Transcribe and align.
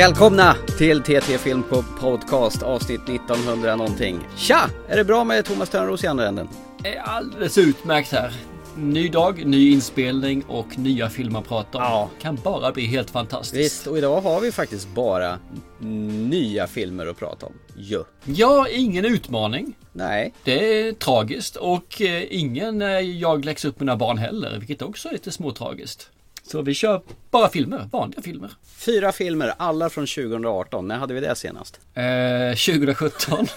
Välkomna 0.00 0.56
till 0.78 1.02
TT 1.02 1.38
Film 1.38 1.62
på 1.62 1.84
Podcast 2.00 2.62
avsnitt 2.62 3.00
1900 3.08 3.76
någonting. 3.76 4.18
Tja! 4.36 4.70
Är 4.88 4.96
det 4.96 5.04
bra 5.04 5.24
med 5.24 5.44
Thomas 5.44 5.70
Törnros 5.70 6.04
i 6.04 6.06
andra 6.06 6.28
änden? 6.28 6.48
är 6.84 6.98
alldeles 6.98 7.58
utmärkt 7.58 8.12
här. 8.12 8.32
Ny 8.76 9.08
dag, 9.08 9.46
ny 9.46 9.72
inspelning 9.72 10.44
och 10.48 10.78
nya 10.78 11.10
filmer 11.10 11.38
att 11.38 11.48
prata 11.48 11.78
om. 11.78 11.84
Ja. 11.84 12.10
Kan 12.20 12.38
bara 12.44 12.72
bli 12.72 12.86
helt 12.86 13.10
fantastiskt. 13.10 13.60
Visst, 13.60 13.86
och 13.86 13.98
idag 13.98 14.20
har 14.20 14.40
vi 14.40 14.52
faktiskt 14.52 14.88
bara 14.88 15.38
nya 16.28 16.66
filmer 16.66 17.06
att 17.06 17.18
prata 17.18 17.46
om. 17.46 17.52
Jo. 17.76 18.04
Ja, 18.24 18.68
ingen 18.68 19.04
utmaning. 19.04 19.74
Nej, 19.92 20.34
Det 20.44 20.80
är 20.80 20.92
tragiskt 20.92 21.56
och 21.56 22.02
eh, 22.02 22.24
ingen 22.30 22.82
eh, 22.82 22.88
jag 23.00 23.44
läxar 23.44 23.68
upp 23.68 23.80
mina 23.80 23.96
barn 23.96 24.18
heller, 24.18 24.58
vilket 24.58 24.82
också 24.82 25.08
är 25.08 25.12
lite 25.12 25.30
småtragiskt. 25.30 26.10
Så 26.42 26.62
vi 26.62 26.74
kör 26.74 27.02
bara 27.30 27.48
filmer, 27.48 27.88
vanliga 27.92 28.22
filmer. 28.22 28.50
fyra 28.76 29.12
filmer, 29.12 29.52
alla 29.56 29.90
från 29.90 30.06
2018. 30.06 30.88
När 30.88 30.96
hade 30.98 31.14
vi 31.14 31.20
det 31.20 31.34
senast? 31.34 31.80
Eh, 31.94 32.74
2017. 32.74 33.46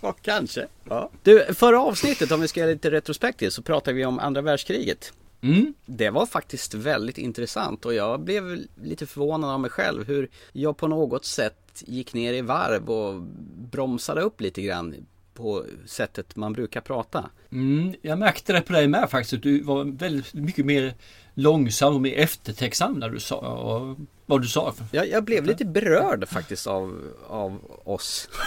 Ja, 0.00 0.14
kanske. 0.22 0.66
Ja. 0.88 1.10
Du, 1.22 1.54
förra 1.54 1.80
avsnittet, 1.82 2.32
om 2.32 2.40
vi 2.40 2.48
ska 2.48 2.60
göra 2.60 2.70
lite 2.70 2.90
retrospektivt, 2.90 3.52
så 3.52 3.62
pratade 3.62 3.96
vi 3.96 4.04
om 4.04 4.18
andra 4.18 4.42
världskriget. 4.42 5.12
Mm. 5.40 5.74
Det 5.86 6.10
var 6.10 6.26
faktiskt 6.26 6.74
väldigt 6.74 7.18
intressant 7.18 7.84
och 7.84 7.94
jag 7.94 8.20
blev 8.20 8.64
lite 8.82 9.06
förvånad 9.06 9.50
av 9.50 9.60
mig 9.60 9.70
själv 9.70 10.06
hur 10.06 10.28
jag 10.52 10.76
på 10.76 10.88
något 10.88 11.24
sätt 11.24 11.82
gick 11.86 12.14
ner 12.14 12.32
i 12.32 12.40
varv 12.40 12.90
och 12.90 13.22
bromsade 13.70 14.20
upp 14.20 14.40
lite 14.40 14.62
grann 14.62 14.94
på 15.34 15.64
sättet 15.86 16.36
man 16.36 16.52
brukar 16.52 16.80
prata. 16.80 17.30
Mm, 17.52 17.94
jag 18.02 18.18
märkte 18.18 18.52
det 18.52 18.60
på 18.60 18.72
dig 18.72 18.88
med 18.88 19.10
faktiskt, 19.10 19.42
du 19.42 19.62
var 19.62 19.84
väldigt 19.84 20.34
mycket 20.34 20.66
mer 20.66 20.94
långsam 21.34 21.94
och 21.94 22.00
mer 22.00 22.14
eftertänksam 22.18 22.98
när 22.98 23.08
du 23.08 23.20
sa 23.20 23.36
och 23.36 23.96
vad 24.26 24.42
du 24.42 24.48
sa. 24.48 24.74
Jag, 24.90 25.08
jag 25.08 25.24
blev 25.24 25.44
lite 25.44 25.64
berörd 25.64 26.28
faktiskt 26.28 26.66
av, 26.66 27.00
av 27.28 27.80
oss. 27.84 28.28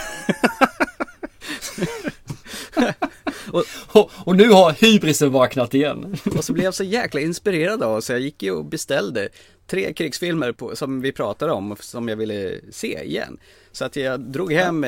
Och, 3.87 4.11
och 4.25 4.35
nu 4.35 4.49
har 4.49 4.71
hybrisen 4.71 5.31
vaknat 5.31 5.73
igen. 5.73 6.17
Och 6.37 6.43
så 6.43 6.53
blev 6.53 6.65
jag 6.65 6.73
så 6.73 6.83
jäkla 6.83 7.19
inspirerad 7.19 7.83
av 7.83 7.95
oss 7.95 8.05
så 8.05 8.13
jag 8.13 8.19
gick 8.19 8.43
ju 8.43 8.51
och 8.51 8.65
beställde 8.65 9.29
tre 9.67 9.93
krigsfilmer 9.93 10.51
på, 10.51 10.75
som 10.75 11.01
vi 11.01 11.11
pratade 11.11 11.51
om 11.51 11.75
som 11.79 12.09
jag 12.09 12.15
ville 12.15 12.59
se 12.71 13.03
igen. 13.03 13.37
Så 13.77 13.85
att 13.85 13.95
jag 13.95 14.19
drog 14.19 14.53
hem 14.53 14.85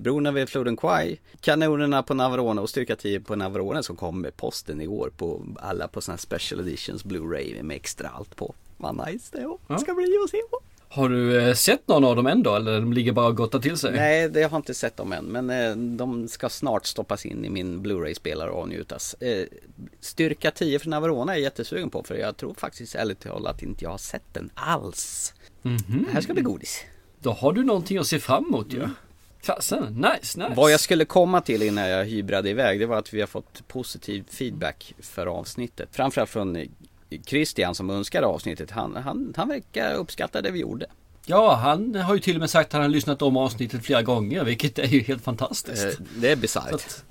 Brorna 0.00 0.32
vid 0.32 0.48
floden 0.48 0.76
Kwai, 0.76 1.16
Kanonerna 1.40 2.02
på 2.02 2.14
Navarone 2.14 2.60
och 2.60 2.70
Styrka 2.70 2.96
10 2.96 3.20
på 3.20 3.36
Navarone 3.36 3.82
som 3.82 3.96
kom 3.96 4.20
med 4.20 4.36
posten 4.36 4.80
igår 4.80 5.10
på 5.16 5.42
alla 5.56 5.88
på 5.88 6.00
sådana 6.00 6.18
special 6.18 6.60
editions 6.60 7.04
Blu-ray 7.04 7.62
med 7.62 7.76
extra 7.76 8.08
allt 8.08 8.36
på. 8.36 8.54
Vad 8.76 9.06
nice 9.06 9.38
det 9.38 9.46
var. 9.46 9.78
Ska 9.78 9.94
bli 9.94 10.18
att 10.24 10.30
se 10.30 10.36
på. 10.50 10.60
Har 10.88 11.08
du 11.08 11.40
eh, 11.40 11.54
sett 11.54 11.88
någon 11.88 12.04
av 12.04 12.16
dem 12.16 12.26
än 12.26 12.42
då 12.42 12.54
eller 12.54 12.80
de 12.80 12.92
ligger 12.92 13.12
bara 13.12 13.26
och 13.26 13.36
gottar 13.36 13.58
till 13.58 13.76
sig? 13.76 13.92
Nej, 13.92 14.28
det 14.28 14.42
har 14.42 14.56
inte 14.56 14.74
sett 14.74 14.96
dem 14.96 15.12
än, 15.12 15.24
men 15.24 15.50
eh, 15.50 15.76
de 15.76 16.28
ska 16.28 16.48
snart 16.48 16.86
stoppas 16.86 17.26
in 17.26 17.44
i 17.44 17.50
min 17.50 17.82
Blu-ray-spelare 17.82 18.50
och 18.50 18.62
avnjutas. 18.62 19.14
Eh, 19.14 19.46
Styrka 20.00 20.50
10 20.50 20.78
för 20.78 20.88
Navarone 20.88 21.32
är 21.32 21.36
jag 21.36 21.42
jättesugen 21.42 21.90
på, 21.90 22.02
för 22.02 22.14
jag 22.14 22.36
tror 22.36 22.54
faktiskt 22.54 22.94
ärligt 22.94 23.20
talat 23.20 23.54
att 23.54 23.62
inte 23.62 23.84
jag 23.84 23.90
har 23.90 23.98
sett 23.98 24.34
den 24.34 24.50
alls. 24.54 25.34
Mhm. 25.62 26.04
Det 26.08 26.12
här 26.12 26.20
ska 26.20 26.32
bli 26.32 26.42
godis. 26.42 26.84
Då 27.22 27.32
har 27.32 27.52
du 27.52 27.64
någonting 27.64 27.98
att 27.98 28.06
se 28.06 28.18
fram 28.18 28.44
emot 28.44 28.72
ju. 28.72 28.88
Fasen, 29.42 29.94
nice, 29.94 30.40
nice. 30.40 30.52
Vad 30.56 30.72
jag 30.72 30.80
skulle 30.80 31.04
komma 31.04 31.40
till 31.40 31.62
innan 31.62 31.88
jag 31.88 32.04
hybrade 32.04 32.50
iväg, 32.50 32.80
det 32.80 32.86
var 32.86 32.96
att 32.96 33.14
vi 33.14 33.20
har 33.20 33.26
fått 33.26 33.68
positiv 33.68 34.24
feedback 34.30 34.94
för 35.00 35.26
avsnittet. 35.26 35.88
Framförallt 35.92 36.30
från 36.30 36.56
eh, 36.56 36.66
Christian 37.26 37.74
som 37.74 37.90
önskade 37.90 38.26
avsnittet. 38.26 38.70
Han, 38.70 38.96
han, 38.96 39.34
han 39.36 39.48
verkar 39.48 39.94
uppskatta 39.94 40.42
det 40.42 40.50
vi 40.50 40.58
gjorde. 40.60 40.86
Ja, 41.26 41.54
han 41.54 41.94
har 41.94 42.14
ju 42.14 42.20
till 42.20 42.36
och 42.36 42.40
med 42.40 42.50
sagt 42.50 42.66
att 42.66 42.72
han 42.72 42.82
har 42.82 42.88
lyssnat 42.88 43.22
om 43.22 43.36
avsnittet 43.36 43.84
flera 43.84 44.02
gånger, 44.02 44.44
vilket 44.44 44.78
är 44.78 44.86
ju 44.86 45.00
helt 45.00 45.24
fantastiskt. 45.24 45.84
Eh, 45.84 46.06
det 46.16 46.32
är 46.32 46.36
bisarrt. 46.36 47.04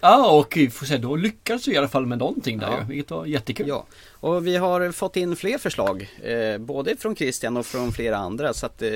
Ja, 0.00 0.30
och 0.30 0.56
vi 0.56 0.70
får 0.70 0.86
se, 0.86 0.96
då 0.96 1.16
lyckas 1.16 1.68
vi 1.68 1.72
i 1.72 1.76
alla 1.76 1.88
fall 1.88 2.06
med 2.06 2.18
någonting 2.18 2.58
där 2.58 2.70
Ja. 2.70 2.84
vilket 2.88 3.10
var 3.10 3.26
jättekul. 3.26 3.68
Ja, 3.68 3.86
och 4.20 4.46
vi 4.46 4.56
har 4.56 4.92
fått 4.92 5.16
in 5.16 5.36
fler 5.36 5.58
förslag, 5.58 6.10
eh, 6.22 6.58
både 6.58 6.96
från 6.96 7.16
Christian 7.16 7.56
och 7.56 7.66
från 7.66 7.92
flera 7.92 8.16
andra. 8.16 8.54
Så 8.54 8.66
att 8.66 8.82
eh, 8.82 8.90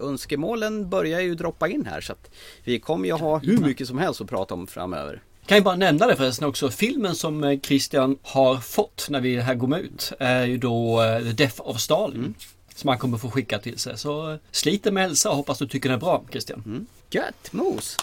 önskemålen 0.00 0.90
börjar 0.90 1.20
ju 1.20 1.34
droppa 1.34 1.68
in 1.68 1.86
här. 1.86 2.00
Så 2.00 2.12
att 2.12 2.30
vi 2.64 2.78
kommer 2.80 3.06
ju 3.06 3.12
ha 3.14 3.38
hur 3.38 3.58
mycket 3.58 3.88
som 3.88 3.98
helst 3.98 4.20
att 4.20 4.28
prata 4.28 4.54
om 4.54 4.66
framöver. 4.66 5.22
Kan 5.46 5.56
ju 5.58 5.62
bara 5.64 5.76
nämna 5.76 6.06
det 6.06 6.16
förresten 6.16 6.48
också, 6.48 6.70
filmen 6.70 7.14
som 7.14 7.44
eh, 7.44 7.60
Christian 7.60 8.18
har 8.22 8.56
fått 8.56 9.06
när 9.10 9.20
vi 9.20 9.40
här 9.40 9.54
går 9.54 9.78
ut 9.78 10.12
är 10.18 10.44
ju 10.44 10.58
då 10.58 11.02
eh, 11.02 11.18
The 11.22 11.32
Death 11.32 11.60
of 11.60 11.80
Stalin. 11.80 12.16
Mm. 12.18 12.34
Som 12.74 12.88
han 12.88 12.98
kommer 12.98 13.18
få 13.18 13.30
skicka 13.30 13.58
till 13.58 13.78
sig. 13.78 13.98
Så 13.98 14.30
eh, 14.32 14.36
sliter 14.50 14.90
med 14.92 15.02
hälsa 15.02 15.30
och 15.30 15.36
hoppas 15.36 15.58
du 15.58 15.66
tycker 15.68 15.88
den 15.88 15.96
är 15.96 16.00
bra 16.00 16.24
Christian. 16.30 16.62
Mm. 16.66 16.86
Gött 17.10 17.52
mos! 17.52 17.96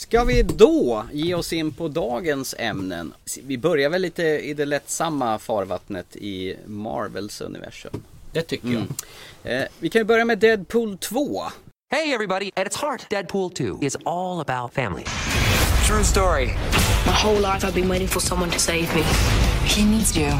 Ska 0.00 0.24
vi 0.24 0.42
då 0.42 1.04
ge 1.12 1.34
oss 1.34 1.52
in 1.52 1.72
på 1.72 1.88
dagens 1.88 2.54
ämnen? 2.58 3.12
Vi 3.42 3.58
börjar 3.58 3.90
väl 3.90 4.02
lite 4.02 4.22
i 4.22 4.54
det 4.54 4.64
lättsamma 4.64 5.38
farvattnet 5.38 6.16
i 6.16 6.56
Marvels 6.66 7.40
universum. 7.40 8.02
Det 8.32 8.42
tycker 8.42 8.68
Mm. 8.68 8.86
jag. 9.42 9.60
Eh, 9.60 9.66
vi 9.78 9.88
kan 9.90 10.06
börja 10.06 10.24
med 10.24 10.38
Deadpool 10.38 10.98
2. 10.98 11.42
Hey, 11.90 12.12
everybody. 12.12 12.50
At 12.56 12.66
its 12.66 12.76
heart, 12.76 13.10
Deadpool 13.10 13.50
2 13.50 13.78
is 13.82 13.96
all 14.04 14.40
about 14.40 14.74
family. 14.74 15.04
True 15.86 16.04
story. 16.04 16.46
My 17.06 17.12
whole 17.12 17.40
life 17.40 17.66
I've 17.66 17.74
been 17.74 17.88
waiting 17.90 18.08
for 18.08 18.20
someone 18.20 18.50
to 18.52 18.58
save 18.58 18.94
me. 18.94 19.02
He 19.64 19.84
needs 19.84 20.16
you. 20.16 20.30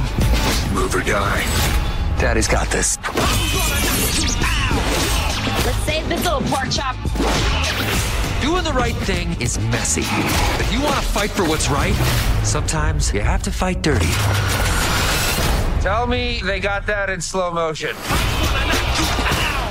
Move 0.75 0.97
or 0.99 1.05
die. 1.05 1.45
Daddy's 2.21 2.49
got 2.51 2.71
this. 2.71 2.99
Let's 5.67 5.85
save 5.87 6.09
this 6.09 6.25
little 6.25 6.43
pork 6.51 6.71
chop. 6.71 6.97
Doing 8.43 8.65
the 8.65 8.73
right 8.73 8.97
thing 9.07 9.37
is 9.41 9.59
messy. 9.71 10.03
If 10.61 10.73
you 10.73 10.81
want 10.83 10.97
to 10.97 11.03
fight 11.03 11.31
for 11.31 11.45
what's 11.45 11.69
right, 11.71 11.95
sometimes 12.45 13.13
you 13.15 13.21
have 13.21 13.43
to 13.43 13.51
fight 13.51 13.83
dirty. 13.83 14.13
Tell 15.83 16.07
me 16.07 16.41
they 16.47 16.61
got 16.61 16.87
that 16.87 17.09
in 17.11 17.21
slow 17.21 17.53
motion. 17.53 17.95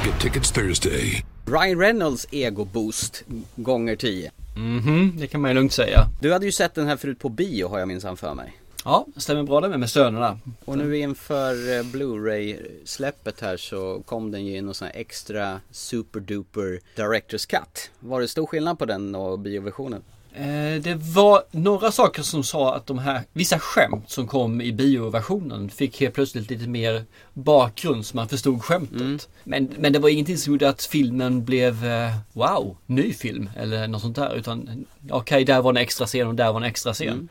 Get 0.03 0.19
tickets 0.19 0.51
Thursday. 0.51 1.23
Ryan 1.45 1.77
Reynolds 1.79 2.27
ego-boost 2.31 3.23
gånger 3.55 3.95
10. 3.95 4.31
Mhm, 4.55 5.13
det 5.19 5.27
kan 5.27 5.41
man 5.41 5.51
ju 5.51 5.55
lugnt 5.55 5.73
säga. 5.73 6.07
Du 6.19 6.33
hade 6.33 6.45
ju 6.45 6.51
sett 6.51 6.75
den 6.75 6.87
här 6.87 6.97
förut 6.97 7.19
på 7.19 7.29
bio 7.29 7.67
har 7.69 7.79
jag 7.79 7.87
minsann 7.87 8.17
för 8.17 8.33
mig. 8.33 8.53
Ja, 8.85 9.07
stämmer 9.15 9.43
bra 9.43 9.61
det 9.61 9.69
med, 9.69 9.79
med 9.79 9.89
sönerna. 9.89 10.39
Och 10.65 10.77
nu 10.77 10.97
inför 10.97 11.77
eh, 11.77 11.83
Blu-ray-släppet 11.83 13.41
här 13.41 13.57
så 13.57 14.01
kom 14.05 14.31
den 14.31 14.45
ju 14.45 14.57
i 14.57 14.61
någon 14.61 14.73
sån 14.73 14.85
här 14.85 14.95
extra 14.95 15.61
super 15.71 16.19
duper 16.19 16.79
Directors 16.95 17.45
Cut. 17.45 17.91
Var 17.99 18.21
det 18.21 18.27
stor 18.27 18.45
skillnad 18.45 18.79
på 18.79 18.85
den 18.85 19.15
och 19.15 19.39
bioversionen? 19.39 20.03
Eh, 20.33 20.81
det 20.81 20.95
var 20.95 21.43
några 21.51 21.91
saker 21.91 22.21
som 22.21 22.43
sa 22.43 22.75
att 22.75 22.87
de 22.87 22.99
här, 22.99 23.21
vissa 23.33 23.59
skämt 23.59 24.09
som 24.09 24.27
kom 24.27 24.61
i 24.61 24.71
bioversionen 24.71 25.69
fick 25.69 26.01
helt 26.01 26.13
plötsligt 26.13 26.49
lite 26.49 26.67
mer 26.67 27.05
bakgrund 27.33 28.05
så 28.05 28.15
man 28.15 28.29
förstod 28.29 28.63
skämtet. 28.63 29.29
Men, 29.43 29.69
men 29.77 29.93
det 29.93 29.99
var 29.99 30.09
ingenting 30.09 30.37
som 30.37 30.53
gjorde 30.53 30.69
att 30.69 30.83
filmen 30.83 31.45
blev 31.45 31.85
eh, 31.85 32.15
wow, 32.33 32.77
ny 32.85 33.13
film 33.13 33.49
eller 33.57 33.87
något 33.87 34.01
sånt 34.01 34.15
där. 34.15 34.35
Utan 34.35 34.85
okej, 35.09 35.45
där 35.45 35.61
var 35.61 35.69
en 35.69 35.77
extra 35.77 36.07
scen 36.07 36.27
och 36.27 36.35
där 36.35 36.51
var 36.51 36.59
en 36.59 36.67
extra 36.67 36.93
scen. 36.93 37.29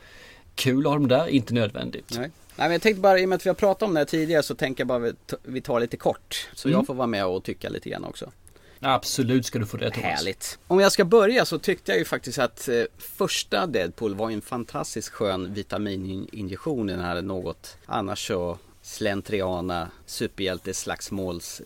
Kul 0.59 0.85
att 0.85 0.91
ha 0.91 0.93
dem 0.93 1.07
där, 1.07 1.27
inte 1.27 1.53
nödvändigt. 1.53 2.05
Nej. 2.09 2.19
Nej 2.19 2.67
men 2.67 2.71
jag 2.71 2.81
tänkte 2.81 3.01
bara, 3.01 3.19
i 3.19 3.25
och 3.25 3.29
med 3.29 3.35
att 3.35 3.45
vi 3.45 3.49
har 3.49 3.55
pratat 3.55 3.83
om 3.83 3.93
det 3.93 3.99
här 3.99 4.05
tidigare 4.05 4.43
så 4.43 4.55
tänker 4.55 4.81
jag 4.81 4.87
bara 4.87 4.99
vi 4.99 5.13
vi 5.43 5.61
tar 5.61 5.79
lite 5.79 5.97
kort. 5.97 6.49
Så 6.53 6.69
jag 6.69 6.85
får 6.85 6.93
vara 6.93 7.07
med 7.07 7.25
och 7.25 7.43
tycka 7.43 7.69
lite 7.69 7.89
grann 7.89 8.03
också. 8.03 8.31
Absolut 8.79 9.45
ska 9.45 9.59
du 9.59 9.65
få 9.65 9.77
det 9.77 9.91
Thomas. 9.91 10.05
Härligt. 10.05 10.59
Om 10.67 10.79
jag 10.79 10.91
ska 10.91 11.05
börja 11.05 11.45
så 11.45 11.59
tyckte 11.59 11.91
jag 11.91 11.99
ju 11.99 12.05
faktiskt 12.05 12.39
att 12.39 12.67
eh, 12.67 12.83
första 12.97 13.67
Deadpool 13.67 14.15
var 14.15 14.31
en 14.31 14.41
fantastiskt 14.41 15.09
skön 15.09 15.53
vitamininjektion 15.53 16.89
i 16.89 16.93
den 16.93 17.01
här 17.01 17.21
något 17.21 17.77
annars 17.85 18.27
så 18.27 18.57
slentriana 18.81 19.91
superhjälteslagsmåls 20.05 21.59
eh, 21.59 21.65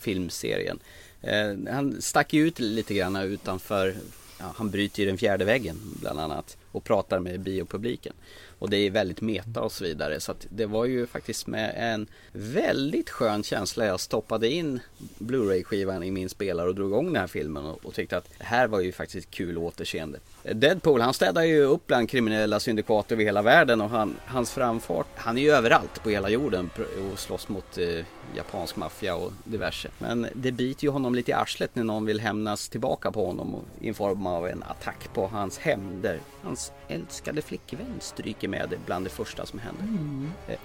filmserien. 0.00 0.78
Eh, 1.20 1.72
han 1.74 2.02
stack 2.02 2.32
ju 2.32 2.46
ut 2.46 2.58
lite 2.58 2.94
grann 2.94 3.16
utanför, 3.16 3.94
ja, 4.38 4.52
han 4.56 4.70
bryter 4.70 5.00
ju 5.00 5.06
den 5.06 5.18
fjärde 5.18 5.44
väggen 5.44 5.76
bland 6.00 6.20
annat 6.20 6.56
och 6.74 6.84
pratar 6.84 7.20
med 7.20 7.40
biopubliken. 7.40 8.12
Och 8.58 8.70
det 8.70 8.76
är 8.76 8.90
väldigt 8.90 9.20
meta 9.20 9.60
och 9.60 9.72
så 9.72 9.84
vidare. 9.84 10.20
Så 10.20 10.32
att 10.32 10.46
det 10.50 10.66
var 10.66 10.84
ju 10.84 11.06
faktiskt 11.06 11.46
med 11.46 11.74
en 11.76 12.06
väldigt 12.32 13.10
skön 13.10 13.42
känsla 13.42 13.86
jag 13.86 14.00
stoppade 14.00 14.50
in 14.50 14.80
Blu-ray-skivan 15.18 16.02
i 16.02 16.10
min 16.10 16.28
spelare 16.28 16.68
och 16.68 16.74
drog 16.74 16.90
igång 16.90 17.06
den 17.06 17.16
här 17.16 17.26
filmen 17.26 17.64
och, 17.66 17.84
och 17.84 17.94
tyckte 17.94 18.16
att 18.16 18.28
det 18.38 18.44
här 18.44 18.66
var 18.66 18.80
ju 18.80 18.92
faktiskt 18.92 19.26
ett 19.26 19.34
kul 19.34 19.58
återseende. 19.58 20.18
Deadpool 20.42 21.00
han 21.00 21.14
städar 21.14 21.42
ju 21.42 21.62
upp 21.62 21.86
bland 21.86 22.10
kriminella 22.10 22.60
syndikat 22.60 23.12
över 23.12 23.24
hela 23.24 23.42
världen 23.42 23.80
och 23.80 23.90
han, 23.90 24.16
hans 24.26 24.50
framfart, 24.50 25.06
han 25.14 25.38
är 25.38 25.42
ju 25.42 25.50
överallt 25.50 26.02
på 26.02 26.10
hela 26.10 26.28
jorden 26.28 26.70
och 27.12 27.18
slåss 27.18 27.48
mot 27.48 27.78
eh, 27.78 28.04
japansk 28.36 28.76
maffia 28.76 29.14
och 29.14 29.32
diverse. 29.44 29.88
Men 29.98 30.26
det 30.34 30.52
biter 30.52 30.84
ju 30.84 30.90
honom 30.90 31.14
lite 31.14 31.30
i 31.30 31.34
arslet 31.34 31.74
när 31.74 31.84
någon 31.84 32.06
vill 32.06 32.20
hämnas 32.20 32.68
tillbaka 32.68 33.12
på 33.12 33.26
honom 33.26 33.64
i 33.80 33.92
form 33.92 34.26
av 34.26 34.48
en 34.48 34.62
attack 34.62 35.14
på 35.14 35.26
hans 35.26 35.58
hem 35.58 36.02
där 36.02 36.20
hans 36.42 36.72
älskade 36.88 37.42
flickvän 37.42 38.00
stryker 38.00 38.43
med 38.48 38.74
bland 38.86 39.06
det 39.06 39.10
första 39.10 39.46
som 39.46 39.58
händer. 39.58 39.86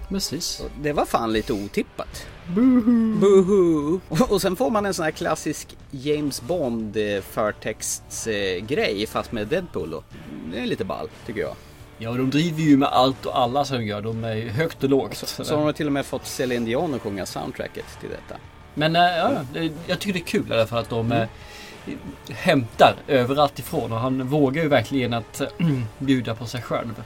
Precis. 0.08 0.60
Och 0.60 0.70
Det 0.82 0.92
var 0.92 1.04
fan 1.04 1.32
lite 1.32 1.52
otippat. 1.52 2.26
Boohoo! 3.20 4.00
Och 4.08 4.42
sen 4.42 4.56
får 4.56 4.70
man 4.70 4.86
en 4.86 4.94
sån 4.94 5.04
här 5.04 5.12
klassisk 5.12 5.76
James 5.90 6.42
Bond 6.42 6.96
eh, 6.96 7.20
förtextsgrej 7.20 9.06
fast 9.06 9.32
med 9.32 9.46
Deadpool 9.46 9.90
då. 9.90 10.02
Det 10.52 10.58
är 10.58 10.66
lite 10.66 10.84
ball 10.84 11.08
tycker 11.26 11.40
jag. 11.40 11.56
Ja, 11.98 12.10
de 12.10 12.30
driver 12.30 12.62
ju 12.62 12.76
med 12.76 12.88
allt 12.88 13.26
och 13.26 13.38
alla 13.38 13.64
som 13.64 13.84
gör. 13.84 14.00
De 14.02 14.24
är 14.24 14.48
högt 14.48 14.84
och 14.84 14.90
lågt. 14.90 15.16
Så 15.16 15.56
har 15.56 15.64
de 15.64 15.72
till 15.72 15.86
och 15.86 15.92
med 15.92 16.06
fått 16.06 16.26
Celine 16.26 16.64
Dion 16.64 16.94
att 16.94 17.00
sjunga 17.02 17.26
soundtracket 17.26 17.84
till 18.00 18.08
detta. 18.08 18.40
Men 18.74 18.96
äh, 18.96 19.02
ja, 19.02 19.32
jag 19.86 19.98
tycker 19.98 20.12
det 20.12 20.18
är 20.18 20.26
kul 20.26 20.50
i 20.50 20.54
alla 20.54 20.66
fall 20.66 20.78
att 20.78 20.90
de 20.90 21.12
äh, 21.12 21.28
hämtar 22.30 22.94
överallt 23.08 23.58
ifrån. 23.58 23.92
Och 23.92 23.98
han 24.00 24.28
vågar 24.28 24.62
ju 24.62 24.68
verkligen 24.68 25.14
att 25.14 25.40
äh, 25.40 25.48
bjuda 25.98 26.34
på 26.34 26.46
sig 26.46 26.62
själv. 26.62 27.02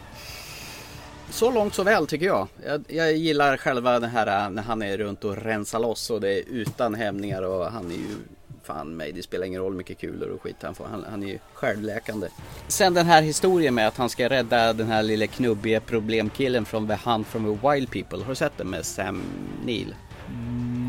Så 1.35 1.51
långt 1.51 1.75
så 1.75 1.83
väl 1.83 2.07
tycker 2.07 2.27
jag. 2.27 2.49
jag. 2.67 2.85
Jag 2.89 3.17
gillar 3.17 3.57
själva 3.57 4.01
det 4.01 4.07
här 4.07 4.45
äh, 4.45 4.51
när 4.51 4.63
han 4.63 4.83
är 4.83 4.99
runt 4.99 5.25
och 5.25 5.37
rensar 5.37 5.79
loss 5.79 6.11
och 6.11 6.21
det 6.21 6.39
är 6.39 6.43
utan 6.49 6.95
hämningar 6.95 7.43
och 7.43 7.67
han 7.67 7.91
är 7.91 7.95
ju 7.95 8.17
Fan 8.63 8.97
mig, 8.97 9.13
det 9.13 9.23
spelar 9.23 9.47
ingen 9.47 9.61
roll 9.61 9.73
hur 9.73 9.79
mycket 9.79 9.99
kulor 9.99 10.29
och 10.29 10.43
skit 10.43 10.57
han 10.63 10.75
får. 10.75 10.85
Han, 10.85 11.05
han 11.11 11.23
är 11.23 11.27
ju 11.27 11.39
självläkande. 11.55 12.29
Sen 12.69 12.95
den 12.95 13.07
här 13.07 13.23
historien 13.23 13.75
med 13.75 13.89
att 13.89 13.97
han 13.97 14.11
ska 14.11 14.29
rädda 14.29 14.73
den 14.73 14.87
här 14.87 15.03
lilla 15.03 15.27
knubbiga 15.27 15.81
problemkillen 15.81 16.65
från 16.65 16.89
The 16.89 16.99
Hunt 17.05 17.27
from 17.27 17.45
the 17.45 17.69
Wild 17.69 17.91
People. 17.91 18.19
Har 18.19 18.29
du 18.29 18.35
sett 18.35 18.59
den 18.59 18.71
med 18.71 18.87
Sam 18.87 19.23
Neill? 19.65 19.95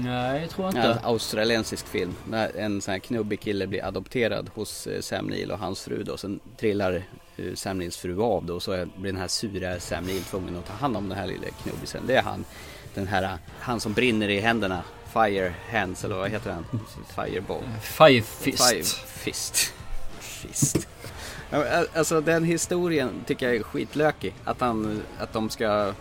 Nej, 0.06 0.42
jag 0.42 0.50
tror 0.50 0.68
inte. 0.68 0.82
en 0.82 0.98
australiensisk 1.04 1.88
film. 1.88 2.16
När 2.30 2.58
en 2.58 2.82
sån 2.82 2.92
här 2.92 3.00
knubbig 3.00 3.40
kille 3.40 3.68
blir 3.68 3.86
adopterad 3.86 4.50
hos 4.54 4.88
eh, 4.88 5.02
Sam 5.02 5.26
Neill 5.26 5.52
och 5.52 5.60
hans 5.60 5.82
fru 5.82 6.04
då. 6.04 6.18
Sen 6.18 6.40
trillar 6.58 7.04
eh, 7.38 7.74
Neills 7.74 7.98
fru 7.98 8.22
av 8.22 8.46
då. 8.46 8.60
Så 8.60 8.86
blir 8.96 9.12
den 9.12 9.22
här 9.22 9.28
sura 9.28 10.02
Neill 10.02 10.24
tvungen 10.24 10.58
att 10.58 10.68
ta 10.68 10.74
hand 10.74 10.98
om 10.98 11.10
den 11.10 11.18
här 11.18 11.28
lilla 11.28 11.48
knubbisen. 11.64 12.04
Det 12.08 12.16
är 12.16 12.22
han. 12.22 12.46
Den 12.94 13.08
här, 13.08 13.38
han 13.60 13.80
som 13.80 13.94
brinner 13.94 14.30
i 14.30 14.40
händerna. 14.40 14.84
Fire 15.14 15.54
Hands 15.72 16.04
eller 16.04 16.16
vad 16.16 16.32
heter 16.32 16.52
han? 16.52 16.66
Fireball. 17.16 17.64
Five 17.82 18.22
Fist. 18.22 18.70
Five 18.70 18.84
Fist. 19.08 19.74
Fist. 20.20 20.88
Alltså 21.94 22.22
den 22.22 22.44
historien 22.44 23.10
tycker 23.26 23.46
jag 23.46 23.56
är 23.56 23.64
skitlökig. 23.64 24.34
Att, 24.44 24.62
han, 24.62 25.02
att 25.20 25.34
de 25.34 25.50
ska... 25.50 25.94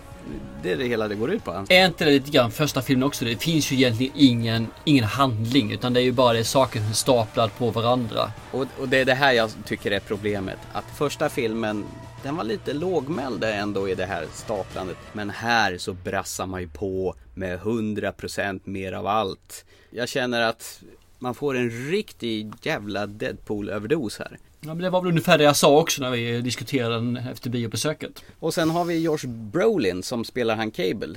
Det 0.62 0.72
är 0.72 0.76
det 0.76 0.84
hela 0.84 1.08
det 1.08 1.14
går 1.14 1.30
ut 1.30 1.44
på. 1.44 1.64
Är 1.68 1.86
inte 1.86 2.04
det 2.04 2.10
lite 2.10 2.30
grann 2.30 2.50
första 2.50 2.82
filmen 2.82 3.02
också? 3.02 3.24
Det 3.24 3.36
finns 3.36 3.72
ju 3.72 3.76
egentligen 3.76 4.12
ingen, 4.16 4.66
ingen 4.84 5.04
handling. 5.04 5.72
Utan 5.72 5.92
det 5.92 6.00
är 6.00 6.04
ju 6.04 6.12
bara 6.12 6.32
det 6.32 6.44
saker 6.44 6.80
som 6.80 6.88
är 6.88 6.92
staplade 6.92 7.52
på 7.58 7.70
varandra. 7.70 8.30
Och, 8.50 8.66
och 8.80 8.88
det 8.88 8.98
är 8.98 9.04
det 9.04 9.14
här 9.14 9.32
jag 9.32 9.50
tycker 9.64 9.90
är 9.90 10.00
problemet. 10.00 10.58
Att 10.72 10.84
första 10.96 11.28
filmen, 11.28 11.84
den 12.22 12.36
var 12.36 12.44
lite 12.44 12.72
lågmäld 12.72 13.44
ändå 13.44 13.88
i 13.88 13.94
det 13.94 14.06
här 14.06 14.26
staplandet. 14.32 14.96
Men 15.12 15.30
här 15.30 15.78
så 15.78 15.92
brassar 15.92 16.46
man 16.46 16.60
ju 16.60 16.68
på 16.68 17.14
med 17.34 17.60
100% 17.60 18.60
mer 18.64 18.92
av 18.92 19.06
allt. 19.06 19.64
Jag 19.90 20.08
känner 20.08 20.40
att 20.40 20.82
man 21.18 21.34
får 21.34 21.56
en 21.56 21.70
riktig 21.70 22.52
jävla 22.62 23.06
Deadpool-överdos 23.06 24.18
här. 24.18 24.38
Ja, 24.66 24.74
men 24.74 24.82
det 24.82 24.90
var 24.90 25.00
väl 25.00 25.08
ungefär 25.08 25.38
det 25.38 25.44
jag 25.44 25.56
sa 25.56 25.78
också 25.78 26.02
när 26.02 26.10
vi 26.10 26.40
diskuterade 26.40 26.94
den 26.94 27.16
efter 27.16 27.50
biobesöket. 27.50 28.22
Och 28.38 28.54
sen 28.54 28.70
har 28.70 28.84
vi 28.84 28.98
Josh 28.98 29.26
Brolin 29.26 30.02
som 30.02 30.24
spelar 30.24 30.56
han 30.56 30.70
Cable. 30.70 31.16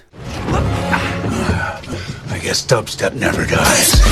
I 2.35 2.45
guess 2.45 2.65
dubstep 2.65 3.13
never 3.13 3.45
dies. 3.45 4.03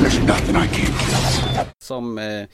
There's 0.00 0.26
nothing 0.26 0.56
I 0.56 0.66
can't 0.66 0.98
kill. 0.98 1.41
Som 1.78 2.18
eh, 2.18 2.44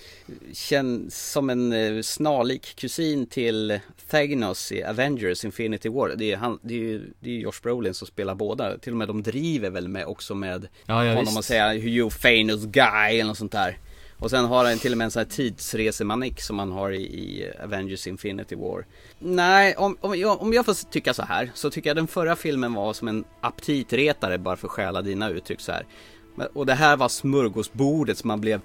känns 0.52 1.30
som 1.32 1.50
en 1.50 1.72
eh, 1.72 2.02
snarlik 2.02 2.76
kusin 2.76 3.26
till 3.26 3.80
Thanos 4.10 4.72
i 4.72 4.84
Avengers 4.84 5.44
Infinity 5.44 5.88
War. 5.88 6.14
Det 6.16 6.32
är, 6.32 6.36
han, 6.36 6.58
det 6.62 6.74
är 6.74 6.78
ju 6.78 7.10
det 7.20 7.30
är 7.30 7.34
Josh 7.34 7.62
Brolin 7.62 7.94
som 7.94 8.06
spelar 8.06 8.34
båda. 8.34 8.78
Till 8.78 8.92
och 8.92 8.96
med 8.98 9.08
de 9.08 9.22
driver 9.22 9.70
väl 9.70 9.88
med 9.88 10.06
också 10.06 10.34
med 10.34 10.68
Ja, 10.86 11.04
ja, 11.04 11.10
honom 11.10 11.24
visst. 11.24 11.38
och 11.38 11.44
säga 11.44 11.74
you 11.74 12.10
famous 12.10 12.64
guy 12.64 13.14
eller 13.18 13.24
något 13.24 13.38
sånt 13.38 13.52
där. 13.52 13.78
Och 14.20 14.30
sen 14.30 14.44
har 14.44 14.64
han 14.64 14.78
till 14.78 14.92
och 14.92 14.98
med 14.98 15.04
en 15.04 15.10
sån 15.10 15.20
här 15.20 15.26
tidsresemanik 15.30 16.40
som 16.42 16.58
han 16.58 16.72
har 16.72 16.90
i, 16.90 17.02
i 17.02 17.52
Avengers 17.64 18.06
Infinity 18.06 18.54
War. 18.56 18.86
Nej, 19.18 19.76
om, 19.76 19.96
om, 20.00 20.18
jag, 20.18 20.42
om 20.42 20.52
jag 20.52 20.64
får 20.66 20.90
tycka 20.90 21.14
så 21.14 21.22
här 21.22 21.50
så 21.54 21.70
tycker 21.70 21.90
jag 21.90 21.96
den 21.96 22.06
förra 22.06 22.36
filmen 22.36 22.74
var 22.74 22.92
som 22.92 23.08
en 23.08 23.24
aptitretare 23.40 24.38
bara 24.38 24.56
för 24.56 24.66
att 24.66 24.70
stjäla 24.72 25.02
dina 25.02 25.30
uttryck 25.30 25.60
så 25.60 25.72
här. 25.72 25.86
Men- 26.34 26.46
Och 26.46 26.66
det 26.66 26.74
här 26.74 26.96
var 26.96 27.08
smörgåsbordet 27.08 28.18
som 28.18 28.28
man 28.28 28.40
blev 28.40 28.60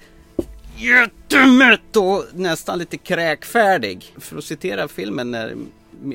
jättemätt 0.78 1.96
och 1.96 2.26
nästan 2.34 2.80
lite 2.80 2.98
kräkfärdig. 2.98 4.14
För 4.18 4.38
att 4.38 4.44
citera 4.44 4.88
filmen, 4.88 5.32
när, 5.32 5.56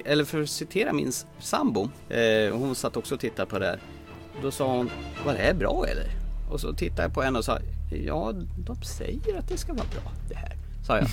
eller 0.05 0.25
för 0.25 0.43
att 0.43 0.51
citera 0.51 0.93
min 0.93 1.13
sambo, 1.41 1.91
eh, 2.09 2.57
hon 2.57 2.75
satt 2.75 2.97
också 2.97 3.15
och 3.15 3.21
tittade 3.21 3.51
på 3.51 3.59
det 3.59 3.67
här. 3.67 3.81
Då 4.43 4.51
sa 4.51 4.77
hon, 4.77 4.91
var 5.27 5.33
det 5.33 5.39
här 5.39 5.55
bra 5.55 5.87
eller? 5.89 6.07
Och 6.51 6.61
så 6.61 6.73
tittade 6.73 7.03
jag 7.03 7.15
på 7.15 7.23
henne 7.23 7.39
och 7.39 7.45
sa, 7.45 7.59
ja 8.05 8.33
de 8.67 8.83
säger 8.83 9.39
att 9.39 9.49
det 9.49 9.57
ska 9.57 9.73
vara 9.73 9.87
bra 9.87 10.13
det 10.29 10.35
här. 10.35 10.57
Sa 10.87 10.99
jag. 10.99 11.09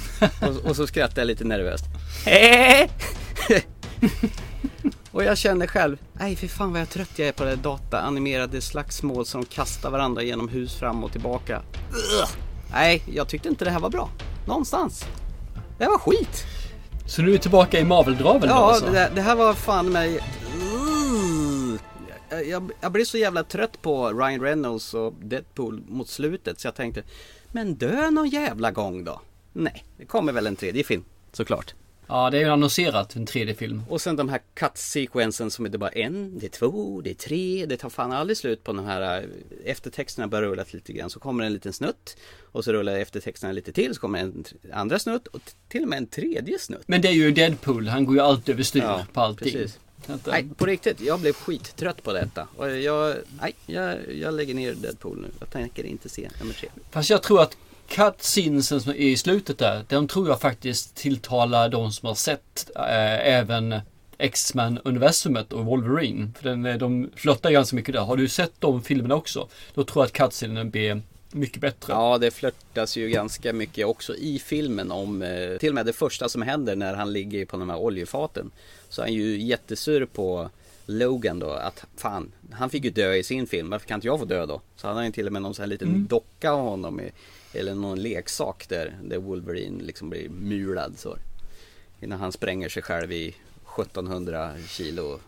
och, 0.49 0.69
och 0.69 0.75
så 0.75 0.87
skrattade 0.87 1.21
jag 1.21 1.27
lite 1.27 1.43
nervöst. 1.43 1.85
Och 5.11 5.23
jag 5.23 5.37
kände 5.37 5.67
själv, 5.67 5.97
nej 6.13 6.35
för 6.35 6.47
fan 6.47 6.71
vad 6.71 6.81
jag 6.81 6.89
trött 6.89 7.19
jag 7.19 7.27
är 7.27 7.31
på 7.31 7.43
det 7.43 7.55
dataanimerade 7.55 8.61
slagsmål 8.61 9.25
som 9.25 9.45
kastar 9.45 9.89
varandra 9.89 10.23
genom 10.23 10.49
hus 10.49 10.75
fram 10.75 11.03
och 11.03 11.11
tillbaka. 11.11 11.61
Nej, 12.75 13.03
jag 13.05 13.27
tyckte 13.27 13.49
inte 13.49 13.65
det 13.65 13.71
här 13.71 13.79
var 13.79 13.89
bra. 13.89 14.09
Någonstans. 14.47 15.05
Det 15.77 15.85
var 15.85 15.97
skit. 15.97 16.45
Så 17.07 17.21
nu 17.21 17.27
är 17.27 17.31
vi 17.31 17.39
tillbaka 17.39 17.79
i 17.79 17.83
Marvel-draveln 17.83 18.41
då 18.41 18.47
Ja, 18.47 18.71
alltså? 18.71 18.91
det, 18.91 19.11
det 19.15 19.21
här 19.21 19.35
var 19.35 19.53
fan 19.53 19.91
mig... 19.91 20.19
Jag, 22.29 22.47
jag, 22.47 22.71
jag 22.81 22.91
blev 22.91 23.05
så 23.05 23.17
jävla 23.17 23.43
trött 23.43 23.81
på 23.81 24.09
Ryan 24.13 24.41
Reynolds 24.41 24.93
och 24.93 25.13
Deadpool 25.13 25.83
mot 25.87 26.09
slutet 26.09 26.59
så 26.59 26.67
jag 26.67 26.75
tänkte, 26.75 27.03
men 27.51 27.75
dö 27.75 28.09
någon 28.09 28.29
jävla 28.29 28.71
gång 28.71 29.03
då. 29.03 29.21
Nej, 29.53 29.85
det 29.97 30.05
kommer 30.05 30.33
väl 30.33 30.47
en 30.47 30.55
tredje 30.55 30.83
film, 30.83 31.03
såklart. 31.31 31.73
Ja, 32.07 32.29
det 32.29 32.37
är 32.37 32.41
ju 32.41 32.49
annonserat 32.49 33.15
en 33.15 33.25
tredje 33.25 33.53
film. 33.55 33.83
Och 33.89 34.01
sen 34.01 34.15
de 34.15 34.29
här 34.29 34.41
cut-sequensen 34.55 35.49
som 35.49 35.65
är 35.65 35.69
det 35.69 35.77
bara 35.77 35.89
en, 35.89 36.39
det 36.39 36.45
är 36.45 36.49
två, 36.49 37.01
det 37.01 37.09
är 37.09 37.13
tre, 37.13 37.65
det 37.65 37.77
tar 37.77 37.89
fan 37.89 38.11
aldrig 38.11 38.37
slut 38.37 38.63
på 38.63 38.73
de 38.73 38.85
här 38.85 39.17
äh, 39.21 39.29
eftertexterna 39.65 40.27
börjar 40.27 40.49
rulla 40.49 40.65
lite 40.71 40.93
grann 40.93 41.09
så 41.09 41.19
kommer 41.19 41.43
en 41.43 41.53
liten 41.53 41.73
snutt 41.73 42.17
och 42.51 42.63
så 42.63 42.73
rullar 42.73 42.95
eftertexterna 42.95 43.53
lite 43.53 43.71
till 43.71 43.93
så 43.95 44.01
kommer 44.01 44.19
en 44.19 44.43
andra 44.73 44.99
snutt 44.99 45.27
och 45.27 45.41
till 45.67 45.83
och 45.83 45.89
med 45.89 45.97
en 45.97 46.07
tredje 46.07 46.59
snutt. 46.59 46.83
Men 46.87 47.01
det 47.01 47.07
är 47.07 47.13
ju 47.13 47.31
Deadpool, 47.31 47.87
han 47.87 48.05
går 48.05 48.15
ju 48.15 48.21
alltid 48.21 48.53
överstyr 48.55 48.79
Ja, 48.81 49.05
på 49.13 49.21
allting. 49.21 49.51
precis. 49.53 49.79
Att, 50.07 50.27
eh, 50.27 50.33
Nej, 50.33 50.47
på 50.57 50.65
riktigt, 50.65 51.01
jag 51.01 51.19
blev 51.19 51.33
skittrött 51.33 52.03
på 52.03 52.13
detta 52.13 52.47
och 52.55 52.77
jag, 52.77 53.15
nej, 53.41 53.53
jag, 53.65 53.97
jag 54.15 54.33
lägger 54.33 54.53
ner 54.53 54.73
Deadpool 54.73 55.21
nu. 55.21 55.27
Jag 55.39 55.49
tänker 55.49 55.83
inte 55.83 56.09
se 56.09 56.29
nummer 56.39 56.53
tre. 56.53 56.69
Fast 56.91 57.09
jag 57.09 57.23
tror 57.23 57.41
att 57.41 57.57
cutscenesen 57.87 58.81
som 58.81 58.91
är 58.91 58.95
i 58.95 59.17
slutet 59.17 59.57
där, 59.57 59.85
den 59.87 60.07
tror 60.07 60.27
jag 60.27 60.41
faktiskt 60.41 60.95
tilltalar 60.95 61.69
de 61.69 61.91
som 61.91 62.07
har 62.07 62.15
sett 62.15 62.69
eh, 62.75 63.35
även 63.35 63.75
X-Men 64.17 64.79
universumet 64.83 65.53
och 65.53 65.65
Wolverine. 65.65 66.31
För 66.37 66.49
den, 66.49 66.65
eh, 66.65 66.77
de 66.77 67.09
flörtar 67.15 67.51
ganska 67.51 67.75
mycket 67.75 67.93
där. 67.93 68.01
Har 68.01 68.17
du 68.17 68.27
sett 68.27 68.53
de 68.59 68.81
filmerna 68.81 69.15
också? 69.15 69.47
Då 69.73 69.83
tror 69.83 70.03
jag 70.03 70.07
att 70.07 70.13
cutscenen 70.13 70.69
blir 70.69 71.01
mycket 71.31 71.61
bättre. 71.61 71.93
Ja, 71.93 72.17
det 72.17 72.31
flörtas 72.31 72.97
ju 72.97 73.09
ganska 73.09 73.53
mycket 73.53 73.87
också 73.87 74.15
i 74.15 74.39
filmen 74.39 74.91
om 74.91 75.21
eh, 75.21 75.57
till 75.57 75.69
och 75.69 75.75
med 75.75 75.85
det 75.85 75.93
första 75.93 76.29
som 76.29 76.41
händer 76.41 76.75
när 76.75 76.93
han 76.93 77.13
ligger 77.13 77.45
på 77.45 77.57
de 77.57 77.69
här 77.69 77.77
oljefaten. 77.77 78.51
Så 78.89 79.01
är 79.01 79.05
han 79.05 79.13
ju 79.13 79.41
jättesur 79.41 80.05
på 80.05 80.49
Logan 80.85 81.39
då 81.39 81.49
att 81.49 81.85
fan, 81.97 82.31
han 82.51 82.69
fick 82.69 82.83
ju 82.83 82.89
dö 82.89 83.13
i 83.13 83.23
sin 83.23 83.47
film, 83.47 83.69
varför 83.69 83.87
kan 83.87 83.95
inte 83.95 84.07
jag 84.07 84.19
få 84.19 84.25
dö 84.25 84.45
då? 84.45 84.61
Så 84.75 84.87
han 84.87 84.97
har 84.97 85.03
ju 85.03 85.11
till 85.11 85.27
och 85.27 85.33
med 85.33 85.41
någon 85.41 85.53
sån 85.53 85.63
här 85.63 85.67
liten 85.67 86.07
docka 86.07 86.51
av 86.51 86.69
honom 86.69 86.99
i, 86.99 87.11
eller 87.55 87.75
någon 87.75 88.01
leksak 88.01 88.65
där, 88.69 88.97
där 89.03 89.17
Wolverine 89.17 89.83
liksom 89.83 90.09
blir 90.09 90.29
mulad 90.29 90.93
så. 90.97 91.17
Innan 92.01 92.19
han 92.19 92.31
spränger 92.31 92.69
sig 92.69 92.83
själv 92.83 93.11
i 93.11 93.35
1700 93.79 94.53
kilo 94.67 95.19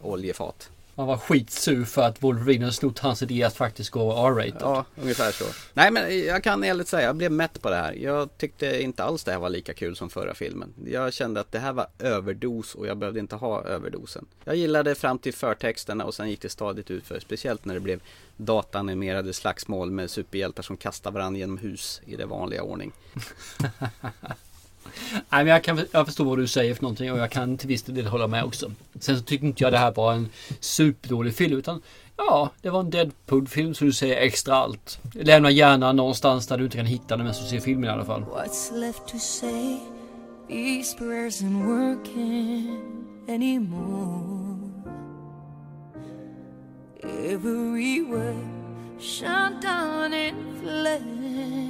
oljefat. 0.00 0.70
Han 1.00 1.06
var 1.06 1.16
skitsur 1.16 1.84
för 1.84 2.02
att 2.02 2.22
Wolverine 2.22 2.64
har 2.64 2.70
snott 2.70 2.98
hans 2.98 3.22
idé 3.22 3.42
att 3.42 3.56
faktiskt 3.56 3.90
gå 3.90 4.12
R-rated. 4.12 4.60
Ja, 4.60 4.84
ungefär 5.02 5.32
så. 5.32 5.44
Nej 5.74 5.90
men 5.90 6.24
jag 6.24 6.44
kan 6.44 6.64
ärligt 6.64 6.88
säga, 6.88 7.06
jag 7.06 7.16
blev 7.16 7.32
mätt 7.32 7.62
på 7.62 7.70
det 7.70 7.76
här. 7.76 7.92
Jag 7.92 8.38
tyckte 8.38 8.82
inte 8.82 9.04
alls 9.04 9.24
det 9.24 9.32
här 9.32 9.38
var 9.38 9.48
lika 9.48 9.74
kul 9.74 9.96
som 9.96 10.10
förra 10.10 10.34
filmen. 10.34 10.74
Jag 10.86 11.12
kände 11.12 11.40
att 11.40 11.52
det 11.52 11.58
här 11.58 11.72
var 11.72 11.86
överdos 11.98 12.74
och 12.74 12.86
jag 12.86 12.96
behövde 12.96 13.20
inte 13.20 13.36
ha 13.36 13.62
överdosen. 13.64 14.26
Jag 14.44 14.56
gillade 14.56 14.94
fram 14.94 15.18
till 15.18 15.34
förtexterna 15.34 16.04
och 16.04 16.14
sen 16.14 16.30
gick 16.30 16.42
det 16.42 16.48
stadigt 16.48 16.90
ut 16.90 17.06
för 17.06 17.20
Speciellt 17.20 17.64
när 17.64 17.74
det 17.74 17.80
blev 17.80 18.00
dataanimerade 18.36 19.32
slagsmål 19.32 19.90
med 19.90 20.10
superhjältar 20.10 20.62
som 20.62 20.76
kastar 20.76 21.10
varandra 21.10 21.38
genom 21.38 21.58
hus 21.58 22.00
i 22.06 22.16
det 22.16 22.26
vanliga 22.26 22.62
ordning. 22.62 22.92
Nej, 25.12 25.44
men 25.44 25.46
jag, 25.46 25.64
kan, 25.64 25.80
jag 25.92 26.06
förstår 26.06 26.24
vad 26.24 26.38
du 26.38 26.46
säger 26.46 26.74
för 26.74 26.82
någonting 26.82 27.12
och 27.12 27.18
jag 27.18 27.30
kan 27.30 27.58
till 27.58 27.68
viss 27.68 27.82
del 27.82 28.06
hålla 28.06 28.26
med 28.26 28.44
också. 28.44 28.72
Sen 29.00 29.18
så 29.18 29.22
tyckte 29.24 29.46
inte 29.46 29.62
jag 29.64 29.72
det 29.72 29.78
här 29.78 29.92
var 29.92 30.12
en 30.12 30.28
superdålig 30.60 31.34
film 31.34 31.58
utan 31.58 31.82
ja, 32.16 32.50
det 32.62 32.70
var 32.70 32.80
en 32.80 32.90
Deadpool-film 32.90 33.74
så 33.74 33.84
du 33.84 33.92
säger 33.92 34.16
extra 34.16 34.54
allt. 34.54 34.98
Lämna 35.12 35.50
gärna 35.50 35.92
någonstans 35.92 36.46
där 36.46 36.58
du 36.58 36.64
inte 36.64 36.76
kan 36.76 36.86
hitta 36.86 37.16
den 37.16 37.26
medan 37.26 37.42
du 37.42 37.48
ser 37.48 37.60
filmen 37.60 37.84
i 37.84 37.92
alla 37.92 38.04
fall. 38.04 38.22
What's 38.22 38.80
left 38.80 39.06
to 39.06 39.18
say? 39.18 39.78
These 40.48 40.96
prayers 40.96 41.42
aren't 41.42 41.64
working 41.64 42.78
anymore. 43.28 44.70
Every 47.02 48.02
word 48.02 48.36
shut 48.98 49.62
down 49.62 50.12
in 50.12 50.34
flames. 50.60 51.69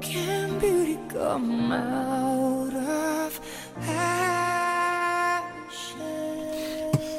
Can 0.00 0.58
beauty 0.60 0.98
come 1.12 1.74
out 1.74 2.74
of 2.74 3.40
ashes? 3.88 4.76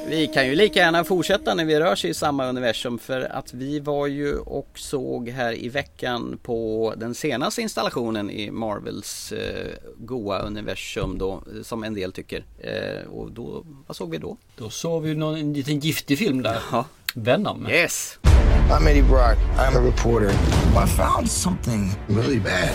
Vi 0.10 0.28
kan 0.28 0.48
ju 0.48 0.56
lika 0.56 0.80
gärna 0.80 1.04
fortsätta 1.04 1.54
när 1.54 1.66
vi 1.66 1.80
rör 1.80 1.96
sig 1.96 2.10
i 2.10 2.14
samma 2.14 2.46
universum 2.46 3.00
för 3.00 3.22
att 3.22 3.54
vi 3.54 3.80
var 3.80 4.08
ju 4.08 4.38
och 4.38 4.70
såg 4.76 5.30
här 5.30 5.64
i 5.64 5.70
veckan 5.70 6.40
på 6.44 6.94
den 6.98 7.16
senaste 7.16 7.62
installationen 7.62 8.30
i 8.30 8.52
Marvels 8.52 9.32
eh, 9.32 9.68
goa 9.98 10.40
universum 10.40 11.18
då 11.18 11.44
som 11.64 11.84
en 11.84 11.94
del 11.94 12.12
tycker. 12.12 12.46
Eh, 12.60 13.10
och 13.10 13.32
då, 13.32 13.66
vad 13.88 13.98
såg 13.98 14.12
vi 14.12 14.18
då? 14.18 14.38
Då 14.56 14.70
såg 14.70 15.04
vi 15.04 15.16
någon, 15.16 15.38
en 15.38 15.54
liten 15.54 15.80
giftig 15.80 16.18
film 16.18 16.42
där. 16.42 16.60
Ja. 16.72 16.86
Venom. 17.18 17.66
Yes! 17.68 18.20
I'm 18.24 18.86
Eddie 18.88 19.02
Brock. 19.02 19.40
I'm 19.56 19.76
a 19.76 19.82
reporter. 19.82 20.30
I 20.78 20.86
found 20.86 21.28
something 21.28 21.90
really 22.08 22.38
bad. 22.38 22.72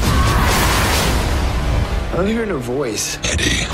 I'm 2.18 2.26
hearing 2.26 2.50
a 2.50 2.56
voice. 2.56 3.18
Eddie. 3.18 3.66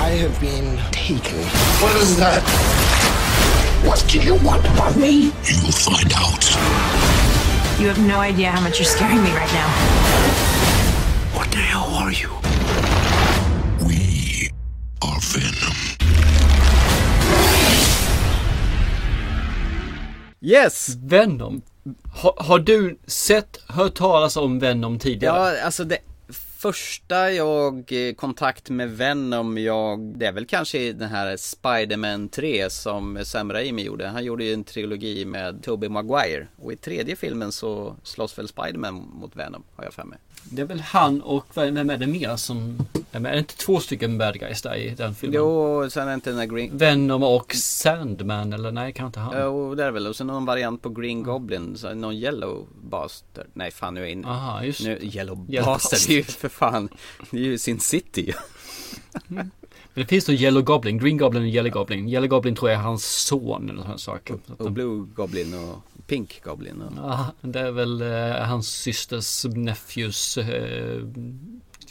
I 0.00 0.10
have 0.18 0.38
been 0.40 0.76
taken. 0.90 1.38
What 1.80 1.94
is 1.96 2.16
that? 2.16 2.42
What 3.86 4.04
do 4.08 4.20
you 4.20 4.34
want 4.44 4.66
from 4.66 5.00
me? 5.00 5.32
You'll 5.44 5.70
find 5.70 6.12
out. 6.16 6.44
You 7.80 7.86
have 7.86 8.04
no 8.04 8.18
idea 8.18 8.50
how 8.50 8.60
much 8.60 8.80
you're 8.80 8.86
scaring 8.86 9.22
me 9.22 9.30
right 9.30 9.52
now. 9.52 9.68
What 11.38 11.48
the 11.52 11.58
hell 11.58 11.94
are 11.94 12.10
you? 12.10 12.30
We 13.86 14.50
are 15.00 15.20
Venom. 15.20 15.94
Yes! 20.44 20.96
Venom. 21.02 21.62
Ha, 22.22 22.34
har 22.38 22.58
du 22.58 22.98
sett, 23.06 23.60
hört 23.68 23.94
talas 23.94 24.36
om 24.36 24.58
Venom 24.58 24.98
tidigare? 24.98 25.54
Ja, 25.54 25.64
alltså 25.64 25.84
det 25.84 25.98
första 26.64 27.32
jag 27.32 27.92
eh, 27.92 28.14
kontakt 28.14 28.70
med 28.70 28.90
Venom 28.90 29.58
jag, 29.58 30.00
det 30.00 30.26
är 30.26 30.32
väl 30.32 30.46
kanske 30.46 30.92
den 30.92 31.08
här 31.08 31.36
Spider-Man 31.36 32.28
3 32.28 32.70
som 32.70 33.24
Sam 33.24 33.52
Raimi 33.52 33.82
gjorde. 33.82 34.06
Han 34.06 34.24
gjorde 34.24 34.44
ju 34.44 34.54
en 34.54 34.64
trilogi 34.64 35.24
med 35.24 35.62
Tobey 35.62 35.88
Maguire 35.88 36.46
och 36.56 36.72
i 36.72 36.76
tredje 36.76 37.16
filmen 37.16 37.52
så 37.52 37.96
slåss 38.02 38.38
väl 38.38 38.48
Spider-Man 38.48 38.94
mot 38.94 39.36
Venom 39.36 39.62
har 39.76 39.84
jag 39.84 39.94
för 39.94 40.04
mig. 40.04 40.18
Det 40.50 40.62
är 40.62 40.66
väl 40.66 40.80
han 40.80 41.22
och 41.22 41.46
vem 41.54 41.90
är 41.90 41.96
det 41.96 42.06
mer 42.06 42.36
som... 42.36 42.78
Är 43.12 43.20
det 43.20 43.38
inte 43.38 43.56
två 43.56 43.80
stycken 43.80 44.18
bad 44.18 44.40
guys 44.40 44.62
där 44.62 44.74
i 44.74 44.90
den 44.90 45.14
filmen? 45.14 45.36
Jo, 45.36 45.90
sen 45.90 46.08
är 46.08 46.14
inte 46.14 46.30
den 46.30 46.38
här 46.38 46.46
Green... 46.46 46.78
Venom 46.78 47.22
och 47.22 47.54
Sandman 47.54 48.52
eller 48.52 48.72
nej, 48.72 48.92
kan 48.92 49.06
inte 49.06 49.20
han? 49.20 49.34
Jo, 49.40 49.74
det 49.74 49.84
är 49.84 49.90
väl. 49.90 50.06
Och 50.06 50.16
sen 50.16 50.26
någon 50.26 50.44
variant 50.44 50.82
på 50.82 50.88
Green 50.88 51.22
Goblin. 51.22 51.76
Så 51.76 51.94
någon 51.94 52.14
Yellow 52.14 52.66
Bastard. 52.82 53.46
Nej, 53.52 53.70
fan 53.70 53.94
nu 53.94 54.00
är 54.00 54.04
jag 54.04 54.12
inne. 54.12 54.28
Aha, 54.28 54.64
just 54.64 54.84
nu, 54.84 54.98
Yellow 55.02 55.46
Yellow 55.50 55.66
Bastard. 55.66 55.98
Det 56.06 56.12
är 56.12 56.16
ju 56.16 56.22
för 56.22 56.48
fan. 56.54 56.88
Det 57.30 57.38
är 57.38 57.42
ju 57.42 57.58
Sin 57.58 57.80
City 57.80 58.20
ju. 58.26 58.32
Men 59.28 59.50
det 59.94 60.06
finns 60.06 60.24
då 60.24 60.32
Yellow 60.32 60.62
Goblin, 60.62 60.98
Green 60.98 61.16
Goblin 61.16 61.42
och 61.42 61.48
Yellow 61.48 61.72
Goblin. 61.72 62.08
Yellow 62.08 62.28
Goblin 62.28 62.56
tror 62.56 62.70
jag 62.70 62.78
är 62.78 62.82
hans 62.82 63.04
son 63.04 63.70
eller 63.70 63.82
sådana 63.82 63.98
saker. 63.98 64.38
Så 64.46 64.52
att 64.52 64.60
Och 64.60 64.72
Blue 64.72 65.06
Goblin 65.14 65.54
och 65.54 65.78
Pink 66.06 66.42
Goblin. 66.44 66.82
Och... 66.82 66.92
Ja, 66.96 67.32
det 67.40 67.60
är 67.60 67.70
väl 67.70 68.02
eh, 68.02 68.46
hans 68.46 68.68
systers 68.68 69.44
nephews 69.44 70.38
eh, 70.38 71.02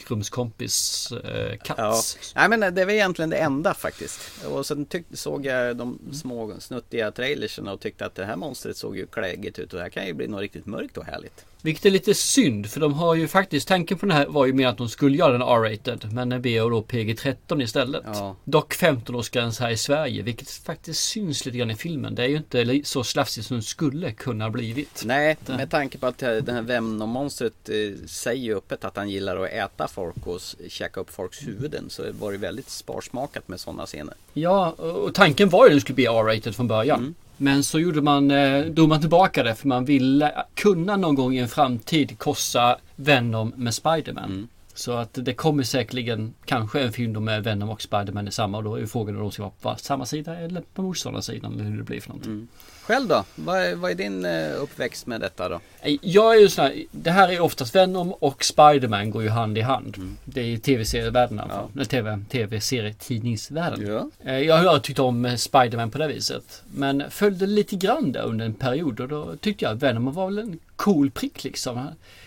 rumskompis 0.08 1.12
eh, 1.12 1.58
katt. 1.58 1.78
Ja. 1.78 2.02
Nej 2.34 2.48
men 2.48 2.74
det 2.74 2.84
var 2.84 2.92
egentligen 2.92 3.30
det 3.30 3.36
enda 3.36 3.74
faktiskt. 3.74 4.44
Och 4.44 4.66
sen 4.66 4.86
tyck, 4.86 5.06
såg 5.12 5.46
jag 5.46 5.76
de 5.76 5.98
små 6.12 6.54
snuttiga 6.60 7.10
trailersen 7.10 7.68
och 7.68 7.80
tyckte 7.80 8.06
att 8.06 8.14
det 8.14 8.24
här 8.24 8.36
monstret 8.36 8.76
såg 8.76 8.96
ju 8.96 9.06
kläggigt 9.06 9.58
ut 9.58 9.72
och 9.72 9.76
det 9.76 9.82
här 9.82 9.90
kan 9.90 10.06
ju 10.06 10.12
bli 10.12 10.28
något 10.28 10.40
riktigt 10.40 10.66
mörkt 10.66 10.98
och 10.98 11.04
härligt. 11.04 11.44
Vilket 11.64 11.86
är 11.86 11.90
lite 11.90 12.14
synd 12.14 12.70
för 12.70 12.80
de 12.80 12.94
har 12.94 13.14
ju 13.14 13.28
faktiskt, 13.28 13.68
tanken 13.68 13.98
på 13.98 14.06
den 14.06 14.16
här 14.16 14.26
var 14.26 14.46
ju 14.46 14.52
mer 14.52 14.66
att 14.66 14.78
de 14.78 14.88
skulle 14.88 15.16
göra 15.16 15.32
den 15.32 15.42
R-rated. 15.42 16.12
Men 16.12 16.28
den 16.28 16.42
blev 16.42 16.70
då 16.70 16.82
PG-13 16.82 17.62
istället. 17.62 18.02
Ja. 18.06 18.36
Dock 18.44 18.74
15-årsgräns 18.74 19.60
här 19.60 19.70
i 19.70 19.76
Sverige. 19.76 20.22
Vilket 20.22 20.50
faktiskt 20.50 21.02
syns 21.02 21.46
lite 21.46 21.58
grann 21.58 21.70
i 21.70 21.74
filmen. 21.74 22.14
Det 22.14 22.22
är 22.22 22.28
ju 22.28 22.36
inte 22.36 22.80
så 22.84 23.04
slafsigt 23.04 23.46
som 23.46 23.56
det 23.56 23.62
skulle 23.62 24.12
kunna 24.12 24.50
blivit. 24.50 25.02
Nej, 25.04 25.36
med 25.46 25.70
tanke 25.70 25.98
på 25.98 26.06
att 26.06 26.22
eh, 26.22 26.30
det 26.30 26.52
här 26.52 26.62
Venom-monstret 26.62 27.68
eh, 27.68 28.06
säger 28.06 28.42
ju 28.42 28.56
öppet 28.56 28.84
att 28.84 28.96
han 28.96 29.10
gillar 29.10 29.44
att 29.44 29.50
äta 29.50 29.88
folk 29.88 30.26
och 30.26 30.40
käka 30.68 31.00
upp 31.00 31.10
folks 31.10 31.46
huvuden. 31.46 31.84
Så 31.90 32.02
det 32.02 32.12
var 32.12 32.32
ju 32.32 32.38
väldigt 32.38 32.70
sparsmakat 32.70 33.48
med 33.48 33.60
sådana 33.60 33.86
scener. 33.86 34.14
Ja, 34.32 34.70
och 34.70 35.14
tanken 35.14 35.48
var 35.48 35.66
ju 35.66 35.70
att 35.70 35.76
det 35.76 35.80
skulle 35.80 35.94
bli 35.94 36.06
R-rated 36.06 36.54
från 36.54 36.68
början. 36.68 37.14
Men 37.36 37.64
så 37.64 37.78
gjorde 37.78 38.02
man, 38.02 38.30
eh, 38.30 38.64
drog 38.64 38.88
man 38.88 39.00
tillbaka 39.00 39.42
det 39.42 39.54
för 39.54 39.68
man 39.68 39.84
ville 39.84 40.32
kunna 40.54 40.96
någon 40.96 41.14
gång 41.14 41.34
i 41.34 41.38
en 41.38 41.48
framtid 41.48 42.18
korsa 42.18 42.78
Venom 42.96 43.52
med 43.56 43.74
Spiderman. 43.74 44.24
Mm. 44.24 44.48
Så 44.74 44.92
att 44.92 45.10
det 45.12 45.34
kommer 45.34 45.62
säkerligen 45.62 46.34
kanske 46.44 46.80
en 46.82 46.92
film 46.92 47.12
då 47.12 47.20
med 47.20 47.44
Venom 47.44 47.70
och 47.70 47.82
Spiderman 47.82 48.28
i 48.28 48.32
samma 48.32 48.58
och 48.58 48.64
då 48.64 48.74
är 48.76 48.86
frågan 48.86 49.14
om 49.16 49.20
de 49.22 49.32
ska 49.32 49.42
vara 49.42 49.52
på 49.60 49.74
samma 49.82 50.06
sida 50.06 50.38
eller 50.38 50.62
på 50.74 50.82
motståndarsidan 50.82 51.52
eller 51.54 51.64
hur 51.64 51.76
det 51.78 51.82
blir 51.82 52.00
för 52.00 52.08
någonting. 52.08 52.48
Själv 52.82 53.08
då? 53.08 53.24
Vad 53.34 53.58
är, 53.62 53.74
vad 53.74 53.90
är 53.90 53.94
din 53.94 54.24
eh, 54.24 54.62
uppväxt 54.62 55.06
med 55.06 55.20
detta 55.20 55.48
då? 55.48 55.60
Nej, 55.82 55.98
Jag 56.02 56.36
är 56.36 56.40
ju 56.40 56.48
sån 56.48 56.64
här, 56.64 56.84
det 56.90 57.10
här 57.10 57.28
är 57.28 57.40
oftast 57.40 57.74
Venom 57.74 58.12
och 58.12 58.44
Spiderman 58.44 59.10
går 59.10 59.22
ju 59.22 59.28
hand 59.28 59.58
i 59.58 59.60
hand. 59.60 60.16
Det 60.24 60.40
är 60.40 60.58
tv-serievärlden. 60.58 61.40
Eller 61.74 61.84
TV, 61.84 62.18
tv-serietidningsvärlden. 62.30 63.86
Ja. 63.86 64.30
Eh, 64.30 64.38
Jag 64.38 64.56
har 64.56 64.78
tyckt 64.78 64.98
om 64.98 65.24
eh, 65.24 65.34
Spiderman 65.36 65.90
på 65.90 65.98
det 65.98 66.08
viset. 66.08 66.62
Men 66.74 67.02
följde 67.10 67.46
lite 67.46 67.76
grann 67.76 68.12
där 68.12 68.22
under 68.22 68.46
en 68.46 68.54
period 68.54 69.00
och 69.00 69.08
då 69.08 69.36
tyckte 69.36 69.64
jag 69.64 69.72
att 69.74 69.82
Venom 69.82 70.12
var 70.12 70.26
väl 70.26 70.38
en 70.38 70.58
cool 70.76 71.10
prick 71.10 71.44
liksom. 71.44 71.86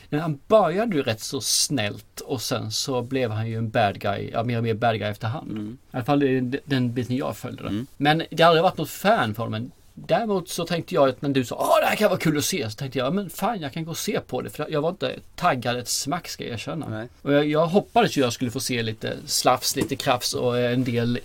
När 0.09 0.19
Han 0.19 0.39
började 0.47 0.95
ju 0.95 1.01
rätt 1.03 1.21
så 1.21 1.41
snällt 1.41 2.19
och 2.19 2.41
sen 2.41 2.71
så 2.71 3.01
blev 3.01 3.31
han 3.31 3.47
ju 3.47 3.57
en 3.57 3.69
bad 3.69 3.99
guy, 3.99 4.29
ja 4.33 4.43
mer 4.43 4.57
och 4.57 4.63
mer 4.63 4.73
bad 4.73 4.99
guy 4.99 5.07
efterhand. 5.09 5.77
I 5.91 5.95
alla 5.97 6.03
fall 6.05 6.19
den- 6.19 6.55
den 6.65 6.93
biten 6.93 7.15
jag 7.15 7.37
följde 7.37 7.63
det. 7.63 7.85
Men 7.97 8.23
det 8.31 8.43
har 8.43 8.49
aldrig 8.49 8.63
varit 8.63 8.77
något 8.77 8.89
fan 8.89 9.35
för 9.35 9.43
honom. 9.43 9.71
Däremot 9.93 10.49
så 10.49 10.65
tänkte 10.65 10.95
jag 10.95 11.09
att 11.09 11.21
när 11.21 11.29
du 11.29 11.45
sa 11.45 11.55
Åh 11.55 11.79
det 11.81 11.87
här 11.87 11.95
kan 11.95 12.09
vara 12.09 12.19
kul 12.19 12.37
att 12.37 12.45
se. 12.45 12.69
Så 12.69 12.75
tänkte 12.77 12.99
jag, 12.99 13.05
ja, 13.07 13.11
men 13.11 13.29
fan 13.29 13.59
jag 13.61 13.73
kan 13.73 13.85
gå 13.85 13.91
och 13.91 13.97
se 13.97 14.19
på 14.19 14.41
det. 14.41 14.49
För 14.49 14.67
jag 14.69 14.81
var 14.81 14.89
inte 14.89 15.15
taggad 15.35 15.77
ett 15.77 15.87
smack 15.87 16.27
ska 16.27 16.43
jag 16.43 16.53
erkänna. 16.53 16.87
Nej. 16.89 17.07
Och 17.21 17.33
jag, 17.33 17.45
jag 17.47 17.67
hoppades 17.67 18.17
ju 18.17 18.21
jag 18.21 18.33
skulle 18.33 18.51
få 18.51 18.59
se 18.59 18.83
lite 18.83 19.13
slafs, 19.25 19.75
lite 19.75 19.95
krafs 19.95 20.33
och 20.33 20.59
en 20.59 20.83
del 20.83 21.19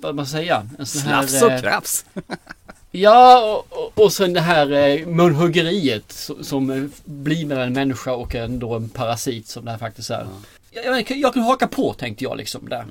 vad 0.00 0.14
man 0.14 0.26
säga? 0.26 0.66
En 0.78 0.86
sån 0.86 1.02
Slafs 1.02 1.42
och 1.42 1.50
eh, 1.50 1.60
krafs! 1.60 2.04
Ja, 2.96 3.54
och, 3.70 3.78
och, 3.78 4.04
och 4.04 4.12
sen 4.12 4.32
det 4.32 4.40
här 4.40 4.72
eh, 4.72 5.06
munhuggeriet 5.06 6.12
som, 6.12 6.44
som 6.44 6.70
eh, 6.70 6.84
blir 7.04 7.46
mellan 7.46 7.66
en 7.66 7.72
människa 7.72 8.12
och 8.14 8.34
en, 8.34 8.58
då 8.58 8.74
en 8.74 8.88
parasit 8.88 9.46
som 9.48 9.64
det 9.64 9.70
här 9.70 9.78
faktiskt 9.78 10.10
är. 10.10 10.26
Jag, 10.70 10.84
jag, 10.84 11.10
jag 11.18 11.34
kan 11.34 11.42
haka 11.42 11.68
på 11.68 11.92
tänkte 11.92 12.24
jag 12.24 12.36
liksom 12.36 12.68
där. 12.68 12.86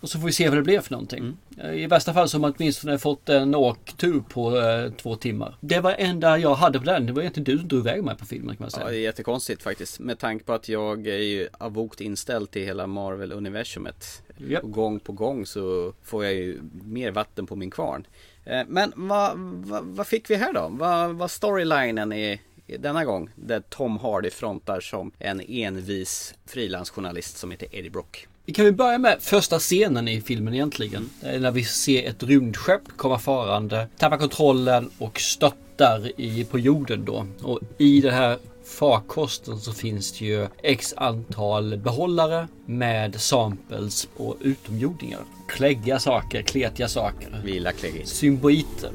Och 0.00 0.10
så 0.10 0.18
får 0.18 0.26
vi 0.26 0.32
se 0.32 0.48
vad 0.48 0.58
det 0.58 0.62
blir 0.62 0.80
för 0.80 0.92
någonting. 0.92 1.36
Eh, 1.62 1.74
I 1.74 1.86
värsta 1.86 2.14
fall 2.14 2.28
så 2.28 2.36
har 2.36 2.40
man 2.40 2.54
åtminstone 2.58 2.98
fått 2.98 3.28
en 3.28 3.54
åktur 3.54 4.20
på 4.28 4.58
eh, 4.58 4.90
två 4.92 5.16
timmar. 5.16 5.56
Det 5.60 5.80
var 5.80 5.94
enda 5.98 6.38
jag 6.38 6.54
hade 6.54 6.78
på 6.78 6.84
den. 6.84 7.06
Det 7.06 7.12
var 7.12 7.22
egentligen 7.22 7.44
du 7.44 7.58
som 7.58 7.68
drog 7.68 7.80
iväg 7.80 8.04
mig 8.04 8.16
på 8.16 8.24
filmen 8.26 8.56
kan 8.56 8.64
man 8.64 8.70
Ja, 8.72 8.78
säga. 8.78 8.90
det 8.90 8.96
är 8.96 9.00
jättekonstigt 9.00 9.62
faktiskt. 9.62 9.98
Med 10.00 10.18
tanke 10.18 10.44
på 10.44 10.52
att 10.52 10.68
jag 10.68 11.06
är 11.06 11.18
ju 11.18 11.48
avokt 11.58 12.00
inställd 12.00 12.50
till 12.50 12.62
hela 12.64 12.86
Marvel-universumet. 12.86 14.22
Och 14.62 14.70
gång 14.72 15.00
på 15.00 15.12
gång 15.12 15.46
så 15.46 15.92
får 16.04 16.24
jag 16.24 16.34
ju 16.34 16.60
mer 16.84 17.10
vatten 17.10 17.46
på 17.46 17.56
min 17.56 17.70
kvarn. 17.70 18.06
Eh, 18.44 18.62
Men 18.68 18.92
vad, 18.96 19.38
vad, 19.38 19.84
vad 19.84 20.06
fick 20.06 20.30
vi 20.30 20.34
här 20.34 20.52
då? 20.52 20.68
Vad 20.70 21.14
var 21.14 21.28
storylinen 21.28 22.12
i, 22.12 22.40
i 22.66 22.76
denna 22.76 23.04
gång? 23.04 23.30
Där 23.34 23.60
Tom 23.60 23.98
Hardy 23.98 24.30
frontar 24.30 24.80
som 24.80 25.12
en 25.18 25.40
envis 25.48 26.34
frilansjournalist 26.46 27.38
som 27.38 27.50
heter 27.50 27.68
Eddie 27.72 27.90
Brock. 27.90 28.26
Vi 28.46 28.52
kan 28.52 28.64
väl 28.64 28.74
börja 28.74 28.98
med 28.98 29.16
första 29.20 29.58
scenen 29.58 30.08
i 30.08 30.20
filmen 30.20 30.54
egentligen. 30.54 31.10
Det 31.20 31.28
är 31.28 31.40
När 31.40 31.50
vi 31.50 31.64
ser 31.64 32.08
ett 32.08 32.22
rymdskepp 32.22 32.82
komma 32.96 33.18
farande, 33.18 33.88
tappar 33.98 34.16
kontrollen 34.16 34.90
och 34.98 35.20
störtar 35.20 36.20
i, 36.20 36.44
på 36.44 36.58
jorden 36.58 37.04
då. 37.04 37.26
Och 37.42 37.60
i 37.78 38.00
den 38.00 38.14
här 38.14 38.38
farkosten 38.74 39.58
så 39.60 39.72
finns 39.72 40.18
det 40.18 40.24
ju 40.24 40.46
x 40.62 40.94
antal 40.96 41.78
behållare 41.78 42.48
med 42.66 43.20
samples 43.20 44.08
och 44.16 44.36
utomjordingar. 44.40 45.20
Kläggiga 45.48 45.98
saker, 45.98 46.42
kletiga 46.42 46.88
saker. 46.88 47.40
Vila 47.44 47.72
kläggigt. 47.72 48.08
Symboiter 48.08 48.90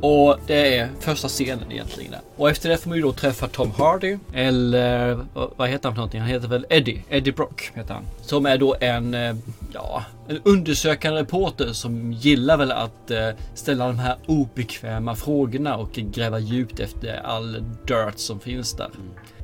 Och 0.00 0.36
det 0.46 0.76
är 0.76 0.88
första 1.00 1.28
scenen 1.28 1.72
egentligen. 1.72 2.10
där. 2.10 2.20
Och 2.36 2.50
efter 2.50 2.68
det 2.68 2.76
får 2.78 2.88
man 2.88 2.96
ju 2.98 3.02
då 3.02 3.12
träffa 3.12 3.48
Tom 3.48 3.70
Hardy. 3.70 4.18
Eller 4.34 5.18
vad- 5.56 5.68
heter 5.68 5.84
han 5.88 5.92
för 5.94 5.96
någonting? 5.96 6.20
Han 6.20 6.30
heter 6.30 6.48
väl 6.48 6.66
Eddie. 6.70 7.02
Eddie 7.08 7.32
Brock 7.32 7.70
heter 7.74 7.94
han. 7.94 8.02
Som 8.20 8.46
är 8.46 8.58
då 8.58 8.76
en, 8.80 9.14
eh, 9.14 9.36
ja, 9.72 10.04
en 10.28 10.40
undersökande 10.44 11.20
reporter 11.20 11.72
som 11.72 12.12
gillar 12.12 12.56
väl 12.56 12.72
att 12.72 13.10
eh, 13.10 13.28
ställa 13.54 13.86
de 13.86 13.98
här 13.98 14.16
obekväma 14.26 15.14
frågorna 15.14 15.76
och 15.76 15.92
gräva 15.92 16.38
djupt 16.38 16.80
efter 16.80 17.20
all 17.24 17.64
dirt 17.86 18.18
som 18.18 18.40
finns 18.40 18.72
där. 18.72 18.90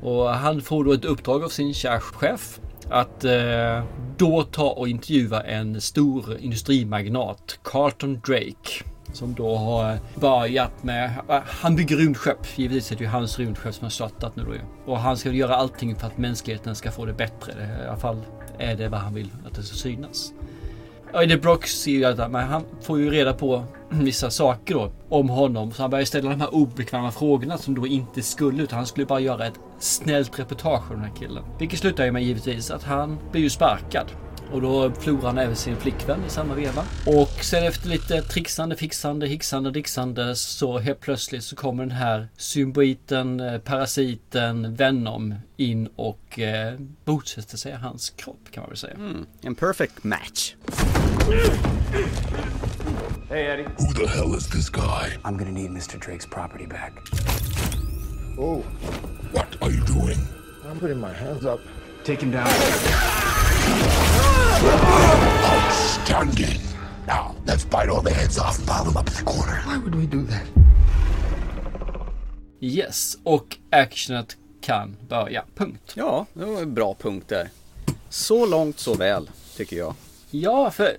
Och 0.01 0.29
han 0.29 0.61
får 0.61 0.83
då 0.83 0.93
ett 0.93 1.05
uppdrag 1.05 1.43
av 1.43 1.49
sin 1.49 1.73
kära 1.73 1.99
chef 1.99 2.59
att 2.89 3.23
eh, 3.23 3.83
då 4.17 4.43
ta 4.43 4.69
och 4.69 4.87
intervjua 4.89 5.41
en 5.41 5.81
stor 5.81 6.37
industrimagnat, 6.39 7.59
Carlton 7.63 8.21
Drake. 8.27 8.83
Som 9.13 9.33
då 9.33 9.55
har 9.55 9.91
eh, 9.91 9.99
börjat 10.15 10.83
med, 10.83 11.11
eh, 11.29 11.39
han 11.45 11.75
bygger 11.75 11.97
rymdskepp. 11.97 12.37
Givetvis 12.55 12.91
är 12.91 12.95
det 12.95 13.03
ju 13.03 13.09
hans 13.09 13.39
rymdskepp 13.39 13.75
som 13.75 13.85
har 13.85 13.89
startat 13.89 14.35
nu 14.35 14.43
då 14.43 14.53
ju. 14.53 14.61
Och 14.85 14.99
han 14.99 15.17
ska 15.17 15.31
göra 15.31 15.55
allting 15.55 15.95
för 15.95 16.07
att 16.07 16.17
mänskligheten 16.17 16.75
ska 16.75 16.91
få 16.91 17.05
det 17.05 17.13
bättre. 17.13 17.51
I 17.83 17.87
alla 17.87 17.97
fall 17.97 18.21
är 18.57 18.75
det 18.75 18.89
vad 18.89 18.99
han 18.99 19.13
vill 19.13 19.29
att 19.47 19.55
det 19.55 19.63
ska 19.63 19.75
synas. 19.75 20.33
Ja, 21.13 21.23
Eddie 21.23 21.37
Brock 21.37 21.67
ser 21.67 21.91
ju 21.91 22.05
att 22.05 22.31
men 22.31 22.47
han 22.47 22.63
får 22.81 22.99
ju 22.99 23.09
reda 23.09 23.33
på 23.33 23.63
vissa 23.89 24.29
saker 24.29 24.73
då 24.73 24.91
om 25.09 25.29
honom. 25.29 25.71
Så 25.71 25.81
han 25.81 25.91
börjar 25.91 26.05
ställa 26.05 26.29
de 26.29 26.41
här 26.41 26.55
obekväma 26.55 27.11
frågorna 27.11 27.57
som 27.57 27.75
då 27.75 27.87
inte 27.87 28.21
skulle 28.21 28.63
utan 28.63 28.77
han 28.77 28.87
skulle 28.87 29.05
bara 29.05 29.19
göra 29.19 29.47
ett 29.47 29.59
snällt 29.79 30.39
reportage 30.39 30.91
om 30.91 30.95
den 30.95 31.05
här 31.05 31.15
killen. 31.15 31.43
Vilket 31.59 31.79
slutar 31.79 32.05
ju 32.05 32.11
med 32.11 32.23
givetvis 32.23 32.71
att 32.71 32.83
han 32.83 33.17
blir 33.31 33.41
ju 33.41 33.49
sparkad. 33.49 34.05
Och 34.53 34.61
då 34.61 34.91
förlorar 34.91 35.25
han 35.25 35.37
även 35.37 35.55
sin 35.55 35.77
flickvän 35.77 36.25
i 36.27 36.29
samma 36.29 36.55
veva. 36.55 36.85
Och 37.05 37.43
sen 37.43 37.63
efter 37.63 37.89
lite 37.89 38.21
trixande, 38.21 38.75
fixande, 38.75 39.27
hixande, 39.27 39.71
dixande 39.71 40.35
så 40.35 40.79
helt 40.79 40.99
plötsligt 40.99 41.43
så 41.43 41.55
kommer 41.55 41.83
den 41.83 41.95
här 41.95 42.27
symboiten, 42.37 43.39
eh, 43.39 43.57
parasiten, 43.57 44.75
Venom 44.75 45.35
in 45.57 45.87
och 45.95 46.39
eh, 46.39 46.73
bosätter 47.05 47.57
sig 47.57 47.71
i 47.71 47.75
hans 47.75 48.09
kropp 48.09 48.51
kan 48.51 48.61
man 48.61 48.69
väl 48.69 48.77
säga. 48.77 48.93
Mm, 48.93 49.25
en 49.41 49.55
perfect 49.55 50.03
match. 50.03 50.55
Hey, 53.29 53.45
Eddie. 53.45 53.63
Who 53.63 53.93
the 53.93 54.07
hell 54.07 54.35
is 54.37 54.49
this 54.49 54.69
guy? 54.69 55.17
I'm 55.23 55.37
gonna 55.37 55.51
need 55.51 55.71
Mr. 55.71 55.97
Drake's 55.99 56.29
property 56.29 56.65
back. 56.65 56.93
Oh. 58.37 58.61
What 59.31 59.47
are 59.61 59.71
you 59.71 59.83
doing? 59.85 60.19
I'm 60.71 60.79
putting 60.79 60.99
my 60.99 61.13
hands 61.13 61.45
up. 61.45 61.59
Take 62.03 62.21
him 62.21 62.31
down. 62.31 62.47
Outstanding. 65.45 66.59
Now, 67.07 67.35
let's 67.45 67.63
bite 67.63 67.89
all 67.89 68.01
the 68.01 68.13
heads 68.13 68.37
off 68.37 68.59
and 68.59 68.67
pile 68.67 68.83
them 68.83 68.97
up 68.97 69.07
in 69.07 69.13
the 69.13 69.23
corner. 69.23 69.61
Why 69.65 69.77
would 69.77 69.95
we 69.95 70.05
do 70.05 70.25
that? 70.25 70.43
Yes, 72.59 73.17
och 73.23 73.57
actionet 73.69 74.37
kan 74.61 74.97
börja. 75.09 75.43
Punkt. 75.55 75.93
Ja, 75.95 76.25
det 76.33 76.45
var 76.45 76.61
en 76.61 76.73
bra 76.73 76.95
punkt 76.95 77.29
där. 77.29 77.49
Så 78.09 78.45
långt 78.45 78.79
så 78.79 78.93
väl, 78.93 79.29
tycker 79.57 79.77
jag. 79.77 79.95
Ja, 80.35 80.71
för 80.71 80.97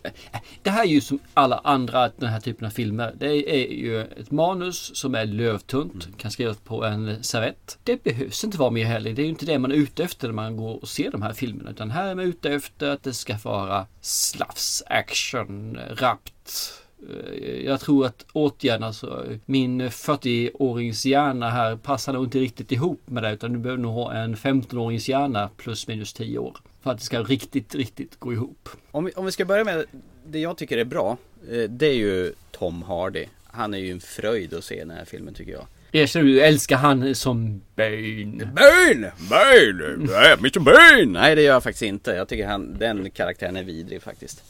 det 0.62 0.70
här 0.70 0.82
är 0.82 0.88
ju 0.88 1.00
som 1.00 1.18
alla 1.34 1.60
andra 1.64 2.10
den 2.16 2.28
här 2.28 2.40
typen 2.40 2.66
av 2.66 2.70
filmer. 2.70 3.14
Det 3.18 3.56
är 3.56 3.72
ju 3.72 4.00
ett 4.00 4.30
manus 4.30 4.96
som 4.96 5.14
är 5.14 5.26
lövtunt, 5.26 6.18
kan 6.18 6.30
skrivas 6.30 6.56
på 6.56 6.84
en 6.84 7.24
servett. 7.24 7.78
Det 7.82 8.04
behövs 8.04 8.44
inte 8.44 8.58
vara 8.58 8.70
mer 8.70 8.84
heller. 8.84 9.12
Det 9.12 9.22
är 9.22 9.24
ju 9.24 9.30
inte 9.30 9.46
det 9.46 9.58
man 9.58 9.72
är 9.72 9.76
ute 9.76 10.04
efter 10.04 10.28
när 10.28 10.34
man 10.34 10.56
går 10.56 10.82
och 10.82 10.88
ser 10.88 11.10
de 11.10 11.22
här 11.22 11.32
filmerna. 11.32 11.70
Utan 11.70 11.90
här 11.90 12.06
är 12.06 12.14
man 12.14 12.24
ute 12.24 12.50
efter 12.50 12.90
att 12.90 13.02
det 13.02 13.14
ska 13.14 13.36
vara 13.44 13.86
slafs, 14.00 14.82
action, 14.86 15.78
rappt. 15.90 16.83
Eh, 17.10 17.64
jag 17.64 17.80
tror 17.80 18.06
att 18.06 18.26
återigen 18.32 18.82
alltså 18.82 19.26
min 19.44 19.82
40-årings 19.82 21.06
hjärna 21.06 21.50
här 21.50 21.76
passar 21.76 22.12
nog 22.12 22.24
inte 22.24 22.38
riktigt 22.38 22.72
ihop 22.72 23.00
med 23.04 23.22
det 23.22 23.32
utan 23.32 23.52
du 23.52 23.58
behöver 23.58 23.82
nog 23.82 23.94
ha 23.94 24.12
en 24.12 24.36
15-årings 24.36 25.10
hjärna 25.10 25.50
plus 25.56 25.88
minus 25.88 26.12
10 26.12 26.38
år. 26.38 26.56
För 26.82 26.90
att 26.90 26.98
det 26.98 27.04
ska 27.04 27.22
riktigt, 27.22 27.74
riktigt 27.74 28.18
gå 28.18 28.32
ihop. 28.32 28.68
Om 28.90 29.04
vi, 29.04 29.12
om 29.12 29.24
vi 29.24 29.32
ska 29.32 29.44
börja 29.44 29.64
med 29.64 29.84
det 30.26 30.38
jag 30.38 30.56
tycker 30.56 30.78
är 30.78 30.84
bra. 30.84 31.16
Eh, 31.50 31.70
det 31.70 31.86
är 31.86 31.94
ju 31.94 32.32
Tom 32.50 32.82
Hardy. 32.82 33.26
Han 33.44 33.74
är 33.74 33.78
ju 33.78 33.92
en 33.92 34.00
fröjd 34.00 34.54
att 34.54 34.64
se 34.64 34.74
i 34.74 34.78
den 34.78 34.90
här 34.90 35.04
filmen 35.04 35.34
tycker 35.34 35.52
jag. 35.52 35.66
Erkänner 35.96 36.26
du 36.26 36.40
älskar 36.40 36.76
han 36.76 37.14
som 37.14 37.62
Bane? 37.76 38.44
Bane! 38.54 39.12
Bane! 39.30 39.96
Nej, 39.98 40.32
Mr 40.38 40.60
Bane! 40.60 41.20
Nej 41.20 41.34
det 41.34 41.42
gör 41.42 41.52
jag 41.52 41.62
faktiskt 41.62 41.82
inte. 41.82 42.10
Jag 42.10 42.28
tycker 42.28 42.46
han, 42.46 42.76
den 42.78 43.10
karaktären 43.10 43.56
är 43.56 43.62
vidrig 43.62 44.02
faktiskt. 44.02 44.42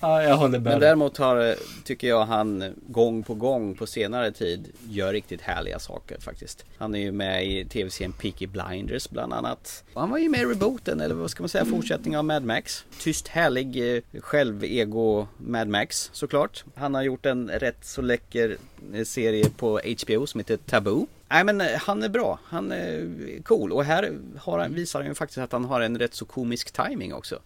Ja, 0.00 0.22
jag 0.22 0.36
håller 0.36 0.58
med. 0.58 0.72
Men 0.72 0.80
däremot 0.80 1.18
har, 1.18 1.48
eh, 1.48 1.54
tycker 1.84 2.08
jag 2.08 2.26
han 2.26 2.74
gång 2.88 3.22
på 3.22 3.34
gång 3.34 3.74
på 3.74 3.86
senare 3.86 4.32
tid 4.32 4.72
gör 4.88 5.12
riktigt 5.12 5.40
härliga 5.40 5.78
saker 5.78 6.18
faktiskt. 6.20 6.64
Han 6.78 6.94
är 6.94 6.98
ju 6.98 7.12
med 7.12 7.46
i 7.46 7.64
tv-serien 7.64 8.12
Peaky 8.12 8.46
Blinders 8.46 9.08
bland 9.10 9.32
annat. 9.32 9.84
Och 9.94 10.00
han 10.00 10.10
var 10.10 10.18
ju 10.18 10.28
med 10.28 10.40
i 10.40 10.44
rebooten, 10.44 11.00
eller 11.00 11.14
vad 11.14 11.30
ska 11.30 11.42
man 11.42 11.48
säga, 11.48 11.64
fortsättning 11.64 12.16
av 12.16 12.24
Mad 12.24 12.44
Max. 12.44 12.84
Tyst, 13.00 13.28
härlig, 13.28 13.96
eh, 13.96 14.02
själv-ego 14.20 15.26
Mad 15.38 15.68
Max 15.68 16.10
såklart. 16.12 16.64
Han 16.74 16.94
har 16.94 17.02
gjort 17.02 17.26
en 17.26 17.48
rätt 17.48 17.84
så 17.84 18.02
läcker 18.02 18.50
eh, 18.50 18.56
serie 19.04 19.50
på 19.50 19.80
HBO 20.04 20.26
som 20.26 20.40
heter 20.40 20.56
Taboo. 20.56 21.06
Nej 21.28 21.44
men 21.44 21.60
eh, 21.60 21.66
han 21.78 22.02
är 22.02 22.08
bra, 22.08 22.38
han 22.44 22.72
är 22.72 23.42
cool 23.42 23.72
och 23.72 23.84
här 23.84 24.18
har 24.38 24.58
han, 24.58 24.74
visar 24.74 24.98
han 24.98 25.08
ju 25.08 25.14
faktiskt 25.14 25.38
att 25.38 25.52
han 25.52 25.64
har 25.64 25.80
en 25.80 25.98
rätt 25.98 26.14
så 26.14 26.24
komisk 26.24 26.72
timing 26.72 27.14
också. 27.14 27.38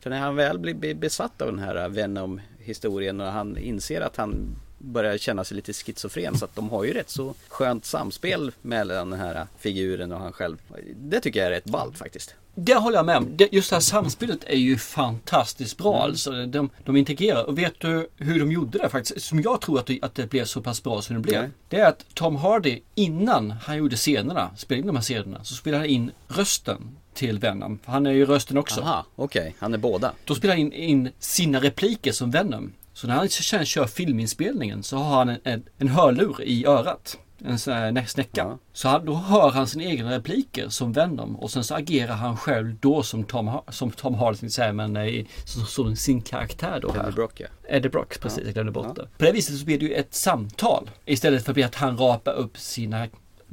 För 0.00 0.10
när 0.10 0.18
han 0.18 0.36
väl 0.36 0.58
blir 0.58 0.94
besatt 0.94 1.42
av 1.42 1.48
den 1.48 1.58
här 1.58 1.76
eh, 1.76 1.88
Venom-historien 1.88 3.20
och 3.20 3.26
han 3.26 3.58
inser 3.58 4.00
att 4.00 4.16
han 4.16 4.56
börjar 4.84 5.18
känna 5.18 5.44
sig 5.44 5.56
lite 5.56 5.72
schizofren 5.72 6.38
så 6.38 6.44
att 6.44 6.56
de 6.56 6.70
har 6.70 6.84
ju 6.84 6.92
rätt 6.92 7.10
så 7.10 7.34
skönt 7.48 7.84
samspel 7.84 8.52
mellan 8.62 9.10
den 9.10 9.20
här 9.20 9.46
figuren 9.58 10.12
och 10.12 10.20
han 10.20 10.32
själv. 10.32 10.56
Det 10.96 11.20
tycker 11.20 11.40
jag 11.40 11.46
är 11.46 11.50
rätt 11.50 11.64
ballt 11.64 11.98
faktiskt. 11.98 12.34
Det 12.54 12.74
håller 12.74 12.96
jag 12.96 13.06
med 13.06 13.16
om. 13.16 13.36
Just 13.50 13.70
det 13.70 13.76
här 13.76 13.80
samspelet 13.80 14.44
är 14.44 14.56
ju 14.56 14.78
fantastiskt 14.78 15.78
bra. 15.78 15.94
Mm. 15.94 16.04
Alltså, 16.04 16.46
de, 16.46 16.70
de 16.84 16.96
integrerar. 16.96 17.44
Och 17.44 17.58
vet 17.58 17.80
du 17.80 18.08
hur 18.16 18.40
de 18.40 18.52
gjorde 18.52 18.78
det 18.78 18.88
faktiskt? 18.88 19.26
Som 19.26 19.40
jag 19.40 19.60
tror 19.60 19.78
att 19.78 19.86
det, 19.86 19.98
att 20.02 20.14
det 20.14 20.30
blev 20.30 20.44
så 20.44 20.60
pass 20.60 20.82
bra 20.82 21.02
som 21.02 21.16
det 21.16 21.22
blev. 21.22 21.40
Nej. 21.40 21.50
Det 21.68 21.80
är 21.80 21.88
att 21.88 22.04
Tom 22.14 22.36
Hardy 22.36 22.80
innan 22.94 23.50
han 23.50 23.76
gjorde 23.76 23.96
scenerna, 23.96 24.50
spelade 24.56 24.80
in 24.80 24.86
de 24.86 24.96
här 24.96 25.02
scenerna, 25.02 25.44
så 25.44 25.54
spelade 25.54 25.82
han 25.82 25.90
in 25.90 26.10
rösten 26.28 26.96
till 27.14 27.38
Venom. 27.38 27.78
Han 27.84 28.06
är 28.06 28.10
ju 28.10 28.26
rösten 28.26 28.58
också. 28.58 28.80
Aha, 28.80 29.06
okej, 29.16 29.54
han 29.58 29.74
är 29.74 29.78
båda. 29.78 30.12
Då 30.24 30.34
spelar 30.34 30.54
han 30.54 30.60
in, 30.60 30.72
in 30.72 31.10
sina 31.18 31.60
repliker 31.60 32.12
som 32.12 32.30
Venom. 32.30 32.72
Så 32.94 33.06
när 33.06 33.14
han 33.14 33.28
sen 33.28 33.66
kör 33.66 33.86
filminspelningen 33.86 34.82
så 34.82 34.96
har 34.96 35.16
han 35.16 35.28
en, 35.28 35.38
en, 35.44 35.64
en 35.78 35.88
hörlur 35.88 36.42
i 36.42 36.66
örat. 36.66 37.18
En 37.46 37.58
sån 37.58 37.74
här 37.74 37.92
nä- 37.92 38.06
snäcka. 38.06 38.40
Ja. 38.40 38.58
Så 38.72 38.88
han, 38.88 39.04
då 39.06 39.14
hör 39.14 39.50
han 39.50 39.66
sina 39.66 39.84
egna 39.84 40.16
repliker 40.16 40.68
som 40.68 40.92
Venom 40.92 41.36
och 41.36 41.50
sen 41.50 41.64
så 41.64 41.74
agerar 41.74 42.14
han 42.14 42.36
själv 42.36 42.76
då 42.80 43.02
som 43.02 43.24
Tom, 43.24 43.58
som 43.68 43.90
Tom 43.90 44.14
Hardy 44.14 44.72
men 44.72 44.96
eh, 44.96 45.24
som, 45.44 45.66
som 45.66 45.96
sin 45.96 46.20
karaktär 46.22 46.78
då 46.82 46.88
Eddie. 46.88 47.12
Brock 47.12 47.40
ja. 47.40 47.46
Eddie 47.68 47.88
Brock, 47.88 48.20
precis. 48.20 48.44
Jag 48.44 48.54
glömde 48.54 48.72
bort 48.72 48.86
Ja. 48.96 49.02
det. 49.02 49.08
På 49.18 49.24
det 49.24 49.32
viset 49.32 49.58
så 49.58 49.64
blir 49.64 49.78
det 49.78 49.84
ju 49.84 49.92
ett 49.94 50.14
samtal 50.14 50.90
istället 51.04 51.44
för 51.44 51.64
att 51.64 51.74
han 51.74 51.98
rapar 51.98 52.32
upp 52.32 52.58
sina 52.58 53.06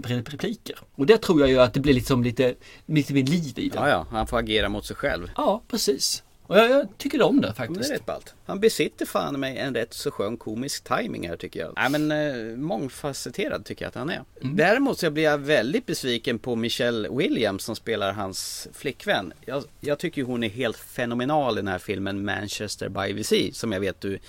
repliker. 0.03 0.75
Och 0.95 1.05
det 1.05 1.17
tror 1.17 1.39
jag 1.41 1.49
ju 1.49 1.61
att 1.61 1.73
det 1.73 1.79
blir 1.79 1.93
liksom 1.93 2.23
lite, 2.23 2.55
lite 2.85 3.13
mer 3.13 3.23
liv 3.23 3.59
i 3.59 3.69
det. 3.69 3.75
Ja, 3.75 3.89
ja, 3.89 4.05
han 4.11 4.27
får 4.27 4.37
agera 4.39 4.69
mot 4.69 4.85
sig 4.85 4.95
själv. 4.95 5.31
Ja, 5.37 5.61
precis. 5.67 6.23
Och 6.51 6.57
jag, 6.57 6.69
jag 6.71 6.87
tycker 6.97 7.21
om 7.21 7.35
det 7.35 7.41
Men 7.41 7.49
Det 7.49 7.55
faktiskt. 7.55 7.89
är 7.89 7.93
rätt 7.93 8.05
ballt. 8.05 8.33
Han 8.45 8.59
besitter 8.59 9.05
fan 9.05 9.39
mig 9.39 9.57
en 9.57 9.75
rätt 9.75 9.93
så 9.93 10.11
skön 10.11 10.37
komisk 10.37 10.83
timing 10.83 11.27
här 11.27 11.37
tycker 11.37 11.59
jag. 11.59 11.73
Nej 11.75 11.89
men 11.89 12.11
eh, 12.11 12.57
mångfacetterad 12.57 13.65
tycker 13.65 13.85
jag 13.85 13.89
att 13.89 13.95
han 13.95 14.09
är. 14.09 14.23
Däremot 14.41 14.99
så 14.99 15.11
blir 15.11 15.23
jag 15.23 15.37
väldigt 15.37 15.85
besviken 15.85 16.39
på 16.39 16.55
Michelle 16.55 17.09
Williams 17.09 17.63
som 17.63 17.75
spelar 17.75 18.13
hans 18.13 18.67
flickvän. 18.73 19.33
Jag, 19.45 19.63
jag 19.79 19.99
tycker 19.99 20.23
hon 20.23 20.43
är 20.43 20.49
helt 20.49 20.77
fenomenal 20.77 21.53
i 21.53 21.61
den 21.61 21.67
här 21.67 21.79
filmen 21.79 22.25
Manchester 22.25 22.89
by 22.89 23.13
the 23.17 23.23
Sea. 23.23 23.53
Som 23.53 23.71
jag 23.71 23.79
vet 23.79 24.01
du 24.01 24.19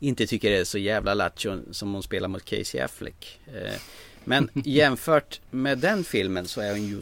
inte 0.00 0.26
tycker 0.26 0.50
är 0.50 0.64
så 0.64 0.78
jävla 0.78 1.14
lattjo 1.14 1.58
som 1.70 1.92
hon 1.94 2.02
spelar 2.02 2.28
mot 2.28 2.44
Casey 2.44 2.80
Affleck. 2.80 3.40
Eh, 3.46 3.72
Men 4.24 4.48
jämfört 4.64 5.40
med 5.50 5.78
den 5.78 6.04
filmen 6.04 6.46
så 6.46 6.60
är 6.60 6.70
hon 6.70 6.86
ju 6.86 7.00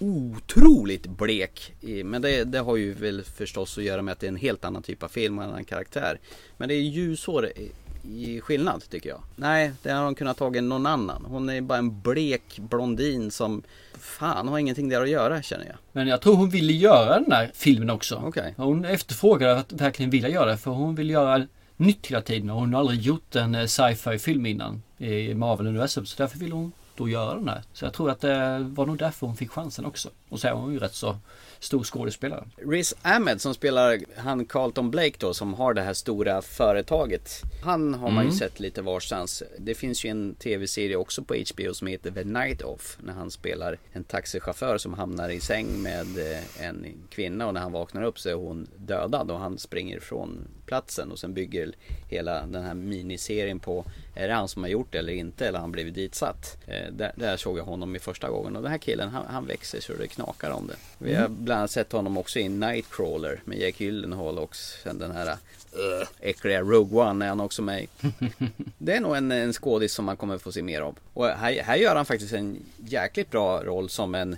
otroligt 0.00 1.06
blek. 1.06 1.74
Men 2.04 2.22
det, 2.22 2.44
det 2.44 2.58
har 2.58 2.76
ju 2.76 2.94
väl 2.94 3.22
förstås 3.22 3.78
att 3.78 3.84
göra 3.84 4.02
med 4.02 4.12
att 4.12 4.20
det 4.20 4.26
är 4.26 4.28
en 4.28 4.36
helt 4.36 4.64
annan 4.64 4.82
typ 4.82 5.02
av 5.02 5.08
film 5.08 5.38
och 5.38 5.44
en 5.44 5.50
annan 5.50 5.64
karaktär. 5.64 6.20
Men 6.56 6.68
det 6.68 6.74
är 6.74 6.80
ljusår 6.80 7.46
i, 7.46 8.40
skillnad 8.40 8.82
tycker 8.90 9.08
jag. 9.08 9.20
Nej, 9.36 9.72
det 9.82 9.90
har 9.90 10.04
de 10.04 10.14
kunnat 10.14 10.36
tagit 10.36 10.62
någon 10.62 10.86
annan. 10.86 11.24
Hon 11.24 11.48
är 11.48 11.60
bara 11.60 11.78
en 11.78 12.00
blek 12.00 12.58
blondin 12.58 13.30
som 13.30 13.62
fan 13.98 14.48
har 14.48 14.58
ingenting 14.58 14.88
där 14.88 15.02
att 15.02 15.08
göra 15.08 15.42
känner 15.42 15.66
jag. 15.66 15.76
Men 15.92 16.08
jag 16.08 16.20
tror 16.20 16.36
hon 16.36 16.50
ville 16.50 16.72
göra 16.72 17.20
den 17.20 17.32
här 17.32 17.50
filmen 17.54 17.90
också. 17.90 18.22
Okej. 18.26 18.54
Hon 18.56 18.84
efterfrågade 18.84 19.56
att 19.58 19.72
verkligen 19.72 20.10
vilja 20.10 20.28
göra 20.28 20.50
det. 20.50 20.56
För 20.56 20.70
hon 20.70 20.94
vill 20.94 21.10
göra 21.10 21.46
nytt 21.76 22.06
hela 22.06 22.22
tiden. 22.22 22.50
Och 22.50 22.60
hon 22.60 22.74
har 22.74 22.80
aldrig 22.80 23.00
gjort 23.00 23.36
en 23.36 23.54
eh, 23.54 23.66
sci-fi 23.66 24.18
film 24.18 24.46
innan 24.46 24.82
i 24.98 25.34
Marvel-universum. 25.34 26.06
Så 26.06 26.22
därför 26.22 26.38
vill 26.38 26.52
hon 26.52 26.72
då 26.96 27.08
göra 27.08 27.34
den 27.34 27.48
här. 27.48 27.62
Så 27.72 27.84
jag 27.84 27.92
tror 27.92 28.10
att 28.10 28.20
det 28.20 28.58
var 28.58 28.86
nog 28.86 28.98
därför 28.98 29.26
hon 29.26 29.36
fick 29.36 29.50
chansen 29.50 29.84
också. 29.84 30.08
Och 30.30 30.40
så 30.40 30.48
är 30.48 30.52
hon 30.52 30.72
ju 30.72 30.78
rätt 30.78 30.94
så 30.94 31.16
stor 31.58 31.84
skådespelare. 31.84 32.44
Riz 32.56 32.94
Ahmed 33.02 33.40
som 33.40 33.54
spelar 33.54 33.98
han 34.16 34.44
Carlton 34.44 34.90
Blake 34.90 35.16
då 35.18 35.34
som 35.34 35.54
har 35.54 35.74
det 35.74 35.82
här 35.82 35.92
stora 35.94 36.42
företaget. 36.42 37.42
Han 37.62 37.94
har 37.94 38.10
man 38.10 38.24
ju 38.24 38.28
Mm. 38.28 38.38
sett 38.38 38.60
lite 38.60 38.82
varstans. 38.82 39.42
Det 39.58 39.74
finns 39.74 40.04
ju 40.04 40.10
en 40.10 40.34
tv-serie 40.34 40.96
också 40.96 41.22
på 41.22 41.34
HBO 41.34 41.74
som 41.74 41.86
heter 41.86 42.10
The 42.10 42.24
Night 42.24 42.62
Off. 42.62 42.98
När 43.02 43.12
han 43.12 43.30
spelar 43.30 43.78
en 43.92 44.04
taxichaufför 44.04 44.78
som 44.78 44.94
hamnar 44.94 45.28
i 45.28 45.40
säng 45.40 45.82
med 45.82 46.06
eh, 46.32 46.66
en 46.66 46.86
kvinna 47.10 47.46
och 47.46 47.54
när 47.54 47.60
han 47.60 47.72
vaknar 47.72 48.02
upp 48.02 48.18
så 48.18 48.28
är 48.28 48.34
hon 48.34 48.68
dödad 48.76 49.30
och 49.30 49.38
han 49.38 49.58
springer 49.58 49.96
ifrån 49.96 50.48
platsen 50.66 51.10
och 51.12 51.18
sen 51.18 51.34
bygger 51.34 51.72
hela 52.08 52.46
den 52.46 52.62
här 52.64 52.74
miniserien 52.74 53.60
på 53.60 53.84
är 54.14 54.28
det 54.28 54.34
han 54.34 54.48
som 54.48 54.62
har 54.62 54.70
gjort 54.70 54.92
det 54.92 54.98
eller 54.98 55.12
inte 55.12 55.46
eller 55.46 55.58
har 55.58 55.62
han 55.64 55.72
blivit 55.72 55.94
ditsatt. 55.94 56.56
Eh, 56.66 56.92
där, 56.92 57.12
där 57.16 57.36
såg 57.36 57.58
jag 57.58 57.64
honom 57.64 57.96
i 57.96 57.98
första 57.98 58.30
gången 58.30 58.56
och 58.56 58.62
den 58.62 58.70
här 58.70 58.78
killen 58.78 59.08
han, 59.08 59.26
han 59.26 59.46
växer 59.46 59.80
så 59.80 59.92
det 59.92 60.06
knakar 60.06 60.19
om 60.22 60.66
det. 60.66 60.76
Vi 60.98 61.14
har 61.14 61.28
bland 61.28 61.58
annat 61.58 61.70
sett 61.70 61.92
honom 61.92 62.18
också 62.18 62.38
i 62.38 62.48
Nightcrawler 62.48 63.40
med 63.44 63.58
Jake 63.58 63.84
Gyllenhaal 63.84 64.38
och 64.38 64.56
sen 64.56 64.98
den 64.98 65.10
här 65.10 65.26
uh, 65.26 66.06
äckliga 66.20 66.60
Rogue 66.60 67.00
One 67.10 67.24
är 67.24 67.28
han 67.28 67.40
också 67.40 67.62
med. 67.62 67.86
Det 68.78 68.96
är 68.96 69.00
nog 69.00 69.16
en, 69.16 69.32
en 69.32 69.52
skådis 69.52 69.92
som 69.92 70.04
man 70.04 70.16
kommer 70.16 70.38
få 70.38 70.52
se 70.52 70.62
mer 70.62 70.80
av. 70.80 70.98
Och 71.14 71.26
här, 71.26 71.62
här 71.62 71.76
gör 71.76 71.96
han 71.96 72.06
faktiskt 72.06 72.32
en 72.32 72.56
jäkligt 72.76 73.30
bra 73.30 73.62
roll 73.64 73.88
som 73.90 74.14
en 74.14 74.36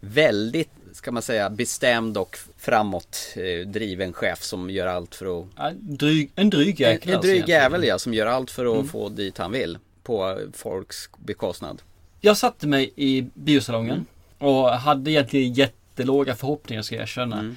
väldigt, 0.00 0.70
ska 0.92 1.12
man 1.12 1.22
säga, 1.22 1.50
bestämd 1.50 2.16
och 2.18 2.38
framåt 2.58 3.18
eh, 3.36 3.66
driven 3.68 4.12
chef 4.12 4.42
som 4.42 4.70
gör 4.70 4.86
allt 4.86 5.14
för 5.14 5.40
att... 5.40 5.46
Ja, 5.56 5.72
dryg, 5.80 6.30
en 6.34 6.50
dryg 6.50 6.80
jäkel. 6.80 7.08
En, 7.08 7.12
en 7.12 7.16
alltså 7.18 7.30
dryg 7.32 7.48
jävel 7.48 7.84
ja, 7.84 7.98
som 7.98 8.14
gör 8.14 8.26
allt 8.26 8.50
för 8.50 8.66
att 8.66 8.74
Mm. 8.74 8.88
få 8.88 9.08
dit 9.08 9.38
han 9.38 9.52
vill. 9.52 9.78
På 10.02 10.38
folks 10.52 11.08
bekostnad. 11.16 11.82
Jag 12.20 12.36
satte 12.36 12.66
mig 12.66 12.92
i 12.96 13.26
biosalongen 13.34 14.06
och 14.44 14.70
hade 14.70 15.10
egentligen 15.10 15.52
jättelåga 15.52 16.34
förhoppningar 16.34 16.82
ska 16.82 16.94
jag 16.94 17.02
erkänna. 17.02 17.54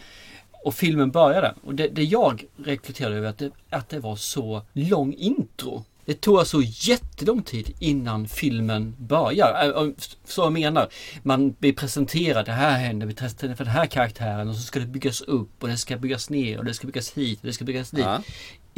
Och 0.63 0.73
filmen 0.73 1.11
började 1.11 1.53
och 1.63 1.75
det, 1.75 1.87
det 1.87 2.03
jag 2.03 2.45
reflekterade 2.57 3.15
över 3.15 3.29
att 3.29 3.37
det, 3.37 3.51
att 3.69 3.89
det 3.89 3.99
var 3.99 4.15
så 4.15 4.61
lång 4.73 5.13
intro. 5.13 5.83
Det 6.05 6.21
tog 6.21 6.39
alltså 6.39 6.61
jättelång 6.63 7.43
tid 7.43 7.75
innan 7.79 8.27
filmen 8.27 8.95
börjar. 8.99 9.63
Äh, 9.63 9.83
äh, 9.83 9.89
Så 10.25 10.41
jag 10.41 10.53
menar, 10.53 10.87
man 11.23 11.51
blir 11.51 11.73
presenterad, 11.73 12.45
det 12.45 12.51
här 12.51 12.77
händer, 12.77 13.07
vi 13.07 13.13
testar 13.13 13.55
för 13.55 13.65
den 13.65 13.73
här 13.73 13.85
karaktären 13.85 14.49
och 14.49 14.55
så 14.55 14.61
ska 14.61 14.79
det 14.79 14.85
byggas 14.85 15.21
upp 15.21 15.63
och 15.63 15.67
det 15.67 15.77
ska 15.77 15.97
byggas 15.97 16.29
ner 16.29 16.57
och 16.57 16.65
det 16.65 16.73
ska 16.73 16.87
byggas 16.87 17.13
hit 17.13 17.39
och 17.39 17.45
det 17.47 17.53
ska 17.53 17.65
byggas 17.65 17.91
dit. 17.91 18.05
Ja. 18.05 18.21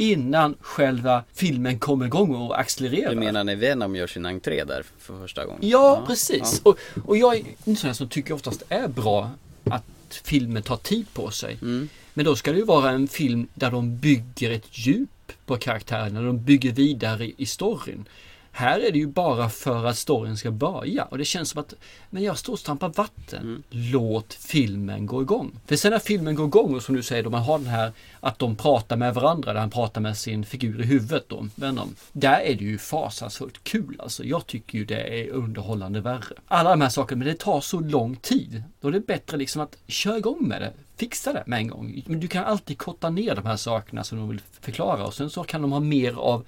Innan 0.00 0.54
själva 0.60 1.24
filmen 1.32 1.78
kommer 1.78 2.06
igång 2.06 2.34
och 2.34 2.60
accelererar. 2.60 3.10
Du 3.10 3.16
menar 3.16 3.44
när 3.44 3.56
Venom 3.56 3.96
gör 3.96 4.06
sin 4.06 4.26
entré 4.26 4.64
där 4.64 4.84
för 4.98 5.18
första 5.18 5.44
gången? 5.44 5.60
Ja, 5.62 6.04
precis. 6.06 6.62
Ja. 6.64 6.70
Och, 6.70 6.78
och 7.06 7.16
jag 7.16 7.36
är 7.36 7.44
en 7.64 7.76
sån 7.76 7.86
här 7.86 7.94
som 7.94 8.08
tycker 8.08 8.34
oftast 8.34 8.62
är 8.68 8.88
bra 8.88 9.30
att 9.64 9.84
filmen 10.24 10.62
tar 10.62 10.76
tid 10.76 11.06
på 11.12 11.30
sig. 11.30 11.58
Mm. 11.62 11.88
Men 12.14 12.24
då 12.24 12.36
ska 12.36 12.52
det 12.52 12.58
ju 12.58 12.64
vara 12.64 12.90
en 12.90 13.08
film 13.08 13.48
där 13.54 13.70
de 13.70 13.98
bygger 13.98 14.50
ett 14.50 14.66
djup 14.70 15.32
på 15.46 15.56
karaktärerna, 15.56 16.22
de 16.22 16.44
bygger 16.44 16.72
vidare 16.72 17.30
i 17.36 17.46
storyn. 17.46 18.04
Här 18.52 18.80
är 18.80 18.92
det 18.92 18.98
ju 18.98 19.06
bara 19.06 19.48
för 19.48 19.84
att 19.84 19.96
storyn 19.98 20.36
ska 20.36 20.50
börja 20.50 21.04
och 21.04 21.18
det 21.18 21.24
känns 21.24 21.50
som 21.50 21.60
att 21.60 21.74
men 22.10 22.22
jag 22.22 22.38
står 22.38 22.52
och 22.52 22.58
stampar 22.58 22.88
vatten. 22.88 23.42
Mm. 23.42 23.62
Låt 23.70 24.34
filmen 24.34 25.06
gå 25.06 25.22
igång. 25.22 25.60
För 25.66 25.76
sen 25.76 25.92
när 25.92 25.98
filmen 25.98 26.34
går 26.34 26.46
igång 26.46 26.74
och 26.74 26.82
som 26.82 26.96
du 26.96 27.02
säger 27.02 27.22
då 27.22 27.30
man 27.30 27.42
har 27.42 27.58
den 27.58 27.66
här 27.66 27.92
att 28.20 28.38
de 28.38 28.56
pratar 28.56 28.96
med 28.96 29.14
varandra, 29.14 29.52
där 29.52 29.60
han 29.60 29.70
pratar 29.70 30.00
med 30.00 30.16
sin 30.16 30.44
figur 30.44 30.80
i 30.80 30.84
huvudet 30.84 31.24
då, 31.28 31.48
Venom. 31.54 31.94
Där 32.12 32.40
är 32.40 32.54
det 32.54 32.64
ju 32.64 32.78
fasansfullt 32.78 33.64
kul 33.64 33.96
alltså. 33.98 34.24
Jag 34.24 34.46
tycker 34.46 34.78
ju 34.78 34.84
det 34.84 35.20
är 35.20 35.30
underhållande 35.30 36.00
värre. 36.00 36.34
Alla 36.48 36.70
de 36.70 36.80
här 36.80 36.88
sakerna, 36.88 37.18
men 37.18 37.28
det 37.28 37.38
tar 37.38 37.60
så 37.60 37.80
lång 37.80 38.16
tid. 38.16 38.62
Då 38.80 38.88
är 38.88 38.92
det 38.92 39.06
bättre 39.06 39.36
liksom 39.36 39.62
att 39.62 39.76
köra 39.86 40.18
igång 40.18 40.48
med 40.48 40.62
det. 40.62 40.72
Fixa 41.00 41.32
det 41.32 41.42
med 41.46 41.58
en 41.58 41.68
gång. 41.68 42.02
Men 42.06 42.20
du 42.20 42.28
kan 42.28 42.44
alltid 42.44 42.78
korta 42.78 43.10
ner 43.10 43.34
de 43.34 43.46
här 43.46 43.56
sakerna 43.56 44.04
som 44.04 44.18
de 44.18 44.28
vill 44.28 44.40
förklara 44.60 45.06
och 45.06 45.14
sen 45.14 45.30
så 45.30 45.44
kan 45.44 45.62
de 45.62 45.72
ha 45.72 45.80
mer 45.80 46.12
av 46.12 46.46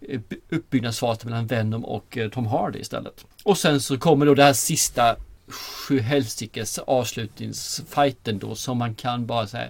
eh, 0.00 0.20
uppbyggnadsfasen 0.48 1.30
mellan 1.30 1.46
Venom 1.46 1.84
och 1.84 2.18
eh, 2.18 2.30
Tom 2.30 2.46
Hardy 2.46 2.78
istället. 2.78 3.24
Och 3.44 3.58
sen 3.58 3.80
så 3.80 3.98
kommer 3.98 4.26
då 4.26 4.34
det 4.34 4.42
här 4.42 4.52
sista 4.52 5.16
sjuhelsikes 5.48 6.78
avslutningsfighten 6.78 8.38
då 8.38 8.54
som 8.54 8.78
man 8.78 8.94
kan 8.94 9.26
bara 9.26 9.46
säga 9.46 9.68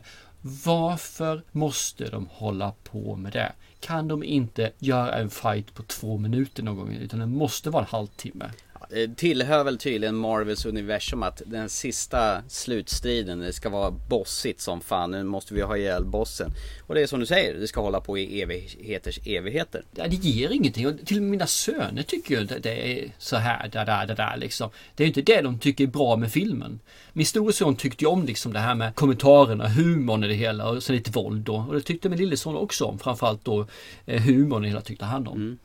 varför 0.64 1.42
måste 1.52 2.10
de 2.10 2.28
hålla 2.32 2.72
på 2.84 3.16
med 3.16 3.32
det? 3.32 3.52
Kan 3.80 4.08
de 4.08 4.24
inte 4.24 4.72
göra 4.78 5.18
en 5.18 5.30
fight 5.30 5.74
på 5.74 5.82
två 5.82 6.18
minuter 6.18 6.62
någon 6.62 6.76
gång 6.76 6.92
utan 6.92 7.20
det 7.20 7.26
måste 7.26 7.70
vara 7.70 7.82
en 7.82 7.88
halvtimme? 7.90 8.50
Det 8.90 9.16
tillhör 9.16 9.64
väl 9.64 9.78
tydligen 9.78 10.14
Marvels 10.14 10.66
universum 10.66 11.22
att 11.22 11.42
den 11.46 11.68
sista 11.68 12.42
slutstriden 12.48 13.38
det 13.38 13.52
ska 13.52 13.68
vara 13.68 13.90
bossigt 13.90 14.60
som 14.60 14.80
fan. 14.80 15.10
Nu 15.10 15.22
måste 15.22 15.54
vi 15.54 15.62
ha 15.62 15.76
ihjäl 15.76 16.04
bossen. 16.04 16.50
Och 16.86 16.94
det 16.94 17.02
är 17.02 17.06
som 17.06 17.20
du 17.20 17.26
säger, 17.26 17.54
det 17.54 17.68
ska 17.68 17.80
hålla 17.80 18.00
på 18.00 18.18
i 18.18 18.42
evigheters 18.42 19.18
evigheter. 19.26 19.84
Ja, 19.94 20.08
det 20.08 20.16
ger 20.16 20.50
ingenting. 20.50 20.86
Och 20.86 21.06
till 21.06 21.16
och 21.16 21.22
med 21.22 21.30
mina 21.30 21.46
söner 21.46 22.02
tycker 22.02 22.34
ju 22.34 22.42
att 22.42 22.62
det 22.62 22.92
är 22.92 23.12
så 23.18 23.36
här, 23.36 23.68
där, 23.68 23.86
där, 23.86 24.06
där, 24.06 24.16
där 24.16 24.36
liksom. 24.36 24.70
Det 24.94 25.02
är 25.02 25.06
ju 25.06 25.08
inte 25.08 25.32
det 25.32 25.40
de 25.40 25.58
tycker 25.58 25.84
är 25.84 25.88
bra 25.88 26.16
med 26.16 26.32
filmen. 26.32 26.80
Min 27.12 27.26
store 27.26 27.52
son 27.52 27.76
tyckte 27.76 28.04
ju 28.04 28.10
om 28.10 28.24
liksom 28.24 28.52
det 28.52 28.58
här 28.58 28.74
med 28.74 28.94
kommentarerna, 28.94 29.68
humorn 29.68 30.24
i 30.24 30.28
det 30.28 30.34
hela 30.34 30.68
och 30.68 30.82
så 30.82 30.92
lite 30.92 31.10
våld 31.10 31.44
då. 31.44 31.64
Och 31.68 31.74
det 31.74 31.80
tyckte 31.80 32.08
min 32.08 32.18
lilleson 32.18 32.56
också 32.56 32.84
om. 32.84 32.98
Framförallt 32.98 33.44
då 33.44 33.66
eh, 34.06 34.22
humorn 34.22 34.64
i 34.64 34.66
det 34.66 34.70
hela 34.70 34.80
tyckte 34.80 35.04
han 35.04 35.26
om. 35.26 35.58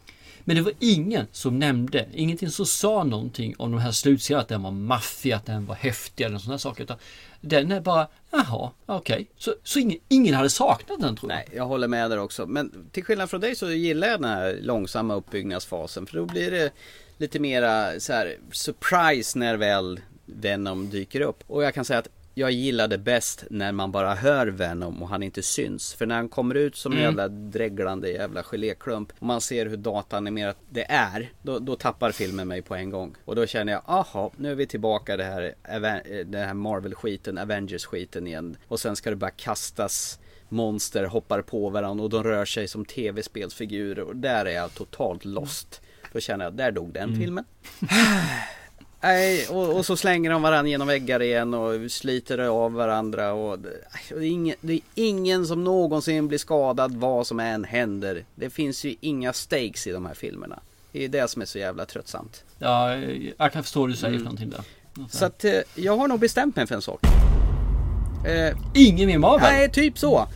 Men 0.43 0.55
det 0.55 0.61
var 0.61 0.73
ingen 0.79 1.27
som 1.31 1.59
nämnde, 1.59 2.07
ingenting 2.13 2.49
som 2.49 2.65
sa 2.65 3.03
någonting 3.03 3.55
om 3.57 3.71
de 3.71 3.79
här 3.79 3.91
slutscenerna, 3.91 4.41
att 4.41 4.47
den 4.47 4.63
var 4.63 4.71
maffig, 4.71 5.31
att 5.31 5.45
den 5.45 5.65
var 5.65 5.75
häftig 5.75 6.23
eller 6.23 6.37
sådana 6.37 6.57
saker. 6.57 6.83
Utan 6.83 6.97
den 7.41 7.71
är 7.71 7.81
bara, 7.81 8.07
jaha, 8.31 8.71
okej. 8.85 9.27
Så, 9.37 9.53
så 9.63 9.79
ingen, 9.79 9.99
ingen 10.07 10.33
hade 10.35 10.49
saknat 10.49 10.99
den 10.99 11.15
tror 11.15 11.31
jag. 11.31 11.37
Nej, 11.37 11.47
jag 11.55 11.65
håller 11.65 11.87
med 11.87 12.09
där 12.09 12.19
också. 12.19 12.45
Men 12.45 12.89
till 12.91 13.03
skillnad 13.03 13.29
från 13.29 13.41
dig 13.41 13.55
så 13.55 13.71
gillar 13.71 14.07
jag 14.07 14.21
den 14.21 14.29
här 14.29 14.59
långsamma 14.61 15.15
uppbyggnadsfasen. 15.15 16.05
För 16.05 16.17
då 16.17 16.25
blir 16.25 16.51
det 16.51 16.71
lite 17.17 17.39
mera 17.39 17.99
så 17.99 18.13
här 18.13 18.37
surprise 18.51 19.39
när 19.39 19.57
väl 19.57 19.99
Venom 20.25 20.89
dyker 20.89 21.21
upp. 21.21 21.43
Och 21.47 21.63
jag 21.63 21.73
kan 21.73 21.85
säga 21.85 21.99
att 21.99 22.09
jag 22.39 22.51
gillar 22.51 22.87
det 22.87 22.97
bäst 22.97 23.43
när 23.49 23.71
man 23.71 23.91
bara 23.91 24.15
hör 24.15 24.47
Venom 24.47 25.03
och 25.03 25.09
han 25.09 25.23
inte 25.23 25.43
syns. 25.43 25.93
För 25.93 26.05
när 26.05 26.15
han 26.15 26.29
kommer 26.29 26.55
ut 26.55 26.75
som 26.75 26.91
en 26.91 26.97
Mm. 26.97 27.05
jävla 27.09 27.27
dreglande 27.27 28.11
jävla 28.11 28.43
geléklump 28.43 29.11
och 29.19 29.23
man 29.27 29.41
ser 29.41 29.65
hur 29.65 29.77
dataanimerat 29.77 30.57
det 30.69 30.85
är. 30.91 31.29
Då, 31.41 31.59
då 31.59 31.75
tappar 31.75 32.11
filmen 32.11 32.47
mig 32.47 32.61
på 32.61 32.75
en 32.75 32.89
gång. 32.89 33.15
Och 33.25 33.35
då 33.35 33.45
känner 33.45 33.73
jag, 33.73 33.81
aha, 33.85 34.31
nu 34.37 34.51
är 34.51 34.55
vi 34.55 34.67
tillbaka 34.67 35.13
i 35.13 35.17
det 35.17 35.23
här, 35.23 35.53
den 36.23 36.47
här 36.47 36.53
Marvel-skiten, 36.53 37.37
Avengers-skiten 37.37 38.27
igen. 38.27 38.57
Och 38.67 38.79
sen 38.79 38.95
ska 38.95 39.09
det 39.09 39.15
bara 39.15 39.31
kastas 39.31 40.19
monster 40.49 41.03
hoppar 41.05 41.41
på 41.41 41.69
varandra 41.69 42.03
och 42.03 42.09
de 42.09 42.23
rör 42.23 42.45
sig 42.45 42.67
som 42.67 42.85
tv-spelsfigurer 42.85 44.03
och 44.03 44.15
där 44.15 44.45
är 44.45 44.51
jag 44.51 44.73
totalt 44.73 45.25
lost. 45.25 45.81
Då 46.13 46.19
känner 46.19 46.45
jag, 46.45 46.53
där 46.53 46.71
dog 46.71 46.93
den 46.93 47.15
filmen. 47.15 47.45
Nej, 49.01 49.47
och, 49.47 49.75
och 49.77 49.85
så 49.85 49.97
slänger 49.97 50.29
de 50.29 50.41
varandra 50.41 50.69
genom 50.69 50.87
väggar 50.87 51.21
igen 51.21 51.53
och 51.53 51.91
sliter 51.91 52.37
av 52.37 52.73
varandra 52.73 53.33
och, 53.33 53.59
det- 53.59 54.13
och 54.13 54.19
det, 54.19 54.25
är 54.25 54.29
ingen, 54.31 54.55
det 54.61 54.73
är 54.73 54.79
ingen 54.95 55.47
som 55.47 55.63
någonsin 55.63 56.27
blir 56.27 56.37
skadad 56.37 56.95
vad 56.95 57.27
som 57.27 57.39
än 57.39 57.63
händer. 57.63 58.23
Det 58.35 58.49
finns 58.49 58.83
ju 58.85 58.95
inga 59.01 59.33
stakes 59.33 59.87
i 59.87 59.91
de 59.91 60.05
här 60.05 60.13
filmerna. 60.13 60.59
Det 60.91 61.03
är 61.05 61.09
det 61.09 61.27
som 61.29 61.41
är 61.41 61.45
så 61.45 61.57
jävla 61.59 61.85
tröttsamt. 61.85 62.43
Ja, 62.57 62.95
jag 63.37 63.51
kan 63.53 63.63
förstå 63.63 63.79
vad 63.79 63.89
du 63.89 63.95
säger 63.95 64.07
Mm. 64.15 64.19
för 64.19 64.23
någonting 64.23 64.49
där. 64.49 64.61
Så 65.09 65.25
att 65.25 65.45
eh, 65.45 65.53
jag 65.75 65.97
har 65.97 66.07
nog 66.07 66.19
bestämt 66.19 66.55
mig 66.55 66.67
för 66.67 66.75
en 66.75 66.81
sak. 66.81 66.99
Eh, 68.25 68.57
Ingen 68.73 69.07
mer 69.07 69.17
Marvel? 69.17 69.47
nej, 69.51 69.71
typ 69.71 69.97
så. 69.99 70.27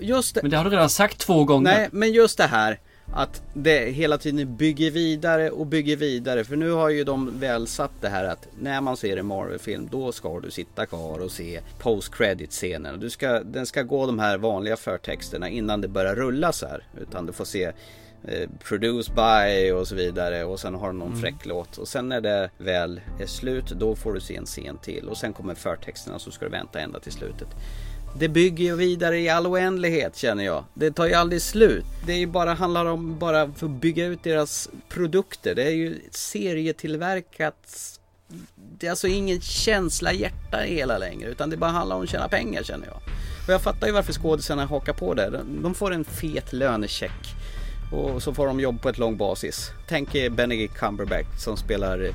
Just 0.00 0.34
det. 0.34 0.42
Men 0.42 0.50
det 0.50 0.56
har 0.56 0.64
du 0.64 0.70
redan 0.70 0.90
sagt 0.90 1.18
två 1.18 1.44
gånger. 1.44 1.74
Nej, 1.76 1.88
men 1.92 2.12
just 2.12 2.38
det 2.38 2.46
här 2.46 2.78
att 3.12 3.42
det 3.54 3.90
hela 3.90 4.18
tiden 4.18 4.56
bygger 4.56 4.90
vidare 4.90 5.50
och 5.50 5.66
bygger 5.66 5.96
vidare. 5.96 6.44
För 6.44 6.56
nu 6.56 6.70
har 6.70 6.88
ju 6.88 7.04
de 7.04 7.38
väl 7.40 7.66
satt 7.66 7.90
det 8.00 8.08
här 8.08 8.24
att 8.24 8.48
när 8.60 8.80
man 8.80 8.96
ser 8.96 9.16
en 9.16 9.26
Marvel-film 9.26 9.88
då 9.92 10.12
ska 10.12 10.40
du 10.40 10.50
sitta 10.50 10.86
kvar 10.86 11.18
och 11.18 11.30
se 11.30 11.60
post-credit-scenerna. 11.78 12.96
Du 12.96 13.10
ska, 13.10 13.40
den 13.40 13.66
ska 13.66 13.82
gå 13.82 14.06
de 14.06 14.18
här 14.18 14.38
vanliga 14.38 14.76
förtexterna 14.76 15.48
innan 15.48 15.80
det 15.80 15.88
börjar 15.88 16.14
rulla 16.14 16.52
så 16.52 16.66
här. 16.66 16.84
Utan 17.00 17.26
du 17.26 17.32
får 17.32 17.44
se 17.44 17.64
eh, 18.28 18.48
Produced 18.68 19.14
by 19.14 19.70
och 19.72 19.88
så 19.88 19.94
vidare 19.94 20.44
och 20.44 20.60
sen 20.60 20.74
har 20.74 20.86
de 20.86 20.98
någon 20.98 21.08
Mm. 21.08 21.20
fräck 21.20 21.46
låt. 21.46 21.78
Och 21.78 21.88
sen 21.88 22.08
när 22.08 22.20
det 22.20 22.50
väl 22.58 23.00
är 23.20 23.26
slut 23.26 23.66
då 23.66 23.94
får 23.96 24.12
du 24.12 24.20
se 24.20 24.36
en 24.36 24.46
scen 24.46 24.78
till. 24.78 25.08
Och 25.08 25.16
sen 25.16 25.32
kommer 25.32 25.54
förtexterna 25.54 26.18
så 26.18 26.30
ska 26.30 26.44
du 26.44 26.50
vänta 26.50 26.80
ända 26.80 27.00
till 27.00 27.12
slutet. 27.12 27.48
Det 28.18 28.28
bygger 28.28 28.64
ju 28.64 28.76
vidare 28.76 29.20
i 29.20 29.28
all 29.28 29.46
oändlighet 29.46 30.16
känner 30.16 30.44
jag. 30.44 30.64
Det 30.74 30.90
tar 30.90 31.06
ju 31.06 31.14
aldrig 31.14 31.42
slut. 31.42 31.84
Det 32.06 32.12
är 32.12 32.16
ju 32.16 32.26
bara, 32.26 32.54
handlar 32.54 32.86
om 32.86 33.18
bara 33.18 33.52
för 33.52 33.66
att 33.66 33.72
bygga 33.72 34.06
ut 34.06 34.22
deras 34.22 34.68
produkter. 34.88 35.54
Det 35.54 35.62
är 35.62 35.70
ju 35.70 36.00
serietillverkat. 36.10 37.54
Det 38.78 38.86
är 38.86 38.90
alltså 38.90 39.08
ingen 39.08 39.40
känsla 39.40 40.12
hjärta 40.12 40.66
i 40.66 40.74
hela 40.74 40.98
längre. 40.98 41.28
Utan 41.28 41.50
det 41.50 41.56
bara 41.56 41.70
handlar 41.70 41.96
om 41.96 42.02
att 42.02 42.08
tjäna 42.08 42.28
pengar 42.28 42.62
känner 42.62 42.86
jag. 42.86 42.96
Och 43.46 43.52
jag 43.52 43.62
fattar 43.62 43.86
ju 43.86 43.92
varför 43.92 44.12
skådisarna 44.12 44.66
hakar 44.66 44.92
på 44.92 45.14
det. 45.14 45.42
De- 45.62 45.74
får 45.74 45.92
en 45.94 46.04
fet 46.04 46.52
lönecheck. 46.52 47.34
Och 47.92 48.22
så 48.22 48.34
får 48.34 48.46
de 48.46 48.60
jobb 48.60 48.82
på 48.82 48.88
ett 48.88 48.98
lång 48.98 49.16
basis. 49.16 49.70
Tänk 49.88 50.14
er 50.14 50.30
Benedict 50.30 50.74
Cumberbatch 50.74 51.38
som 51.38 51.56
spelar 51.56 52.10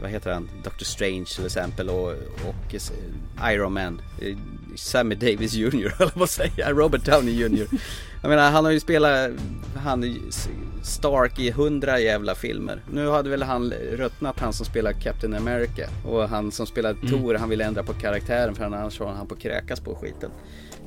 vad 0.00 0.10
heter 0.10 0.32
han, 0.32 0.48
Doctor 0.64 0.84
Strange 0.84 1.24
till 1.24 1.46
exempel 1.46 1.88
och, 1.88 2.08
och 2.48 2.74
Iron 3.42 3.72
Man. 3.72 4.00
Sammy 4.76 5.14
Davis 5.14 5.54
Jr. 5.54 5.88
höll 5.98 6.08
jag 6.08 6.14
på 6.14 6.24
att 6.24 6.30
säga, 6.30 6.72
Robert 6.72 7.04
Downey 7.04 7.34
Jr. 7.34 7.66
Jag 8.22 8.28
menar 8.28 8.50
han 8.50 8.64
har 8.64 8.72
ju 8.72 8.80
spelat 8.80 9.30
han 9.76 10.16
Stark 10.82 11.38
i 11.38 11.50
hundra 11.50 12.00
jävla 12.00 12.34
filmer. 12.34 12.82
Nu 12.92 13.08
hade 13.08 13.30
väl 13.30 13.42
han 13.42 13.72
ruttnat 13.72 14.40
han 14.40 14.52
som 14.52 14.66
spelar 14.66 14.92
Captain 14.92 15.34
America 15.34 15.88
och 16.06 16.28
han 16.28 16.52
som 16.52 16.66
spelar 16.66 16.90
Mm. 16.90 17.08
Thor 17.08 17.34
han 17.34 17.48
ville 17.48 17.64
ändra 17.64 17.82
på 17.82 17.92
karaktären 17.92 18.54
för 18.54 18.64
annars 18.64 19.00
var 19.00 19.12
han 19.12 19.26
på 19.26 19.36
kräkas 19.36 19.80
på 19.80 19.94
skiten. 19.94 20.30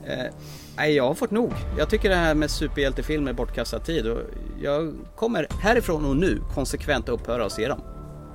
Eh, 0.08 0.34
nej, 0.78 0.96
jag 0.96 1.08
har 1.08 1.13
fått 1.13 1.32
nog. 1.32 1.54
Jag 1.78 1.89
tycker 1.89 2.10
det 2.10 2.15
här 2.15 2.36
med 2.36 2.52
superhjältefilmer 2.52 3.32
är 3.32 3.36
bortkastad 3.36 3.80
tid 3.80 4.08
och 4.08 4.22
jag 4.62 4.93
kommer 5.15 5.48
härifrån 5.62 6.06
och 6.06 6.17
nu 6.17 6.41
konsekvent 6.54 7.10
upphöra 7.10 7.46
att 7.46 7.52
se 7.52 7.67
dem. 7.67 7.82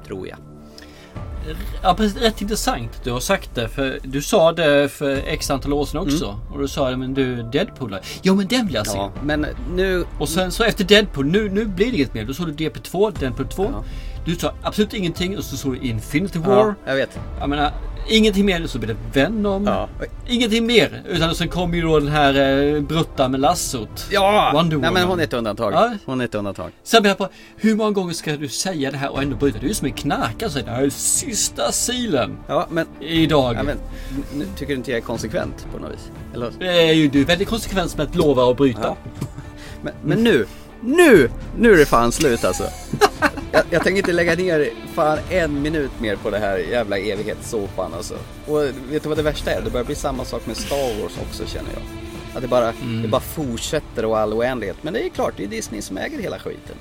Tror 0.06 0.28
jag. 0.28 0.51
Ja, 1.82 1.94
precis, 1.94 2.22
rätt 2.22 2.42
intressant 2.42 2.90
att 2.96 3.04
du 3.04 3.12
har 3.12 3.20
sagt 3.20 3.54
det. 3.54 3.68
För 3.68 3.98
du 4.02 4.22
sa 4.22 4.52
det 4.52 4.88
för 4.88 5.16
x 5.26 5.50
antal 5.50 5.72
år 5.72 5.84
sedan 5.84 6.00
också. 6.00 6.24
Mm. 6.24 6.52
Och 6.52 6.58
du 6.58 6.68
sa 6.68 6.96
men 6.96 7.14
du 7.14 7.42
Deadpool. 7.42 7.96
Jo 8.22 8.34
men 8.34 8.46
den 8.46 8.66
vill 8.66 8.74
jag 8.74 8.86
se. 8.86 8.98
Ja, 8.98 9.12
men 9.22 9.46
nu... 9.74 10.04
Och 10.18 10.28
sen 10.28 10.52
så 10.52 10.64
efter 10.64 10.84
Deadpool, 10.84 11.26
nu, 11.26 11.48
nu 11.48 11.64
blir 11.64 11.90
det 11.90 11.96
inget 11.96 12.14
mer. 12.14 12.24
Då 12.24 12.34
såg 12.34 12.52
du 12.52 12.68
DP2, 12.68 13.18
Deadpool 13.18 13.48
2. 13.48 13.70
Ja. 13.72 13.84
Du 14.24 14.36
sa 14.36 14.52
absolut 14.62 14.94
ingenting 14.94 15.38
och 15.38 15.44
så 15.44 15.56
såg 15.56 15.72
du 15.72 15.88
Infinity 15.88 16.38
War. 16.38 16.66
Ja, 16.66 16.74
jag 16.86 16.94
vet. 16.94 17.18
Jag 17.40 17.48
menar, 17.48 17.72
ingenting 18.08 18.46
mer. 18.46 18.66
Så 18.66 18.78
blir 18.78 18.88
det 18.88 19.20
Venom. 19.20 19.64
Ja. 19.66 19.88
Ingenting 20.26 20.66
mer. 20.66 21.02
Utan 21.08 21.34
sen 21.34 21.48
kommer 21.48 21.76
ju 21.76 21.82
då 21.82 21.98
den 21.98 22.08
här 22.08 22.34
eh, 22.74 22.80
brutta 22.80 23.28
med 23.28 23.40
lassot. 23.40 24.06
Ja! 24.10 24.50
Wonder 24.54 24.76
Nej 24.76 24.90
men 24.92 25.02
Woman. 25.02 25.08
hon 25.08 25.20
är 25.20 25.24
ett 25.24 25.32
undantag. 25.32 25.72
Ja. 25.72 25.94
Hon 26.04 26.20
är 26.20 26.24
ett 26.24 26.34
undantag. 26.34 26.70
Sen 26.82 27.04
jag 27.04 27.18
på, 27.18 27.28
hur 27.56 27.74
många 27.76 27.90
gånger 27.90 28.12
ska 28.14 28.36
du 28.36 28.48
säga 28.48 28.90
det 28.90 28.96
här 28.96 29.12
och 29.12 29.22
ändå 29.22 29.36
bryta? 29.36 29.58
Du 29.58 29.64
är 29.64 29.68
ju 29.68 29.74
som 29.74 29.86
en 29.86 29.92
knarkare 29.92 30.46
och 30.46 30.52
säger 30.52 30.66
det 30.66 30.72
här 30.72 30.82
är 30.82 30.90
sista 30.90 31.72
silen 31.72 32.36
Ja, 32.48 32.66
men... 32.70 32.86
idag. 33.00 33.54
Ja, 33.58 33.62
men 33.62 33.76
nu 34.34 34.46
tycker 34.56 34.72
du 34.72 34.76
inte 34.78 34.90
jag 34.90 34.98
är 34.98 35.02
konsekvent 35.02 35.66
på 35.72 35.78
något 35.78 35.92
vis? 35.92 36.10
Eller? 36.34 36.52
Det 36.58 36.88
är 36.88 36.92
ju 36.92 37.08
du 37.08 37.20
är 37.20 37.24
väldigt 37.24 37.48
konsekvent 37.48 37.96
med 37.96 38.06
att 38.06 38.14
lova 38.14 38.44
och 38.44 38.56
bryta. 38.56 38.80
Ja. 38.82 38.96
Men, 39.82 39.92
men 40.04 40.24
nu, 40.24 40.46
nu, 40.80 41.30
nu 41.58 41.72
är 41.72 41.76
det 41.76 41.86
fan 41.86 42.12
slut 42.12 42.44
alltså. 42.44 42.64
Jag, 43.52 43.64
jag 43.70 43.82
tänker 43.82 43.98
inte 43.98 44.12
lägga 44.12 44.34
ner 44.34 44.70
fan 44.94 45.18
en 45.30 45.62
minut 45.62 46.00
mer 46.00 46.16
på 46.16 46.30
det 46.30 46.38
här 46.38 46.58
jävla 46.58 46.98
evighetssåpan 46.98 47.94
alltså. 47.94 48.14
Och 48.46 48.62
vet 48.62 49.02
du 49.02 49.08
vad 49.08 49.18
det 49.18 49.22
värsta 49.22 49.50
är? 49.50 49.62
Det 49.62 49.70
börjar 49.70 49.84
bli 49.84 49.94
samma 49.94 50.24
sak 50.24 50.46
med 50.46 50.56
Star 50.56 51.02
Wars 51.02 51.12
också 51.28 51.46
känner 51.46 51.70
jag. 51.72 51.82
Att 52.34 52.42
det 52.42 52.48
bara, 52.48 52.72
det 53.02 53.08
bara 53.08 53.20
fortsätter 53.20 54.04
och 54.04 54.18
all 54.18 54.32
oändlighet. 54.32 54.76
Men 54.82 54.92
det 54.92 55.06
är 55.06 55.08
klart, 55.08 55.34
det 55.36 55.44
är 55.44 55.48
Disney 55.48 55.82
som 55.82 55.96
äger 55.96 56.18
hela 56.18 56.38
skiten. 56.38 56.76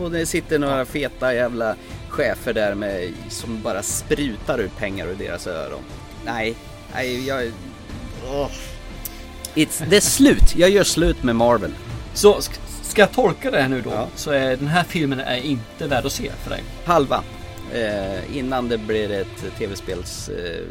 Och 0.00 0.10
det 0.10 0.26
sitter 0.26 0.58
några 0.58 0.84
feta 0.84 1.34
jävla 1.34 1.76
chefer 2.08 2.52
där 2.52 2.74
med, 2.74 3.12
som 3.28 3.62
bara 3.62 3.82
sprutar 3.82 4.58
ut 4.58 4.76
pengar 4.76 5.06
ur 5.06 5.14
deras 5.14 5.46
öron. 5.46 5.82
Nej, 6.24 6.54
nej 6.94 7.26
jag... 7.26 7.52
åh. 8.28 8.50
It's, 9.54 9.84
det 9.90 9.96
är 9.96 10.00
slut, 10.00 10.56
jag 10.56 10.70
gör 10.70 10.84
slut 10.84 11.22
med 11.22 11.36
Marvel. 11.36 11.74
Så 12.14 12.40
ska 12.96 13.02
jag 13.02 13.12
tolka 13.12 13.50
det 13.50 13.62
här 13.62 13.68
nu 13.68 13.80
då? 13.80 13.90
Ja. 13.90 14.08
Så 14.14 14.30
är 14.30 14.56
den 14.56 14.66
här 14.66 14.84
filmen 14.84 15.20
är 15.20 15.36
inte 15.36 15.86
värd 15.86 16.06
att 16.06 16.12
se 16.12 16.30
för 16.30 16.50
dig. 16.50 16.62
Halva. 16.84 17.24
Eh, 17.72 18.36
innan 18.36 18.68
det 18.68 18.78
blir 18.78 19.10
ett 19.10 19.58
tv-spels 19.58 20.28
eh, 20.28 20.64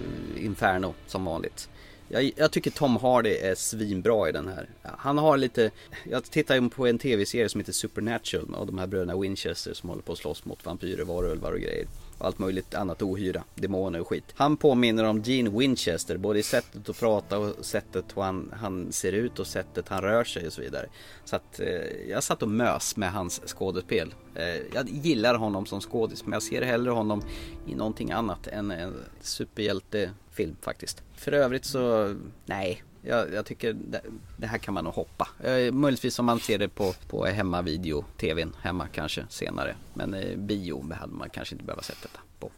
inferno 0.46 0.94
som 1.08 1.26
vanligt. 1.26 1.70
Jag, 2.08 2.32
jag 2.36 2.52
tycker 2.52 2.72
Tom 2.72 2.98
Hardy 2.98 3.30
är 3.30 3.56
svinbra 3.56 4.30
i 4.30 4.32
den 4.32 4.48
här. 4.48 4.70
Han 4.82 5.18
har 5.18 5.38
lite, 5.38 5.72
jag 6.04 6.24
tittar 6.24 6.56
ju 6.56 6.70
på 6.70 6.88
en 6.88 7.00
tv-serie 7.00 7.50
som 7.50 7.62
heter 7.62 7.74
Supernatural 7.74 8.56
och 8.56 8.68
de 8.68 8.78
här 8.78 8.88
bröderna 8.88 9.18
Winchester 9.18 9.74
som 9.74 9.90
håller 9.90 10.02
på 10.02 10.12
att 10.12 10.18
slåss 10.18 10.46
mot 10.46 10.66
vampyrer, 10.66 11.04
varulvar 11.04 11.52
och 11.52 11.60
grejer. 11.60 11.86
Och 12.18 12.26
allt 12.26 12.40
möjligt 12.40 12.74
annat 12.74 13.02
ohyra, 13.02 13.44
demoner 13.56 14.02
och 14.02 14.08
skit. 14.08 14.24
Han 14.36 14.58
påminner 14.58 15.04
om 15.04 15.22
Gene 15.22 15.50
Winchester, 15.50 16.18
både 16.18 16.40
i 16.40 16.44
sättet 16.44 16.90
att 16.90 17.00
prata 17.00 17.40
och 17.40 17.66
sättet 17.66 18.06
hur 18.16 18.22
han, 18.22 18.54
han 18.58 18.92
ser 18.92 19.12
ut 19.12 19.40
och 19.40 19.48
sättet 19.48 19.88
han 19.88 20.02
rör 20.02 20.24
sig 20.24 20.48
och 20.48 20.54
så 20.54 20.62
vidare. 20.62 20.86
Så 21.26 21.36
att 21.36 21.60
eh, 21.60 22.10
jag 22.10 22.24
satt 22.24 22.44
och 22.44 22.50
mös 22.50 22.98
med 22.98 23.12
hans 23.12 23.42
skådespel. 23.46 24.14
Eh, 24.36 24.46
jag 24.74 24.90
gillar 24.90 25.36
honom 25.36 25.66
som 25.66 25.82
skådis 25.82 26.26
men 26.26 26.34
jag 26.34 26.44
ser 26.44 26.62
hellre 26.62 26.92
honom 26.92 27.22
i 27.68 27.76
någonting 27.76 28.12
annat 28.12 28.48
än 28.48 28.72
en 28.72 28.94
superhjältefilm 29.22 30.56
faktiskt. 30.62 31.04
För 31.16 31.32
övrigt 31.32 31.66
så, 31.66 32.16
nej. 32.46 32.84
Jag, 33.08 33.34
jag 33.34 33.46
tycker 33.46 33.74
det, 33.74 34.02
det 34.38 34.48
här 34.48 34.58
kan 34.58 34.74
man 34.74 34.84
nog 34.84 34.94
hoppa. 34.94 35.28
Eh, 35.44 35.72
möjligtvis 35.72 36.20
om 36.20 36.26
man 36.26 36.40
ser 36.40 36.58
det 36.58 36.70
på, 36.70 36.94
på 37.08 37.26
hemmavideo, 37.26 38.06
tvn 38.18 38.56
hemma 38.62 38.88
kanske 38.88 39.26
senare. 39.30 39.76
Men 39.94 40.14
eh, 40.14 40.38
bio 40.38 40.94
hade 40.94 41.14
man 41.14 41.30
kanske 41.30 41.56
inte 41.56 41.66
behöva 41.66 41.82
sett 41.82 42.02
detta 42.02 42.20
på. 42.40 42.52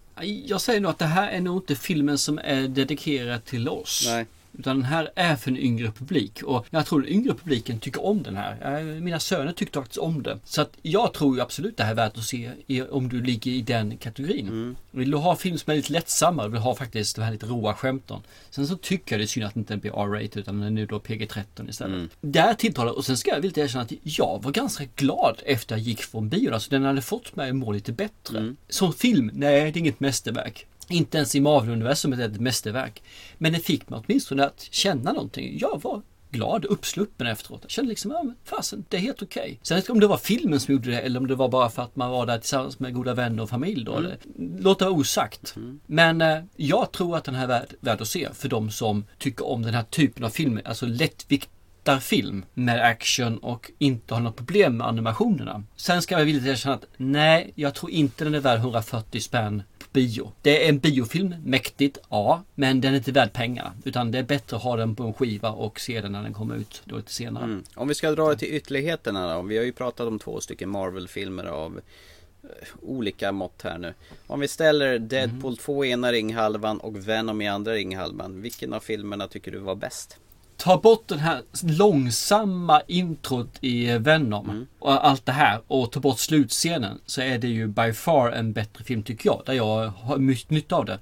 Jag 0.45 0.61
säger 0.61 0.81
nog 0.81 0.91
att 0.91 0.99
det 0.99 1.05
här 1.05 1.31
är 1.31 1.41
nog 1.41 1.57
inte 1.57 1.75
filmen 1.75 2.17
som 2.17 2.39
är 2.43 2.67
dedikerad 2.67 3.45
till 3.45 3.69
oss. 3.69 4.03
Nej. 4.07 4.25
Utan 4.59 4.75
den 4.75 4.85
här 4.85 5.09
är 5.15 5.35
för 5.35 5.51
en 5.51 5.57
yngre 5.57 5.91
publik. 5.91 6.43
Och 6.43 6.65
jag 6.69 6.85
tror 6.85 7.01
den 7.01 7.09
yngre 7.09 7.33
publiken 7.33 7.79
tycker 7.79 8.05
om 8.05 8.23
den 8.23 8.35
här. 8.35 8.79
Eh, 8.79 8.85
Mina 8.85 9.19
söner 9.19 9.51
tyckte 9.51 9.79
faktiskt 9.79 9.97
om 9.97 10.23
det. 10.23 10.39
Så 10.43 10.61
att 10.61 10.77
jag 10.81 11.13
tror 11.13 11.35
ju 11.35 11.41
absolut 11.41 11.77
det 11.77 11.83
här 11.83 11.91
är 11.91 11.95
värt 11.95 12.17
att 12.17 12.23
se 12.23 12.51
om 12.89 13.09
du 13.09 13.21
ligger 13.21 13.51
i 13.51 13.61
den 13.61 13.97
kategorin. 13.97 14.75
Vill 14.91 15.11
du 15.11 15.17
ha 15.17 15.35
film 15.35 15.57
som 15.57 15.71
är 15.71 15.75
lite 15.75 15.93
lättsammare, 15.93 16.49
vill 16.49 16.61
ha 16.61 16.75
faktiskt 16.75 17.15
de 17.15 17.21
här 17.21 17.31
lite 17.31 17.45
roa 17.45 17.73
skämten. 17.73 18.19
Sen 18.49 18.67
så 18.67 18.77
tycker 18.77 19.15
jag 19.15 19.19
det 19.19 19.23
är 19.25 19.27
synd 19.27 19.45
att 19.45 19.53
det 19.53 19.59
inte 19.59 19.77
blir 19.77 19.91
R-rated 19.91 20.37
utan 20.37 20.55
den 20.55 20.63
är 20.67 20.71
nu 20.71 20.85
då 20.85 20.99
PG-13 20.99 21.69
istället. 21.69 22.11
Där 22.21 22.53
tilltalar 22.53 22.91
och 22.97 23.05
sen 23.05 23.17
ska 23.17 23.31
jag 23.31 23.41
vilja 23.41 23.63
erkänna 23.63 23.83
att 23.83 23.91
jag 24.03 24.39
var 24.43 24.51
ganska 24.51 24.83
glad 24.95 25.41
efter 25.45 25.75
jag 25.75 25.81
gick 25.81 26.01
från 26.01 26.29
bion. 26.29 26.53
Alltså 26.53 26.69
den 26.69 26.83
hade 26.83 27.01
fått 27.01 27.35
mig 27.35 27.49
att 27.49 27.55
må 27.55 27.71
lite 27.71 27.91
bättre. 27.91 28.39
Som 28.69 28.93
film, 28.93 29.31
nej 29.33 29.71
det 29.71 29.77
är 29.77 29.81
inget 29.81 29.99
mästerverk. 29.99 30.65
Inte 30.89 31.17
ens 31.17 31.35
i 31.35 31.39
Marvel-universumet 31.39 32.19
är 32.19 32.27
det 32.27 32.35
ett 32.35 32.41
mästerverk. 32.41 33.03
Men 33.37 33.53
det 33.53 33.59
fick 33.59 33.89
mig 33.89 34.01
åtminstone 34.05 34.45
att 34.45 34.67
känna 34.71 35.13
någonting. 35.13 35.57
Jag 35.59 35.81
var 35.83 36.01
glad, 36.31 36.65
uppsluppen 36.65 37.27
efteråt. 37.27 37.59
Jag 37.61 37.71
kände 37.71 37.89
liksom, 37.89 38.11
ja 38.11 38.23
men 38.23 38.35
fasen, 38.43 38.85
det 38.89 38.97
är 38.97 39.01
helt 39.01 39.21
okej. 39.21 39.59
Sen 39.61 39.81
om 39.89 39.99
det 39.99 40.07
var 40.07 40.17
filmen 40.17 40.59
som 40.59 40.73
gjorde 40.73 40.91
det 40.91 40.99
eller 40.99 41.19
om 41.19 41.27
det 41.27 41.35
var 41.35 41.49
bara 41.49 41.69
för 41.69 41.81
att 41.81 41.95
man 41.95 42.11
var 42.11 42.25
där 42.25 42.37
tillsammans 42.37 42.79
med 42.79 42.93
goda 42.93 43.13
vänner 43.13 43.43
och 43.43 43.49
familj 43.49 43.83
då. 43.83 43.99
Det, 43.99 44.17
låt 44.59 44.79
det 44.79 44.85
vara 44.85 44.95
osagt. 44.95 45.55
Men 45.85 46.21
eh, 46.21 46.43
jag 46.55 46.91
tror 46.91 47.17
att 47.17 47.23
den 47.23 47.35
här 47.35 47.43
är 47.43 47.47
värd, 47.47 47.73
värd 47.79 48.01
att 48.01 48.07
se 48.07 48.27
för 48.33 48.49
de 48.49 48.71
som 48.71 49.05
tycker 49.17 49.47
om 49.47 49.61
den 49.61 49.73
här 49.73 49.83
typen 49.83 50.23
av 50.23 50.29
filmer. 50.29 50.61
Alltså 50.65 50.85
lättviktarfilm 50.85 52.45
med 52.53 52.85
action 52.85 53.37
och 53.37 53.71
inte 53.77 54.13
har 54.13 54.21
något 54.21 54.35
problem 54.35 54.77
med 54.77 54.87
animationerna. 54.87 55.63
Sen 55.75 56.01
ska 56.01 56.19
jag 56.19 56.25
vilja 56.25 56.51
erkänna 56.51 56.75
att 56.75 56.85
nej, 56.97 57.51
jag 57.55 57.75
tror 57.75 57.91
inte 57.91 58.23
den 58.23 58.35
är 58.35 58.39
värd 58.39 58.59
140 58.59 59.21
spänn 59.21 59.63
bio. 59.97 60.31
Det 60.41 60.65
är 60.65 60.69
en 60.69 60.79
biofilm, 60.79 61.35
mäktigt, 61.45 61.97
ja, 62.09 62.43
men 62.55 62.81
den 62.81 62.93
är 62.93 62.97
inte 62.97 63.11
värd 63.11 63.33
pengarna. 63.33 63.73
Utan 63.85 64.11
det 64.11 64.19
är 64.19 64.23
bättre 64.23 64.57
att 64.57 64.63
ha 64.63 64.75
den 64.75 64.95
på 64.95 65.03
en 65.03 65.13
skiva 65.13 65.49
och 65.49 65.79
se 65.79 66.01
den 66.01 66.11
när 66.11 66.23
den 66.23 66.33
kommer 66.33 66.55
ut 66.55 66.81
då 66.85 66.97
lite 66.97 67.13
senare. 67.13 67.43
Mm. 67.43 67.63
Om 67.75 67.87
vi 67.87 67.95
ska 67.95 68.11
dra 68.11 68.29
det 68.29 68.37
till 68.37 68.55
ytterligheterna 68.55 69.35
då. 69.35 69.41
Vi 69.41 69.57
har 69.57 69.63
ju 69.63 69.71
pratat 69.71 70.07
om 70.07 70.19
två 70.19 70.41
stycken 70.41 70.69
Marvel-filmer 70.69 71.45
av 71.45 71.81
eh, 72.43 72.49
olika 72.81 73.31
mått 73.31 73.61
här 73.63 73.77
nu. 73.77 73.93
Om 74.27 74.39
vi 74.39 74.47
ställer 74.47 74.99
Deadpool 74.99 75.57
2 75.57 75.85
i 75.85 75.91
ena 75.91 76.11
ringhalvan 76.11 76.79
och 76.79 77.07
Venom 77.07 77.41
i 77.41 77.47
andra 77.47 77.73
ringhalvan. 77.73 78.41
Vilken 78.41 78.73
av 78.73 78.79
filmerna 78.79 79.27
tycker 79.27 79.51
du 79.51 79.59
var 79.59 79.75
bäst? 79.75 80.17
Ta 80.57 80.77
bort 80.77 81.07
den 81.07 81.19
här 81.19 81.41
långsamma 81.63 82.81
introt 82.87 83.57
i 83.61 83.97
Venom 83.97 84.67
och 84.79 85.07
allt 85.07 85.25
det 85.25 85.31
här 85.31 85.61
och 85.67 85.91
ta 85.91 85.99
bort 85.99 86.19
slutscenen 86.19 86.99
så 87.05 87.21
är 87.21 87.37
det 87.37 87.47
ju 87.47 87.67
by 87.67 87.93
far 87.93 88.31
en 88.31 88.53
bättre 88.53 88.83
film 88.83 89.03
tycker 89.03 89.29
jag. 89.29 89.41
Där 89.45 89.53
jag 89.53 89.87
har 89.87 90.17
mycket 90.17 90.49
nytta 90.49 90.75
av 90.75 90.85
det. 90.85 90.99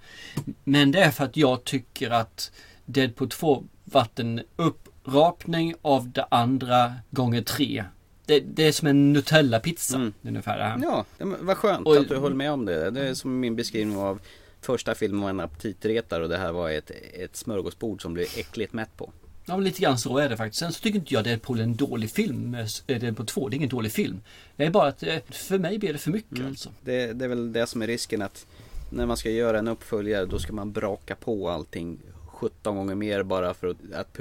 Men 0.64 0.92
det 0.92 1.00
är 1.00 1.12
för 1.12 1.26
att 1.26 1.38
jag 1.38 1.64
tycker 1.64 2.10
att 2.12 2.52
Deadpool 2.86 3.30
2 3.30 3.64
varit 3.84 4.20
en 4.20 4.42
upprapning 4.56 5.76
av 5.82 6.10
det 6.10 6.26
andra 6.32 6.94
gånger 7.12 7.42
tre. 7.42 7.84
Det, 8.26 8.40
det 8.40 8.64
är 8.68 8.72
som 8.72 8.88
en 8.88 9.14
Nutella-pizza 9.18 10.12
ungefär 10.22 10.58
det 10.58 10.64
här. 10.64 10.80
Ja, 10.84 11.06
vad 11.40 11.58
skönt 11.58 11.88
Och- 11.88 11.98
att 11.98 12.10
du 12.10 12.18
håller 12.18 12.36
med 12.36 12.52
om 12.52 12.66
det. 12.66 12.92
Det 12.92 13.08
är 13.08 13.14
som 13.14 13.40
min 13.40 13.56
beskrivning 13.56 13.98
av 13.98 14.20
första 14.62 14.96
filmen 14.96 15.22
var 15.22 15.30
en 15.30 15.40
aptitretare 15.40 16.24
och 16.24 16.30
det 16.30 16.38
här 16.38 16.52
var 16.52 16.70
ett, 16.70 16.92
ett 17.14 17.36
smörgåsbord 17.36 18.02
som 18.02 18.14
blev 18.14 18.28
äckligt 18.38 18.74
mätt 18.74 18.98
på. 18.98 19.12
Ja, 19.48 19.58
lite 19.58 19.82
grann 19.82 19.98
så 19.98 20.18
är 20.18 20.30
det 20.30 20.38
faktiskt. 20.38 20.60
Sen 20.60 20.74
så 20.74 20.82
tycker 20.82 21.00
inte 21.00 21.14
jag 21.14 21.24
Deadpool 21.24 21.60
är 21.60 21.64
en 21.64 21.76
dålig 21.76 22.12
film. 22.12 22.56
Eh, 22.88 23.00
Deadpool 23.00 23.26
2, 23.26 23.50
det 23.50 23.56
är 23.56 23.58
ingen 23.58 23.70
dålig 23.70 23.92
film. 23.92 24.22
Det 24.56 24.66
är 24.66 24.70
bara 24.70 24.88
att 24.88 25.04
eh, 25.04 25.18
för 25.30 25.58
mig 25.58 25.80
blir 25.80 25.94
det 25.94 26.00
för 26.00 26.12
mycket 26.12 26.46
alltså. 26.46 26.70
Det, 26.82 27.14
det 27.14 27.26
är 27.26 27.30
väl 27.30 27.54
det 27.54 27.68
som 27.68 27.82
är 27.82 27.88
risken 27.88 28.22
att 28.22 28.46
när 28.90 29.06
man 29.06 29.18
ska 29.18 29.30
göra 29.30 29.60
en 29.60 29.68
uppföljare 29.68 30.26
då 30.26 30.40
ska 30.40 30.54
man 30.54 30.72
braka 30.72 31.16
på 31.16 31.50
allting 31.50 32.00
17 32.28 32.76
gånger 32.76 32.96
mer 32.96 33.24
bara 33.24 33.54
för 33.54 33.68
att, 33.68 33.78
att 33.94 34.20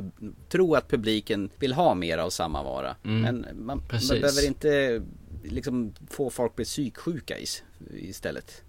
tro 0.49 0.75
att 0.75 0.89
publiken 0.89 1.51
vill 1.59 1.73
ha 1.73 1.95
mer 1.95 2.19
av 2.19 2.31
samma 2.31 2.63
vara. 2.63 2.97
Men 3.03 3.47
man, 3.55 3.83
man 3.91 4.21
behöver 4.21 4.47
inte 4.47 5.03
liksom 5.43 5.93
få 6.11 6.31
folk 6.31 6.57
bli 6.57 6.65
psyksjuka 6.65 7.39
is, 7.39 7.63
istället. 7.93 8.63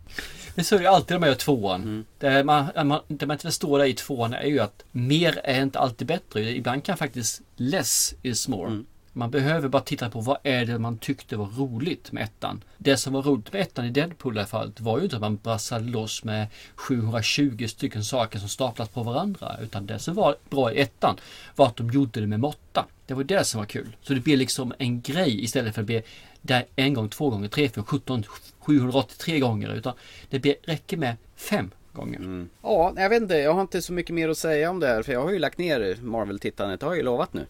Men 0.55 0.65
så 0.65 0.75
är 0.75 0.79
det 0.79 0.89
alltid 0.89 1.15
när 1.15 1.19
man 1.19 1.29
gör 1.29 1.35
tvåan. 1.35 2.05
Det, 2.19 2.43
man, 2.43 2.67
man, 2.75 2.99
det 3.07 3.25
man 3.25 3.35
inte 3.35 3.47
förstår 3.47 3.79
där 3.79 3.85
i 3.85 3.93
tvåan 3.93 4.33
är 4.33 4.47
ju 4.47 4.59
att 4.59 4.83
mer 4.91 5.41
är 5.43 5.61
inte 5.61 5.79
alltid 5.79 6.07
bättre. 6.07 6.55
Ibland 6.55 6.83
kan 6.83 6.97
faktiskt 6.97 7.41
less 7.55 8.13
is 8.21 8.47
more. 8.47 8.83
Man 9.17 9.31
behöver 9.31 9.67
bara 9.67 9.81
titta 9.81 10.09
på 10.09 10.21
vad 10.21 10.37
är 10.43 10.65
det 10.65 10.79
man 10.79 10.97
tyckte 10.97 11.37
var 11.37 11.45
roligt 11.45 12.11
med 12.11 12.23
ettan. 12.23 12.63
Det 12.77 12.97
som 12.97 13.13
var 13.13 13.21
roligt 13.21 13.53
med 13.53 13.61
ettan 13.61 13.85
i 13.85 13.89
Deadpool 13.89 14.35
i 14.35 14.39
här 14.39 14.45
fallet 14.45 14.79
var 14.79 14.97
ju 14.97 15.03
inte 15.03 15.15
att 15.15 15.21
man 15.21 15.35
brassade 15.35 15.85
loss 15.85 16.23
med 16.23 16.47
720 16.75 17.67
stycken 17.67 18.03
saker 18.03 18.39
som 18.39 18.49
staplas 18.49 18.89
på 18.89 19.03
varandra. 19.03 19.57
Utan 19.61 19.85
det 19.85 19.99
som 19.99 20.15
var 20.15 20.35
bra 20.49 20.73
i 20.73 20.81
ettan 20.81 21.17
var 21.55 21.67
att 21.67 21.75
de 21.75 21.89
gjorde 21.89 22.19
det 22.19 22.27
med 22.27 22.39
måtta. 22.39 22.85
Det 23.05 23.13
var 23.13 23.23
det 23.23 23.43
som 23.43 23.59
var 23.59 23.65
kul. 23.65 23.95
Så 24.01 24.13
det 24.13 24.19
blir 24.19 24.37
liksom 24.37 24.73
en 24.77 25.01
grej 25.01 25.43
istället 25.43 25.75
för 25.75 25.81
att 25.81 25.87
bli 25.87 26.01
där 26.41 26.65
en 26.75 26.93
gång, 26.93 27.09
två 27.09 27.29
gånger, 27.29 27.47
tre, 27.47 27.69
fyra, 27.69 27.83
sjutton, 27.83 28.23
783 28.65 29.39
gånger. 29.39 29.73
Utan 29.73 29.93
det 30.29 30.39
blir, 30.39 30.55
räcker 30.63 30.97
med 30.97 31.15
fem 31.35 31.71
gånger. 31.93 32.19
Mm. 32.19 32.49
Ja, 32.61 32.93
jag 32.95 33.09
vet 33.09 33.21
inte. 33.21 33.35
Jag 33.35 33.53
har 33.53 33.61
inte 33.61 33.81
så 33.81 33.93
mycket 33.93 34.15
mer 34.15 34.29
att 34.29 34.37
säga 34.37 34.69
om 34.69 34.79
det 34.79 34.87
här. 34.87 35.03
För 35.03 35.13
jag 35.13 35.21
har 35.21 35.31
ju 35.31 35.39
lagt 35.39 35.57
ner 35.57 35.97
Marvel-tittandet. 36.01 36.79
Det 36.79 36.85
har 36.85 36.93
jag 36.93 36.97
ju 36.97 37.03
lovat 37.03 37.33
nu. 37.33 37.45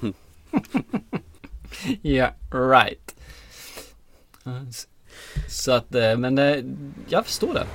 Ja, 0.00 0.10
yeah, 2.02 2.32
right. 2.70 3.16
Så 5.48 5.72
att, 5.72 5.94
eh, 5.94 6.16
men 6.16 6.38
eh, 6.38 6.64
jag 7.08 7.26
förstår 7.26 7.54
det. 7.54 7.66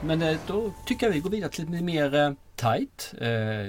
Men 0.00 0.22
eh, 0.22 0.36
då 0.46 0.72
tycker 0.86 1.06
jag 1.06 1.12
vi 1.12 1.20
går 1.20 1.30
vidare 1.30 1.50
till 1.50 1.70
lite 1.70 1.84
mer 1.84 2.36
tight, 2.56 3.14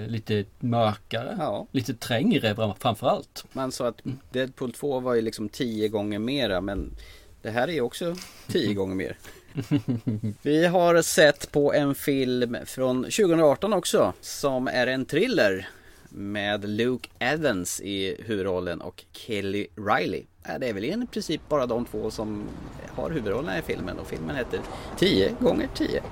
lite 0.08 0.46
mörkare, 0.60 1.36
ja. 1.40 1.68
lite 1.72 1.94
trängre 1.94 2.76
framförallt. 2.80 3.46
Man 3.54 3.72
sa 3.72 3.88
att 3.88 4.02
Deadpool 4.32 4.72
2 4.72 5.00
var 5.00 5.14
ju 5.14 5.22
liksom 5.22 5.50
tio 5.50 5.88
gånger 5.88 6.20
mera 6.20 6.62
men 6.62 6.96
det 7.42 7.50
här 7.50 7.68
är 7.68 7.74
ju 7.74 7.82
också 7.82 8.16
tio 8.48 8.74
gånger 8.74 8.96
mer. 8.96 9.18
Vi 10.42 10.66
har 10.66 11.02
sett 11.02 11.52
på 11.52 11.74
en 11.74 11.96
film 11.96 12.58
från 12.66 13.04
2018 13.04 13.74
också 13.74 14.14
som 14.22 14.68
är 14.68 14.88
en 14.88 15.06
thriller 15.06 15.68
med 16.10 16.70
Luke 16.70 17.10
Evans 17.20 17.82
i 17.82 18.16
huvudrollen 18.26 18.82
och 18.82 19.06
Kelly 19.12 19.68
Riley. 19.76 20.24
Det 20.60 20.70
är 20.70 20.74
väl 20.74 20.86
i 20.86 21.08
princip 21.12 21.42
bara 21.50 21.66
de 21.66 21.86
två 21.86 22.12
som 22.12 22.44
har 22.90 23.12
huvudrollerna 23.12 23.60
i 23.60 23.62
filmen 23.62 24.00
och 24.00 24.08
filmen 24.08 24.36
heter 24.36 24.60
10 24.98 25.36
gånger 25.40 25.70
10. 25.76 26.04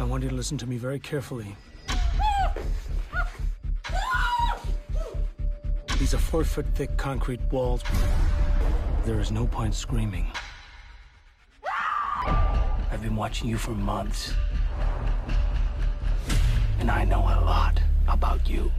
I 0.00 0.04
want 0.04 0.22
you 0.22 0.30
to 0.30 0.34
listen 0.34 0.56
to 0.56 0.66
me 0.66 0.78
very 0.78 0.98
carefully. 0.98 1.54
These 5.98 6.14
are 6.14 6.18
four 6.18 6.42
foot 6.42 6.64
thick 6.74 6.96
concrete 6.96 7.40
walls. 7.52 7.82
There 9.04 9.20
is 9.20 9.30
no 9.30 9.46
point 9.46 9.74
screaming. 9.74 10.26
I've 12.90 13.02
been 13.02 13.14
watching 13.14 13.50
you 13.50 13.58
for 13.58 13.72
months. 13.72 14.32
And 16.78 16.90
I 16.90 17.04
know 17.04 17.20
a 17.20 17.44
lot 17.44 17.78
about 18.08 18.48
you. 18.48 18.72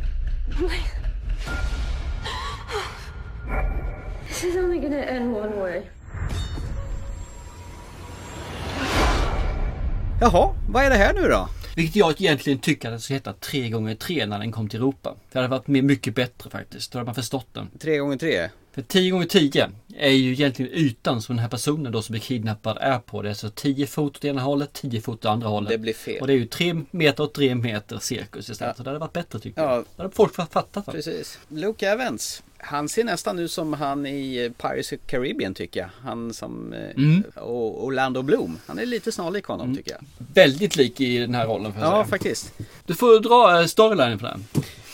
This 4.27 4.43
is 4.43 4.55
only 4.57 4.79
gonna 4.79 4.97
end 4.97 5.31
one 5.31 5.59
way. 5.59 5.87
Jaha, 10.23 10.55
vad 10.69 10.83
är 10.83 10.89
det 10.89 10.95
här 10.95 11.13
nu 11.13 11.21
då? 11.21 11.49
Vilket 11.75 11.95
jag 11.95 12.21
egentligen 12.21 12.59
tycker 12.59 12.87
att 12.87 12.97
det 12.97 12.99
ska 12.99 13.13
heta 13.13 13.33
3 13.33 13.69
gånger 13.69 13.95
3 13.95 14.25
när 14.25 14.39
den 14.39 14.51
kom 14.51 14.69
till 14.69 14.79
Europa. 14.79 15.15
Det 15.31 15.39
hade 15.39 15.47
varit 15.47 15.67
mycket 15.67 16.15
bättre 16.15 16.49
faktiskt. 16.49 16.91
Då 16.91 16.97
hade 16.97 17.05
man 17.05 17.15
förstått 17.15 17.47
den. 17.53 17.69
3 17.79 17.97
gånger 17.97 18.17
3 18.17 18.49
För 18.71 18.81
10 18.81 19.11
gånger 19.11 19.25
10 19.25 19.69
är 19.97 20.09
ju 20.09 20.31
egentligen 20.31 20.71
ytan 20.73 21.21
som 21.21 21.35
den 21.35 21.41
här 21.41 21.49
personen 21.49 21.91
då 21.91 22.01
som 22.01 22.13
blir 22.13 22.21
kidnappad 22.21 22.77
är 22.81 22.99
på. 22.99 23.21
Det 23.21 23.29
är 23.29 23.33
så 23.33 23.49
10 23.49 23.87
fot 23.87 24.17
åt 24.17 24.25
ena 24.25 24.41
hållet, 24.41 24.73
10 24.73 25.01
fot 25.01 25.19
åt 25.19 25.25
andra 25.25 25.47
hållet. 25.47 25.69
Det 25.69 25.77
blir 25.77 25.93
fel. 25.93 26.21
Och 26.21 26.27
det 26.27 26.33
är 26.33 26.37
ju 26.37 26.45
3 26.45 26.81
meter 26.91 27.23
och 27.23 27.33
3 27.33 27.55
meter 27.55 27.99
cirkus 27.99 28.49
istället. 28.49 28.73
Ja. 28.73 28.77
Så 28.77 28.83
det 28.83 28.89
hade 28.89 28.99
varit 28.99 29.13
bättre 29.13 29.39
tycker 29.39 29.61
ja. 29.61 29.75
jag. 29.75 29.85
Det 29.95 30.03
hade 30.03 30.15
folk 30.15 30.35
fattat. 30.35 30.85
Precis. 30.85 31.39
Luke 31.47 31.89
Evans. 31.89 32.43
Han 32.63 32.89
ser 32.89 33.03
nästan 33.03 33.39
ut 33.39 33.51
som 33.51 33.73
han 33.73 34.05
i 34.05 34.51
Pirates 34.57 34.91
of 34.91 34.99
Caribbean 35.05 35.53
tycker 35.53 35.79
jag. 35.79 35.89
Han 36.03 36.33
som 36.33 36.73
mm. 36.73 37.23
och 37.35 37.85
Orlando 37.85 38.21
Bloom. 38.21 38.59
Han 38.67 38.79
är 38.79 38.85
lite 38.85 39.11
snarlik 39.11 39.45
honom 39.45 39.65
mm. 39.65 39.77
tycker 39.77 39.91
jag. 39.91 40.01
Väldigt 40.33 40.75
lik 40.75 41.01
i 41.01 41.17
den 41.17 41.35
här 41.35 41.47
rollen. 41.47 41.73
För 41.73 41.81
ja, 41.81 41.91
säga. 41.91 42.05
faktiskt. 42.05 42.53
Du 42.85 42.95
får 42.95 43.19
dra 43.19 43.67
storylinen 43.67 44.19
för 44.19 44.27
den. 44.27 44.43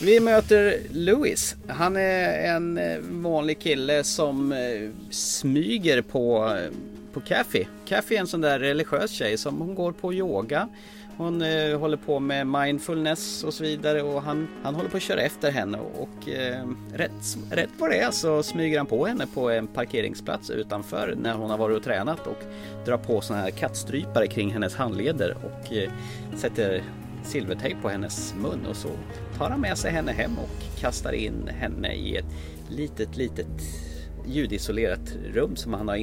Vi 0.02 0.20
möter 0.20 0.80
Louis. 0.92 1.56
Han 1.68 1.96
är 1.96 2.56
en 2.56 2.80
vanlig 3.24 3.60
kille 3.60 4.04
som 4.04 4.56
smyger 5.10 6.02
på, 6.02 6.58
på 7.14 7.20
Kathy. 7.20 7.66
Kathy 7.86 8.16
är 8.16 8.20
en 8.20 8.28
sån 8.28 8.42
där 8.42 8.60
religiös 8.60 9.12
tjej 9.12 9.38
som 9.38 9.58
hon 9.58 9.76
går 9.76 9.92
på 9.92 10.14
yoga. 10.14 10.70
Hon 11.18 11.42
eh, 11.42 11.80
håller 11.80 11.98
på 11.98 12.20
med 12.20 12.48
mindfulness 12.48 13.44
och 13.44 13.54
så 13.54 13.64
vidare 13.64 14.02
och 14.02 14.22
han, 14.22 14.48
han 14.64 14.76
håller 14.76 14.90
på 14.90 14.98
att 14.98 15.04
köra 15.04 15.22
efter 15.22 15.52
henne 15.52 15.78
och 15.78 16.30
eh, 16.30 16.68
rätt, 16.94 17.38
rätt 17.52 17.70
vad 17.78 17.90
det 17.90 18.00
är 18.00 18.12
så 18.12 18.44
smyger 18.44 18.78
han 18.78 18.88
på 18.88 19.06
henne 19.06 19.28
på 19.34 19.50
en 19.50 19.68
parkeringsplats 19.68 20.50
utanför 20.50 21.16
när 21.18 21.34
hon 21.34 21.50
har 21.50 21.58
varit 21.58 21.78
och 21.78 21.84
tränat 21.84 22.28
och 22.28 22.44
drar 22.86 22.98
på 22.98 23.22
såna 23.22 23.40
här 23.40 23.50
kattstrypare 23.50 24.28
kring 24.28 24.52
hennes 24.52 24.76
handleder 24.76 25.38
och 25.44 25.74
eh, 25.74 25.92
sätter 26.36 26.84
silvertejp 27.24 27.82
på 27.82 27.90
hennes 27.90 28.34
mun 28.36 28.66
och 28.70 28.76
så 28.76 28.90
tar 29.38 29.50
han 29.50 29.62
med 29.62 29.78
sig 29.78 29.92
henne 29.92 30.12
hem 30.12 30.38
och 30.38 30.80
kastar 30.80 31.14
in 31.14 31.50
henne 31.60 31.94
i 31.94 32.16
ett 32.16 32.34
litet, 32.70 33.18
litet 33.18 33.87
ljudisolerat 34.28 35.16
rum 35.34 35.56
som 35.56 35.74
han 35.74 35.88
har 35.88 35.96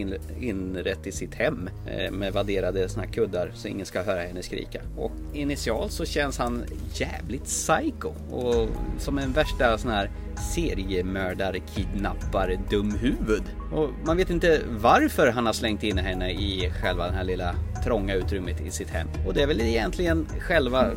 inrett 0.43 1.07
i 1.07 1.13
sitt 1.13 1.35
hem 1.35 1.71
eh, 1.87 2.11
med 2.11 2.33
vadderade 2.33 2.89
såna 2.89 3.05
här 3.05 3.13
kuddar 3.13 3.51
så 3.55 3.69
ingen 3.69 3.87
ska 3.87 4.03
höra 4.03 4.21
henne 4.21 4.43
skrika. 4.43 4.81
Och 4.97 5.13
initialt 5.33 5.93
så 5.93 6.05
känns 6.05 6.39
han 6.39 6.65
jävligt 6.95 7.45
psycho 7.45 8.13
och 8.31 8.69
som 8.99 9.19
en 9.19 9.33
värsta 9.33 9.79
sån 9.79 9.91
här 9.91 10.11
seriemördar, 10.55 11.57
kidnappar, 11.75 12.59
dumhuvud. 12.71 13.43
Och 13.73 13.91
man 14.07 14.17
vet 14.17 14.31
inte 14.31 14.61
varför 14.69 15.29
han 15.29 15.47
har 15.47 15.53
slängt 15.53 15.83
in 15.83 15.99
henne 15.99 16.31
i 16.31 16.73
själva 16.83 17.07
det 17.07 17.13
här 17.13 17.25
lilla 17.25 17.55
trånga 17.85 18.15
utrymmet 18.15 18.61
i 18.61 18.71
sitt 18.71 18.91
hem. 18.91 19.09
Och 19.27 19.35
det 19.35 19.43
är 19.43 19.47
väl 19.47 19.61
egentligen 19.61 20.27
själva 20.41 20.91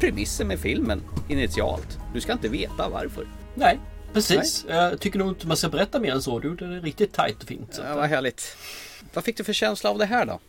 premissen 0.00 0.48
med 0.48 0.58
filmen 0.58 1.00
initialt. 1.28 1.98
Du 2.14 2.20
ska 2.20 2.32
inte 2.32 2.48
veta 2.48 2.88
varför. 2.88 3.26
Nej, 3.54 3.78
Precis. 4.12 4.64
Nej. 4.68 4.76
Jag 4.76 5.00
tycker 5.00 5.18
nog 5.18 5.28
inte 5.28 5.46
man 5.46 5.56
ska 5.56 5.68
berätta 5.68 6.00
mer 6.00 6.12
än 6.12 6.22
så. 6.22 6.38
Du 6.38 6.48
gjorde 6.48 6.74
det 6.74 6.80
riktigt 6.80 7.12
tajt 7.12 7.42
och 7.42 7.48
fint. 7.48 7.80
Ja, 7.84 7.94
vad 7.94 8.08
härligt. 8.08 8.56
Vad 9.14 9.24
fick 9.24 9.36
du 9.36 9.44
för 9.44 9.52
känsla 9.52 9.90
av 9.90 9.98
det 9.98 10.04
här 10.04 10.26
då? 10.26 10.40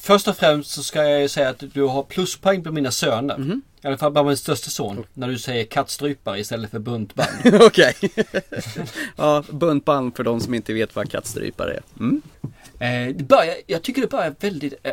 Först 0.00 0.28
och 0.28 0.36
främst 0.36 0.70
så 0.70 0.82
ska 0.82 1.04
jag 1.04 1.30
säga 1.30 1.48
att 1.48 1.62
du 1.74 1.82
har 1.82 2.02
pluspoäng 2.02 2.64
på 2.64 2.72
mina 2.72 2.90
söner. 2.90 3.34
Mm. 3.34 3.62
I 3.82 3.86
alla 3.86 3.98
fall 3.98 4.12
bara 4.12 4.24
min 4.24 4.36
största 4.36 4.70
son. 4.70 5.04
När 5.14 5.28
du 5.28 5.38
säger 5.38 5.64
kattstrypare 5.64 6.40
istället 6.40 6.70
för 6.70 6.78
buntband. 6.78 7.28
Okej. 7.62 7.94
ja, 9.16 9.44
buntband 9.50 10.16
för 10.16 10.24
de 10.24 10.40
som 10.40 10.54
inte 10.54 10.72
vet 10.72 10.96
vad 10.96 11.10
kattstrypare 11.10 11.72
är. 11.72 11.82
Mm. 12.00 12.22
Eh, 12.78 13.26
börjar, 13.26 13.54
jag 13.66 13.82
tycker 13.82 14.02
det 14.02 14.08
börjar 14.08 14.34
väldigt... 14.40 14.74
Eh, 14.82 14.92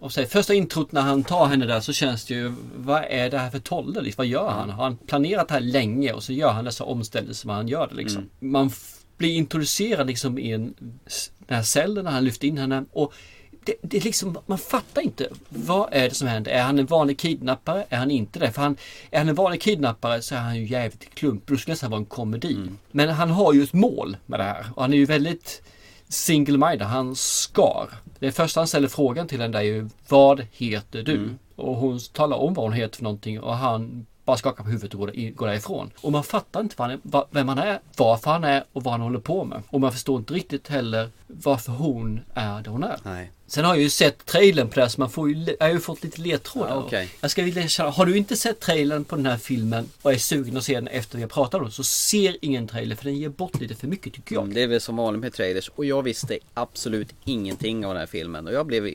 och 0.00 0.12
så 0.12 0.26
första 0.26 0.54
introt 0.54 0.92
när 0.92 1.00
han 1.00 1.24
tar 1.24 1.46
henne 1.46 1.66
där 1.66 1.80
så 1.80 1.92
känns 1.92 2.24
det 2.24 2.34
ju, 2.34 2.52
vad 2.76 3.04
är 3.08 3.30
det 3.30 3.38
här 3.38 3.50
för 3.50 3.58
tolle? 3.58 4.00
Liksom, 4.00 4.22
vad 4.22 4.26
gör 4.26 4.50
han? 4.50 4.70
Har 4.70 4.84
han 4.84 4.96
planerat 4.96 5.48
det 5.48 5.54
här 5.54 5.60
länge 5.60 6.12
och 6.12 6.22
så 6.22 6.32
gör 6.32 6.50
han 6.52 6.64
dessa 6.64 6.84
omställningar 6.84 7.34
som 7.34 7.50
han 7.50 7.68
gör 7.68 7.88
det 7.88 7.94
liksom. 7.94 8.18
Mm. 8.18 8.52
Man 8.52 8.70
blir 9.16 9.36
introducerad 9.36 10.06
liksom 10.06 10.38
i 10.38 10.52
en, 10.52 10.74
den 11.38 11.56
här 11.56 11.62
cellen 11.62 12.04
när 12.04 12.12
han 12.12 12.24
lyfter 12.24 12.48
in 12.48 12.58
henne 12.58 12.84
och 12.92 13.14
det, 13.64 13.74
det 13.82 14.04
liksom, 14.04 14.38
man 14.46 14.58
fattar 14.58 15.02
inte. 15.02 15.28
Vad 15.48 15.88
är 15.92 16.08
det 16.08 16.14
som 16.14 16.28
händer? 16.28 16.50
Är 16.50 16.62
han 16.62 16.78
en 16.78 16.86
vanlig 16.86 17.18
kidnappare? 17.18 17.84
Är 17.88 17.96
han 17.96 18.10
inte 18.10 18.38
det? 18.38 18.52
För 18.52 18.62
han, 18.62 18.76
är 19.10 19.18
han 19.18 19.28
en 19.28 19.34
vanlig 19.34 19.62
kidnappare 19.62 20.22
så 20.22 20.34
är 20.34 20.38
han 20.38 20.56
ju 20.56 20.66
jävligt 20.66 21.14
klump. 21.14 21.46
Då 21.46 21.56
skulle 21.56 21.72
nästan 21.72 21.90
vara 21.90 21.98
en 21.98 22.04
komedi. 22.04 22.54
Mm. 22.54 22.78
Men 22.90 23.08
han 23.08 23.30
har 23.30 23.52
ju 23.52 23.62
ett 23.62 23.72
mål 23.72 24.16
med 24.26 24.40
det 24.40 24.44
här 24.44 24.66
och 24.74 24.82
han 24.82 24.92
är 24.92 24.96
ju 24.96 25.04
väldigt 25.04 25.62
single-minded. 26.10 26.82
Han 26.82 27.16
skar. 27.16 27.88
Det 28.18 28.32
första 28.32 28.60
han 28.60 28.68
ställer 28.68 28.88
frågan 28.88 29.28
till 29.28 29.40
henne 29.40 29.58
är 29.58 29.62
ju 29.62 29.88
Vad 30.08 30.46
heter 30.52 31.02
du? 31.02 31.16
Mm. 31.16 31.38
Och 31.56 31.76
hon 31.76 31.98
talar 32.12 32.36
om 32.36 32.54
vad 32.54 32.64
hon 32.64 32.72
heter 32.72 32.96
för 32.96 33.04
någonting 33.04 33.40
och 33.40 33.56
han 33.56 34.06
bara 34.24 34.36
skakar 34.36 34.64
på 34.64 34.70
huvudet 34.70 34.94
och 34.94 35.00
går, 35.36 35.46
därifrån. 35.46 35.90
Och 36.00 36.12
man 36.12 36.24
fattar 36.24 36.60
inte 36.60 36.98
vem 37.30 37.48
han 37.48 37.58
är, 37.58 37.80
varför 37.96 38.30
han 38.30 38.44
är 38.44 38.64
och 38.72 38.82
vad 38.82 38.92
han 38.92 39.00
håller 39.00 39.18
på 39.18 39.44
med. 39.44 39.62
Och 39.70 39.80
man 39.80 39.92
förstår 39.92 40.18
inte 40.18 40.34
riktigt 40.34 40.68
heller 40.68 41.08
varför 41.32 41.72
hon 41.72 42.20
är 42.34 42.62
där 42.62 42.70
hon 42.70 42.84
är. 42.84 42.98
Nej. 43.02 43.32
Sen 43.50 43.64
har 43.64 43.74
jag 43.74 43.82
ju 43.82 43.90
sett 43.90 44.26
trailern 44.26 44.68
på 44.68 44.74
det 44.74 44.80
här 44.80 44.88
så 44.88 45.00
man 45.00 45.10
får 45.10 45.30
ju, 45.30 45.56
jag 45.58 45.66
har 45.66 45.72
ju 45.72 45.80
fått 45.80 46.04
lite 46.04 46.20
ledtrådar. 46.20 46.70
Ja, 46.70 46.76
okej. 46.86 47.08
Jag 47.20 47.30
ska 47.30 47.42
vilja 47.42 47.68
känna, 47.68 47.90
har 47.90 48.06
du 48.06 48.16
inte 48.16 48.36
sett 48.36 48.60
trailern 48.60 49.04
på 49.04 49.16
den 49.16 49.26
här 49.26 49.36
filmen 49.36 49.88
och 50.02 50.12
är 50.12 50.16
sugen 50.16 50.56
att 50.56 50.64
se 50.64 50.74
den 50.74 50.88
efter 50.88 51.16
vi 51.16 51.22
har 51.22 51.28
pratat 51.28 51.54
om 51.54 51.62
den 51.62 51.72
så 51.72 51.84
ser 51.84 52.36
ingen 52.40 52.68
trailer 52.68 52.96
för 52.96 53.04
den 53.04 53.16
ger 53.16 53.28
bort 53.28 53.60
lite 53.60 53.74
för 53.74 53.86
mycket 53.86 54.14
tycker 54.14 54.34
jag. 54.34 54.42
Mm, 54.42 54.54
det 54.54 54.62
är 54.62 54.66
väl 54.66 54.80
som 54.80 54.96
vanligt 54.96 55.20
med 55.20 55.32
trailers 55.32 55.68
och 55.68 55.84
jag 55.84 56.02
visste 56.02 56.38
absolut 56.54 57.14
ingenting 57.24 57.86
av 57.86 57.94
den 57.94 58.00
här 58.00 58.06
filmen 58.06 58.46
och 58.46 58.52
jag 58.52 58.66
blev 58.66 58.86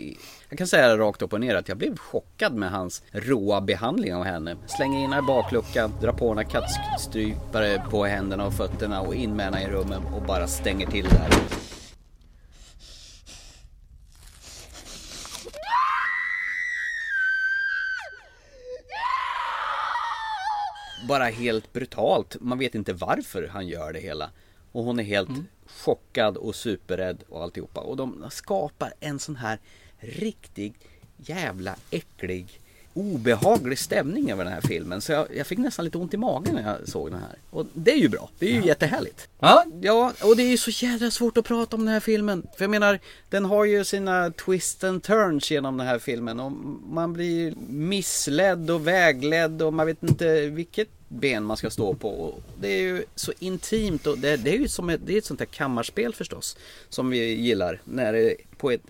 Jag 0.49 0.57
kan 0.57 0.67
säga 0.67 0.87
det 0.87 0.97
rakt 0.97 1.21
upp 1.21 1.33
och 1.33 1.41
ner 1.41 1.55
att 1.55 1.67
jag 1.67 1.77
blev 1.77 1.97
chockad 1.97 2.53
med 2.53 2.71
hans 2.71 3.03
råa 3.11 3.61
behandling 3.61 4.15
av 4.15 4.23
henne. 4.23 4.55
Slänger 4.67 5.03
in 5.03 5.11
henne 5.11 5.25
i 5.25 5.27
bakluckan, 5.27 5.93
drar 6.01 6.11
på 6.11 6.25
några 6.25 6.43
kattstrypare 6.43 7.83
på 7.91 8.05
händerna 8.05 8.45
och 8.45 8.53
fötterna 8.53 9.01
och 9.01 9.15
in 9.15 9.35
med 9.35 9.45
henne 9.45 9.63
i 9.63 9.67
rummet 9.67 9.99
och 10.15 10.21
bara 10.21 10.47
stänger 10.47 10.87
till 10.87 11.05
där. 11.05 11.29
Bara 21.07 21.25
helt 21.25 21.73
brutalt. 21.73 22.37
Man 22.41 22.59
vet 22.59 22.75
inte 22.75 22.93
varför 22.93 23.47
han 23.47 23.67
gör 23.67 23.93
det 23.93 23.99
hela. 23.99 24.29
Och 24.71 24.83
hon 24.83 24.99
är 24.99 25.03
helt 25.03 25.29
chockad 25.65 26.37
och 26.37 26.55
superrädd 26.55 27.23
och 27.29 27.43
alltihopa. 27.43 27.81
Och 27.81 27.97
de 27.97 28.25
skapar 28.31 28.93
en 28.99 29.19
sån 29.19 29.35
här 29.35 29.59
riktig 29.97 30.73
jävla 31.17 31.75
äcklig 31.91 32.59
obehaglig 32.95 33.79
stämning 33.79 34.31
över 34.31 34.43
den 34.43 34.53
här 34.53 34.61
filmen. 34.61 35.01
Så 35.01 35.11
jag, 35.11 35.27
jag 35.37 35.47
fick 35.47 35.59
nästan 35.59 35.85
lite 35.85 35.97
ont 35.97 36.13
i 36.13 36.17
magen 36.17 36.55
när 36.55 36.63
jag 36.63 36.89
såg 36.89 37.11
den 37.11 37.19
här. 37.19 37.35
Och 37.49 37.65
det 37.73 37.91
är 37.91 37.97
ju 37.97 38.09
bra. 38.09 38.29
Det 38.39 38.45
är 38.45 38.53
ju 38.53 38.67
jättehärligt. 38.67 39.27
Ja. 39.39 39.65
Ja, 39.81 40.13
och 40.23 40.35
det 40.35 40.43
är 40.43 40.47
ju 40.47 40.57
så 40.57 40.85
jävla 40.85 41.11
svårt 41.11 41.37
att 41.37 41.45
prata 41.45 41.75
om 41.75 41.85
den 41.85 41.93
här 41.93 41.99
filmen. 41.99 42.47
För 42.57 42.63
jag 42.63 42.71
menar, 42.71 42.99
den 43.29 43.45
har 43.45 43.65
ju 43.65 43.83
sina 43.83 44.31
twists 44.31 44.83
and 44.83 45.03
turns 45.03 45.51
genom 45.51 45.77
den 45.77 45.87
här 45.87 45.99
filmen. 45.99 46.39
Och 46.39 46.51
man 46.89 47.13
blir 47.13 47.53
missledd 47.67 48.69
och 48.69 48.87
vägledd 48.87 49.61
och 49.61 49.73
man 49.73 49.85
vet 49.87 50.03
inte 50.03 50.47
vilket 50.47 50.89
ben 51.07 51.43
man 51.43 51.57
ska 51.57 51.69
stå 51.69 51.93
på. 51.93 52.09
Och 52.09 52.41
det 52.59 52.67
är 52.67 52.81
ju 52.81 53.03
så 53.15 53.31
intimt 53.39 54.07
och 54.07 54.17
det, 54.17 54.37
det 54.37 54.49
är 54.49 54.57
ju 54.57 54.67
som 54.67 54.89
ett, 54.89 55.01
det 55.05 55.13
är 55.13 55.17
ett 55.17 55.25
sånt 55.25 55.39
här 55.39 55.47
kammarspel 55.47 56.13
förstås. 56.15 56.57
Som 56.89 57.09
vi 57.09 57.33
gillar. 57.33 57.81
När 57.83 58.13
det 58.13 58.31
är 58.31 58.35
på 58.57 58.71
ett, 58.71 58.81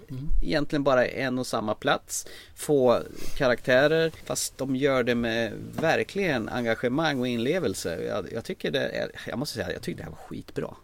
egentligen 0.44 0.84
bara 0.84 1.08
en 1.08 1.40
och 1.40 1.48
samma 1.48 1.76
plats. 1.76 2.28
Få 2.56 3.02
karaktärer. 3.38 4.12
Fast 4.26 4.58
de 4.58 4.76
gör 4.76 5.04
det 5.04 5.16
med 5.16 5.54
verkligen 5.80 6.50
engagemang 6.50 7.20
och 7.20 7.28
inlevelse. 7.28 8.04
Jag, 8.04 8.34
jag 8.34 8.44
tycker 8.44 8.72
det 8.72 8.90
är, 8.90 9.12
jag 9.28 9.40
måste 9.40 9.56
säga, 9.56 9.74
jag 9.74 9.82
tycker 9.82 9.98
det 9.98 10.04
här 10.04 10.12
var 10.12 10.28
skitbra. 10.28 10.76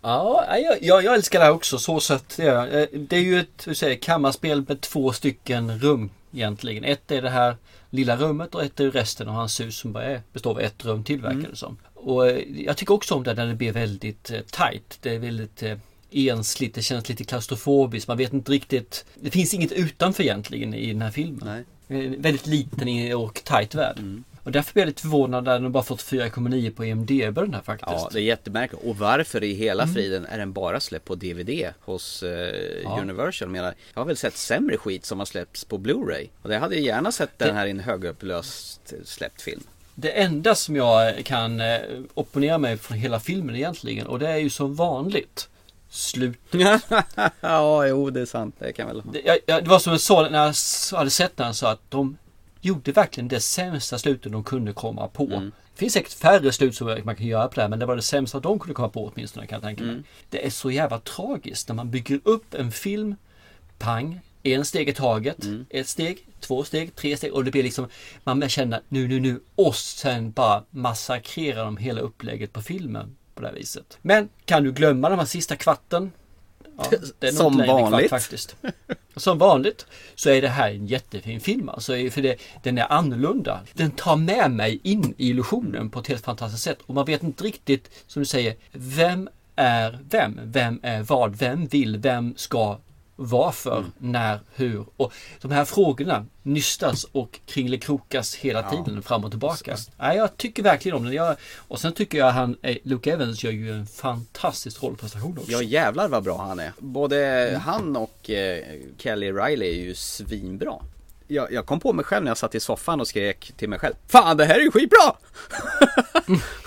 Ja, 0.00 0.58
jag, 0.58 0.82
jag, 0.82 1.04
jag 1.04 1.14
älskar 1.14 1.38
det 1.38 1.44
här 1.44 1.52
också 1.52 1.78
så 1.78 2.00
sett. 2.00 2.36
Det 2.36 2.88
det 2.92 3.16
är 3.16 3.20
ju 3.20 3.40
ett 3.40 3.66
hur 3.66 3.74
säger, 3.74 3.92
jag, 3.92 4.02
kammarspel 4.02 4.64
med 4.68 4.80
två 4.80 5.12
stycken 5.12 5.78
rum 5.78 6.10
egentligen. 6.32 6.84
Ett 6.84 7.10
är 7.10 7.22
det 7.22 7.30
här 7.30 7.56
lilla 7.92 8.16
rummet 8.16 8.54
och 8.54 8.62
ett 8.62 8.80
är 8.80 8.90
resten 8.90 9.28
av 9.28 9.34
hans 9.34 9.60
hus 9.60 9.76
som 9.76 9.92
bara 9.92 10.04
är, 10.04 10.22
består 10.32 10.50
av 10.50 10.60
ett 10.60 10.84
rum 10.84 11.04
till 11.04 11.20
verkar 11.20 11.50
det 11.50 11.56
som. 11.56 11.76
Och 11.94 12.28
eh, 12.28 12.62
jag 12.64 12.76
tycker 12.76 12.94
också 12.94 13.14
om 13.14 13.22
det 13.22 13.34
när 13.34 13.46
det 13.46 13.54
blir 13.54 13.72
väldigt 13.72 14.30
eh, 14.30 14.40
tight. 14.40 14.98
Det 15.00 15.14
är 15.14 15.18
väldigt 15.18 15.62
eh, 15.62 15.78
ensligt, 16.10 16.74
det 16.74 16.82
känns 16.82 17.08
lite 17.08 17.24
klaustrofobiskt. 17.24 18.08
Man 18.08 18.16
vet 18.16 18.32
inte 18.32 18.52
riktigt. 18.52 19.04
Det 19.14 19.30
finns 19.30 19.54
inget 19.54 19.72
utanför 19.72 20.22
egentligen 20.22 20.74
i 20.74 20.92
den 20.92 21.02
här 21.02 21.10
filmen. 21.10 21.64
Nej. 21.88 22.04
Eh, 22.04 22.10
Väldigt 22.10 22.46
liten 22.46 23.14
och 23.16 23.44
tight 23.44 23.74
värld. 23.74 24.00
Och 24.44 24.52
därför 24.52 24.72
blir 24.72 24.82
jag 24.82 24.86
lite 24.86 25.02
förvånad 25.02 25.44
när 25.44 25.60
den 25.60 25.72
bara 25.72 25.82
fått 25.82 26.02
4,9 26.02 26.70
på 26.70 26.84
IMDB 26.84 27.34
den 27.34 27.54
här 27.54 27.62
faktiskt. 27.62 27.90
Ja, 27.92 28.08
det 28.12 28.18
är 28.18 28.22
jättemärkligt. 28.22 28.84
Och 28.84 28.96
varför 28.96 29.44
i 29.44 29.54
hela 29.54 29.86
friden 29.86 30.26
är 30.26 30.38
den 30.38 30.52
bara 30.52 30.80
släppt 30.80 31.04
på 31.04 31.14
DVD 31.14 31.68
hos 31.80 32.22
eh, 32.22 33.00
Universal? 33.00 33.46
Jag, 33.46 33.52
menar, 33.52 33.74
jag 33.94 34.00
har 34.00 34.06
väl 34.06 34.16
sett 34.16 34.36
sämre 34.36 34.76
skit 34.76 35.04
som 35.04 35.18
har 35.18 35.26
släppts 35.26 35.64
på 35.64 35.78
Blu-ray. 35.78 36.28
Och 36.42 36.54
jag 36.54 36.60
hade 36.60 36.76
ju 36.76 36.82
gärna 36.82 37.12
sett 37.12 37.38
den 37.38 37.56
här 37.56 37.66
i 37.66 37.70
en 37.70 37.80
högupplöst 37.80 38.92
släppt 39.04 39.42
film. 39.42 39.62
Det 39.94 40.10
enda 40.10 40.54
som 40.54 40.76
jag 40.76 41.24
kan 41.24 41.60
eh, 41.60 41.80
opponera 42.14 42.58
mig 42.58 42.76
från 42.76 42.98
hela 42.98 43.20
filmen 43.20 43.56
egentligen 43.56 44.06
och 44.06 44.18
det 44.18 44.28
är 44.28 44.36
ju 44.36 44.50
som 44.50 44.74
vanligt 44.74 45.48
slut. 45.90 46.38
ja, 47.40 47.86
jo 47.86 48.10
det 48.10 48.20
är 48.20 48.26
sant. 48.26 48.54
Det 48.58 48.72
kan 48.72 48.86
väl. 48.86 49.02
Det, 49.12 49.20
jag, 49.24 49.38
jag, 49.46 49.64
det 49.64 49.70
var 49.70 49.78
som 49.78 49.92
jag 49.92 50.00
sa 50.00 50.28
när 50.28 50.38
jag 50.38 50.98
hade 50.98 51.10
sett 51.10 51.36
den 51.36 51.54
så 51.54 51.66
att 51.66 51.80
de 51.88 52.16
gjorde 52.62 52.92
verkligen 52.92 53.28
det 53.28 53.40
sämsta 53.40 53.98
slutet 53.98 54.32
de 54.32 54.44
kunde 54.44 54.72
komma 54.72 55.08
på. 55.08 55.24
Det 55.74 55.78
finns 55.78 55.92
säkert 55.92 56.12
färre 56.12 56.52
slut 56.52 56.74
som 56.74 57.00
man 57.04 57.16
kan 57.16 57.26
göra 57.26 57.48
på 57.48 57.54
det 57.54 57.60
här 57.60 57.68
men 57.68 57.78
det 57.78 57.86
var 57.86 57.96
det 57.96 58.02
sämsta 58.02 58.40
de 58.40 58.58
kunde 58.58 58.74
komma 58.74 58.88
på 58.88 59.06
åtminstone 59.14 59.46
kan 59.46 59.56
jag 59.56 59.62
tänka 59.62 59.84
mig. 59.84 60.02
Det 60.30 60.46
är 60.46 60.50
så 60.50 60.70
jävla 60.70 60.98
tragiskt 60.98 61.68
när 61.68 61.74
man 61.74 61.90
bygger 61.90 62.20
upp 62.24 62.54
en 62.54 62.72
film, 62.72 63.16
pang, 63.78 64.20
en 64.42 64.64
steg 64.64 64.88
i 64.88 64.92
taget, 64.92 65.36
ett 65.70 65.88
steg, 65.88 66.26
två 66.40 66.64
steg, 66.64 66.96
tre 66.96 67.16
steg 67.16 67.32
och 67.32 67.44
det 67.44 67.50
blir 67.50 67.62
liksom 67.62 67.88
man 68.24 68.48
känner 68.48 68.80
nu, 68.88 69.08
nu, 69.08 69.20
nu 69.20 69.40
och 69.54 69.76
sen 69.76 70.30
bara 70.30 70.64
massakrerar 70.70 71.64
de 71.64 71.76
hela 71.76 72.00
upplägget 72.00 72.52
på 72.52 72.62
filmen 72.62 73.16
på 73.34 73.40
det 73.42 73.46
här 73.48 73.54
viset. 73.54 73.98
Men 74.02 74.28
kan 74.44 74.64
du 74.64 74.72
glömma 74.72 75.08
de 75.08 75.18
här 75.18 75.26
sista 75.26 75.56
kvarten? 75.56 76.12
Ja, 76.76 77.30
Som 77.32 77.56
vanligt. 77.58 78.08
Kvart, 78.08 78.22
faktiskt. 78.22 78.56
Som 79.16 79.38
vanligt 79.38 79.86
så 80.14 80.30
är 80.30 80.42
det 80.42 80.48
här 80.48 80.70
en 80.70 80.86
jättefin 80.86 81.40
film. 81.40 81.68
Alltså, 81.68 81.92
för 81.92 82.22
det, 82.22 82.36
den 82.62 82.78
är 82.78 82.92
annorlunda. 82.92 83.60
Den 83.72 83.90
tar 83.90 84.16
med 84.16 84.50
mig 84.50 84.80
in 84.82 85.14
i 85.18 85.28
illusionen 85.28 85.90
på 85.90 86.00
ett 86.00 86.06
helt 86.06 86.24
fantastiskt 86.24 86.64
sätt. 86.64 86.78
Och 86.86 86.94
man 86.94 87.04
vet 87.04 87.22
inte 87.22 87.44
riktigt, 87.44 87.90
som 88.06 88.22
du 88.22 88.26
säger, 88.26 88.56
vem 88.72 89.28
är 89.56 89.98
vem? 90.10 90.40
Vem 90.42 90.80
är 90.82 91.02
vad? 91.02 91.36
Vem 91.36 91.66
vill? 91.66 91.98
Vem 91.98 92.34
ska? 92.36 92.78
Varför? 93.16 93.78
Mm. 93.78 93.92
När? 93.98 94.40
Hur? 94.54 94.86
Och 94.96 95.12
de 95.40 95.50
här 95.50 95.64
frågorna 95.64 96.26
nystas 96.42 97.04
och 97.04 97.40
kringelikrokas 97.46 98.34
hela 98.34 98.70
tiden 98.70 99.02
fram 99.02 99.24
och 99.24 99.30
tillbaka. 99.30 99.76
Nej, 99.98 100.16
jag 100.16 100.36
tycker 100.36 100.62
verkligen 100.62 100.96
om 100.96 101.04
den. 101.04 101.12
Jag, 101.12 101.36
och 101.56 101.80
sen 101.80 101.92
tycker 101.92 102.18
jag 102.18 102.30
han, 102.30 102.56
eh, 102.62 102.76
Luke 102.82 103.12
Evans 103.12 103.44
gör 103.44 103.52
ju 103.52 103.72
en 103.72 103.86
fantastisk 103.86 104.82
rollprestation 104.82 105.38
också. 105.38 105.52
Ja 105.52 105.62
jävlar 105.62 106.08
vad 106.08 106.22
bra 106.22 106.42
han 106.42 106.58
är. 106.58 106.72
Både 106.78 107.60
han 107.64 107.96
och 107.96 108.30
eh, 108.30 108.64
Kelly 108.98 109.32
Riley 109.32 109.68
är 109.68 109.82
ju 109.82 109.94
svinbra. 109.94 110.74
Jag, 111.26 111.52
jag 111.52 111.66
kom 111.66 111.80
på 111.80 111.92
mig 111.92 112.04
själv 112.04 112.24
när 112.24 112.30
jag 112.30 112.38
satt 112.38 112.54
i 112.54 112.60
soffan 112.60 113.00
och 113.00 113.08
skrek 113.08 113.52
till 113.56 113.68
mig 113.68 113.78
själv. 113.78 113.94
Fan 114.08 114.36
det 114.36 114.44
här 114.44 114.54
är 114.54 114.60
ju 114.60 114.70
skitbra! 114.70 115.16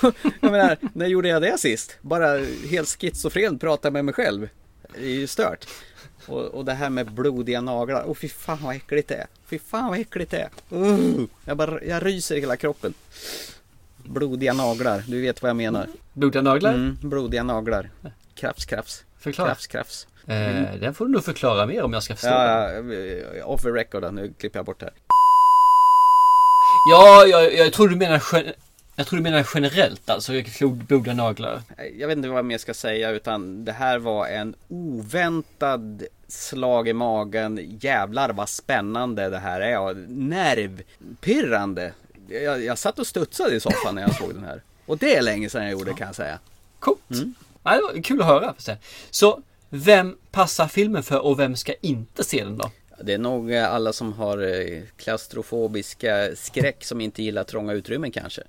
jag 0.42 0.52
menar, 0.52 0.78
när 0.94 1.08
gjorde 1.08 1.28
jag 1.28 1.42
det 1.42 1.58
sist? 1.58 1.98
Bara 2.02 2.46
helt 2.70 2.90
schizofren 2.90 3.60
prata 3.60 3.92
med 3.92 4.06
mig 4.06 4.14
själv. 4.14 4.50
Det 4.96 5.06
är 5.06 5.10
ju 5.10 5.28
stört. 5.28 5.68
Och, 6.28 6.46
och 6.46 6.66
det 6.66 6.74
här 6.74 6.90
med 6.90 7.12
blodiga 7.12 7.62
naglar. 7.62 8.04
Åh 8.08 8.14
fy 8.14 8.30
fan 8.30 8.58
vad 8.62 8.76
äckligt 8.76 9.08
det 9.08 9.16
är. 9.16 9.28
Fy 9.46 9.60
fan 9.60 9.90
vad 9.90 10.00
äckligt 10.00 10.32
det 10.32 10.38
är. 10.38 10.78
Uh, 10.78 11.26
jag, 11.46 11.58
bara, 11.58 11.84
jag 11.84 12.06
ryser 12.06 12.36
i 12.36 12.40
hela 12.40 12.58
kroppen. 12.58 12.94
Blodiga 13.98 14.54
naglar, 14.54 15.04
du 15.08 15.22
vet 15.22 15.42
vad 15.42 15.50
jag 15.50 15.56
menar. 15.56 15.88
Blodiga 16.14 16.42
naglar? 16.42 16.74
Mm, 16.74 16.98
blodiga 17.02 17.44
naglar. 17.44 17.90
Krafs, 18.36 18.66
krafs. 18.66 19.04
Förklara. 19.20 19.50
Krafs, 19.50 19.68
krafs. 19.68 20.08
Eh, 20.28 20.80
den 20.80 20.94
får 20.94 21.06
du 21.06 21.12
nog 21.12 21.24
förklara 21.24 21.66
mer 21.66 21.84
om 21.84 21.94
jag 21.94 22.04
ska 22.04 22.14
förstå. 22.14 22.30
Ja, 22.30 22.72
ja, 22.72 23.46
off 23.46 23.62
the 23.62 23.70
record 23.70 24.14
nu 24.14 24.34
klipper 24.40 24.60
jag 24.60 24.66
bort 24.66 24.80
det 24.80 24.86
här. 24.86 24.94
Ja, 26.92 27.26
jag, 27.26 27.54
jag 27.54 27.74
tror 27.74 27.90
du 27.90 27.96
menar 27.96 28.20
jag 28.96 29.08
tror 29.08 29.18
du 29.18 29.24
menar 29.24 29.48
generellt 29.54 30.10
alltså, 30.10 30.34
blodiga 30.60 31.14
naglar. 31.14 31.62
Jag 31.98 32.08
vet 32.08 32.18
inte 32.18 32.30
vad 32.30 32.38
jag 32.38 32.46
mer 32.46 32.58
ska 32.58 32.74
säga 32.74 33.10
utan 33.10 33.66
det 33.66 33.72
här 33.72 34.00
var 34.00 34.28
en 34.28 34.56
oväntad 34.68 36.04
slag 36.28 36.88
i 36.88 36.94
magen. 36.94 37.78
Jävlar 37.82 38.34
vad 38.34 38.50
spännande 38.50 39.30
det 39.30 39.40
här 39.40 39.62
är 39.62 39.80
och 39.80 39.98
nervpirrande. 40.08 41.94
Jag, 42.30 42.64
jag 42.64 42.78
satt 42.78 43.00
och 43.00 43.08
studsade 43.08 43.56
i 43.56 43.60
soffan 43.60 43.96
när 43.96 44.02
jag 44.02 44.16
såg 44.16 44.34
den 44.34 44.44
här. 44.44 44.62
Och 44.86 44.98
det 44.98 45.16
är 45.16 45.22
länge 45.22 45.50
sedan 45.50 45.64
jag 45.64 45.72
gjorde 45.72 45.94
kan 45.94 46.08
jag 46.08 46.16
säga. 46.16 46.40
Coolt. 46.80 47.00
Ja, 47.64 47.76
det 47.76 47.82
var 47.82 48.04
kul 48.04 48.22
att 48.22 48.28
höra. 48.28 48.56
jag. 48.68 48.78
Så, 49.10 49.42
vem 49.70 50.18
passar 50.32 50.68
filmen 50.68 51.04
för 51.04 51.20
och 51.26 51.40
vem 51.40 51.56
ska 51.56 51.74
inte 51.82 52.24
se 52.24 52.44
den 52.44 52.58
då? 52.58 52.72
Det 53.04 53.14
är 53.14 53.18
nog 53.18 53.54
eh, 53.54 53.74
alla 53.74 53.94
som 53.94 54.14
har 54.14 54.38
eh, 54.38 54.82
klaustrofobiska 54.98 56.36
skräck 56.36 56.84
som 56.84 57.02
inte 57.02 57.24
gillar 57.24 57.44
trånga 57.44 57.74
utrymmen 57.74 58.12
kanske. 58.12 58.42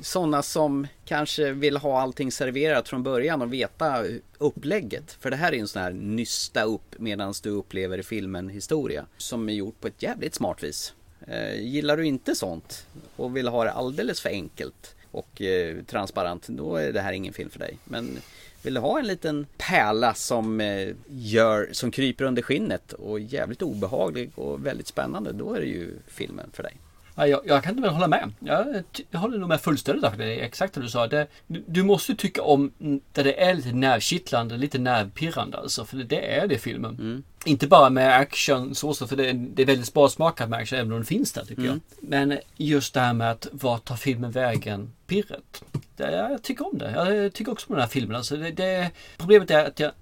Sådana 0.00 0.42
som 0.42 0.86
kanske 1.04 1.52
vill 1.52 1.76
ha 1.76 2.00
allting 2.00 2.32
serverat 2.32 2.88
från 2.88 3.02
början 3.02 3.42
och 3.42 3.52
veta 3.52 4.04
upplägget. 4.38 5.12
För 5.20 5.30
det 5.30 5.36
här 5.36 5.52
är 5.52 5.58
en 5.58 5.68
sån 5.68 5.82
här 5.82 5.92
nysta 5.92 6.62
upp 6.62 6.94
medan 6.98 7.34
du 7.42 7.50
upplever 7.50 8.02
filmen 8.02 8.48
historia. 8.48 9.06
Som 9.16 9.48
är 9.48 9.52
gjort 9.52 9.80
på 9.80 9.88
ett 9.88 10.02
jävligt 10.02 10.34
smart 10.34 10.62
vis. 10.62 10.94
Eh, 11.26 11.60
gillar 11.60 11.96
du 11.96 12.06
inte 12.06 12.34
sånt 12.34 12.86
och 13.16 13.36
vill 13.36 13.48
ha 13.48 13.64
det 13.64 13.72
alldeles 13.72 14.20
för 14.20 14.28
enkelt 14.28 14.94
och 15.10 15.42
transparent, 15.86 16.48
då 16.48 16.76
är 16.76 16.92
det 16.92 17.00
här 17.00 17.12
ingen 17.12 17.32
film 17.32 17.50
för 17.50 17.58
dig. 17.58 17.78
Men 17.84 18.18
vill 18.62 18.74
du 18.74 18.80
ha 18.80 18.98
en 18.98 19.06
liten 19.06 19.46
pärla 19.58 20.14
som 20.14 20.60
eh, 20.60 20.88
gör, 21.08 21.68
som 21.72 21.90
kryper 21.90 22.24
under 22.24 22.42
skinnet 22.42 22.92
och 22.92 23.20
jävligt 23.20 23.62
obehaglig 23.62 24.30
och 24.34 24.66
väldigt 24.66 24.86
spännande, 24.86 25.32
då 25.32 25.54
är 25.54 25.60
det 25.60 25.66
ju 25.66 25.98
filmen 26.06 26.50
för 26.52 26.62
dig. 26.62 26.76
Ja, 27.14 27.26
jag, 27.26 27.40
jag 27.44 27.62
kan 27.62 27.76
inte 27.76 27.88
hålla 27.88 28.08
med. 28.08 28.32
Jag, 28.38 28.82
jag 29.10 29.20
håller 29.20 29.38
nog 29.38 29.48
med 29.48 29.60
fullständigt 29.60 30.02
där. 30.02 30.16
Det 30.16 30.40
är 30.40 30.44
exakt 30.44 30.74
det 30.74 30.80
du 30.80 30.88
sa. 30.88 31.06
Det, 31.06 31.26
du, 31.46 31.64
du 31.66 31.82
måste 31.82 32.14
tycka 32.14 32.42
om 32.42 32.72
mm, 32.80 33.00
där 33.12 33.24
det 33.24 33.42
är 33.42 33.54
lite 33.54 33.72
nervkittlande, 33.72 34.56
lite 34.56 34.78
nervpirrande 34.78 35.58
alltså. 35.58 35.84
För 35.84 35.96
det, 35.96 36.04
det 36.04 36.34
är 36.36 36.46
det 36.46 36.58
filmen. 36.58 37.24
Inte 37.44 37.66
bara 37.66 37.90
med 37.90 38.16
action 38.16 38.74
så, 38.74 38.94
för 38.94 39.16
det, 39.16 39.28
är- 39.30 39.34
det 39.54 39.62
är 39.62 39.66
väldigt 39.66 39.86
sparsmakat 39.86 40.48
med 40.48 40.58
action 40.58 40.78
även 40.78 40.92
om 40.92 40.98
det 40.98 41.04
finns 41.06 41.32
där 41.32 41.44
tycker 41.44 41.62
jag. 41.62 41.80
Men 42.00 42.38
just 42.56 42.94
det 42.94 43.00
här 43.00 43.12
med 43.12 43.30
att 43.30 43.46
vart 43.52 43.84
tar 43.84 43.96
filmen 43.96 44.30
vägen 44.30 44.92
pirret. 45.06 45.62
Det, 45.96 46.12
jag 46.12 46.42
tycker 46.42 46.66
om 46.72 46.78
det. 46.78 46.90
Jag 46.90 47.32
tycker 47.32 47.52
också 47.52 47.66
om 47.68 47.74
den 47.74 47.82
här 47.82 47.88
filmen. 47.88 48.16
Alltså 48.16 48.36
det, 48.36 48.50
det, 48.50 48.90
problemet 49.16 49.50
är 49.50 49.64
att 49.64 49.80
jag 49.80 49.92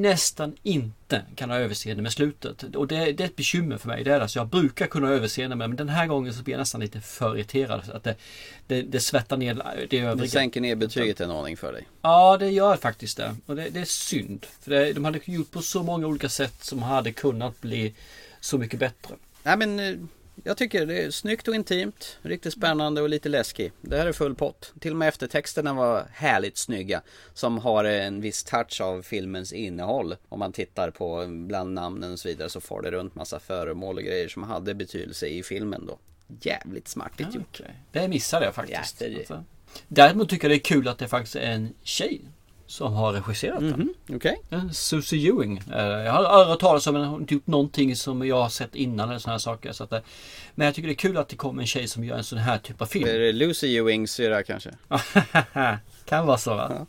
nästan 0.00 0.54
inte 0.62 1.22
kan 1.34 1.50
ha 1.50 1.56
överseende 1.58 2.02
med 2.02 2.12
slutet. 2.12 2.62
Och 2.76 2.86
det, 2.86 2.96
det 3.12 3.22
är 3.24 3.26
ett 3.26 3.36
bekymmer 3.36 3.76
för 3.76 3.88
mig. 3.88 4.04
Det 4.04 4.10
är 4.14 4.20
det. 4.20 4.28
Så 4.28 4.38
jag 4.38 4.46
brukar 4.48 4.86
kunna 4.86 5.06
ha 5.06 5.14
överseende 5.14 5.56
med 5.56 5.68
men 5.68 5.76
den 5.76 5.88
här 5.88 6.06
gången 6.06 6.34
så 6.34 6.42
blir 6.42 6.54
jag 6.54 6.58
nästan 6.58 6.80
lite 6.80 7.00
för 7.00 7.36
irriterad. 7.36 7.82
Att 7.94 8.04
det, 8.04 8.14
det, 8.66 8.82
det 8.82 9.00
svettar 9.00 9.36
ner 9.36 9.54
det 9.54 9.86
Det 9.90 9.98
övriga. 9.98 10.30
sänker 10.30 10.60
ner 10.60 10.74
betyget 10.76 11.20
en 11.20 11.30
aning 11.30 11.56
för 11.56 11.72
dig. 11.72 11.88
Ja, 12.02 12.36
det 12.36 12.50
gör 12.50 12.76
faktiskt 12.76 13.16
det. 13.16 13.36
Och 13.46 13.56
det, 13.56 13.70
det 13.70 13.80
är 13.80 13.84
synd. 13.84 14.46
För 14.60 14.70
det, 14.70 14.92
de 14.92 15.04
hade 15.04 15.20
gjort 15.24 15.50
på 15.50 15.62
så 15.62 15.82
många 15.82 16.06
olika 16.06 16.28
sätt 16.28 16.64
som 16.64 16.82
hade 16.82 17.12
kunnat 17.12 17.60
bli 17.60 17.94
så 18.40 18.58
mycket 18.58 18.80
bättre. 18.80 19.14
Nej 19.42 19.56
men 19.56 19.80
eh, 19.80 19.94
jag 20.44 20.56
tycker 20.56 20.86
det 20.86 21.02
är 21.02 21.10
snyggt 21.10 21.48
och 21.48 21.54
intimt, 21.54 22.18
riktigt 22.22 22.52
spännande 22.52 23.02
och 23.02 23.08
lite 23.08 23.28
läskig. 23.28 23.72
Det 23.80 23.96
här 23.96 24.06
är 24.06 24.12
full 24.12 24.34
pott. 24.34 24.72
Till 24.80 24.90
och 24.90 24.96
med 24.96 25.08
eftertexterna 25.08 25.74
var 25.74 26.06
härligt 26.12 26.56
snygga. 26.56 27.02
Som 27.34 27.58
har 27.58 27.84
en 27.84 28.20
viss 28.20 28.44
touch 28.44 28.80
av 28.80 29.02
filmens 29.02 29.52
innehåll. 29.52 30.16
Om 30.28 30.38
man 30.38 30.52
tittar 30.52 30.90
på 30.90 31.26
bland 31.28 31.72
namnen 31.74 32.12
och 32.12 32.18
så 32.18 32.28
vidare 32.28 32.48
så 32.50 32.60
får 32.60 32.82
det 32.82 32.90
runt 32.90 33.14
massa 33.14 33.40
föremål 33.40 33.96
och 33.96 34.02
grejer 34.02 34.28
som 34.28 34.42
hade 34.42 34.74
betydelse 34.74 35.26
i 35.26 35.42
filmen 35.42 35.86
då. 35.86 35.98
Jävligt 36.40 36.88
smartigt 36.88 37.34
gjort. 37.34 37.60
Okej. 37.60 37.74
Det 37.92 38.08
missade 38.08 38.44
jag 38.44 38.54
faktiskt. 38.54 39.00
Ja, 39.00 39.08
det- 39.08 39.18
Alltså. 39.18 39.44
Däremot 39.88 40.28
tycker 40.28 40.44
jag 40.48 40.50
det 40.50 40.56
är 40.62 40.64
kul 40.74 40.88
att 40.88 40.98
det 40.98 41.08
faktiskt 41.08 41.36
är 41.36 41.40
en 41.40 41.74
tjej 41.82 42.20
som 42.66 42.92
har 42.92 43.12
regisserat 43.12 43.60
den. 43.60 43.68
Mhm. 44.06 44.28
En 44.50 44.74
Susie 44.74 45.28
Ewing. 45.30 45.62
Eh, 45.72 45.82
Jag 45.86 46.12
har 46.12 46.24
aldrig 46.24 46.48
hört 46.48 46.60
talas 46.60 46.86
om 46.86 46.94
henne. 46.94 47.06
Hon 47.06 47.14
har 47.14 47.20
inte 47.20 47.34
gjort 47.34 47.46
någonting 47.46 47.96
som 47.96 48.26
jag 48.26 48.42
har 48.42 48.48
sett 48.48 48.74
innan 48.74 49.08
eller 49.08 49.18
sådana 49.18 49.34
här 49.34 49.38
saker. 49.38 49.72
Så 49.72 49.84
att, 49.84 49.90
det- 49.90 50.02
men 50.54 50.64
jag 50.64 50.74
tycker 50.74 50.88
det 50.88 50.92
är 50.92 50.96
kul 50.96 51.16
att 51.16 51.28
det 51.28 51.36
kommer 51.36 51.62
en 51.62 51.66
tjej 51.66 51.88
som 51.88 52.04
gör 52.04 52.16
en 52.16 52.24
sån 52.24 52.38
här 52.38 52.58
typ 52.58 52.82
av 52.82 52.86
film. 52.86 53.08
Är 53.08 53.18
det 53.18 53.32
Lucy 53.32 53.76
Ewings 53.76 54.10
syrra 54.12 54.42
kanske? 54.42 54.70
kan 56.04 56.26
vara 56.26 56.38
så 56.38 56.54
va? 56.54 56.86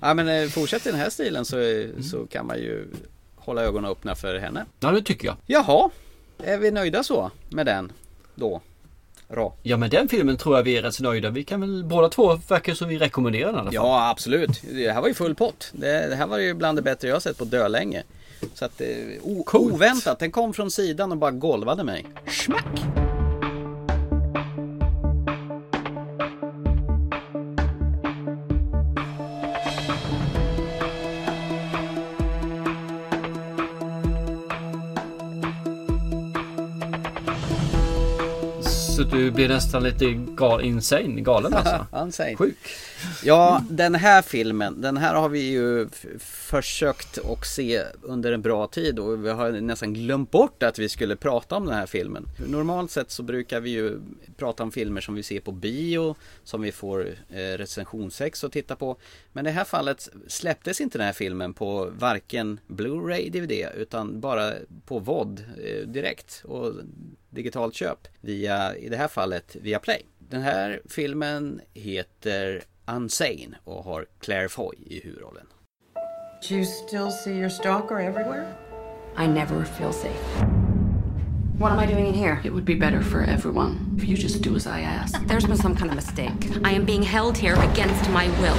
Ja 0.00 0.14
men 0.14 0.28
eh, 0.28 0.48
fortsätt 0.48 0.86
i 0.86 0.90
den 0.90 0.98
här 1.00 1.10
stilen 1.10 1.44
så, 1.44 1.56
så 2.02 2.26
kan 2.26 2.46
man 2.46 2.56
ju 2.56 2.88
hålla 3.36 3.62
ögonen 3.62 3.90
öppna 3.90 4.14
för 4.14 4.38
henne. 4.38 4.64
Ja 4.80 4.90
det 4.90 5.02
tycker 5.02 5.26
jag. 5.28 5.36
Jaha, 5.46 5.90
är 6.44 6.58
vi 6.58 6.70
nöjda 6.70 7.02
så 7.02 7.30
med 7.50 7.66
den 7.66 7.92
då? 8.38 8.60
Bra. 9.28 9.54
Ja 9.62 9.76
men 9.76 9.90
den 9.90 10.08
filmen 10.08 10.36
tror 10.36 10.56
jag 10.56 10.62
vi 10.62 10.76
är 10.76 10.82
rätt 10.82 10.94
så 10.94 11.02
nöjda. 11.02 11.30
Vi 11.30 11.44
kan 11.44 11.60
väl 11.60 11.84
båda 11.84 12.08
två 12.08 12.34
verkar 12.48 12.74
som 12.74 12.88
vi 12.88 12.98
rekommenderar 12.98 13.46
den 13.46 13.54
i 13.54 13.58
alla 13.58 13.64
fall. 13.66 13.74
Ja 13.74 14.10
absolut. 14.10 14.62
Det 14.72 14.92
här 14.92 15.00
var 15.00 15.08
ju 15.08 15.14
full 15.14 15.34
pott. 15.34 15.70
Det, 15.72 16.06
det 16.08 16.16
här 16.16 16.26
var 16.26 16.38
ju 16.38 16.54
bland 16.54 16.78
det 16.78 16.82
bättre 16.82 17.08
jag 17.08 17.22
sett 17.22 17.38
på 17.38 17.44
dölänge. 17.44 18.02
Så 18.54 18.64
att 18.64 18.80
eh, 18.80 18.86
o- 19.22 19.42
Coolt. 19.46 19.72
oväntat, 19.74 20.18
den 20.18 20.30
kom 20.30 20.52
från 20.54 20.70
sidan 20.70 21.12
och 21.12 21.18
bara 21.18 21.30
golvade 21.30 21.84
mig. 21.84 22.06
Schmack! 22.26 23.07
Så 38.98 39.04
du 39.04 39.30
blir 39.30 39.48
nästan 39.48 39.82
lite 39.82 40.12
gal, 40.12 40.64
insane, 40.64 41.20
galen 41.20 41.54
alltså. 41.54 41.86
Insane. 42.04 42.36
Sjuk. 42.36 42.56
Ja, 43.24 43.64
den 43.70 43.94
här 43.94 44.22
filmen, 44.22 44.80
den 44.80 44.96
här 44.96 45.14
har 45.14 45.28
vi 45.28 45.40
ju 45.40 45.88
försökt 46.18 47.18
att 47.18 47.46
se 47.46 47.82
under 48.02 48.32
en 48.32 48.42
bra 48.42 48.66
tid 48.66 48.98
och 48.98 49.24
vi 49.24 49.30
har 49.30 49.50
nästan 49.50 49.94
glömt 49.94 50.30
bort 50.30 50.62
att 50.62 50.78
vi 50.78 50.88
skulle 50.88 51.16
prata 51.16 51.56
om 51.56 51.66
den 51.66 51.74
här 51.74 51.86
filmen. 51.86 52.26
Normalt 52.46 52.90
sett 52.90 53.10
så 53.10 53.22
brukar 53.22 53.60
vi 53.60 53.70
ju 53.70 54.00
prata 54.36 54.62
om 54.62 54.72
filmer 54.72 55.00
som 55.00 55.14
vi 55.14 55.22
ser 55.22 55.40
på 55.40 55.52
bio, 55.52 56.16
som 56.44 56.62
vi 56.62 56.72
får 56.72 57.06
eh, 57.30 57.38
recensionsex 57.38 58.44
att 58.44 58.52
titta 58.52 58.76
på. 58.76 58.96
Men 59.32 59.46
i 59.46 59.48
det 59.48 59.54
här 59.54 59.64
fallet 59.64 60.08
släpptes 60.26 60.80
inte 60.80 60.98
den 60.98 61.06
här 61.06 61.12
filmen 61.12 61.54
på 61.54 61.90
varken 61.98 62.60
Blu-ray, 62.68 63.30
DVD 63.30 63.68
utan 63.76 64.20
bara 64.20 64.52
på 64.86 64.98
VOD 64.98 65.44
eh, 65.64 65.88
direkt 65.88 66.42
och 66.44 66.72
digitalt 67.30 67.74
köp 67.74 68.08
via, 68.20 68.76
i 68.76 68.88
det 68.88 68.96
här 68.96 69.08
fallet, 69.08 69.56
via 69.60 69.78
Play. 69.78 70.06
Den 70.18 70.42
här 70.42 70.80
filmen 70.88 71.60
heter 71.74 72.62
Unsane 72.86 73.58
och 73.64 73.84
har 73.84 74.06
Claire 74.20 74.48
Foy 74.48 74.76
i 74.86 75.00
huvudrollen. 75.04 75.46
Do 76.48 76.54
you 76.54 76.64
still 76.64 77.10
see 77.10 77.38
your 77.38 77.48
stalker 77.48 78.00
everywhere? 78.00 78.46
I 79.16 79.26
never 79.26 79.64
feel 79.64 79.92
safe. 79.92 80.44
What 81.58 81.72
am 81.72 81.80
I 81.80 81.86
doing 81.86 82.06
in 82.06 82.14
here? 82.14 82.40
It 82.44 82.52
would 82.52 82.64
be 82.64 82.76
better 82.76 83.02
for 83.02 83.22
everyone 83.22 83.96
if 83.98 84.04
you 84.04 84.16
just 84.16 84.42
do 84.42 84.54
as 84.54 84.66
I 84.66 84.80
ask. 84.80 85.26
There's 85.26 85.46
been 85.46 85.56
some 85.56 85.74
kind 85.74 85.90
of 85.90 85.96
mistake. 85.96 86.56
I 86.64 86.70
am 86.70 86.84
being 86.84 87.02
held 87.02 87.36
here 87.36 87.56
against 87.56 88.10
my 88.10 88.28
will. 88.40 88.58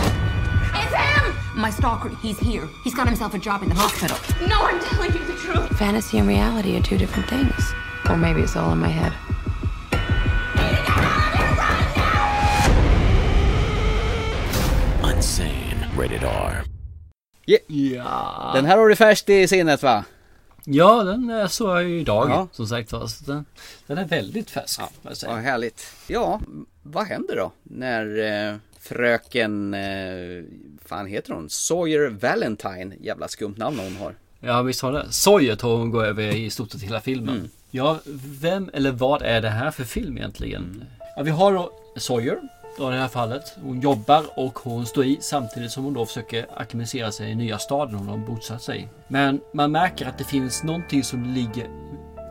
It's 0.73 0.93
him! 0.93 1.35
My 1.55 1.69
stalker, 1.71 2.09
he's 2.21 2.37
here. 2.39 2.67
He's 2.83 2.93
got 2.93 3.07
himself 3.07 3.33
a 3.33 3.39
job 3.39 3.63
in 3.63 3.69
the 3.69 3.75
hospital. 3.75 4.17
No, 4.49 4.57
I'm 4.61 4.79
telling 4.81 5.13
you 5.13 5.25
the 5.25 5.33
truth. 5.35 5.79
Fantasy 5.79 6.17
and 6.17 6.27
reality 6.27 6.75
are 6.77 6.81
two 6.81 6.97
different 6.97 7.29
things. 7.29 7.73
Or 8.09 8.17
maybe 8.17 8.41
it's 8.41 8.55
all 8.55 8.71
in 8.73 8.79
my 8.79 8.89
head. 8.89 9.13
Unsane. 15.03 15.87
Rated 15.97 16.23
R. 16.23 16.63
Ja. 17.67 18.51
Den 18.55 18.65
här 18.65 18.77
har 18.77 18.87
du 18.89 18.95
färskt 18.95 19.29
i 19.29 19.47
sinnet 19.47 19.83
va? 19.83 20.05
Ja, 20.65 21.03
den 21.03 21.29
eh, 21.29 21.47
såg 21.47 21.69
jag 21.69 21.83
ju 21.83 21.99
idag 21.99 22.29
Ja. 22.29 22.47
som 22.51 22.67
sagt 22.67 22.91
var. 22.91 23.25
Den, 23.25 23.45
den 23.87 23.97
är 23.97 24.05
väldigt 24.05 24.49
färsk. 24.49 24.79
Ja. 24.79 24.89
Vad 25.27 25.39
härligt. 25.39 25.85
Ja, 26.07 26.41
vad 26.83 27.05
händer 27.07 27.35
då 27.35 27.51
när 27.63 28.17
eh, 28.49 28.55
fröken, 28.79 29.73
eh, 29.73 30.43
fan 30.85 31.05
heter 31.07 31.33
hon? 31.33 31.49
Sawyer 31.49 32.09
Valentine, 32.09 32.95
jävla 33.01 33.27
skumt 33.27 33.55
namn 33.57 33.79
hon 33.79 33.95
har. 33.95 34.15
Ja 34.39 34.61
visst 34.61 34.81
har 34.81 34.91
det. 34.91 35.11
Sawyer 35.11 35.55
tror 35.55 35.77
hon 35.77 35.91
går 35.91 36.05
över 36.05 36.35
i 36.35 36.49
stort 36.49 36.71
sett 36.71 36.81
hela 36.81 37.01
filmen. 37.01 37.35
Mm. 37.37 37.49
Ja, 37.71 37.99
vem 38.41 38.69
eller 38.73 38.91
vad 38.91 39.21
är 39.21 39.41
det 39.41 39.49
här 39.49 39.71
för 39.71 39.83
film 39.83 40.17
egentligen? 40.17 40.85
Ja, 41.15 41.23
vi 41.23 41.31
har 41.31 41.53
då 41.53 41.71
Sawyer. 41.95 42.39
Då 42.77 42.89
i 42.89 42.93
det 42.93 43.01
här 43.01 43.07
fallet. 43.07 43.57
Hon 43.63 43.81
jobbar 43.81 44.23
och 44.35 44.59
hon 44.59 44.85
står 44.85 45.05
i 45.05 45.17
samtidigt 45.21 45.71
som 45.71 45.83
hon 45.83 45.93
då 45.93 46.05
försöker 46.05 46.45
akklimatisera 46.55 47.11
sig 47.11 47.31
i 47.31 47.35
nya 47.35 47.57
staden 47.57 47.95
hon 47.95 48.07
har 48.07 48.17
bosatt 48.17 48.61
sig 48.61 48.81
i. 48.81 48.87
Men 49.07 49.41
man 49.53 49.71
märker 49.71 50.05
att 50.05 50.17
det 50.17 50.23
finns 50.23 50.63
någonting 50.63 51.03
som 51.03 51.23
ligger 51.23 51.67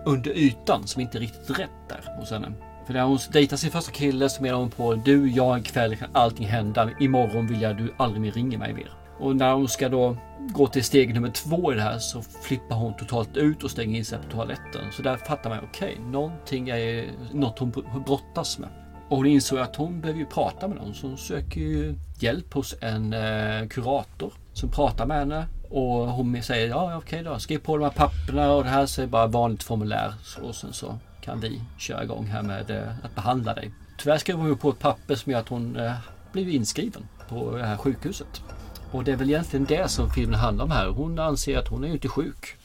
under 0.06 0.30
ytan 0.30 0.86
som 0.86 1.02
inte 1.02 1.18
är 1.18 1.20
riktigt 1.20 1.58
rätt 1.58 1.88
där 1.88 2.16
hos 2.18 2.30
henne. 2.30 2.52
För 2.86 2.94
när 2.94 3.02
hon 3.02 3.18
dejtar 3.32 3.56
sin 3.56 3.70
första 3.70 3.92
kille 3.92 4.28
så 4.28 4.42
menar 4.42 4.58
hon 4.58 4.70
på 4.70 4.94
du, 4.94 5.30
jag 5.30 5.58
ikväll 5.58 5.96
kan 5.96 6.08
allting 6.12 6.46
hända. 6.46 6.90
Imorgon 7.00 7.46
vill 7.46 7.62
jag 7.62 7.76
du 7.76 7.94
aldrig 7.96 8.22
mer 8.22 8.32
ringer 8.32 8.58
mig 8.58 8.72
mer. 8.72 8.97
Och 9.20 9.36
när 9.36 9.52
hon 9.52 9.68
ska 9.68 9.88
då 9.88 10.16
gå 10.38 10.66
till 10.66 10.84
steg 10.84 11.14
nummer 11.14 11.30
två 11.30 11.72
i 11.72 11.74
det 11.74 11.82
här 11.82 11.98
så 11.98 12.22
flippar 12.22 12.76
hon 12.76 12.94
totalt 12.96 13.36
ut 13.36 13.64
och 13.64 13.70
stänger 13.70 13.98
in 13.98 14.04
sig 14.04 14.18
på 14.18 14.30
toaletten. 14.30 14.92
Så 14.92 15.02
där 15.02 15.16
fattar 15.16 15.50
man, 15.50 15.58
okej, 15.70 15.98
någonting 16.00 16.68
är 16.68 17.10
något 17.32 17.58
hon 17.58 17.70
brottas 18.06 18.58
med. 18.58 18.68
Och 19.08 19.16
hon 19.16 19.26
insåg 19.26 19.58
att 19.58 19.76
hon 19.76 20.00
behöver 20.00 20.20
ju 20.20 20.26
prata 20.26 20.68
med 20.68 20.76
någon 20.76 20.94
så 20.94 21.06
hon 21.06 21.18
söker 21.18 21.60
ju 21.60 21.94
hjälp 22.18 22.54
hos 22.54 22.74
en 22.80 23.12
eh, 23.12 23.68
kurator 23.68 24.32
som 24.52 24.70
pratar 24.70 25.06
med 25.06 25.18
henne. 25.18 25.46
Och 25.70 26.08
hon 26.08 26.42
säger 26.42 26.68
ja 26.68 26.96
okej 26.96 27.22
då, 27.22 27.38
skriv 27.38 27.58
på 27.58 27.76
de 27.76 27.84
här 27.84 27.90
papperna 27.90 28.52
och 28.52 28.64
det 28.64 28.70
här 28.70 28.86
så 28.86 29.02
är 29.02 29.06
bara 29.06 29.26
vanligt 29.26 29.62
formulär. 29.62 30.14
Och 30.42 30.54
sen 30.54 30.72
så 30.72 30.98
kan 31.20 31.40
vi 31.40 31.62
köra 31.78 32.04
igång 32.04 32.26
här 32.26 32.42
med 32.42 32.70
eh, 32.70 32.88
att 33.02 33.14
behandla 33.14 33.54
dig. 33.54 33.70
Tyvärr 33.98 34.18
skrev 34.18 34.36
hon 34.36 34.48
ju 34.48 34.56
på 34.56 34.70
ett 34.70 34.78
papper 34.78 35.14
som 35.14 35.32
gör 35.32 35.40
att 35.40 35.48
hon 35.48 35.76
eh, 35.76 35.92
blev 36.32 36.48
inskriven 36.48 37.08
på 37.28 37.56
det 37.56 37.64
här 37.64 37.76
sjukhuset. 37.76 38.42
Och 38.90 39.04
det 39.04 39.12
är 39.12 39.16
väl 39.16 39.30
egentligen 39.30 39.64
det 39.64 39.88
som 39.88 40.10
filmen 40.10 40.40
handlar 40.40 40.64
om 40.64 40.70
här. 40.70 40.86
Hon 40.86 41.18
anser 41.18 41.58
att 41.58 41.68
hon 41.68 41.84
är 41.84 41.88
ju 41.88 41.94
inte 41.94 42.08
sjuk. 42.08 42.56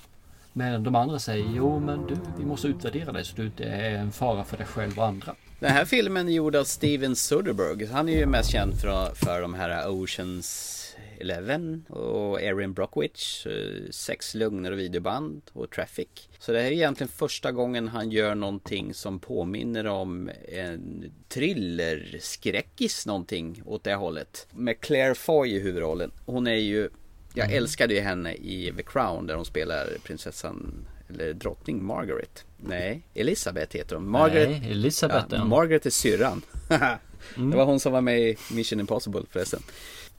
Men 0.54 0.84
de 0.84 0.96
andra 0.96 1.20
säger 1.20 1.48
jo 1.56 1.80
men 1.80 2.08
du, 2.08 2.16
vi 2.38 2.46
måste 2.46 2.68
utvärdera 2.68 3.12
dig 3.12 3.26
så 3.26 3.36
du 3.36 3.46
inte 3.46 3.64
är 3.64 3.92
en 3.96 4.12
fara 4.12 4.44
för 4.44 4.58
dig 4.58 4.66
själv 4.66 5.00
och 5.00 5.06
andra. 5.06 5.36
Den 5.60 5.72
här 5.72 5.86
filmen 5.86 6.28
är 6.28 6.34
gjord 6.34 6.56
av 6.56 6.64
Steven 6.64 7.16
Soderbergh. 7.16 7.92
Han 7.92 8.10
är 8.10 8.18
ju 8.18 8.26
mest 8.26 8.52
känd 8.52 8.80
för, 8.80 9.16
för 9.16 9.42
de 9.42 9.54
här 9.54 9.90
Oceans 9.90 10.83
Eleven 11.24 11.86
och 11.90 12.42
Erin 12.42 12.74
Brockovich, 12.74 13.48
eh, 13.48 13.90
Sex, 13.92 14.36
Lugner 14.36 14.72
och 14.72 14.80
videoband 14.80 15.42
och 15.54 15.70
Traffic. 15.70 16.08
Så 16.40 16.52
det 16.52 16.60
här 16.60 16.68
är 16.68 16.72
egentligen 16.72 17.12
första 17.16 17.52
gången 17.52 17.88
han 17.88 18.12
gör 18.12 18.36
någonting 18.36 18.94
som 18.94 19.20
påminner 19.20 19.88
om 19.88 20.30
en 20.48 21.12
thriller, 21.30 22.18
skräckis 22.20 23.06
någonting 23.06 23.62
åt 23.66 23.84
det 23.84 23.96
hållet. 23.96 24.48
Med 24.52 24.80
Claire 24.80 25.16
Foy 25.16 25.50
i 25.56 25.60
huvudrollen. 25.60 26.12
Hon 26.26 26.48
är 26.48 26.56
ju 26.56 26.90
jag 27.36 27.52
älskade 27.52 27.94
ju 27.94 28.00
henne 28.00 28.34
i 28.34 28.74
The 28.78 28.84
Crown 28.84 29.28
där 29.28 29.36
hon 29.36 29.46
spelar 29.46 29.88
prinsessan 30.04 30.86
eller 31.10 31.34
drottning 31.34 31.84
Margaret. 31.84 32.46
Nej, 32.58 33.02
Elisabeth 33.14 33.78
heter 33.78 33.96
hon. 33.96 34.10
Margaret, 34.10 34.50
Nej, 34.50 34.72
Elisabeth 34.72 35.26
ja, 35.30 35.38
ja. 35.38 35.46
Margaret 35.46 35.86
är 35.86 35.90
syrran. 35.90 36.42
Det 37.36 37.58
var 37.58 37.66
hon 37.66 37.80
som 37.80 37.92
var 37.94 38.02
med 38.02 38.20
i 38.20 38.38
Mission 38.52 38.80
Impossible 38.80 39.22
förresten. 39.30 39.60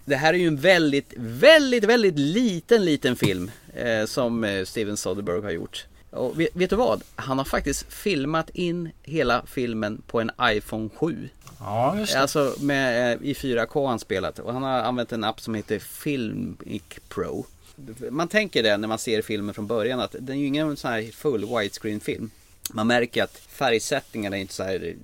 Det 0.04 0.16
här 0.16 0.34
är 0.34 0.38
ju 0.38 0.46
en 0.46 0.56
väldigt, 0.56 1.12
väldigt, 1.16 1.84
väldigt 1.84 2.18
liten, 2.18 2.84
liten 2.84 3.16
film 3.16 3.50
eh, 3.74 4.06
som 4.06 4.44
eh, 4.44 4.64
Steven 4.64 4.96
Soderbergh 4.96 5.44
har 5.44 5.50
gjort. 5.50 5.86
Och 6.10 6.40
vet, 6.40 6.56
vet, 6.56 6.70
du 6.70 6.76
vad? 6.76 7.02
Han 7.16 7.38
har 7.38 7.44
faktiskt 7.44 7.92
filmat 7.92 8.50
in 8.50 8.90
hela 9.02 9.42
filmen 9.46 10.02
på 10.06 10.20
en 10.20 10.30
iPhone 10.42 10.88
7. 10.96 11.28
Ja, 11.58 11.98
just 11.98 12.12
det. 12.12 12.20
Alltså 12.20 12.54
med, 12.60 13.12
eh, 13.12 13.22
i 13.22 13.32
4K 13.34 13.74
har 13.74 13.88
han 13.88 13.98
spelat 13.98 14.38
och 14.38 14.52
han 14.52 14.62
har 14.62 14.78
använt 14.78 15.12
en 15.12 15.24
app 15.24 15.40
som 15.40 15.54
heter 15.54 15.78
Filmic 15.78 16.82
Pro. 17.08 17.46
Man 18.10 18.28
tänker 18.28 18.62
det 18.62 18.76
när 18.76 18.88
man 18.88 18.98
ser 18.98 19.22
filmen 19.22 19.54
från 19.54 19.66
början 19.66 20.00
att 20.00 20.16
den 20.18 20.36
är 20.36 20.40
ju 20.40 20.46
ingen 20.46 20.76
sån 20.76 20.90
här 20.90 21.02
full 21.12 21.44
widescreen 21.44 22.00
film. 22.00 22.30
Man 22.72 22.86
märker 22.86 23.22
att 23.22 23.36
färgsättningarna 23.36 24.36
är 24.36 24.40
inte 24.40 24.54
så 24.54 24.62
här 24.62 24.94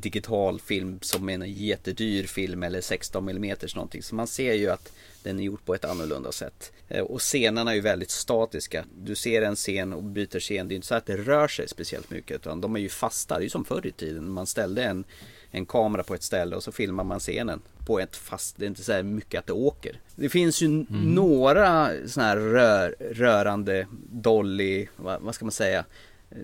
digital 0.00 0.60
film 0.60 0.98
som 1.02 1.28
en 1.28 1.52
jättedyr 1.52 2.26
film 2.26 2.62
eller 2.62 2.80
16 2.80 3.28
mm 3.28 3.56
någonting. 3.74 4.02
Så 4.02 4.14
man 4.14 4.26
ser 4.26 4.54
ju 4.54 4.70
att 4.70 4.92
den 5.22 5.40
är 5.40 5.44
gjord 5.44 5.64
på 5.64 5.74
ett 5.74 5.84
annorlunda 5.84 6.32
sätt. 6.32 6.72
Eh, 6.88 7.02
och 7.02 7.20
scenerna 7.20 7.70
är 7.70 7.74
ju 7.74 7.80
väldigt 7.80 8.10
statiska. 8.10 8.84
Du 8.98 9.14
ser 9.14 9.42
en 9.42 9.56
scen 9.56 9.92
och 9.92 10.02
byter 10.02 10.40
scen. 10.40 10.68
Det 10.68 10.74
är 10.74 10.76
inte 10.76 10.86
så 10.86 10.94
att 10.94 11.06
det 11.06 11.16
rör 11.16 11.48
sig 11.48 11.68
speciellt 11.68 12.10
mycket 12.10 12.36
utan 12.36 12.60
de 12.60 12.76
är 12.76 12.80
ju 12.80 12.88
fasta. 12.88 13.34
Det 13.34 13.40
är 13.40 13.44
ju 13.44 13.50
som 13.50 13.64
förr 13.64 13.86
i 13.86 13.92
tiden. 13.92 14.30
Man 14.30 14.46
ställde 14.46 14.84
en, 14.84 15.04
en 15.50 15.66
kamera 15.66 16.02
på 16.02 16.14
ett 16.14 16.22
ställe 16.22 16.56
och 16.56 16.62
så 16.62 16.72
filmar 16.72 17.04
man 17.04 17.20
scenen 17.20 17.62
på 17.86 18.00
ett 18.00 18.16
fast. 18.16 18.56
Det 18.56 18.64
är 18.64 18.68
inte 18.68 18.84
så 18.84 18.92
här 18.92 19.02
mycket 19.02 19.38
att 19.38 19.46
det 19.46 19.52
åker. 19.52 20.00
Det 20.16 20.28
finns 20.28 20.62
ju 20.62 20.66
mm. 20.66 20.86
några 20.90 21.90
sådana 22.06 22.28
här 22.28 22.36
rör, 22.36 22.96
rörande 23.00 23.86
dolly, 24.12 24.86
vad, 24.96 25.20
vad 25.20 25.34
ska 25.34 25.44
man 25.44 25.52
säga? 25.52 25.84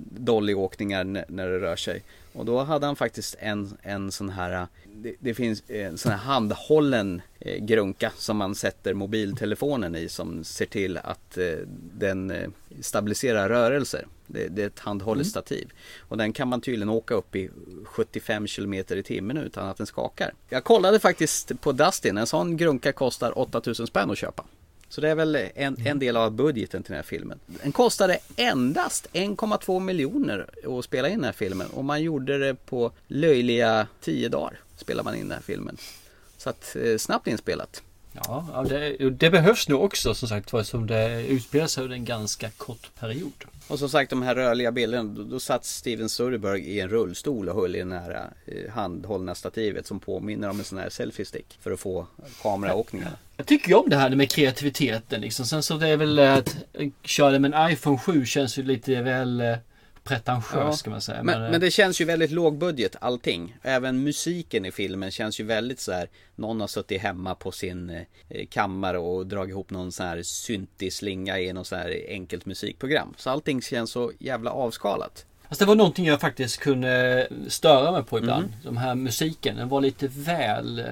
dollyåkningar 0.01 1.05
när 1.05 1.49
det 1.49 1.59
rör 1.59 1.77
sig. 1.77 2.03
Och 2.33 2.45
då 2.45 2.59
hade 2.59 2.87
han 2.87 2.97
faktiskt 2.97 3.37
en, 3.39 3.77
en 3.83 4.13
sån 4.13 4.29
här, 4.29 4.67
det, 4.95 5.15
det 5.21 5.35
finns 5.35 5.63
en 5.69 5.99
sån 5.99 6.13
här 6.13 6.19
handhållen 6.19 7.23
eh, 7.39 7.65
grunka 7.65 8.13
som 8.17 8.37
man 8.37 8.55
sätter 8.55 8.95
mobiltelefonen 8.95 9.97
i 9.97 10.09
som 10.09 10.45
ser 10.45 10.67
till 10.67 10.97
att 10.97 11.39
eh, 11.39 11.53
den 11.99 12.31
eh, 12.31 12.51
stabiliserar 12.81 13.49
rörelser. 13.49 14.07
Det, 14.27 14.49
det, 14.49 14.63
är 14.63 14.67
ett 14.67 14.79
handhållet 14.79 15.25
mm. 15.25 15.31
stativ. 15.31 15.73
Och 15.99 16.17
den 16.17 16.33
kan 16.33 16.49
man 16.49 16.61
tydligen 16.61 16.89
åka 16.89 17.15
upp 17.15 17.37
i 17.37 17.51
75 17.85 18.47
km 18.47 18.75
i 18.75 19.03
timmen 19.05 19.37
utan 19.37 19.69
att 19.69 19.77
den 19.77 19.87
skakar. 19.87 20.33
Jag 20.49 20.65
kollade 20.65 20.99
faktiskt 20.99 21.61
på 21.61 21.73
Dustin, 21.73 22.19
en 22.19 22.27
sån 22.27 22.57
grunka 22.57 22.93
kostar 22.93 23.39
8000 23.39 23.87
spänn 23.87 24.11
att 24.11 24.19
köpa. 24.19 24.45
Så 24.91 25.01
det 25.01 25.09
är 25.09 25.15
väl 25.15 25.37
en, 25.55 25.77
en 25.87 25.99
del 25.99 26.17
av 26.17 26.33
budgeten 26.33 26.83
till 26.83 26.91
den 26.91 26.97
här 26.97 27.03
filmen. 27.03 27.41
Den 27.47 27.73
kostade 27.73 28.19
endast 28.37 29.09
1,2 29.13 29.81
miljoner 29.81 30.47
att 30.79 30.85
spela 30.85 31.09
in 31.09 31.15
den 31.15 31.25
här 31.25 31.33
filmen 31.33 31.67
och 31.71 31.85
man 31.85 32.03
gjorde 32.03 32.39
det 32.39 32.55
på 32.55 32.93
löjliga 33.07 33.87
10 34.01 34.29
dagar. 34.29 34.61
Spelade 34.77 35.05
man 35.05 35.15
in 35.15 35.29
den 35.29 35.31
här 35.31 35.43
filmen. 35.43 35.77
Så 36.37 36.51
att 36.51 36.77
eh, 36.77 36.97
snabbt 36.99 37.27
inspelat. 37.27 37.83
Ja, 38.13 38.67
det, 38.69 39.11
det, 39.11 39.31
behövs 39.31 39.69
nog 39.69 39.85
också 39.85 40.15
som 40.15 40.29
sagt 40.29 40.67
som 40.67 40.87
det 40.87 41.27
utspelar 41.27 41.67
sig 41.67 41.85
under 41.85 41.97
en 41.97 42.05
ganska 42.05 42.51
kort 42.51 42.91
period. 43.01 43.45
Och 43.69 43.79
som 43.79 43.89
sagt 43.89 44.11
de 44.11 44.23
här 44.23 44.35
rörliga 44.35 44.73
bilderna, 44.73 45.05
då, 45.05 45.23
då 45.23 45.41
satt 45.41 45.65
Steven 45.65 46.09
Soderbergh 46.09 46.65
i 46.65 46.81
en 46.81 46.89
rullstol 46.89 47.49
och 47.49 47.61
höll 47.61 47.77
i 47.77 47.83
det 47.83 47.95
här 47.95 48.31
eh, 48.47 48.71
handhållna 48.71 49.35
stativet 49.35 49.87
som 49.87 50.01
påminner 50.01 50.51
om 50.51 50.59
en 50.59 50.65
sån 50.65 50.79
här 50.79 50.91
selfie-stick 50.91 51.59
för 51.61 51.71
att 51.71 51.81
få 51.81 52.07
kameraåkningarna. 52.43 53.17
Jag 53.41 53.47
tycker 53.47 53.69
ju 53.69 53.75
om 53.75 53.89
det 53.91 53.97
här 53.97 54.11
med 54.11 54.31
kreativiteten 54.31 55.21
liksom. 55.21 55.47
Sen 55.47 55.63
så 55.63 55.77
det 55.77 55.89
är 55.89 55.97
väl 55.97 56.19
att 56.19 56.57
köra 57.03 57.39
med 57.39 57.55
en 57.55 57.73
iPhone 57.73 57.99
7 57.99 58.27
känns 58.27 58.59
ju 58.59 58.63
lite 58.63 59.03
väl 59.03 59.41
eh, 59.41 59.57
pretentiös 60.05 60.65
ja. 60.65 60.73
ska 60.73 60.91
man 60.91 61.01
säga. 61.01 61.23
Men, 61.23 61.41
men, 61.41 61.51
men, 61.51 61.61
det 61.61 61.71
känns 61.71 62.01
ju 62.01 62.05
väldigt 62.05 62.31
lågbudget 62.31 62.97
allting. 63.01 63.57
Även 63.63 64.03
musiken 64.03 64.65
i 64.65 64.73
filmen 64.73 65.11
känns 65.11 65.41
ju 65.41 65.45
väldigt 65.45 65.81
så 65.81 65.93
här. 65.93 66.09
Någon 66.37 66.61
har 66.61 66.69
suttit 66.69 67.03
hemma 67.03 67.35
på 67.35 67.53
sin 67.53 67.91
eh, 67.91 68.47
kammare 68.51 68.99
och 68.99 69.27
dragit 69.27 69.51
ihop 69.51 69.71
någon 69.71 69.93
sån 69.93 70.07
här 70.07 70.23
syntig 70.23 70.93
slinga 70.93 71.39
i 71.39 71.53
någon 71.53 71.65
sån 71.65 71.79
här 71.79 72.05
enkelt 72.09 72.47
musikprogram. 72.47 73.15
Så 73.17 73.31
allting 73.31 73.63
känns 73.63 73.91
så 73.91 74.13
jävla 74.19 74.51
avskalat. 74.51 75.27
Fast 75.49 75.61
det 75.61 75.67
var 75.67 75.75
någonting 75.75 76.07
jag 76.07 76.21
faktiskt 76.21 76.57
kunde 76.57 77.29
störa 77.49 77.93
mig 77.93 78.05
på 78.05 78.19
ibland. 78.19 78.45
Mm. 78.45 78.57
De 78.65 78.77
här 78.77 78.95
musiken, 78.95 79.57
den 79.57 79.69
var 79.69 79.81
lite 79.81 80.09
väl, 80.09 80.79
eh, 80.79 80.85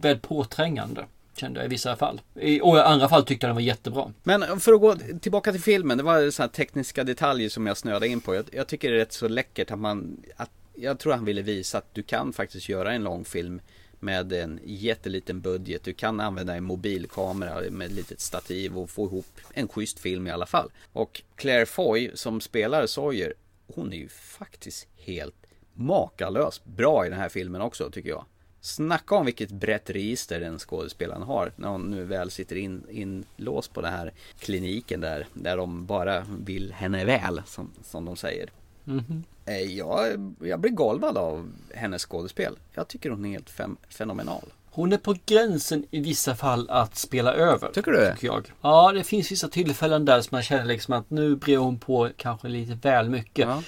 väl 0.00 0.18
påträngande. 0.18 1.04
Kände 1.36 1.60
jag 1.60 1.66
i 1.66 1.68
vissa 1.68 1.96
fall. 1.96 2.20
I, 2.34 2.60
och 2.60 2.76
i 2.76 2.80
andra 2.80 3.08
fall 3.08 3.24
tyckte 3.24 3.46
jag 3.46 3.48
den 3.48 3.54
var 3.56 3.62
jättebra. 3.62 4.12
Men 4.22 4.60
för 4.60 4.72
att 4.72 4.80
gå 4.80 4.96
tillbaka 5.20 5.52
till 5.52 5.62
filmen. 5.62 5.98
Det 5.98 6.04
var 6.04 6.30
sådana 6.30 6.52
tekniska 6.52 7.04
detaljer 7.04 7.48
som 7.48 7.66
jag 7.66 7.76
snöade 7.76 8.08
in 8.08 8.20
på. 8.20 8.34
Jag, 8.34 8.44
jag, 8.52 8.66
tycker 8.66 8.90
det 8.90 8.96
är 8.96 8.98
rätt 8.98 9.12
så 9.12 9.28
läckert 9.28 9.70
att 9.70 9.78
man... 9.78 10.22
Att, 10.36 10.50
jag 10.74 10.98
tror 10.98 11.12
han 11.12 11.24
ville 11.24 11.42
visa 11.42 11.78
att 11.78 11.94
du 11.94 12.02
kan 12.02 12.32
faktiskt 12.32 12.68
göra 12.68 12.92
en 12.92 13.04
lång 13.04 13.24
film 13.24 13.60
med 14.00 14.32
en 14.32 14.60
jätteliten 14.64 15.40
budget. 15.40 15.84
Du 15.84 15.92
kan 15.92 16.20
använda 16.20 16.54
en 16.54 16.64
mobilkamera 16.64 17.70
med 17.70 17.86
ett 17.86 17.92
litet 17.92 18.20
stativ 18.20 18.78
och 18.78 18.90
få 18.90 19.06
ihop 19.06 19.26
en 19.54 19.68
schysst 19.68 19.98
film 19.98 20.26
i 20.26 20.30
alla 20.30 20.46
fall. 20.46 20.70
Och 20.92 21.22
Claire 21.36 21.66
Foy 21.66 22.10
som 22.14 22.40
spelar 22.40 22.86
Sawyer, 22.86 23.34
hon 23.74 23.92
är 23.92 23.96
ju 23.96 24.08
faktiskt 24.08 24.88
helt 24.96 25.46
makalös 25.72 26.64
bra 26.64 27.06
i 27.06 27.08
den 27.08 27.18
här 27.18 27.28
filmen 27.28 27.60
också 27.60 27.90
tycker 27.90 28.10
jag. 28.10 28.24
Snacka 28.66 29.14
om 29.14 29.26
vilket 29.26 29.50
brett 29.50 29.90
register 29.90 30.40
den 30.40 30.58
skådespelaren 30.58 31.22
har 31.22 31.52
när 31.56 31.68
hon 31.68 31.90
nu 31.90 32.04
väl 32.04 32.30
sitter 32.30 32.56
in, 32.56 32.84
inlåst 32.90 33.72
på 33.72 33.80
den 33.80 33.92
här 33.92 34.12
kliniken 34.38 35.00
där, 35.00 35.26
där 35.32 35.56
de 35.56 35.86
bara 35.86 36.26
vill 36.38 36.72
henne 36.72 37.04
väl 37.04 37.42
som, 37.46 37.70
som 37.84 38.04
de 38.04 38.16
säger. 38.16 38.50
Mm 38.86 39.04
-hmm. 39.04 39.58
jag, 39.58 40.34
jag 40.48 40.60
blir 40.60 40.70
golvad 40.70 41.16
av 41.16 41.52
hennes 41.74 42.02
skådespel. 42.02 42.58
Jag 42.72 42.88
tycker 42.88 43.10
hon 43.10 43.24
är 43.24 43.30
helt 43.30 43.50
fem, 43.50 43.76
fenomenal. 43.88 44.52
Hon 44.70 44.92
är 44.92 44.98
på 44.98 45.14
gränsen 45.26 45.86
i 45.90 46.00
vissa 46.00 46.34
fall 46.34 46.70
att 46.70 46.96
spela 46.96 47.34
över. 47.34 47.70
Tycker 47.72 47.90
du 47.90 47.98
det? 47.98 48.12
Tycker 48.14 48.26
jag. 48.26 48.52
Ja, 48.60 48.92
det 48.92 49.04
finns 49.04 49.32
vissa 49.32 49.48
tillfällen 49.48 50.04
där 50.04 50.20
som 50.20 50.28
man 50.36 50.42
känner 50.42 50.64
liksom 50.64 50.94
att 50.94 51.10
nu 51.10 51.36
brer 51.36 51.58
hon 51.58 51.78
på 51.78 52.10
kanske 52.16 52.48
lite 52.48 52.74
väl 52.74 53.10
mycket. 53.10 53.48
Ja. 53.48 53.62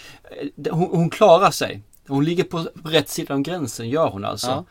Eh, 0.64 0.74
hon, 0.74 0.88
hon 0.90 1.10
klarar 1.10 1.50
sig. 1.50 1.82
Hon 2.08 2.24
ligger 2.24 2.44
på 2.44 2.66
rätt 2.84 3.08
sida 3.08 3.34
om 3.34 3.42
gränsen, 3.42 3.88
gör 3.88 4.08
hon 4.08 4.24
alltså. 4.24 4.46
Ja. 4.46 4.64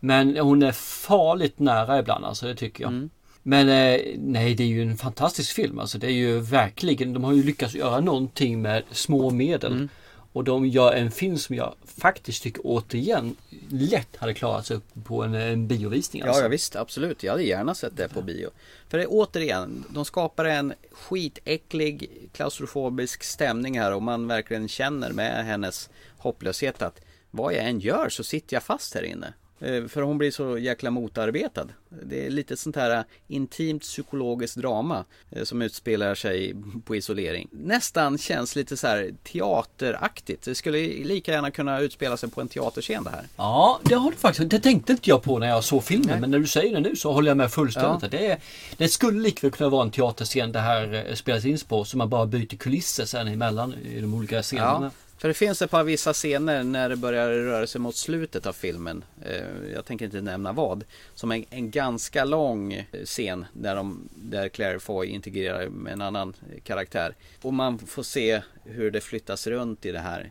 Men 0.00 0.36
hon 0.36 0.62
är 0.62 0.72
farligt 0.72 1.58
nära 1.58 1.98
ibland, 1.98 2.24
alltså 2.24 2.46
det 2.46 2.54
tycker 2.54 2.84
jag. 2.84 2.92
Mm. 2.92 3.10
Men 3.42 3.68
eh, 3.68 4.00
nej, 4.16 4.54
det 4.54 4.62
är 4.62 4.68
ju 4.68 4.82
en 4.82 4.96
fantastisk 4.96 5.54
film. 5.54 5.78
Alltså 5.78 5.98
det 5.98 6.06
är 6.06 6.10
ju 6.10 6.40
verkligen, 6.40 7.12
de 7.12 7.24
har 7.24 7.32
ju 7.32 7.42
lyckats 7.42 7.74
göra 7.74 8.00
någonting 8.00 8.62
med 8.62 8.82
små 8.90 9.30
medel. 9.30 9.72
Mm. 9.72 9.88
Och 10.32 10.44
de 10.44 10.66
gör 10.66 10.92
en 10.92 11.10
film 11.10 11.38
som 11.38 11.56
jag 11.56 11.74
faktiskt 11.84 12.42
tycker 12.42 12.62
återigen 12.64 13.36
lätt 13.70 14.16
hade 14.16 14.34
klarat 14.34 14.66
sig 14.66 14.76
upp 14.76 14.84
på 15.04 15.22
en, 15.22 15.34
en 15.34 15.66
biovisning. 15.66 16.22
Alltså. 16.22 16.40
Ja, 16.40 16.44
ja 16.44 16.48
visst, 16.48 16.76
absolut. 16.76 17.22
Jag 17.22 17.32
hade 17.32 17.44
gärna 17.44 17.74
sett 17.74 17.96
det 17.96 18.08
på 18.08 18.22
bio. 18.22 18.50
För 18.88 18.98
det 18.98 19.04
är 19.04 19.08
återigen, 19.10 19.84
de 19.88 20.04
skapar 20.04 20.44
en 20.44 20.74
skitäcklig 20.92 22.10
klaustrofobisk 22.32 23.24
stämning 23.24 23.78
här 23.78 23.94
och 23.94 24.02
man 24.02 24.28
verkligen 24.28 24.68
känner 24.68 25.12
med 25.12 25.44
hennes 25.44 25.90
hopplöshet 26.18 26.82
att 26.82 27.00
vad 27.30 27.54
jag 27.54 27.64
än 27.64 27.80
gör 27.80 28.08
så 28.08 28.24
sitter 28.24 28.56
jag 28.56 28.62
fast 28.62 28.94
här 28.94 29.02
inne. 29.02 29.32
Eh, 29.60 29.86
för 29.86 30.02
hon 30.02 30.18
blir 30.18 30.30
så 30.30 30.58
jäkla 30.58 30.90
motarbetad. 30.90 31.66
Det 32.02 32.26
är 32.26 32.30
lite 32.30 32.56
sånt 32.56 32.76
här 32.76 33.04
intimt 33.28 33.82
psykologiskt 33.82 34.56
drama 34.56 35.04
eh, 35.30 35.44
som 35.44 35.62
utspelar 35.62 36.14
sig 36.14 36.54
på 36.84 36.96
isolering. 36.96 37.48
Nästan 37.50 38.18
känns 38.18 38.56
lite 38.56 38.76
så 38.76 38.86
här 38.86 39.10
teateraktigt. 39.22 40.42
Det 40.42 40.54
skulle 40.54 40.78
lika 41.04 41.32
gärna 41.32 41.50
kunna 41.50 41.80
utspela 41.80 42.16
sig 42.16 42.30
på 42.30 42.40
en 42.40 42.48
teaterscen 42.48 43.04
det 43.04 43.10
här. 43.10 43.24
Ja, 43.36 43.80
det 43.84 43.94
har 43.94 44.10
du 44.10 44.16
faktiskt. 44.16 44.50
Det 44.50 44.60
tänkte 44.60 44.92
inte 44.92 45.10
jag 45.10 45.22
på 45.22 45.38
när 45.38 45.48
jag 45.48 45.64
såg 45.64 45.84
filmen. 45.84 46.08
Nej. 46.08 46.20
Men 46.20 46.30
när 46.30 46.38
du 46.38 46.46
säger 46.46 46.74
det 46.74 46.80
nu 46.80 46.96
så 46.96 47.12
håller 47.12 47.30
jag 47.30 47.36
med 47.36 47.52
fullständigt. 47.52 48.12
Ja. 48.12 48.18
Det, 48.18 48.38
det 48.76 48.88
skulle 48.88 49.20
likväl 49.22 49.50
kunna 49.50 49.68
vara 49.68 49.82
en 49.82 49.90
teaterscen 49.90 50.52
det 50.52 50.60
här 50.60 51.06
eh, 51.08 51.14
spelas 51.14 51.44
in 51.44 51.58
på. 51.68 51.84
Så 51.84 51.96
man 51.96 52.08
bara 52.08 52.26
byter 52.26 52.56
kulisser 52.56 53.04
sen 53.04 53.28
emellan 53.28 53.74
i 53.74 54.00
de 54.00 54.14
olika 54.14 54.42
scenerna. 54.42 54.80
Ja. 54.82 54.90
För 55.18 55.28
det 55.28 55.34
finns 55.34 55.62
ett 55.62 55.70
par 55.70 55.84
vissa 55.84 56.12
scener 56.12 56.64
när 56.64 56.88
det 56.88 56.96
börjar 56.96 57.28
röra 57.28 57.66
sig 57.66 57.80
mot 57.80 57.96
slutet 57.96 58.46
av 58.46 58.52
filmen. 58.52 59.04
Eh, 59.24 59.72
jag 59.74 59.84
tänker 59.84 60.04
inte 60.04 60.20
nämna 60.20 60.52
vad. 60.52 60.84
Som 61.14 61.32
en, 61.32 61.44
en 61.50 61.70
ganska 61.70 62.24
lång 62.24 62.72
eh, 62.72 63.04
scen 63.04 63.46
där, 63.52 63.76
de, 63.76 64.08
där 64.14 64.48
Claire 64.48 64.78
Foy 64.78 65.06
integrerar 65.06 65.68
med 65.68 65.92
en 65.92 66.02
annan 66.02 66.34
eh, 66.52 66.60
karaktär. 66.60 67.14
Och 67.42 67.54
man 67.54 67.78
får 67.78 68.02
se 68.02 68.42
hur 68.64 68.90
det 68.90 69.00
flyttas 69.00 69.46
runt 69.46 69.86
i 69.86 69.92
det 69.92 69.98
här 69.98 70.30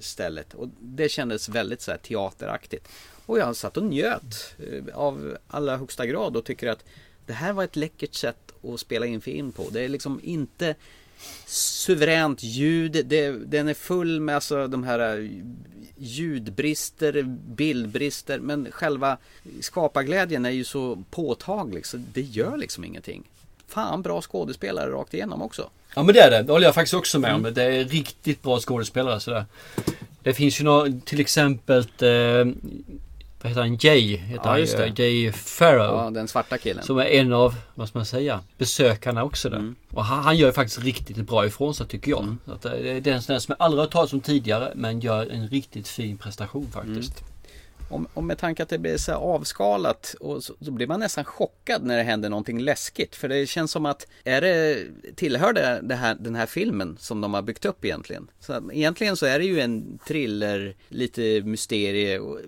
stället. 0.00 0.54
Och 0.54 0.68
det 0.80 1.08
kändes 1.08 1.48
väldigt 1.48 1.80
så 1.80 1.90
här 1.90 1.98
teateraktigt. 1.98 2.88
Och 3.26 3.38
jag 3.38 3.56
satt 3.56 3.76
och 3.76 3.84
njöt 3.84 4.56
av 4.92 5.36
allra 5.48 5.76
högsta 5.76 6.06
grad 6.06 6.36
och 6.36 6.44
tycker 6.44 6.68
att 6.68 6.84
det 7.26 7.32
här 7.32 7.52
var 7.52 7.64
ett 7.64 7.76
läckert 7.76 8.14
sätt 8.14 8.52
att 8.62 8.80
spela 8.80 9.06
in 9.06 9.20
film 9.20 9.52
på. 9.52 9.70
Det 9.70 9.80
är 9.80 9.88
liksom 9.88 10.20
inte 10.22 10.74
suveränt 11.46 12.42
ljud. 12.42 13.06
Det, 13.06 13.30
den 13.30 13.68
är 13.68 13.74
full 13.74 14.20
med 14.20 14.34
alltså 14.34 14.66
de 14.66 14.84
här 14.84 15.18
äh, 15.18 15.30
ljudbrister, 15.96 17.22
bildbrister. 17.54 18.38
Men 18.38 18.68
själva 18.70 19.16
skaparglädjen 19.60 20.46
är 20.46 20.50
ju 20.50 20.64
så 20.64 21.02
påtaglig 21.10 21.86
så 21.86 21.96
det 22.12 22.20
gör 22.20 22.56
liksom 22.56 22.84
ingenting. 22.84 23.22
Fan 23.68 24.02
bra 24.02 24.22
skådespelare 24.22 24.90
rakt 24.90 25.14
igenom 25.14 25.42
också. 25.42 25.70
Ja 25.94 26.02
men 26.02 26.14
det 26.14 26.20
är 26.20 26.30
det. 26.30 26.42
Det 26.42 26.52
håller 26.52 26.66
jag 26.66 26.74
faktiskt 26.74 26.94
också 26.94 27.18
med 27.18 27.34
om. 27.34 27.40
Mm. 27.40 27.54
Det 27.54 27.62
är 27.62 27.84
riktigt 27.84 28.42
bra 28.42 28.60
skådespelare 28.60 29.20
sådär. 29.20 29.44
Det 30.22 30.34
finns 30.34 30.60
ju 30.60 30.64
några, 30.64 31.00
till 31.04 31.20
exempel 31.20 31.78
eh, 31.78 32.46
vad 33.44 33.50
heter 33.50 33.62
han? 33.62 33.76
Jay 33.80 34.16
heter 34.16 34.44
Ja, 34.44 34.50
han 34.50 34.60
just 34.60 34.78
ju. 34.78 34.90
det. 34.90 35.02
Jay 35.02 35.32
Farrow. 35.32 36.04
Ja, 36.04 36.10
den 36.10 36.28
svarta 36.28 36.58
killen. 36.58 36.84
Som 36.84 36.98
är 36.98 37.04
en 37.04 37.32
av, 37.32 37.54
vad 37.74 37.88
ska 37.88 37.98
man 37.98 38.06
säga, 38.06 38.40
besökarna 38.58 39.24
också 39.24 39.50
där. 39.50 39.56
Mm. 39.56 39.74
Och 39.90 40.04
han, 40.04 40.24
han 40.24 40.36
gör 40.36 40.52
faktiskt 40.52 40.78
riktigt 40.82 41.16
bra 41.16 41.46
ifrån 41.46 41.74
sig 41.74 41.86
tycker 41.86 42.10
jag. 42.10 42.36
Att 42.46 42.62
det 42.62 42.90
är 42.90 43.00
den 43.00 43.22
som 43.22 43.36
jag 43.48 43.56
aldrig 43.58 43.82
har 43.82 43.86
talat 43.86 44.12
om 44.12 44.20
tidigare 44.20 44.72
men 44.74 45.00
gör 45.00 45.26
en 45.26 45.48
riktigt 45.48 45.88
fin 45.88 46.18
prestation 46.18 46.68
faktiskt. 46.72 47.24
Om, 47.94 48.08
om 48.14 48.26
med 48.26 48.38
tanke 48.38 48.62
att 48.62 48.68
det 48.68 48.78
blir 48.78 48.96
så 48.96 49.12
avskalat 49.12 50.14
och 50.20 50.44
så, 50.44 50.54
så 50.60 50.70
blir 50.70 50.86
man 50.86 51.00
nästan 51.00 51.24
chockad 51.24 51.84
när 51.84 51.96
det 51.96 52.02
händer 52.02 52.30
någonting 52.30 52.60
läskigt. 52.60 53.16
För 53.16 53.28
det 53.28 53.46
känns 53.46 53.70
som 53.70 53.86
att, 53.86 54.06
är 54.24 54.40
det, 54.40 54.86
tillhör 55.16 55.52
det, 55.52 55.80
det 55.82 55.94
här, 55.94 56.14
den 56.14 56.34
här 56.34 56.46
filmen 56.46 56.96
som 57.00 57.20
de 57.20 57.34
har 57.34 57.42
byggt 57.42 57.64
upp 57.64 57.84
egentligen? 57.84 58.30
Så 58.40 58.52
att, 58.52 58.64
egentligen 58.72 59.16
så 59.16 59.26
är 59.26 59.38
det 59.38 59.44
ju 59.44 59.60
en 59.60 59.98
thriller, 60.08 60.76
lite 60.88 61.42
mysterie 61.42 62.18
och 62.18 62.40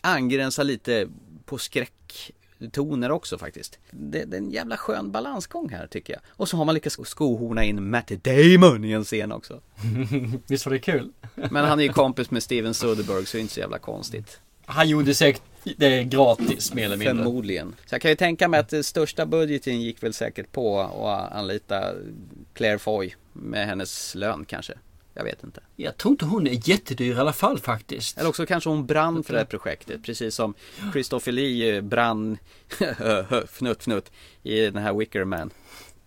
angränsar 0.00 0.64
lite 0.64 1.08
på 1.44 1.58
skräcktoner 1.58 3.10
också 3.10 3.38
faktiskt. 3.38 3.78
Det, 3.90 4.24
det 4.24 4.36
är 4.36 4.40
en 4.40 4.50
jävla 4.50 4.76
skön 4.76 5.12
balansgång 5.12 5.68
här 5.68 5.86
tycker 5.86 6.12
jag. 6.12 6.22
Och 6.28 6.48
så 6.48 6.56
har 6.56 6.64
man 6.64 6.74
lyckats 6.74 6.98
skohorna 7.04 7.64
in 7.64 7.90
Matt 7.90 8.08
Damon 8.08 8.84
i 8.84 8.92
en 8.92 9.04
scen 9.04 9.32
också. 9.32 9.60
Visst 10.46 10.66
var 10.66 10.72
det 10.72 10.78
kul? 10.78 11.12
Men 11.34 11.64
han 11.64 11.80
är 11.80 11.84
ju 11.84 11.92
kompis 11.92 12.30
med 12.30 12.42
Steven 12.42 12.74
Soderbergh 12.74 13.24
så 13.24 13.36
det 13.36 13.40
är 13.40 13.42
inte 13.42 13.54
så 13.54 13.60
jävla 13.60 13.78
konstigt. 13.78 14.40
Han 14.70 14.88
gjorde 14.88 15.14
säkert 15.14 15.42
det 15.76 16.04
gratis 16.04 16.74
mer 16.74 16.84
eller 16.84 16.96
mindre. 16.96 17.24
Förmodligen. 17.24 17.74
Så 17.86 17.94
jag 17.94 18.02
kan 18.02 18.10
ju 18.10 18.16
tänka 18.16 18.48
mig 18.48 18.60
att 18.60 18.68
den 18.68 18.84
största 18.84 19.26
budgeten 19.26 19.80
gick 19.80 20.02
väl 20.02 20.12
säkert 20.12 20.52
på 20.52 20.80
att 20.80 21.32
anlita 21.32 21.92
Claire 22.54 22.78
Foy 22.78 23.14
med 23.32 23.66
hennes 23.66 24.14
lön 24.14 24.44
kanske. 24.44 24.74
Jag 25.14 25.24
vet 25.24 25.44
inte. 25.44 25.60
Jag 25.76 25.96
tror 25.96 26.12
inte 26.12 26.24
hon 26.24 26.46
är 26.46 26.68
jättedyr 26.68 27.14
i 27.14 27.18
alla 27.18 27.32
fall 27.32 27.58
faktiskt. 27.58 28.18
Eller 28.18 28.28
också 28.28 28.46
kanske 28.46 28.70
hon 28.70 28.86
brann 28.86 29.24
för 29.24 29.32
det 29.32 29.38
här 29.38 29.46
projektet. 29.46 30.02
Precis 30.02 30.34
som 30.34 30.54
Christopher 30.92 31.32
Lee 31.32 31.76
eh, 31.76 31.82
brann 31.82 32.38
fnutt 33.46 33.82
fnutt 33.82 34.12
i 34.42 34.60
den 34.60 34.76
här 34.76 34.94
Wicker 34.94 35.24
Man. 35.24 35.50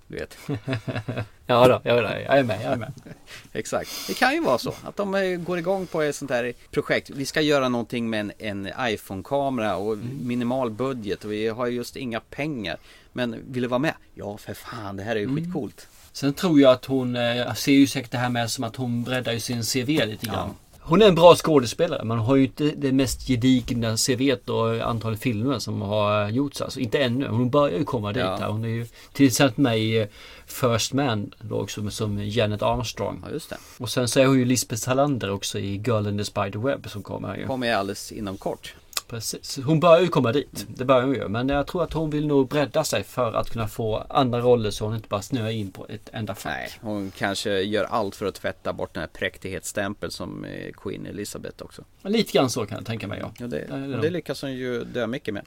Du 0.08 0.18
vet. 0.18 0.38
ja 1.45 1.68
då, 1.68 1.82
jag 1.84 1.97
är, 1.97 2.04
där. 2.04 2.20
jag 2.20 2.39
är 2.39 2.43
med, 2.43 2.60
jag 2.64 2.72
är 2.74 2.78
med. 2.78 2.93
Exakt. 3.54 3.89
Det 4.08 4.14
kan 4.14 4.34
ju 4.34 4.41
vara 4.41 4.58
så 4.58 4.74
att 4.84 4.95
de 4.95 5.16
eh, 5.16 5.38
går 5.38 5.58
igång 5.58 5.88
på 5.88 6.01
ett 6.01 6.16
sånt 6.16 6.32
här 6.32 6.54
projekt. 6.72 7.10
Vi 7.10 7.26
ska 7.26 7.41
göra 7.41 7.70
någonting 7.70 8.10
med 8.10 8.20
en, 8.20 8.32
en 8.38 8.70
iPhone-kamera 8.80 9.76
och 9.76 9.97
minimal 10.22 10.72
budget 10.72 11.26
och 11.26 11.32
vi 11.32 11.47
har 11.47 11.68
just 11.68 11.95
inga 11.95 12.20
pengar. 12.20 12.78
Men 13.14 13.36
vill 13.47 13.62
du 13.62 13.68
vara 13.68 13.80
med? 13.80 13.93
Ja, 14.14 14.38
för 14.38 14.54
fan, 14.54 14.97
det 14.97 15.04
här 15.04 15.16
är 15.16 15.20
ju 15.20 15.36
skitcoolt. 15.36 15.88
Sen 16.12 16.34
tror 16.34 16.60
jag 16.60 16.72
att 16.72 16.86
hon 16.86 17.16
eh, 17.16 17.54
ser 17.54 17.72
ju 17.72 17.88
säkert 17.88 18.12
det 18.12 18.18
här 18.18 18.30
med 18.30 18.51
som 18.51 18.64
att 18.64 18.76
hon 18.76 19.04
breddar 19.04 19.34
ju 19.34 19.39
sin 19.39 19.64
CV 19.64 19.88
lite 19.88 20.26
grann. 20.26 20.49
Hon 20.86 21.01
är 21.01 21.07
en 21.07 21.15
bra 21.15 21.36
skådespelare 21.36 22.03
men 22.03 22.17
hon 22.17 22.27
har 22.27 22.36
ju 22.36 22.43
inte 22.43 22.63
det 22.77 22.91
mest 22.91 23.27
gedigna 23.27 23.97
CVt 23.97 24.49
och 24.49 24.89
antalet 24.89 25.19
filmer 25.19 25.59
som 25.59 25.81
har 25.81 26.29
gjorts. 26.29 26.61
Alltså 26.61 26.79
inte 26.79 26.99
ännu. 26.99 27.27
Hon 27.27 27.49
börjar 27.49 27.77
ju 27.77 27.84
komma 27.84 28.11
dit 28.13 28.23
Ja. 28.23 28.36
här. 28.38 28.47
Hon 28.47 28.63
är 28.63 28.67
ju 28.69 28.88
till 29.13 29.25
exempel 29.27 29.63
med 29.63 29.79
i 29.79 29.97
eh, 30.01 30.07
First 30.45 30.93
Man 30.93 31.31
då 31.41 31.59
också 31.61 31.89
som 31.89 32.23
Janet 32.27 32.61
Armstrong. 32.61 33.21
Ja, 33.25 33.31
just 33.31 33.49
det. 33.49 33.57
Och 33.77 33.89
sen 33.89 34.07
så 34.07 34.19
är 34.19 34.25
hon 34.25 34.39
ju 34.39 34.45
Lisbeth 34.45 34.81
Salander 34.81 35.31
också 35.31 35.59
i 35.59 35.75
Girl 35.88 36.07
in 36.07 36.17
the 36.17 36.25
Spiderweb 36.25 36.89
som 36.89 37.03
kommer 37.03 37.27
här 37.27 37.38
ju. 37.38 37.45
Kommer 37.47 37.67
jag 37.67 37.79
alldeles 37.79 38.11
inom 38.11 38.38
kort. 38.38 38.75
Precis. 39.14 39.59
Hon 39.66 39.80
börjar 39.80 40.01
ju 40.01 40.07
komma 40.07 40.32
dit. 40.32 40.66
Det 40.68 40.86
börjar 40.86 41.01
hon 41.01 41.14
ju. 41.14 41.28
Men 41.28 41.49
jag 41.49 41.68
tror 41.68 41.84
att 41.84 41.93
hon 41.93 42.09
vill 42.09 42.28
nog 42.28 42.47
bredda 42.47 42.84
sig 42.84 43.03
för 43.03 43.34
att 43.34 43.49
kunna 43.49 43.68
få 43.68 44.05
andra 44.09 44.39
roller 44.39 44.72
så 44.72 44.86
hon 44.86 44.95
inte 44.95 45.07
bara 45.07 45.22
snöar 45.22 45.49
in 45.49 45.72
på 45.72 45.86
ett 45.89 46.09
enda 46.14 46.36
fack. 46.36 46.53
Nej, 46.55 46.70
hon 46.82 47.11
kanske 47.11 47.61
gör 47.61 47.84
allt 47.84 48.16
för 48.16 48.26
att 48.26 48.36
tvätta 48.36 48.74
bort 48.74 48.93
den 48.93 49.01
här 49.01 49.07
präktighetsstämpeln 49.07 50.11
som 50.11 50.45
eh, 50.45 50.72
Queen 50.72 51.05
Elizabeth 51.05 51.64
också. 51.64 51.84
Lite 52.01 52.32
grann 52.32 52.49
så 52.49 52.66
kan 52.66 52.78
jag 52.78 52.86
tänka 52.86 53.07
mig 53.07 53.20
ja. 53.20 53.32
Ja, 53.38 53.47
det, 53.47 53.97
det 54.01 54.09
lyckas 54.09 54.41
hon 54.41 54.53
ju 54.53 54.84
dö 54.84 55.07
mycket 55.07 55.34
med. 55.34 55.45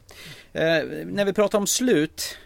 Eh, 0.53 1.07
när 1.07 1.25
vi 1.25 1.33
pratar 1.33 1.59
om 1.59 1.67
slut. 1.67 2.39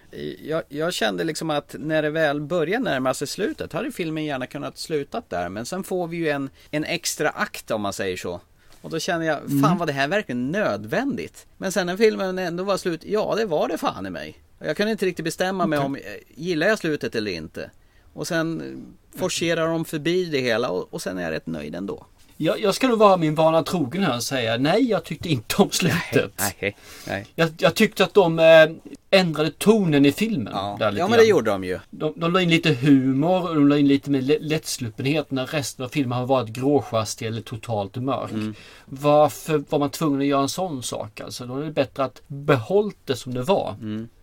Jag, 0.43 0.62
jag 0.68 0.95
kände 0.95 1.25
liksom 1.25 1.51
att 1.51 1.77
när 1.79 2.03
det 2.03 2.11
väl 2.11 2.41
börjar 2.41 2.81
närma 2.81 3.14
sig 3.14 3.27
slutet 3.27 3.73
hade 3.73 3.93
filmen 3.93 4.25
gärna 4.25 4.47
kunnat 4.47 4.79
slutat 4.79 5.31
där. 5.31 5.49
Men 5.49 5.66
sen 5.66 5.85
får 5.85 6.09
vi 6.09 6.16
ju 6.16 6.29
en, 6.29 6.51
en 6.71 6.85
extra 6.85 7.29
akt 7.29 7.71
om 7.71 7.81
man 7.81 7.93
säger 7.93 8.16
så. 8.16 8.41
Och 8.83 8.91
då 8.91 8.99
känner 8.99 9.26
jag, 9.26 9.39
fan 9.39 9.64
Mm. 9.64 9.78
var 9.78 9.87
det 9.87 9.93
här 9.93 10.09
verkligen 10.09 10.51
nödvändigt? 10.51 11.47
Men 11.59 11.72
sen 11.72 11.87
när 11.87 11.97
filmen 11.97 12.39
ändå 12.39 12.64
var 12.64 12.76
slut, 12.76 13.05
ja 13.05 13.35
det 13.37 13.45
var 13.47 13.68
det 13.68 13.78
fan 13.78 14.07
i 14.07 14.11
mig. 14.11 14.39
Jag 14.59 14.76
kunde 14.76 14.93
inte 14.93 15.07
riktigt 15.07 15.24
bestämma 15.24 15.66
mig 15.66 15.78
om, 15.78 15.97
eh, 15.97 16.03
gillar 16.28 16.66
jag 16.66 16.78
slutet 16.78 17.14
eller 17.14 17.31
inte? 17.33 17.70
Och 18.12 18.26
sen 18.28 18.61
eh, 18.61 19.18
forcerar 19.18 19.66
de 19.68 19.85
förbi 19.85 20.24
det 20.24 20.41
hela 20.41 20.68
och, 20.70 20.95
och 20.95 21.03
sen 21.03 21.18
är 21.18 21.22
jag 21.22 21.31
rätt 21.31 21.47
nöjd 21.47 21.74
ändå. 21.74 22.07
Jag, 22.43 22.61
jag 22.61 22.74
ska 22.74 22.88
nog 22.88 22.99
vara 22.99 23.16
min 23.16 23.34
vana 23.34 23.62
trogen 23.62 24.03
här 24.03 24.16
och 24.16 24.22
säga 24.22 24.57
nej, 24.57 24.91
jag 24.91 25.05
tyckte 25.05 25.28
inte 25.28 25.62
om 25.62 25.70
slutet. 25.70 26.32
Nej, 26.38 26.76
nej. 27.07 27.26
Jag, 27.34 27.51
jag 27.59 27.74
tyckte 27.74 28.05
att 28.05 28.14
de 28.14 28.38
eh, 28.38 28.70
ändrade 29.11 29.51
tonen 29.51 30.07
i 30.07 30.12
filmen. 30.12 30.53
Ja, 30.53 30.76
ja 30.80 30.91
men 30.91 31.11
det 31.11 31.16
grann. 31.16 31.28
gjorde 31.28 31.51
de 31.51 31.64
ju. 31.64 31.78
De, 31.91 32.12
de 32.16 32.32
la 32.32 32.41
in 32.41 32.51
lite 32.51 32.74
humor 32.74 33.49
och 33.49 33.55
de 33.55 33.68
la 33.68 33.78
in 33.78 33.88
lite 33.88 34.11
mer 34.11 34.20
lä- 34.20 34.38
lättsluppenhet 34.41 35.30
när 35.30 35.47
resten 35.47 35.84
av 35.84 35.88
filmen 35.88 36.18
har 36.18 36.26
varit 36.26 36.49
gråsjastig 36.49 37.26
eller 37.26 37.41
totalt 37.43 37.97
mörk. 37.97 38.30
Mm. 38.30 38.55
Varför 38.84 39.64
var 39.68 39.78
man 39.78 39.91
tvungen 39.91 40.20
att 40.20 40.26
göra 40.26 40.43
en 40.43 40.49
sån 40.49 40.82
sak? 40.82 41.20
Alltså, 41.20 41.47
då 41.47 41.57
är 41.57 41.64
det 41.64 41.70
bättre 41.70 42.05
att 42.05 42.22
behållt 42.26 42.97
det 43.05 43.16
som 43.16 43.34
det 43.34 43.43
var. 43.43 43.76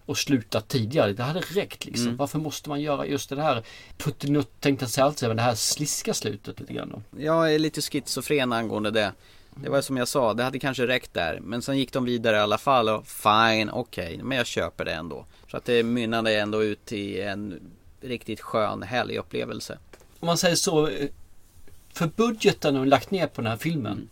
Och 0.08 0.18
sluta 0.18 0.62
tidigare. 0.62 1.14
Det 1.14 1.24
hade 1.24 1.40
räckt 1.40 1.86
liksom. 1.86 2.06
Mm. 2.06 2.18
Varför 2.18 2.40
måste 2.40 2.70
man 2.70 2.82
göra 2.82 3.06
just 3.06 3.30
det 3.30 3.42
här 3.42 3.64
puttinutt 3.98 4.52
tänkte 4.60 4.84
jag 4.84 4.90
säga 4.90 5.06
alltid, 5.06 5.28
men 5.28 5.38
det 5.38 5.44
här 5.44 5.56
sliska 5.56 6.14
slutet 6.14 6.60
lite 6.60 6.74
grann 6.74 6.90
då. 6.90 7.22
Jag 7.24 7.54
är 7.54 7.60
lite 7.60 7.82
schizofren 7.82 8.54
angående 8.54 8.92
det. 8.92 9.14
Det 9.64 9.70
var 9.70 9.82
som 9.82 9.98
jag 9.98 10.08
sa, 10.08 10.34
det 10.34 10.44
hade 10.44 10.60
kanske 10.60 10.88
räckt 10.88 11.14
där. 11.14 11.40
Men 11.42 11.62
sen 11.62 11.78
gick 11.78 11.94
de 11.94 12.06
vidare 12.06 12.36
i 12.38 12.40
alla 12.40 12.58
fall 12.58 12.90
och 12.90 13.08
fine, 13.08 13.70
okej, 13.70 14.20
men 14.24 14.38
jag 14.38 14.48
köper 14.48 14.86
det 14.86 14.92
ändå. 14.94 15.26
Så 15.52 15.58
att 15.58 15.66
det 15.66 15.84
mynnade 15.84 16.40
ändå 16.40 16.64
ut 16.64 16.92
i 16.92 17.22
en 17.22 17.60
riktigt 18.02 18.42
skön 18.42 18.84
helgupplevelse. 18.84 19.78
Om 20.20 20.26
man 20.26 20.38
säger 20.38 20.56
så. 20.56 20.88
eh, 20.88 21.08
För 21.94 22.08
budgeten 22.16 22.74
de 22.74 22.86
lagt 22.86 23.12
ner 23.12 23.28
på 23.28 23.42
den 23.42 23.52
här 23.52 23.58
filmen. 23.58 24.10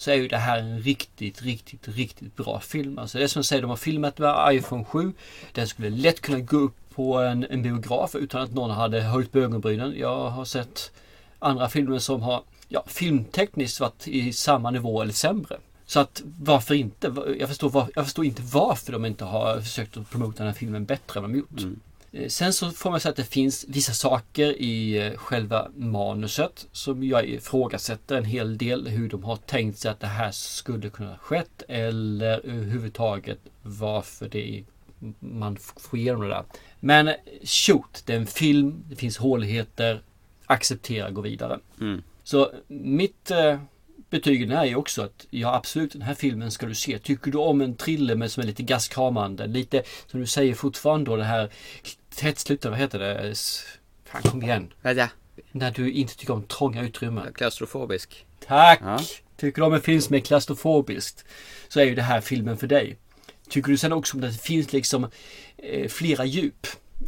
Så 0.00 0.10
är 0.10 0.14
ju 0.14 0.28
det 0.28 0.36
här 0.36 0.58
en 0.58 0.80
riktigt, 0.82 1.42
riktigt, 1.42 1.88
riktigt 1.88 2.36
bra 2.36 2.60
film. 2.60 2.98
Alltså 2.98 3.18
det 3.18 3.24
är 3.24 3.28
som 3.28 3.44
säger, 3.44 3.62
de 3.62 3.70
har 3.70 3.76
filmat 3.76 4.18
med 4.18 4.54
iPhone 4.54 4.84
7. 4.84 5.12
Den 5.52 5.68
skulle 5.68 5.90
lätt 5.90 6.20
kunna 6.20 6.40
gå 6.40 6.56
upp 6.56 6.76
på 6.94 7.18
en, 7.18 7.46
en 7.50 7.62
biograf 7.62 8.14
utan 8.14 8.42
att 8.42 8.54
någon 8.54 8.70
hade 8.70 9.00
höjt 9.00 9.32
på 9.32 9.38
ögonbrynen. 9.38 9.94
Jag 9.98 10.30
har 10.30 10.44
sett 10.44 10.92
andra 11.38 11.68
filmer 11.68 11.98
som 11.98 12.22
har 12.22 12.42
ja, 12.68 12.84
filmtekniskt 12.86 13.80
varit 13.80 14.08
i 14.08 14.32
samma 14.32 14.70
nivå 14.70 15.02
eller 15.02 15.12
sämre. 15.12 15.56
Så 15.86 16.00
att 16.00 16.22
varför 16.40 16.74
inte? 16.74 17.14
Jag 17.38 17.48
förstår, 17.48 17.70
var, 17.70 17.90
jag 17.94 18.04
förstår 18.04 18.24
inte 18.24 18.42
varför 18.42 18.92
de 18.92 19.04
inte 19.04 19.24
har 19.24 19.60
försökt 19.60 19.96
att 19.96 20.10
promota 20.10 20.38
den 20.38 20.46
här 20.46 20.54
filmen 20.54 20.84
bättre 20.84 21.20
än 21.20 21.32
de 21.32 21.38
gjort. 21.38 21.60
Mm. 21.60 21.80
Sen 22.28 22.52
så 22.52 22.70
får 22.70 22.90
man 22.90 23.00
säga 23.00 23.10
att 23.10 23.16
det 23.16 23.24
finns 23.24 23.64
vissa 23.68 23.92
saker 23.92 24.62
i 24.62 25.06
eh, 25.06 25.16
själva 25.16 25.68
manuset 25.76 26.66
som 26.72 27.04
jag 27.04 27.28
ifrågasätter 27.28 28.16
en 28.16 28.24
hel 28.24 28.58
del 28.58 28.88
hur 28.88 29.08
de 29.08 29.24
har 29.24 29.36
tänkt 29.36 29.78
sig 29.78 29.90
att 29.90 30.00
det 30.00 30.06
här 30.06 30.30
skulle 30.30 30.90
kunna 30.90 31.18
skett 31.18 31.62
eller 31.68 32.46
överhuvudtaget 32.46 33.38
varför 33.62 34.28
det 34.28 34.64
man 35.18 35.56
får 35.56 35.98
igenom 35.98 36.22
det 36.22 36.28
där. 36.28 36.44
Men 36.80 37.08
eh, 37.08 37.14
shoot, 37.42 38.02
det 38.06 38.12
är 38.12 38.16
en 38.16 38.26
film, 38.26 38.84
det 38.88 38.96
finns 38.96 39.18
håligheter, 39.18 40.02
acceptera, 40.46 41.10
gå 41.10 41.20
vidare. 41.20 41.58
Mm. 41.80 42.02
Så 42.24 42.52
mitt 42.68 43.30
betyg 44.10 44.42
i 44.42 44.44
den 44.44 44.56
här 44.56 44.64
är 44.64 44.68
ju 44.68 44.76
också 44.76 45.02
att 45.02 45.26
ja 45.30 45.54
absolut 45.54 45.92
den 45.92 46.02
här 46.02 46.14
filmen 46.14 46.50
ska 46.50 46.66
du 46.66 46.74
se. 46.74 46.98
Tycker 46.98 47.30
du 47.30 47.38
om 47.38 47.60
en 47.60 47.76
thriller 47.76 48.14
med 48.14 48.30
som 48.30 48.42
är 48.42 48.46
lite 48.46 48.62
gastkramande, 48.62 49.46
lite 49.46 49.82
som 50.06 50.20
du 50.20 50.26
säger 50.26 50.54
fortfarande 50.54 51.10
då 51.10 51.16
det 51.16 51.24
här 51.24 51.50
tätslutande, 52.16 52.70
vad 52.70 52.80
heter 52.80 52.98
det? 52.98 53.34
Fan 54.04 54.22
kom 54.22 54.42
igen. 54.42 54.72
Ja, 54.82 55.08
När 55.52 55.70
du 55.70 55.92
inte 55.92 56.16
tycker 56.16 56.32
om 56.32 56.42
trånga 56.42 56.82
utrymmen. 56.82 57.32
Klaustrofobisk. 57.32 58.26
Tack! 58.46 58.80
Ja. 58.82 58.98
Tycker 59.36 59.60
du 59.62 59.66
om 59.66 59.74
en 59.74 59.80
film 59.80 60.00
som 60.00 60.14
är 60.14 60.20
klaustrofobiskt 60.20 61.24
så 61.68 61.80
är 61.80 61.84
ju 61.84 61.94
det 61.94 62.02
här 62.02 62.20
filmen 62.20 62.56
för 62.56 62.66
dig. 62.66 62.96
Tycker 63.48 63.70
du 63.70 63.78
sen 63.78 63.92
också 63.92 64.16
om 64.16 64.20
det 64.20 64.32
finns 64.32 64.72
liksom 64.72 65.10
eh, 65.56 65.88
flera 65.88 66.24
djup. 66.24 66.66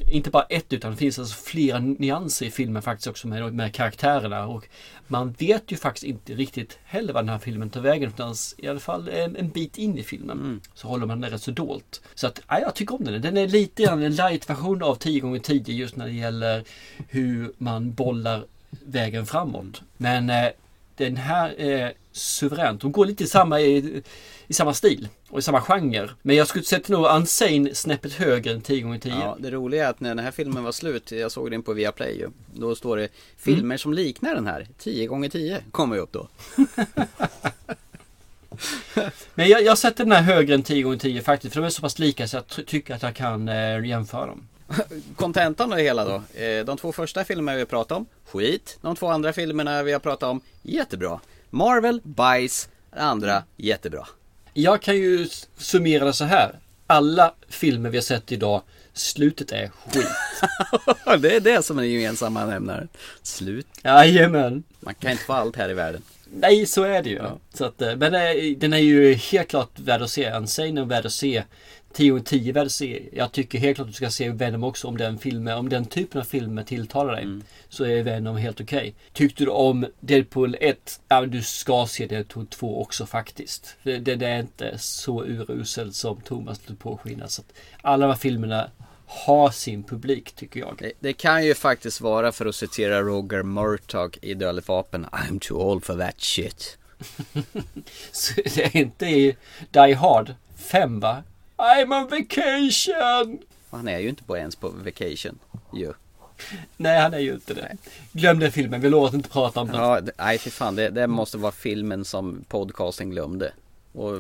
Inte 0.09 0.31
bara 0.31 0.43
ett 0.43 0.73
utan 0.73 0.91
det 0.91 0.97
finns 0.97 1.19
alltså 1.19 1.35
flera 1.35 1.79
nyanser 1.79 2.47
i 2.47 2.51
filmen 2.51 2.83
faktiskt 2.83 3.07
också 3.07 3.29
med, 3.29 3.55
med 3.55 3.75
karaktärerna. 3.75 4.47
Och 4.47 4.69
man 5.07 5.33
vet 5.33 5.73
ju 5.73 5.77
faktiskt 5.77 6.05
inte 6.05 6.35
riktigt 6.35 6.79
heller 6.85 7.13
vad 7.13 7.25
den 7.25 7.29
här 7.29 7.39
filmen 7.39 7.71
tar 7.71 7.81
vägen. 7.81 8.09
Utan 8.09 8.35
i 8.59 8.69
alla 8.69 8.81
fall 8.81 9.09
en, 9.09 9.37
en 9.37 9.49
bit 9.49 9.79
in 9.79 9.99
i 9.99 10.03
filmen 10.03 10.61
så 10.75 10.89
håller 10.89 11.07
man 11.07 11.21
det 11.21 11.31
rätt 11.31 11.43
så 11.43 11.51
dolt. 11.51 12.01
Så 12.15 12.27
att, 12.27 12.41
ja, 12.49 12.61
jag 12.61 12.75
tycker 12.75 12.95
om 12.95 13.05
den. 13.05 13.23
Den 13.23 13.37
är 13.37 13.49
lite 13.49 13.83
grann 13.83 14.03
en 14.03 14.15
light-version 14.15 14.83
av 14.83 14.95
10 14.95 15.37
x 15.37 15.47
10 15.47 15.63
just 15.75 15.97
när 15.97 16.07
det 16.07 16.13
gäller 16.13 16.65
hur 17.09 17.53
man 17.59 17.93
bollar 17.93 18.45
vägen 18.71 19.27
framåt. 19.27 19.83
Men 19.97 20.31
eh, 20.31 20.49
den 21.07 21.17
här 21.17 21.61
är 21.61 21.93
suveränt. 22.13 22.81
De 22.81 22.93
går 22.93 23.07
lite 23.07 23.25
i 23.25 23.27
samma, 23.27 23.61
i, 23.61 24.03
i 24.47 24.53
samma 24.53 24.75
stil 24.75 25.09
och 25.29 25.39
i 25.39 25.43
samma 25.43 25.61
genre. 25.61 26.09
Men 26.23 26.37
jag 26.37 26.47
skulle 26.49 26.65
sätta 26.65 26.93
nog 26.93 27.07
Unsane 27.17 27.75
snäppet 27.75 28.13
högre 28.13 28.53
än 28.53 28.61
10 28.61 28.95
x 28.95 29.03
10 29.03 29.13
Ja, 29.13 29.37
det 29.41 29.51
roliga 29.51 29.87
är 29.87 29.91
att 29.91 30.01
när 30.01 30.09
den 30.15 30.25
här 30.25 30.31
filmen 30.31 30.65
var 30.65 30.73
slut, 30.73 31.13
jag 31.13 31.33
såg 31.33 31.51
den 31.51 31.63
på 31.63 31.73
Viaplay 31.73 32.19
ju. 32.19 32.29
Då 32.55 32.75
står 32.75 32.97
det 32.97 33.09
filmer 33.37 33.61
Mm. 33.65 33.79
som 33.79 33.93
liknar 33.95 34.35
den 34.35 34.47
här. 34.47 34.67
10 34.79 35.07
gånger 35.07 35.29
10 35.29 35.61
kommer 35.71 35.97
ju 35.97 36.03
upp 36.03 36.13
då. 36.13 36.29
Men 39.35 39.49
jag, 39.49 39.63
jag 39.63 39.79
sätter 39.79 40.05
den 40.05 40.13
här 40.13 40.23
högre 40.23 40.55
än 40.55 40.63
10 40.63 40.93
x 40.95 41.03
10 41.03 41.23
faktiskt. 41.23 41.55
För 41.55 41.61
de 41.61 41.67
är 41.67 41.71
så 41.71 41.81
pass 41.83 41.99
lika 41.99 42.29
så 42.29 42.37
jag 42.37 42.47
ty- 42.47 42.65
tycker 42.65 42.95
att 42.95 43.03
jag 43.03 43.15
kan 43.15 43.49
eh, 43.49 43.85
jämföra 43.87 44.27
dem. 44.27 44.49
Kontentan 45.17 45.73
av 45.73 45.79
det 45.79 45.85
hela 45.85 46.05
då. 46.05 46.41
Eh, 46.41 46.65
De 46.65 46.77
två 46.77 46.93
första 46.93 47.25
filmerna 47.25 47.55
vi 47.55 47.61
har 47.61 47.67
pratat 47.67 47.97
om, 47.99 48.07
skit. 48.25 48.79
De 48.81 48.97
två 48.97 49.09
andra 49.09 49.33
filmerna 49.33 49.83
vi 49.83 49.93
har 49.93 50.01
pratat 50.01 50.29
om, 50.29 50.41
jättebra. 50.63 51.21
Marvel, 51.51 52.01
bajs. 52.05 52.69
Andra, 52.97 53.43
jättebra. 53.57 54.07
Jag 54.55 54.83
kan 54.83 54.97
ju 54.97 55.29
summera 55.57 56.05
det 56.05 56.13
så 56.13 56.25
här. 56.25 56.59
Alla 56.87 57.35
filmer 57.49 57.91
vi 57.91 57.97
har 57.97 58.03
sett 58.03 58.33
idag, 58.33 58.63
slutet 58.93 59.53
är 59.53 59.69
skit. 59.69 60.07
det 61.23 61.37
är 61.37 61.41
det 61.41 61.65
som 61.65 61.79
är 61.79 61.83
den 61.83 61.91
gemensamma 61.93 62.47
nämnaren. 62.47 62.89
Slut. 63.23 63.67
Jajamän. 63.85 64.63
Man 64.81 64.95
kan 64.95 65.11
inte 65.11 65.25
få 65.25 65.33
allt 65.33 65.57
här 65.57 65.69
i 65.69 65.75
världen. 65.75 66.03
Nej, 66.35 66.67
så 66.67 66.83
är 66.83 67.03
det 67.03 67.11
ju. 67.11 67.23
Så 67.55 67.65
att, 67.65 67.83
eh, 67.83 67.97
men 67.97 68.15
eh, 68.15 68.57
den 68.57 68.73
är 68.73 68.79
ju 68.79 69.15
helt 69.15 69.49
klart 69.49 69.71
värd 69.79 70.03
att 70.03 70.11
se. 70.11 70.31
Unsane 70.31 70.81
är 70.81 70.85
värd 70.85 71.07
att 71.07 71.13
se. 71.13 71.45
10 71.93 72.13
och 72.13 72.27
10 72.27 72.53
värd 72.53 72.67
att 72.67 72.73
se. 72.73 73.03
Jag 73.13 73.33
tycker 73.33 73.59
helt 73.59 73.77
klart 73.77 73.85
att 73.85 73.93
du 73.93 73.97
ska 73.97 74.11
se 74.11 74.31
Venom 74.31 74.65
också 74.65 74.89
om 74.89 74.97
den 74.97 75.19
filmen, 75.19 75.59
om 75.59 75.69
den 75.69 75.85
typen 75.85 76.21
av 76.21 76.25
filmer 76.25 76.63
tilltalar 76.63 77.17
dig. 77.17 77.29
Så 77.69 77.85
är 77.85 78.03
Venom 78.03 78.37
helt 78.37 78.61
okej. 78.61 78.95
Tyckte 79.13 79.45
du 79.45 79.51
om 79.51 79.87
Deadpool 80.01 80.57
1? 80.61 81.01
Ja, 81.09 81.21
men 81.21 81.31
du 81.31 81.43
ska 81.43 81.87
se 81.87 82.07
Deadpool 82.07 82.47
2 82.47 82.81
också 82.83 83.07
faktiskt. 83.07 83.77
Det, 83.83 83.99
det, 83.99 84.17
det 84.17 84.27
är 84.27 84.41
inte 84.41 84.79
så 84.79 85.25
urusel 85.25 85.93
som 85.93 86.21
Thomas 86.21 86.69
lät 86.69 86.79
påskina. 86.79 87.29
Så 87.29 87.43
att 87.43 87.53
alla 87.83 88.07
de 88.07 88.13
här 88.13 88.19
filmerna 88.19 88.71
har 89.07 89.51
sin 89.51 89.83
publik 89.83 90.33
tycker 90.33 90.61
jag. 90.61 90.77
Det, 90.79 90.93
det 91.01 91.13
kan 91.13 91.45
ju 91.45 91.55
faktiskt 91.55 92.01
vara 92.01 92.33
för 92.33 92.47
att 92.47 92.55
citera 92.55 93.03
Roger 93.03 93.43
Murtaugh 93.43 94.19
i 94.23 94.35
Dödligt 94.35 94.69
vapen. 94.69 95.07
I'm 95.07 95.39
too 95.39 95.59
old 95.59 95.85
for 95.85 95.99
that 95.99 96.21
shit. 96.21 96.79
Så 98.13 98.35
det 98.35 98.65
är 98.65 98.77
inte 98.77 99.07
i 99.07 99.37
Die 99.71 99.95
Hard 99.95 100.35
5 100.57 101.01
va? 101.01 101.23
I'm 101.61 102.03
on 102.03 102.09
vacation! 102.09 103.39
Han 103.71 103.89
är 103.89 103.99
ju 103.99 104.09
inte 104.09 104.23
på 104.23 104.37
ens 104.37 104.57
på 104.57 104.69
vacation. 104.69 105.39
Ju. 105.75 105.93
Nej, 106.77 107.01
han 107.01 107.15
är 107.15 107.19
ju 107.19 107.35
inte 107.35 107.55
det. 107.55 107.77
Glöm 108.13 108.39
den 108.39 108.53
filmen, 108.53 108.81
vi 108.81 108.89
lovar 108.91 109.09
att 109.09 109.15
inte 109.15 109.29
prata 109.29 109.61
om 109.61 109.67
den. 109.69 109.77
Ja, 109.81 110.01
nej 110.19 110.39
för 110.39 110.51
fan. 110.51 110.77
Det, 110.77 110.91
det 110.91 111.07
måste 111.07 111.39
vara 111.39 111.53
filmen 111.53 112.05
som 112.05 112.45
podcasten 112.49 113.11
glömde. 113.11 113.53
Och, 113.93 114.13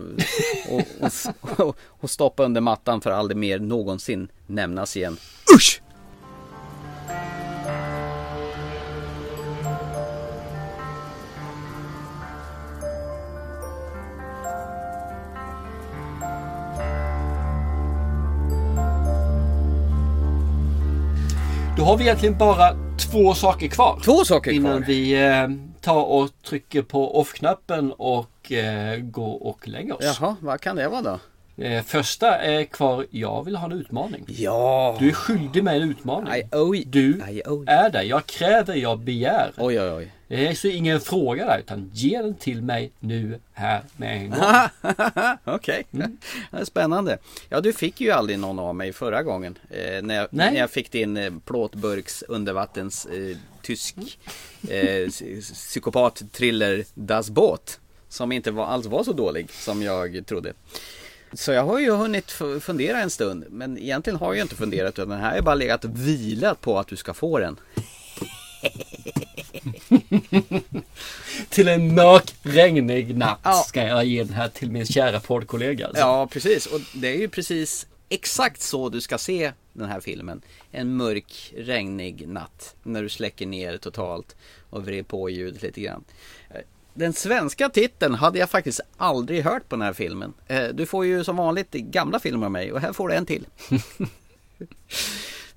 och, 0.68 0.82
och, 1.00 1.66
och, 1.66 1.76
och 1.86 2.10
stoppa 2.10 2.44
under 2.44 2.60
mattan 2.60 3.00
för 3.00 3.10
aldrig 3.10 3.36
mer 3.36 3.58
någonsin 3.58 4.28
nämnas 4.46 4.96
igen. 4.96 5.16
Usch! 5.56 5.82
Då 21.80 21.86
har 21.86 21.96
vi 21.96 22.04
egentligen 22.04 22.38
bara 22.38 22.76
två 22.98 23.34
saker 23.34 23.68
kvar. 23.68 24.00
Två 24.04 24.24
saker 24.24 24.50
Innan 24.50 24.76
kvar. 24.76 24.86
vi 24.86 25.26
eh, 25.28 25.48
tar 25.80 26.04
och 26.04 26.30
trycker 26.42 26.82
på 26.82 27.20
off-knappen 27.20 27.92
och 27.92 28.52
eh, 28.52 28.98
går 28.98 29.42
och 29.46 29.68
lägger 29.68 29.96
oss. 29.96 30.18
Jaha, 30.20 30.36
vad 30.40 30.60
kan 30.60 30.76
det 30.76 30.88
vara 30.88 31.02
då? 31.02 31.18
Eh, 31.60 31.82
första 31.82 32.38
är 32.38 32.64
kvar, 32.64 33.06
jag 33.10 33.44
vill 33.44 33.56
ha 33.56 33.66
en 33.66 33.72
utmaning. 33.72 34.24
Ja! 34.28 34.96
Du 35.00 35.08
är 35.08 35.12
skyldig 35.12 35.64
mig 35.64 35.82
en 35.82 35.90
utmaning. 35.90 36.34
I 36.34 36.42
owe, 36.56 36.82
Du 36.86 37.22
I 37.30 37.42
owe. 37.46 37.72
är 37.72 37.90
det. 37.90 38.02
Jag 38.02 38.26
kräver, 38.26 38.74
jag 38.74 38.98
begär. 38.98 39.52
Oj, 39.56 39.80
oj, 39.80 39.90
oj. 39.92 40.12
Det 40.28 40.46
är 40.46 40.54
så 40.54 40.68
ingen 40.68 41.00
fråga 41.00 41.46
där, 41.46 41.58
utan 41.58 41.90
ge 41.94 42.18
den 42.22 42.34
till 42.34 42.62
mig 42.62 42.92
nu, 43.00 43.38
här, 43.52 43.82
med 43.96 44.16
en 44.16 44.30
gång. 44.30 44.40
Okej, 45.56 45.86
Mm. 45.92 46.18
det 46.50 46.56
är 46.56 46.64
spännande. 46.64 47.18
Ja, 47.48 47.60
du 47.60 47.72
fick 47.72 48.00
ju 48.00 48.10
aldrig 48.10 48.38
någon 48.38 48.58
av 48.58 48.74
mig 48.74 48.92
förra 48.92 49.22
gången. 49.22 49.58
Eh, 49.70 50.02
när, 50.02 50.14
jag, 50.14 50.28
när 50.30 50.52
jag 50.54 50.70
fick 50.70 50.90
din 50.92 51.16
eh, 51.16 51.32
plåtburks 51.44 52.22
undervattens 52.28 53.06
eh, 53.06 53.36
tysk 53.62 53.96
eh, 54.68 54.74
psy- 55.06 55.40
psykopat 55.54 56.22
thriller 56.32 56.84
Das 56.94 57.30
Boot. 57.30 57.80
Som 58.08 58.32
inte 58.32 58.50
var, 58.50 58.66
alls 58.66 58.86
var 58.86 59.04
så 59.04 59.12
dålig 59.12 59.50
som 59.50 59.82
jag 59.82 60.26
trodde. 60.26 60.52
Så 61.32 61.52
jag 61.52 61.64
har 61.64 61.78
ju 61.78 61.90
hunnit 61.90 62.30
fundera 62.60 63.00
en 63.00 63.10
stund. 63.10 63.44
Men 63.50 63.78
egentligen 63.78 64.18
har 64.18 64.34
jag 64.34 64.44
inte 64.44 64.56
funderat 64.56 64.98
utan 64.98 65.08
den 65.08 65.20
här 65.20 65.36
är 65.36 65.42
bara 65.42 65.54
legat 65.54 65.84
och 65.84 65.90
vilat 66.08 66.60
på 66.60 66.78
att 66.78 66.86
du 66.88 66.96
ska 66.96 67.14
få 67.14 67.38
den. 67.38 67.56
Till 71.48 71.68
en 71.68 71.94
mörk, 71.94 72.34
regnig 72.42 73.16
natt 73.16 73.40
Ja. 73.42 73.52
ska 73.52 73.82
jag 73.82 74.04
ge 74.04 74.24
den 74.24 74.34
här 74.34 74.48
till 74.48 74.70
min 74.70 74.86
kära 74.86 75.20
poddkollega. 75.20 75.86
Alltså. 75.86 76.00
Ja, 76.02 76.26
precis. 76.26 76.66
Och 76.66 76.80
det 76.94 77.08
är 77.08 77.16
ju 77.16 77.28
precis 77.28 77.86
exakt 78.08 78.60
så 78.60 78.88
du 78.88 79.00
ska 79.00 79.18
se 79.18 79.52
den 79.72 79.88
här 79.88 80.00
filmen. 80.00 80.42
En 80.70 80.96
mörk, 80.96 81.52
regnig 81.56 82.28
natt 82.28 82.74
när 82.82 83.02
du 83.02 83.08
släcker 83.08 83.46
ner 83.46 83.76
totalt 83.76 84.36
och 84.70 84.84
vred 84.84 85.08
på 85.08 85.30
ljudet 85.30 85.62
lite 85.62 85.80
grann. 85.80 86.04
Den 86.94 87.12
svenska 87.12 87.68
titeln 87.68 88.14
hade 88.14 88.38
jag 88.38 88.50
faktiskt 88.50 88.80
aldrig 88.96 89.44
hört 89.44 89.68
på 89.68 89.76
den 89.76 89.82
här 89.82 89.92
filmen. 89.92 90.32
Eh, 90.46 90.64
Du 90.68 90.86
får 90.86 91.06
ju 91.06 91.24
som 91.24 91.36
vanligt 91.36 91.72
gamla 91.72 92.18
filmer 92.18 92.46
av 92.46 92.52
mig 92.52 92.72
och 92.72 92.80
här 92.80 92.92
får 92.92 93.08
du 93.08 93.14
en 93.14 93.26
till. 93.26 93.46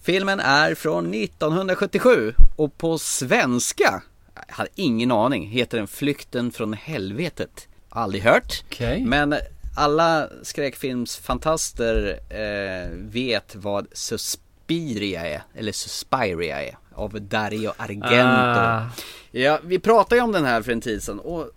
Filmen 0.01 0.39
är 0.39 0.75
från 0.75 1.13
1977 1.13 2.33
och 2.55 2.77
på 2.77 2.97
svenska, 2.97 4.01
jag 4.47 4.53
hade 4.55 4.69
ingen 4.75 5.11
aning, 5.11 5.47
heter 5.49 5.77
den 5.77 5.87
Flykten 5.87 6.51
från 6.51 6.73
helvetet. 6.73 7.67
Aldrig 7.89 8.23
hört. 8.23 8.63
Okej. 8.67 9.05
Men 9.05 9.35
alla 9.77 10.29
skräckfilmsfantaster 10.43 12.19
eh, 12.29 12.89
vet 12.91 13.55
vad 13.55 13.87
Suspiria 13.93 15.27
är, 15.27 15.43
eller 15.55 15.71
Suspiria 15.71 16.63
är, 16.63 16.77
av 16.95 17.21
Dario 17.21 17.71
Argento. 17.77 18.59
Ah. 18.59 18.89
Ja, 19.35 19.59
vi 19.63 19.79
pratade 19.79 20.15
ju 20.15 20.21
om 20.21 20.31
den 20.31 20.45
här 20.45 20.61
för 20.61 20.71
en 20.71 20.81
tid 20.81 21.03
sedan 21.03 21.19
och, 21.19 21.49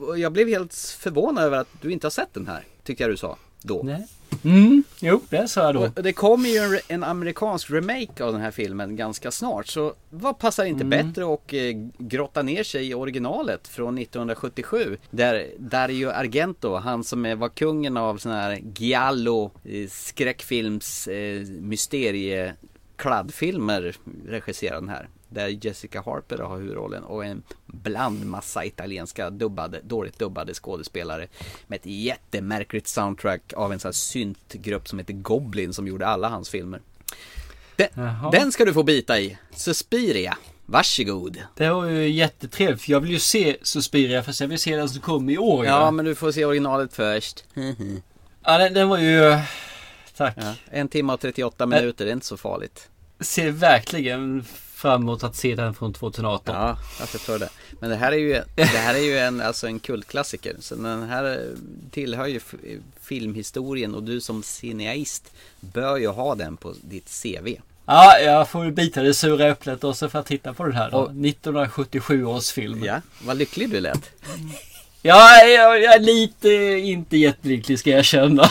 och 0.00 0.18
jag 0.18 0.32
blev 0.32 0.48
helt 0.48 0.74
förvånad 0.74 1.44
över 1.44 1.58
att 1.58 1.68
du 1.80 1.92
inte 1.92 2.06
har 2.06 2.10
sett 2.10 2.34
den 2.34 2.46
här, 2.46 2.64
tyckte 2.84 3.02
jag 3.04 3.10
du 3.10 3.16
sa 3.16 3.36
då. 3.62 3.80
Nej. 3.84 4.06
Mm, 4.44 4.82
jo, 5.00 5.20
det 5.28 5.48
sa 5.48 5.62
jag 5.64 5.74
då. 5.74 5.90
Och 5.96 6.02
det 6.02 6.12
kommer 6.12 6.48
ju 6.48 6.58
en, 6.58 6.78
en 6.88 7.04
amerikansk 7.04 7.70
remake 7.70 8.24
av 8.24 8.32
den 8.32 8.40
här 8.40 8.50
filmen 8.50 8.96
ganska 8.96 9.30
snart. 9.30 9.66
Så 9.66 9.94
vad 10.10 10.38
passar 10.38 10.64
inte 10.64 10.84
Mm. 10.84 11.08
bättre 11.08 11.34
att 11.34 11.52
eh, 11.52 11.60
grotta 11.98 12.42
ner 12.42 12.64
sig 12.64 12.88
i 12.90 12.94
originalet 12.94 13.68
från 13.68 13.98
1977. 13.98 14.96
Där 15.10 15.46
Dario 15.58 16.08
Argento, 16.08 16.74
han 16.76 17.04
som 17.04 17.26
är, 17.26 17.34
var 17.34 17.48
kungen 17.48 17.96
av 17.96 18.16
sån 18.16 18.32
här 18.32 18.60
giallo 18.76 19.50
eh, 19.64 19.88
skräckfilms 19.88 21.08
eh, 21.08 21.40
mysteriekladdfilmer 21.46 23.96
regisserar 24.28 24.74
den 24.80 24.88
här. 24.88 25.08
Där 25.34 25.48
Jessica 25.48 26.02
Harper 26.02 26.38
har 26.38 26.56
huvudrollen 26.56 27.04
och 27.04 27.24
en 27.24 27.42
bland 27.66 28.26
massa 28.26 28.64
italienska 28.64 29.30
dubbade, 29.30 29.80
dåligt 29.82 30.18
dubbade 30.18 30.54
skådespelare. 30.54 31.26
Med 31.66 31.76
ett 31.76 31.86
jättemärkligt 31.86 32.88
soundtrack 32.88 33.52
av 33.56 33.72
en 33.72 33.80
sån 33.80 33.88
här 33.88 33.92
syntgrupp 33.92 34.88
som 34.88 34.98
heter 34.98 35.12
Goblin 35.12 35.72
som 35.72 35.88
gjorde 35.88 36.06
alla 36.06 36.28
hans 36.28 36.48
filmer. 36.48 36.80
Den, 37.76 37.88
den 38.32 38.52
ska 38.52 38.64
du 38.64 38.72
få 38.72 38.82
bita 38.82 39.20
i. 39.20 39.38
Suspiria. 39.50 40.38
Varsågod. 40.66 41.42
Det 41.54 41.70
var 41.70 41.86
ju 41.86 42.08
jättetrevligt 42.08 42.82
för 42.82 42.92
jag 42.92 43.00
vill 43.00 43.10
ju 43.10 43.18
se 43.18 43.56
Suspiria 43.62 44.22
fast 44.22 44.40
jag 44.40 44.48
vill 44.48 44.58
se 44.58 44.76
den 44.76 44.88
som 44.88 45.00
kommer 45.00 45.32
i 45.32 45.38
år. 45.38 45.66
Ja, 45.66 45.80
Ja, 45.80 45.90
men 45.90 46.04
du 46.04 46.14
får 46.14 46.32
se 46.32 46.44
originalet 46.44 46.94
först. 46.94 47.44
ja 48.44 48.58
den, 48.58 48.74
den 48.74 48.88
var 48.88 48.98
ju... 48.98 49.38
Tack. 50.16 50.34
Ja, 50.36 50.54
en 50.70 50.88
timme 50.88 51.12
och 51.12 51.20
38 51.20 51.66
minuter, 51.66 52.04
det 52.04 52.10
är 52.10 52.12
inte 52.12 52.26
så 52.26 52.36
farligt. 52.36 52.88
Ser 53.20 53.50
verkligen 53.50 54.44
fram 54.88 55.02
emot 55.02 55.24
att 55.24 55.36
se 55.36 55.54
den 55.54 55.74
från 55.74 55.92
2018. 55.92 56.54
Ja, 56.54 56.78
jag 56.98 57.08
förstår 57.08 57.38
det. 57.38 57.48
Men 57.80 57.90
det 57.90 57.96
här 57.96 58.12
är 58.12 58.16
ju, 58.16 58.42
det 58.54 58.62
här 58.64 58.94
är 58.94 58.98
ju 58.98 59.18
en, 59.18 59.40
alltså 59.40 59.66
en 59.66 59.78
kultklassiker. 59.78 60.56
Så 60.60 60.74
den 60.74 61.02
här 61.02 61.24
eh, 61.24 61.38
tillhör 61.90 62.26
ju 62.26 62.36
f- 62.36 62.54
filmhistorien 63.00 63.94
och 63.94 64.02
du 64.02 64.20
som 64.20 64.42
cineast 64.42 65.32
bör 65.60 65.96
ju 65.96 66.06
ha 66.08 66.34
den 66.34 66.56
på 66.56 66.74
ditt 66.82 67.22
CV. 67.22 67.48
Ja, 67.86 68.18
jag 68.18 68.48
får 68.48 68.70
bita 68.70 69.02
det 69.02 69.14
sura 69.14 69.46
äpplet 69.46 69.84
också 69.84 70.08
för 70.08 70.18
att 70.18 70.26
titta 70.26 70.54
på 70.54 70.64
den 70.64 70.72
här 70.72 70.90
då. 70.90 70.96
Och- 70.96 71.04
1977 71.10 72.24
års 72.24 72.50
film. 72.50 72.84
Ja, 72.84 73.00
vad 73.26 73.36
lycklig 73.36 73.70
du 73.70 73.80
lät. 73.80 74.10
Ja, 75.06 75.44
jag, 75.44 75.82
jag 75.82 75.94
är 75.94 76.00
lite 76.00 76.48
inte 76.88 77.16
jättelycklig 77.16 77.78
ska 77.78 77.90
jag 77.90 77.98
erkänna. 77.98 78.42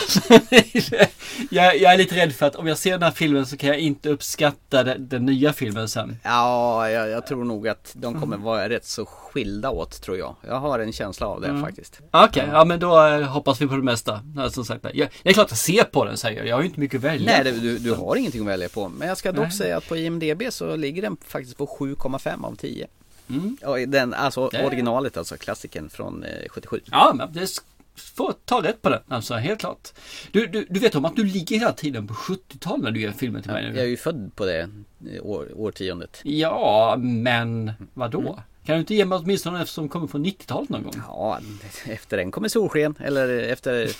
jag, 1.50 1.80
jag 1.80 1.92
är 1.92 1.98
lite 1.98 2.16
rädd 2.16 2.32
för 2.32 2.46
att 2.46 2.56
om 2.56 2.66
jag 2.66 2.78
ser 2.78 2.90
den 2.90 3.02
här 3.02 3.10
filmen 3.10 3.46
så 3.46 3.56
kan 3.56 3.68
jag 3.68 3.78
inte 3.78 4.10
uppskatta 4.10 4.82
den, 4.82 5.08
den 5.08 5.26
nya 5.26 5.52
filmen 5.52 5.88
sen. 5.88 6.16
Ja, 6.22 6.90
jag, 6.90 7.08
jag, 7.08 7.26
tror 7.26 7.44
nog 7.44 7.68
att 7.68 7.92
de 7.94 8.20
kommer 8.20 8.36
vara 8.36 8.68
rätt 8.68 8.84
så 8.84 9.06
skilda 9.06 9.70
åt 9.70 10.02
tror 10.02 10.18
jag. 10.18 10.36
Jag 10.48 10.60
har 10.60 10.78
en 10.78 10.92
känsla 10.92 11.26
av 11.26 11.40
det 11.40 11.48
mm. 11.48 11.62
faktiskt. 11.62 12.00
Okej, 12.10 12.42
okay, 12.42 12.54
ja 12.54 12.64
men 12.64 12.80
då 12.80 13.06
eh, 13.06 13.22
hoppas 13.22 13.60
vi 13.60 13.66
på 13.66 13.76
det 13.76 13.82
mesta. 13.82 14.20
Som 14.50 14.64
sagt, 14.64 14.84
jag, 14.92 15.08
det 15.22 15.28
är 15.28 15.34
klart 15.34 15.52
att 15.52 15.58
se 15.58 15.84
på 15.84 16.04
den 16.04 16.16
säger 16.16 16.38
jag. 16.38 16.46
Jag 16.46 16.56
har 16.56 16.62
ju 16.62 16.68
inte 16.68 16.80
mycket 16.80 16.98
att 16.98 17.04
välja 17.04 17.42
Nej, 17.42 17.52
du, 17.52 17.78
du 17.78 17.92
har 17.92 18.16
ingenting 18.16 18.40
att 18.40 18.46
välja 18.46 18.68
på. 18.68 18.88
Men 18.88 19.08
jag 19.08 19.16
ska 19.16 19.32
dock 19.32 19.40
Nej. 19.40 19.52
säga 19.52 19.76
att 19.76 19.88
på 19.88 19.96
IMDB 19.96 20.42
så 20.50 20.76
ligger 20.76 21.02
den 21.02 21.16
faktiskt 21.26 21.56
på 21.56 21.66
7,5 21.66 22.44
av 22.44 22.56
10. 22.56 22.86
Mm. 23.28 23.90
den, 23.90 24.14
alltså 24.14 24.48
det... 24.48 24.66
originalet 24.66 25.16
alltså, 25.16 25.36
klassiken 25.36 25.90
från 25.90 26.24
eh, 26.24 26.48
77. 26.48 26.80
Ja, 26.90 27.12
men 27.14 27.32
det 27.32 27.62
får 27.94 28.34
ta 28.44 28.62
rätt 28.62 28.82
på 28.82 28.88
den, 28.88 29.00
alltså 29.08 29.34
helt 29.34 29.60
klart. 29.60 29.88
Du, 30.32 30.46
du, 30.46 30.66
du 30.70 30.80
vet 30.80 30.94
om 30.94 31.04
att 31.04 31.16
du 31.16 31.24
ligger 31.24 31.58
hela 31.58 31.72
tiden 31.72 32.06
på 32.06 32.14
70-talet 32.14 32.84
när 32.84 32.90
du 32.90 33.00
gör 33.00 33.12
filmen 33.12 33.42
till 33.42 33.52
mig 33.52 33.62
nu? 33.62 33.76
Jag 33.76 33.84
är 33.84 33.88
ju 33.88 33.96
född 33.96 34.30
på 34.34 34.44
det 34.44 34.60
eh, 34.60 35.26
år, 35.26 35.48
årtiondet. 35.56 36.20
Ja, 36.22 36.96
men 36.98 37.72
vadå? 37.94 38.20
Mm. 38.20 38.34
Kan 38.64 38.74
du 38.74 38.80
inte 38.80 38.94
ge 38.94 39.04
mig 39.04 39.18
åtminstone 39.18 39.60
en 39.60 39.66
som 39.66 39.88
kommer 39.88 40.06
från 40.06 40.26
90-talet 40.26 40.68
någon 40.68 40.82
gång? 40.82 41.02
Ja, 41.08 41.40
efter 41.86 42.16
den 42.16 42.30
kommer 42.30 42.48
solsken 42.48 42.94
eller 43.00 43.28
efter 43.38 43.90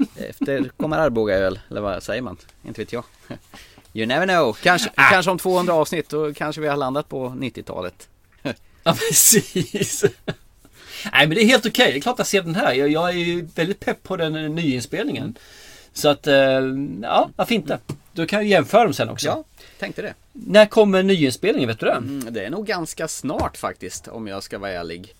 Efter 0.16 0.70
kommer 0.76 0.98
Arbogaöl 0.98 1.60
eller 1.70 1.80
vad 1.80 2.02
säger 2.02 2.22
man? 2.22 2.36
Inte 2.66 2.80
vet 2.80 2.92
jag. 2.92 3.04
You 3.92 4.06
never 4.06 4.26
know. 4.26 4.52
Kanske, 4.62 4.90
ah. 4.94 5.10
kanske 5.10 5.30
om 5.30 5.38
200 5.38 5.74
avsnitt 5.74 6.08
då 6.08 6.34
kanske 6.34 6.60
vi 6.60 6.68
har 6.68 6.76
landat 6.76 7.08
på 7.08 7.28
90-talet. 7.28 8.08
Ja 8.82 8.94
precis. 9.08 10.04
Nej 11.12 11.26
men 11.26 11.30
det 11.30 11.42
är 11.42 11.46
helt 11.46 11.66
okej. 11.66 11.82
Okay. 11.82 11.92
Det 11.92 11.98
är 11.98 12.00
klart 12.00 12.18
jag 12.18 12.26
ser 12.26 12.42
den 12.42 12.54
här. 12.54 12.74
Jag, 12.74 12.88
jag 12.88 13.08
är 13.08 13.14
ju 13.14 13.48
väldigt 13.54 13.80
pepp 13.80 14.02
på 14.02 14.16
den 14.16 14.36
eh, 14.36 14.50
nyinspelningen. 14.50 15.34
Så 15.92 16.08
att, 16.08 16.26
eh, 16.26 16.60
ja 17.02 17.30
varför 17.36 17.54
inte? 17.54 17.78
Då 18.20 18.26
kan 18.26 18.38
jag 18.38 18.48
jämföra 18.48 18.84
dem 18.84 18.94
sen 18.94 19.08
också. 19.08 19.26
Ja, 19.26 19.44
tänkte 19.78 20.02
det. 20.02 20.14
När 20.32 20.66
kommer 20.66 21.02
nyinspelningen, 21.02 21.68
vet 21.68 21.80
du 21.80 21.86
det? 21.86 21.92
Mm, 21.92 22.32
det 22.32 22.44
är 22.44 22.50
nog 22.50 22.66
ganska 22.66 23.08
snart 23.08 23.56
faktiskt 23.56 24.08
om 24.08 24.26
jag 24.26 24.42
ska 24.42 24.58
vara 24.58 24.70
ärlig. 24.70 25.14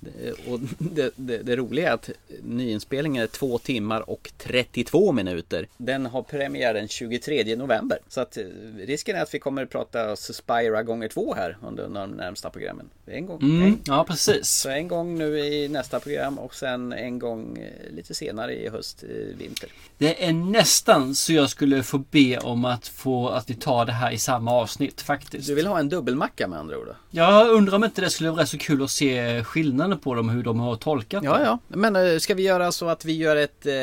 Och 0.46 0.60
det, 0.78 1.10
det, 1.16 1.38
det 1.38 1.56
roliga 1.56 1.88
är 1.88 1.92
att 1.92 2.10
nyinspelningen 2.42 3.22
är 3.22 3.26
två 3.26 3.58
timmar 3.58 4.10
och 4.10 4.30
32 4.38 5.12
minuter. 5.12 5.66
Den 5.76 6.06
har 6.06 6.22
premiär 6.22 6.74
den 6.74 6.88
23 6.88 7.56
november. 7.56 7.98
Så 8.08 8.20
att 8.20 8.36
eh, 8.36 8.44
risken 8.78 9.16
är 9.16 9.22
att 9.22 9.34
vi 9.34 9.38
kommer 9.38 9.62
att 9.62 9.70
prata 9.70 10.16
Suspira 10.16 10.82
gånger 10.82 11.08
två 11.08 11.34
här 11.34 11.56
under 11.62 11.88
de 11.88 12.10
närmsta 12.10 12.50
programmen. 12.50 12.90
En 13.06 13.26
gång. 13.26 13.42
Mm, 13.42 13.62
en, 13.62 13.78
ja, 13.84 14.04
precis. 14.04 14.48
Så 14.50 14.68
en 14.68 14.88
gång 14.88 15.18
nu 15.18 15.38
i 15.38 15.68
nästa 15.68 16.00
program 16.00 16.38
och 16.38 16.54
sen 16.54 16.92
en 16.92 17.18
gång 17.18 17.58
eh, 17.58 17.94
lite 17.94 18.14
senare 18.14 18.54
i 18.54 18.68
höst, 18.68 19.02
eh, 19.02 19.36
vinter. 19.38 19.68
Det 19.98 20.24
är 20.24 20.32
nästan 20.32 21.14
så 21.14 21.32
jag 21.32 21.50
skulle 21.50 21.82
få 21.82 21.98
be 21.98 22.38
om 22.38 22.64
att 22.64 22.88
få 22.90 23.28
att 23.28 23.50
vi 23.50 23.54
tar 23.54 23.86
det 23.86 23.92
här 23.92 24.10
i 24.10 24.18
samma 24.18 24.52
avsnitt 24.52 25.00
faktiskt. 25.00 25.46
Du 25.46 25.54
vill 25.54 25.66
ha 25.66 25.78
en 25.78 25.88
dubbelmacka 25.88 26.48
med 26.48 26.58
andra 26.58 26.78
ord? 26.78 26.86
Då? 26.86 26.94
Jag 27.10 27.48
undrar 27.48 27.76
om 27.76 27.84
inte 27.84 28.00
det 28.00 28.10
skulle 28.10 28.30
vara 28.30 28.46
så 28.46 28.58
kul 28.58 28.82
att 28.82 28.90
se 28.90 29.44
skillnaden 29.44 29.98
på 29.98 30.14
dem 30.14 30.28
hur 30.28 30.42
de 30.42 30.60
har 30.60 30.76
tolkat 30.76 31.24
Ja, 31.24 31.40
ja. 31.40 31.58
Men 31.68 31.96
eh, 31.96 32.18
ska 32.18 32.34
vi 32.34 32.42
göra 32.42 32.72
så 32.72 32.88
att 32.88 33.04
vi 33.04 33.12
gör 33.12 33.36
ett 33.36 33.66
eh, 33.66 33.74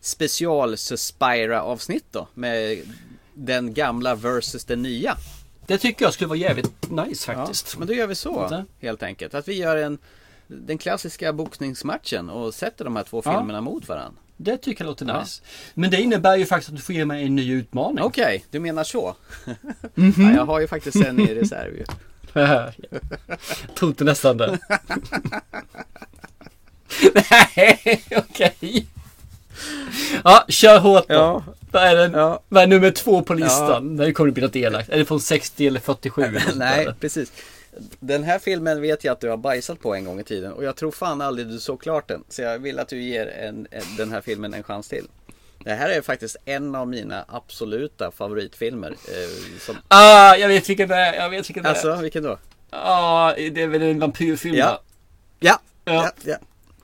special 0.00 0.76
Suspira 0.76 1.62
avsnitt 1.62 2.04
då? 2.10 2.28
Med 2.34 2.78
den 3.34 3.74
gamla 3.74 4.14
versus 4.14 4.64
den 4.64 4.82
nya. 4.82 5.16
Det 5.66 5.78
tycker 5.78 6.04
jag 6.04 6.14
skulle 6.14 6.28
vara 6.28 6.38
jävligt 6.38 6.90
nice 6.90 7.34
faktiskt. 7.34 7.70
Ja, 7.72 7.78
men 7.78 7.88
då 7.88 7.94
gör 7.94 8.06
vi 8.06 8.14
så 8.14 8.64
helt 8.80 9.02
enkelt. 9.02 9.34
Att 9.34 9.48
vi 9.48 9.54
gör 9.54 9.76
en 9.76 9.98
den 10.46 10.78
klassiska 10.78 11.32
boxningsmatchen 11.32 12.30
och 12.30 12.54
sätter 12.54 12.84
de 12.84 12.96
här 12.96 13.02
två 13.02 13.22
filmerna 13.22 13.54
ja. 13.54 13.60
mot 13.60 13.88
varandra. 13.88 14.20
Det 14.42 14.56
tycker 14.56 14.84
jag 14.84 14.88
låter 14.88 15.06
ja. 15.06 15.20
nice. 15.20 15.42
Men 15.74 15.90
det 15.90 16.00
innebär 16.00 16.36
ju 16.36 16.46
faktiskt 16.46 16.68
att 16.68 16.76
du 16.76 16.82
får 16.82 16.94
ge 16.94 17.04
mig 17.04 17.24
en 17.24 17.36
ny 17.36 17.52
utmaning. 17.52 18.04
Okej, 18.04 18.24
okay, 18.24 18.40
du 18.50 18.60
menar 18.60 18.84
så. 18.84 19.14
Mm 19.46 19.56
-hmm. 20.12 20.30
ja, 20.30 20.36
jag 20.36 20.46
har 20.46 20.60
ju 20.60 20.68
faktiskt 20.68 20.96
en 20.96 21.20
i 21.20 21.34
reserv 21.34 21.76
ju. 21.76 21.84
jag 22.40 22.72
trodde 23.74 24.04
nästan 24.04 24.36
det. 24.36 24.58
Nej, 27.14 28.04
okej. 28.16 28.54
Okay. 28.60 28.84
Ja, 30.24 30.44
kör 30.48 30.78
hårt 30.78 31.08
då. 31.08 31.14
Ja. 31.14 31.44
Vad 31.70 31.82
är, 31.82 31.96
den, 31.96 32.12
ja. 32.12 32.42
vad 32.48 32.62
är 32.62 32.66
nummer 32.66 32.90
två 32.90 33.22
på 33.22 33.34
listan? 33.34 33.96
Ja. 33.98 34.04
Det 34.04 34.12
kommer 34.12 34.30
bli 34.30 34.42
något 34.42 34.56
elakt. 34.56 34.88
Är 34.88 34.98
det 34.98 35.04
från 35.04 35.20
60 35.20 35.66
eller 35.66 35.80
47? 35.80 36.22
Nej, 36.54 36.88
precis. 37.00 37.32
Den 38.00 38.24
här 38.24 38.38
filmen 38.38 38.80
vet 38.80 39.04
jag 39.04 39.12
att 39.12 39.20
du 39.20 39.28
har 39.28 39.36
bajsat 39.36 39.80
på 39.80 39.94
en 39.94 40.04
gång 40.04 40.20
i 40.20 40.24
tiden 40.24 40.52
och 40.52 40.64
jag 40.64 40.76
tror 40.76 40.90
fan 40.90 41.20
aldrig 41.20 41.48
du 41.48 41.60
såg 41.60 41.82
klart 41.82 42.08
den. 42.08 42.24
Så 42.28 42.42
jag 42.42 42.58
vill 42.58 42.78
att 42.78 42.88
du 42.88 43.02
ger 43.02 43.26
en, 43.26 43.66
en, 43.70 43.82
den 43.96 44.12
här 44.12 44.20
filmen 44.20 44.54
en 44.54 44.62
chans 44.62 44.88
till. 44.88 45.06
Det 45.58 45.74
här 45.74 45.88
är 45.88 46.02
faktiskt 46.02 46.36
en 46.44 46.74
av 46.74 46.88
mina 46.88 47.24
absoluta 47.28 48.10
favoritfilmer. 48.10 48.90
Eh, 48.90 49.58
som... 49.60 49.76
Ah, 49.88 50.36
jag 50.36 50.48
vet 50.48 50.68
vilken 50.68 50.88
det 50.88 50.94
är. 50.94 51.14
Jag 51.14 51.30
vet 51.30 51.48
vilken 51.48 51.62
det 51.62 51.68
är. 51.68 51.72
Alltså, 51.72 51.96
vilken 51.96 52.22
då? 52.22 52.38
Ja, 52.70 52.78
ah, 52.80 53.34
det 53.36 53.62
är 53.62 53.66
väl 53.66 53.82
en 53.82 53.98
vampyrfilm 53.98 54.56
ja. 54.56 54.82
Ja. 55.40 55.60
ja. 55.84 55.92
ja. 55.92 56.12
ja 56.24 56.36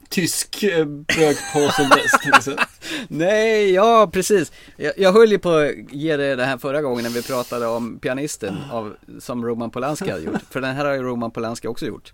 tysk 0.09 0.63
eh, 0.63 0.85
bögpåse. 0.85 1.91
Nej, 3.09 3.71
ja 3.71 4.11
precis. 4.13 4.53
Jag, 4.77 4.93
jag 4.97 5.13
höll 5.13 5.31
ju 5.31 5.39
på 5.39 5.51
att 5.51 5.73
ge 5.91 6.17
dig 6.17 6.37
det 6.37 6.45
här 6.45 6.59
förra 6.59 6.83
gången 6.83 7.03
när 7.03 7.11
vi 7.11 7.23
pratade 7.23 7.67
om 7.67 7.99
pianisten 7.99 8.57
av, 8.73 8.97
som 9.19 9.47
Roman 9.47 9.71
Polanski 9.71 10.11
har 10.11 10.19
gjort. 10.19 10.43
För 10.51 10.61
den 10.61 10.77
här 10.77 10.85
har 10.85 10.95
ju 10.95 11.03
Roman 11.03 11.31
Polanski 11.31 11.69
också 11.69 11.87
gjort. 11.87 12.13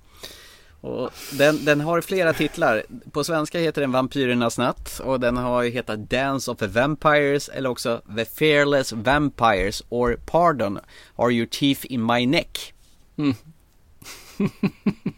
Och 0.80 1.10
den, 1.32 1.64
den 1.64 1.80
har 1.80 2.00
flera 2.00 2.32
titlar. 2.32 2.82
På 3.12 3.24
svenska 3.24 3.58
heter 3.58 3.80
den 3.80 3.92
Vampyrernas 3.92 4.58
natt 4.58 5.00
och 5.04 5.20
den 5.20 5.36
har 5.36 5.62
ju 5.62 5.70
hetat 5.70 6.10
Dance 6.10 6.50
of 6.50 6.58
the 6.58 6.66
Vampires 6.66 7.48
eller 7.48 7.70
också 7.70 8.02
The 8.16 8.24
Fearless 8.24 8.92
Vampires 8.92 9.82
or 9.88 10.18
Pardon 10.26 10.78
Are 11.16 11.32
Your 11.32 11.46
Teeth 11.46 11.80
in 11.84 12.06
My 12.06 12.26
Neck. 12.26 12.74
Mm. 13.16 13.34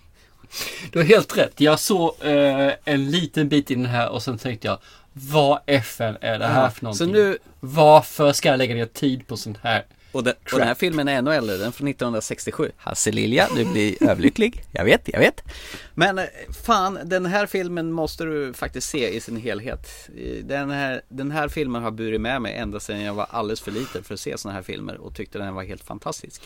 Du 0.92 0.98
har 0.98 1.06
helt 1.06 1.36
rätt. 1.36 1.60
Jag 1.60 1.80
såg 1.80 2.14
eh, 2.20 2.72
en 2.84 3.10
liten 3.10 3.48
bit 3.48 3.70
i 3.70 3.74
den 3.74 3.86
här 3.86 4.08
och 4.08 4.22
sen 4.22 4.38
tänkte 4.38 4.68
jag 4.68 4.78
vad 5.18 5.60
FN 5.66 6.16
är 6.20 6.38
det 6.38 6.46
här 6.46 6.62
ja, 6.62 6.70
för 6.70 6.84
någonting? 6.84 7.06
Så 7.06 7.12
nu... 7.12 7.38
Varför 7.60 8.32
ska 8.32 8.48
jag 8.48 8.58
lägga 8.58 8.74
ner 8.74 8.86
tid 8.86 9.26
på 9.26 9.36
sånt 9.36 9.58
här? 9.62 9.84
Och, 10.12 10.24
det, 10.24 10.34
och 10.52 10.58
den 10.58 10.68
här 10.68 10.74
filmen 10.74 11.08
är 11.08 11.18
ännu 11.18 11.34
äldre, 11.34 11.56
den 11.56 11.66
är 11.66 11.70
från 11.70 11.88
1967 11.88 12.72
Hasse 12.76 13.12
Lilja, 13.12 13.48
du 13.56 13.64
blir 13.64 14.02
överlycklig 14.08 14.64
Jag 14.72 14.84
vet, 14.84 15.08
jag 15.12 15.18
vet 15.20 15.42
Men 15.94 16.18
eh, 16.18 16.24
fan, 16.64 16.98
den 17.04 17.26
här 17.26 17.46
filmen 17.46 17.92
måste 17.92 18.24
du 18.24 18.52
faktiskt 18.52 18.88
se 18.88 19.08
i 19.16 19.20
sin 19.20 19.36
helhet 19.36 20.08
Den 20.42 20.70
här, 20.70 21.02
den 21.08 21.30
här 21.30 21.48
filmen 21.48 21.82
har 21.82 21.90
burit 21.90 22.20
med 22.20 22.42
mig 22.42 22.56
ända 22.56 22.80
sedan 22.80 23.00
jag 23.00 23.14
var 23.14 23.26
alldeles 23.30 23.60
för 23.60 23.70
liten 23.70 24.04
för 24.04 24.14
att 24.14 24.20
se 24.20 24.38
sådana 24.38 24.56
här 24.56 24.62
filmer 24.62 24.96
och 24.96 25.14
tyckte 25.14 25.38
den 25.38 25.54
var 25.54 25.62
helt 25.62 25.84
fantastisk 25.84 26.42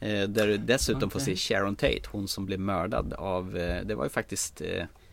Eh, 0.00 0.28
där 0.28 0.46
du 0.46 0.56
dessutom 0.56 0.96
okay. 0.96 1.10
får 1.10 1.20
se 1.20 1.36
Sharon 1.36 1.76
Tate, 1.76 2.02
hon 2.10 2.28
som 2.28 2.46
blev 2.46 2.60
mördad 2.60 3.12
av, 3.12 3.56
eh, 3.56 3.84
det 3.84 3.94
var 3.94 4.04
ju 4.04 4.10
faktiskt 4.10 4.62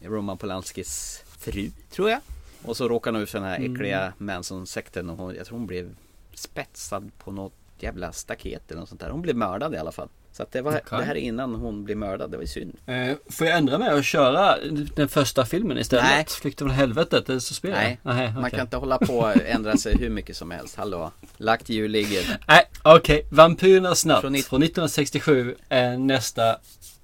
Roman 0.01 0.37
Polanskis 0.37 1.23
fru, 1.39 1.71
tror 1.91 2.09
jag. 2.09 2.19
Och 2.67 2.77
så 2.77 2.87
råkade 2.87 3.17
hon 3.17 3.23
ut 3.23 3.29
för 3.29 3.39
den 3.39 3.47
här 3.47 3.57
mm. 3.57 3.73
äckliga 3.73 4.01
mm. 4.01 4.13
Manson-sekten 4.17 5.09
och 5.09 5.17
hon, 5.17 5.35
jag 5.35 5.45
tror 5.45 5.57
hon 5.57 5.67
blev 5.67 5.95
spetsad 6.33 7.11
på 7.17 7.31
något 7.31 7.53
jävla 7.79 8.11
staket 8.11 8.71
eller 8.71 8.79
något 8.79 8.89
sånt 8.89 9.01
där. 9.01 9.09
Hon 9.09 9.21
blev 9.21 9.35
mördad 9.35 9.73
i 9.73 9.77
alla 9.77 9.91
fall. 9.91 10.09
Så 10.31 10.43
att 10.43 10.51
det, 10.51 10.61
var, 10.61 10.71
okay. 10.71 10.99
det 10.99 11.05
här 11.05 11.15
är 11.15 11.19
innan 11.19 11.55
hon 11.55 11.83
blev 11.83 11.97
mördad, 11.97 12.31
det 12.31 12.37
var 12.37 12.43
ju 12.43 12.47
synd. 12.47 12.77
Eh, 12.85 13.15
får 13.29 13.47
jag 13.47 13.57
ändra 13.57 13.77
mig 13.77 13.93
och 13.93 14.03
köra 14.03 14.57
den 14.95 15.07
första 15.07 15.45
filmen 15.45 15.77
istället? 15.77 16.05
Nej. 16.05 16.25
Flykten 16.27 16.67
från 16.67 16.75
helvetet, 16.75 17.25
det 17.25 17.41
så 17.41 17.53
spelar 17.53 17.75
Nej, 17.75 17.99
Nej 18.01 18.29
okay. 18.29 18.41
man 18.41 18.51
kan 18.51 18.59
inte 18.59 18.77
hålla 18.77 18.97
på 18.97 19.17
och 19.17 19.45
ändra 19.45 19.77
sig 19.77 19.97
hur 19.97 20.09
mycket 20.09 20.37
som 20.37 20.51
helst. 20.51 20.75
Hallå, 20.75 21.11
lagt 21.37 21.69
hjul 21.69 21.91
ligger. 21.91 22.39
Nej, 22.47 22.63
okej. 22.83 23.17
Okay. 23.17 23.37
Vampyrernas 23.37 24.05
natt 24.05 24.21
från, 24.21 24.33
från 24.33 24.63
1967 24.63 25.55
är 25.69 25.97
nästa 25.97 26.57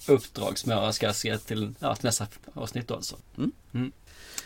uppdrag 0.07 0.57
som 0.57 0.72
jag 0.72 0.93
ska 0.93 1.14
se 1.14 1.38
till, 1.38 1.74
ja, 1.80 1.95
till 1.95 2.05
nästa 2.05 2.28
avsnitt 2.53 2.88
då 2.88 2.95
alltså. 2.95 3.16
Mm. 3.38 3.51
Mm. 3.74 3.91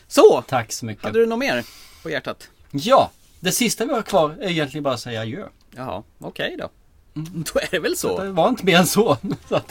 Så! 0.07 0.43
Tack 0.47 0.71
så 0.71 0.85
mycket. 0.85 1.03
Hade 1.03 1.19
du 1.19 1.25
något 1.25 1.39
mer 1.39 1.65
på 2.03 2.09
hjärtat? 2.09 2.49
Ja, 2.71 3.11
det 3.39 3.51
sista 3.51 3.85
vi 3.85 3.93
har 3.93 4.01
kvar 4.01 4.37
är 4.41 4.49
egentligen 4.49 4.83
bara 4.83 4.93
att 4.93 4.99
säga 4.99 5.21
adjö. 5.21 5.47
Jaha, 5.75 6.03
okej 6.19 6.45
okay 6.45 6.57
då. 6.57 6.69
Mm, 7.15 7.43
då 7.53 7.59
är 7.59 7.67
det 7.71 7.79
väl 7.79 7.97
så. 7.97 8.19
Det 8.19 8.31
var 8.31 8.49
inte 8.49 8.65
mer 8.65 8.77
än 8.77 8.87
så. 8.87 9.17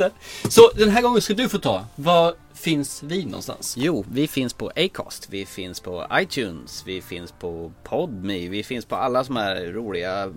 så 0.49 0.71
den 0.77 0.89
här 0.89 1.03
gången 1.03 1.23
ska 1.23 1.35
du 1.35 1.49
få 1.49 1.59
ta. 1.59 1.87
Var 1.97 2.35
finns 2.55 3.03
vi 3.03 3.25
någonstans? 3.25 3.75
Jo, 3.79 4.05
vi 4.11 4.29
finns 4.29 4.53
på 4.53 4.73
Acast. 4.77 5.27
Vi 5.31 5.47
finns 5.47 5.81
på 5.81 6.07
iTunes. 6.13 6.83
Vi 6.87 7.03
finns 7.03 7.33
på 7.33 7.73
Podme. 7.83 8.49
Vi 8.49 8.63
finns 8.63 8.85
på 8.85 8.97
alla 8.97 9.25
som 9.25 9.37
är 9.37 9.73
roliga 9.73 10.33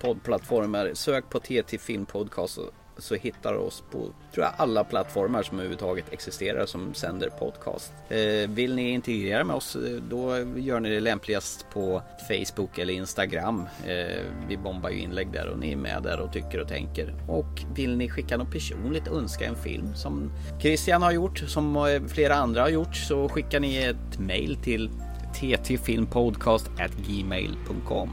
poddplattformar. 0.00 0.90
Sök 0.94 1.30
på 1.30 1.40
TT 1.40 1.78
Film 1.78 2.06
Podcast 2.06 2.58
så 2.98 3.14
hittar 3.14 3.52
du 3.52 3.58
oss 3.58 3.84
på 3.90 3.98
tror 4.34 4.44
jag, 4.44 4.52
alla 4.56 4.84
plattformar 4.84 5.42
som 5.42 5.58
överhuvudtaget 5.58 6.12
existerar 6.12 6.66
som 6.66 6.94
sänder 6.94 7.28
podcast. 7.28 7.92
Eh, 8.08 8.50
vill 8.50 8.74
ni 8.74 8.90
integrera 8.90 9.44
med 9.44 9.56
oss 9.56 9.76
eh, 9.76 10.02
då 10.10 10.36
gör 10.56 10.80
ni 10.80 10.90
det 10.90 11.00
lämpligast 11.00 11.66
på 11.72 12.02
Facebook 12.28 12.78
eller 12.78 12.94
Instagram. 12.94 13.66
Eh, 13.86 14.22
vi 14.48 14.56
bombar 14.56 14.90
ju 14.90 14.98
inlägg 14.98 15.32
där 15.32 15.48
och 15.48 15.58
ni 15.58 15.72
är 15.72 15.76
med 15.76 16.02
där 16.02 16.20
och 16.20 16.32
tycker 16.32 16.60
och 16.60 16.68
tänker. 16.68 17.14
Och 17.28 17.64
vill 17.74 17.96
ni 17.96 18.10
skicka 18.10 18.36
något 18.36 18.52
personligt, 18.52 19.08
önska 19.08 19.44
en 19.44 19.56
film 19.56 19.94
som 19.94 20.32
Christian 20.60 21.02
har 21.02 21.12
gjort, 21.12 21.38
som 21.38 22.00
flera 22.08 22.34
andra 22.34 22.62
har 22.62 22.68
gjort 22.68 22.96
så 22.96 23.28
skickar 23.28 23.60
ni 23.60 23.76
ett 23.76 24.18
mail 24.18 24.56
till 24.56 24.90
ttfilmpodcast@gmail.com 25.34 28.10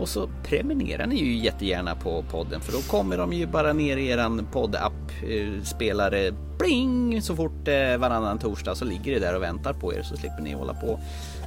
och 0.00 0.08
så 0.08 0.28
prenumererar 0.42 1.06
ni 1.06 1.16
ju 1.16 1.36
jättegärna 1.36 1.94
på 1.94 2.24
podden 2.30 2.60
för 2.60 2.72
då 2.72 2.78
kommer 2.78 3.18
de 3.18 3.32
ju 3.32 3.46
bara 3.46 3.72
ner 3.72 3.96
i 3.96 4.08
eran 4.08 4.46
poddapp 4.52 4.92
eh, 5.22 5.62
spelare 5.62 6.32
bling 6.58 7.22
så 7.22 7.36
fort 7.36 7.68
eh, 7.68 7.96
varannan 7.98 8.38
torsdag 8.38 8.74
så 8.74 8.84
ligger 8.84 9.14
det 9.14 9.18
där 9.20 9.36
och 9.36 9.42
väntar 9.42 9.72
på 9.72 9.94
er 9.94 10.02
så 10.02 10.16
slipper 10.16 10.42
ni 10.42 10.52
hålla 10.52 10.74
på 10.74 10.86
och 10.86 11.00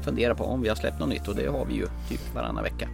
fundera 0.04 0.36
på 0.36 0.44
om 0.44 0.62
vi 0.62 0.70
har 0.70 0.76
släppt 0.76 1.00
något 1.00 1.10
nytt 1.10 1.28
och 1.28 1.36
det 1.36 1.48
har 1.48 1.66
vi 1.66 1.74
ju 1.74 1.88
typ 2.10 2.36
varannan 2.36 2.64
vecka. 2.64 2.90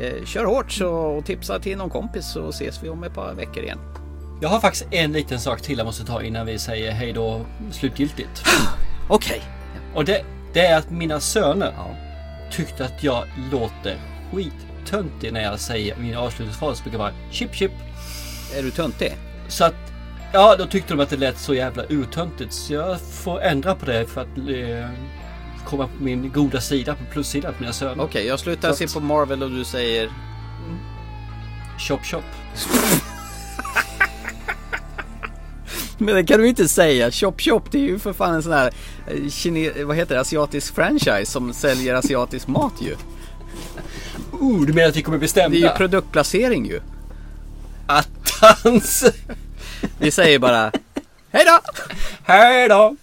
Eh, 0.00 0.24
kör 0.24 0.44
hårt 0.44 0.72
så, 0.72 0.90
och 0.90 1.24
tipsa 1.24 1.58
till 1.58 1.78
någon 1.78 1.90
kompis 1.90 2.32
så 2.32 2.48
ses 2.48 2.82
vi 2.82 2.88
om 2.88 3.04
ett 3.04 3.14
par 3.14 3.34
veckor 3.34 3.62
igen. 3.62 3.78
Jag 4.40 4.48
har 4.48 4.60
faktiskt 4.60 4.86
en 4.90 5.12
liten 5.12 5.40
sak 5.40 5.60
till 5.62 5.78
jag 5.78 5.84
måste 5.84 6.04
ta 6.04 6.22
innan 6.22 6.46
vi 6.46 6.58
säger 6.58 6.92
hej 6.92 7.12
då 7.12 7.40
slutgiltigt. 7.70 8.44
Okej. 9.08 9.42
Och 9.94 10.04
det, 10.04 10.24
det 10.52 10.60
är 10.60 10.78
att 10.78 10.90
mina 10.90 11.20
söner 11.20 11.72
tyckte 12.50 12.84
att 12.84 13.04
jag 13.04 13.24
låter 13.50 13.96
skittöntig 14.88 15.32
när 15.32 15.42
jag 15.42 15.60
säger 15.60 15.96
min 15.96 16.16
avslutningsfras. 16.16 16.82
brukar 16.82 16.98
vara 16.98 17.12
chip 17.30 17.54
chip. 17.54 17.72
Är 18.56 18.62
du 18.62 18.70
töntig? 18.70 19.16
Så 19.48 19.64
att 19.64 19.74
Ja, 20.32 20.56
då 20.58 20.66
tyckte 20.66 20.94
de 20.94 21.00
att 21.00 21.10
det 21.10 21.16
lät 21.16 21.38
så 21.38 21.54
jävla 21.54 21.84
urtöntigt 21.88 22.52
så 22.52 22.72
jag 22.74 23.00
får 23.00 23.40
ändra 23.42 23.74
på 23.74 23.86
det 23.86 24.06
för 24.06 24.20
att 24.20 24.38
eh, 24.38 24.90
komma 25.66 25.86
på 25.86 26.02
min 26.04 26.32
goda 26.32 26.60
sida, 26.60 26.94
på 26.94 27.04
plussidan 27.12 27.54
på 27.54 27.60
mina 27.60 27.72
söner. 27.72 28.04
Okej, 28.04 28.26
jag 28.26 28.40
slutar 28.40 28.72
se 28.72 28.88
på 28.88 29.00
Marvel 29.00 29.42
och 29.42 29.50
du 29.50 29.64
säger 29.64 30.10
Chop 31.78 32.04
chop. 32.04 32.24
Men 35.98 36.14
det 36.14 36.24
kan 36.24 36.40
du 36.40 36.48
inte 36.48 36.68
säga. 36.68 37.10
Chop 37.10 37.40
Chop 37.40 37.72
det 37.72 37.78
är 37.78 37.82
ju 37.82 37.98
för 37.98 38.12
fan 38.12 38.34
en 38.34 38.42
sån 38.42 38.52
här 38.52 38.72
eh, 39.06 39.14
kine- 39.14 39.84
vad 39.84 39.96
heter 39.96 40.14
det, 40.14 40.20
asiatisk 40.20 40.74
franchise 40.74 41.26
som 41.26 41.52
säljer 41.52 41.94
asiatisk 41.94 42.48
mat 42.48 42.72
ju. 42.80 42.96
Oh, 44.40 44.66
du 44.66 44.72
menar 44.72 44.88
att 44.88 44.96
vi 44.96 45.02
kommer 45.02 45.18
bestämma? 45.18 45.48
Det 45.48 45.56
är 45.56 45.60
ju 45.60 45.70
produktplacering 45.70 46.66
ju. 46.66 46.80
Attans! 47.86 49.04
Vi 49.98 50.10
säger 50.10 50.38
bara 50.38 50.72
Hej 51.30 51.44
då! 51.44 51.60
Hej 52.22 52.68
då! 52.68 52.96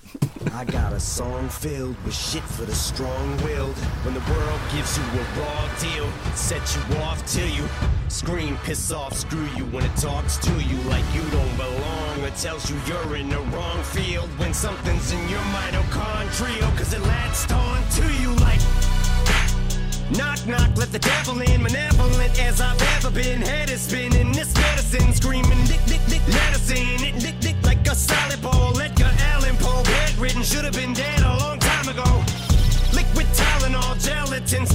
I 0.61 0.63
got 0.63 0.93
a 0.93 0.99
song 0.99 1.49
filled 1.49 1.95
with 2.05 2.13
shit 2.13 2.43
for 2.43 2.65
the 2.65 2.75
strong-willed. 2.75 3.75
When 4.03 4.13
the 4.13 4.19
world 4.31 4.59
gives 4.71 4.97
you 4.97 5.03
a 5.03 5.25
raw 5.39 5.67
deal, 5.81 6.07
set 6.35 6.75
you 6.75 7.01
off 7.01 7.25
till 7.25 7.49
you 7.49 7.67
scream, 8.09 8.57
piss 8.63 8.91
off, 8.91 9.13
screw 9.13 9.47
you 9.57 9.65
when 9.65 9.83
it 9.83 9.95
talks 9.97 10.37
to 10.37 10.51
you 10.51 10.77
like 10.89 11.03
you 11.13 11.23
don't 11.31 11.57
belong 11.57 12.23
or 12.23 12.29
tells 12.41 12.69
you 12.69 12.77
you're 12.87 13.15
in 13.15 13.29
the 13.29 13.39
wrong 13.51 13.83
field 13.83 14.29
when 14.37 14.53
something's 14.53 15.11
in 15.11 15.29
your 15.29 15.45
mitochondrial 15.55 16.77
cause 16.77 16.93
it 16.93 17.01
latched 17.01 17.51
on 17.51 17.81
to 17.89 18.05
you 18.21 18.29
like 18.35 18.61
Knock, 20.11 20.45
knock, 20.45 20.69
let 20.77 20.91
the 20.91 20.99
devil 20.99 21.41
in. 21.41 21.63
Malevolent 21.63 22.39
as 22.39 22.61
I've 22.61 22.79
ever 22.95 23.09
been. 23.09 23.41
Head 23.41 23.71
is 23.71 23.81
spinning. 23.81 24.31
This 24.31 24.53
medicine 24.53 25.13
screaming. 25.13 25.65
Dick, 25.65 25.81
dick, 25.87 26.01
dick, 26.07 26.21
in. 26.69 27.03
It 27.03 27.19
dick, 27.19 27.39
dick 27.39 27.55
like 27.63 27.87
a 27.87 27.95
solid 27.95 28.39
ball. 28.41 28.79
Edgar 28.79 29.11
Allan 29.33 29.55
Poe. 29.57 29.83
Bedridden. 29.83 30.43
Should 30.43 30.63
have 30.63 30.73
been 30.73 30.93
dead 30.93 31.21
a 31.21 31.37
long 31.37 31.57
time 31.57 31.87
ago. 31.87 32.05
Liquid 32.93 33.25
Tylenol, 33.33 33.97
gelatin. 33.99 34.67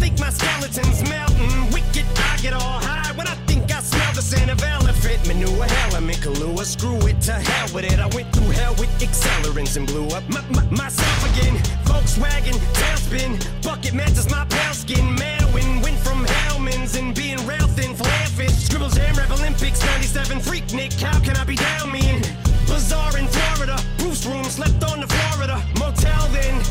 Kahlua. 6.20 6.64
Screw 6.64 6.98
it 7.08 7.20
to 7.22 7.32
hell 7.32 7.74
with 7.74 7.84
it. 7.84 7.98
I 7.98 8.06
went 8.14 8.30
through 8.32 8.50
hell 8.50 8.74
with 8.78 8.90
accelerants 9.00 9.76
and 9.76 9.86
blew 9.86 10.06
up 10.08 10.22
my, 10.28 10.42
my, 10.50 10.64
myself 10.70 11.20
again. 11.32 11.56
Volkswagen, 11.84 12.56
tailspin. 12.76 13.40
Bucket 13.62 13.94
matches 13.94 14.30
my 14.30 14.44
pale 14.44 14.74
skin. 14.74 15.16
Melwin 15.16 15.82
went 15.82 15.98
from 15.98 16.24
Hellman's 16.24 16.94
and 16.96 17.14
being 17.14 17.44
rail 17.46 17.66
thin. 17.68 17.94
Fish. 18.36 18.52
Scribbles 18.66 18.94
Jam 18.94 19.14
Rap 19.16 19.30
Olympics 19.30 19.84
97. 19.84 20.40
Freak 20.40 20.72
Nick, 20.72 20.92
how 20.94 21.18
can 21.20 21.36
I 21.36 21.44
be 21.44 21.56
down 21.56 21.90
mean? 21.90 22.22
Bazaar 22.68 23.16
in 23.16 23.26
Florida. 23.26 23.76
Bruce 23.98 24.24
room 24.26 24.44
slept 24.44 24.84
on 24.84 25.00
the 25.00 25.08
Florida 25.08 25.62
motel 25.78 26.28
then. 26.32 26.62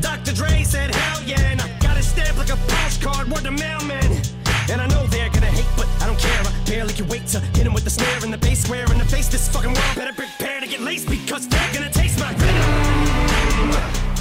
Dr. 0.00 0.32
Dre 0.34 0.62
said, 0.64 0.94
hell 0.94 1.22
yeah, 1.24 1.40
and 1.52 1.60
I 1.60 1.68
got 1.78 1.96
it 1.96 2.02
stamped 2.04 2.38
like 2.38 2.50
a 2.50 2.56
postcard, 2.56 3.28
word 3.28 3.44
the 3.44 3.52
mailman. 3.52 4.39
And 4.70 4.80
I 4.80 4.86
know 4.86 5.04
they're 5.08 5.28
gonna 5.30 5.50
hate, 5.50 5.66
but 5.76 5.88
I 6.00 6.06
don't 6.06 6.18
care. 6.18 6.40
I 6.46 6.52
barely 6.64 6.94
can 6.94 7.08
wait 7.08 7.26
to 7.34 7.40
hit 7.40 7.66
him 7.66 7.74
with 7.74 7.82
the 7.82 7.90
snare 7.90 8.22
and 8.22 8.32
the 8.32 8.38
bass 8.38 8.62
square 8.62 8.86
in 8.92 8.98
the 8.98 9.04
face. 9.04 9.26
This 9.26 9.48
fucking 9.48 9.74
world 9.74 9.94
better 9.96 10.12
prepare 10.12 10.60
to 10.60 10.66
get 10.66 10.80
laced 10.80 11.08
because 11.10 11.48
they're 11.48 11.72
gonna 11.74 11.90
taste 11.90 12.20
my 12.20 12.32
venom. 12.34 12.70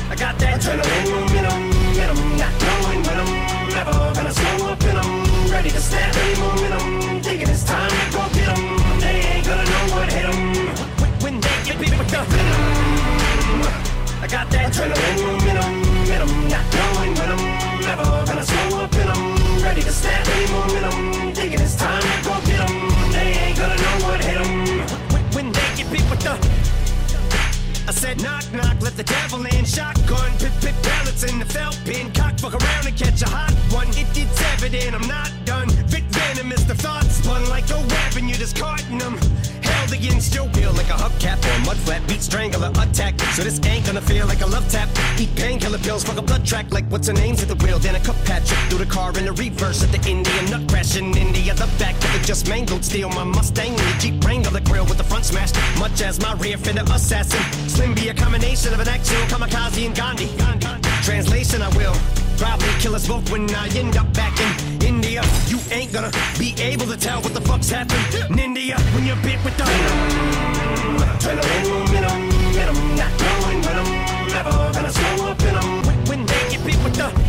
I 0.09 0.15
got 0.17 0.39
that 0.39 0.59
adrenaline 0.59 1.05
in 1.37 1.45
'em, 1.45 1.61
in 2.01 2.37
not 2.41 2.53
knowing 2.65 3.01
when 3.05 3.17
I'm 3.21 3.31
never 3.77 3.93
gonna 4.17 4.33
slow 4.33 4.71
up 4.73 4.83
in 4.89 4.97
'em. 4.97 5.51
Ready 5.51 5.69
to 5.69 5.81
snap 5.81 6.15
any 6.17 6.35
momentum, 6.41 7.21
thinking 7.21 7.49
it's 7.49 7.63
time 7.63 7.89
to 7.89 8.01
go 8.09 8.21
get 8.33 8.49
'em. 8.49 8.61
They 8.99 9.17
ain't 9.29 9.45
gonna 9.45 9.65
know 9.71 9.83
what 9.93 10.11
hit 10.11 10.25
'em 10.25 10.39
when, 11.21 11.39
they 11.39 11.57
get 11.63 11.77
beat 11.79 11.95
with 11.95 12.09
the 12.09 12.21
venom. 12.25 12.63
I 14.23 14.27
got 14.27 14.49
that 14.49 14.73
adrenaline 14.73 15.45
in 15.51 15.57
'em, 15.61 15.73
in 16.13 16.21
'em, 16.23 16.31
not 16.49 16.65
knowing 16.73 17.13
when 17.19 17.29
I'm 17.35 17.43
never 17.85 18.07
gonna 18.25 18.45
slow 18.45 18.81
up 18.83 18.95
in 18.95 19.07
Ready 19.61 19.81
to 19.81 19.91
snap 19.91 20.27
any 20.27 20.51
momentum, 20.51 21.33
thinking 21.35 21.59
it's 21.59 21.75
time 21.75 22.01
to 22.01 22.23
go 22.23 22.39
get 22.45 22.59
'em. 22.61 23.11
They 23.11 23.33
ain't 23.43 23.57
gonna 23.57 23.75
know 23.75 24.07
what 24.07 24.23
hit 24.23 24.37
'em 24.37 24.79
when, 25.33 25.51
they 25.51 25.69
get 25.75 25.91
beat 25.91 26.09
with 26.09 26.21
the 26.21 26.33
I 27.87 27.91
said 27.91 28.21
knock 28.21 28.45
knock, 28.53 28.81
let 28.81 28.95
the 28.95 29.03
devil 29.03 29.45
in. 29.45 29.65
Shotgun, 29.65 30.31
pip 30.37 30.53
pip 30.61 30.75
pellets 30.81 31.23
in 31.23 31.39
the 31.39 31.45
felt 31.45 31.77
pin. 31.85 32.11
Cock 32.13 32.39
fuck 32.39 32.53
around 32.53 32.85
and 32.87 32.95
catch 32.95 33.21
a 33.21 33.29
hot 33.29 33.53
one. 33.71 33.89
It, 33.89 34.07
it's 34.15 34.41
evident 34.53 34.95
I'm 34.95 35.07
not 35.07 35.31
done. 35.45 35.69
Vic 35.87 36.03
venom 36.15 36.51
is 36.51 36.65
the 36.65 36.75
thought 36.75 37.05
spun 37.05 37.47
like 37.49 37.69
a 37.71 37.79
weapon. 37.93 38.29
You're 38.29 38.37
discarding 38.37 38.97
them. 38.99 39.19
Against 39.91 40.33
your 40.35 40.45
will 40.55 40.73
like 40.73 40.89
a 40.89 40.97
hubcap 40.97 41.43
or 41.45 41.61
a 41.61 41.65
mud 41.65 41.77
flat. 41.77 42.05
Beat 42.07 42.21
strangler 42.21 42.71
attack. 42.79 43.19
So 43.35 43.43
this 43.43 43.59
ain't 43.65 43.85
gonna 43.85 44.01
feel 44.01 44.27
like 44.27 44.41
a 44.41 44.45
love 44.45 44.67
tap. 44.69 44.89
Eat 45.19 45.33
painkiller 45.35 45.79
pills, 45.79 46.03
fuck 46.03 46.17
a 46.17 46.21
blood 46.21 46.45
track 46.45 46.71
like 46.71 46.85
what's 46.91 47.07
her 47.07 47.13
name's 47.13 47.41
at 47.41 47.47
the 47.47 47.55
wheel. 47.63 47.79
Then 47.79 47.95
a 47.95 47.99
cup 47.99 48.15
patch 48.25 48.49
through 48.69 48.79
the 48.79 48.85
car 48.85 49.09
in 49.17 49.25
the 49.25 49.33
reverse 49.33 49.83
at 49.83 49.91
the 49.91 50.09
Indian 50.09 50.45
nut 50.49 50.67
crash 50.69 50.95
in 50.97 51.15
India. 51.17 51.53
The 51.53 51.69
back 51.79 51.95
of 51.95 52.15
it 52.15 52.25
just 52.25 52.47
mangled 52.47 52.85
steel. 52.85 53.09
My 53.09 53.23
Mustang 53.23 53.71
and 53.71 53.79
the 53.79 53.97
Jeep 53.99 54.23
Wrangler 54.23 54.51
the 54.51 54.61
grill 54.61 54.85
with 54.85 54.97
the 54.97 55.03
front 55.03 55.25
smashed. 55.25 55.55
Much 55.77 56.01
as 56.01 56.19
my 56.19 56.33
rear 56.33 56.57
fender 56.57 56.83
assassin. 56.93 57.41
Slim 57.67 57.93
be 57.93 58.09
a 58.09 58.13
combination 58.13 58.73
of 58.73 58.79
an 58.79 58.87
actual 58.87 59.21
kamikaze 59.27 59.85
and 59.85 59.95
Gandhi. 59.95 60.29
Translation, 61.03 61.61
I 61.61 61.69
will 61.75 61.95
Probably 62.39 62.69
kill 62.79 62.95
us 62.95 63.05
both 63.05 63.29
when 63.31 63.53
I 63.53 63.67
end 63.75 63.97
up 63.97 64.13
back 64.13 64.39
in 64.39 64.87
India. 64.87 65.21
You 65.47 65.59
ain't 65.71 65.91
gonna 65.91 66.09
be 66.39 66.55
able 66.61 66.85
to 66.85 66.95
tell 66.95 67.21
what 67.21 67.33
the 67.33 67.41
fuck's 67.41 67.69
happened 67.69 68.31
in 68.31 68.39
India 68.39 68.79
when 68.93 69.05
you're 69.05 69.17
bit 69.17 69.43
with 69.43 69.57
the 69.57 69.65
adrenaline. 71.19 71.59
In 71.97 72.01
them, 72.01 72.21
in 72.55 72.65
them, 72.69 72.95
not 72.95 73.11
going 73.19 73.59
when 73.61 73.75
I'm 73.77 74.71
gonna 74.71 74.89
slow 74.89 75.31
up 75.31 75.41
in 75.41 75.53
them. 75.53 75.83
When 76.07 76.25
they 76.25 76.49
get 76.49 76.65
bit 76.65 76.81
with 76.81 76.95
the 76.95 77.28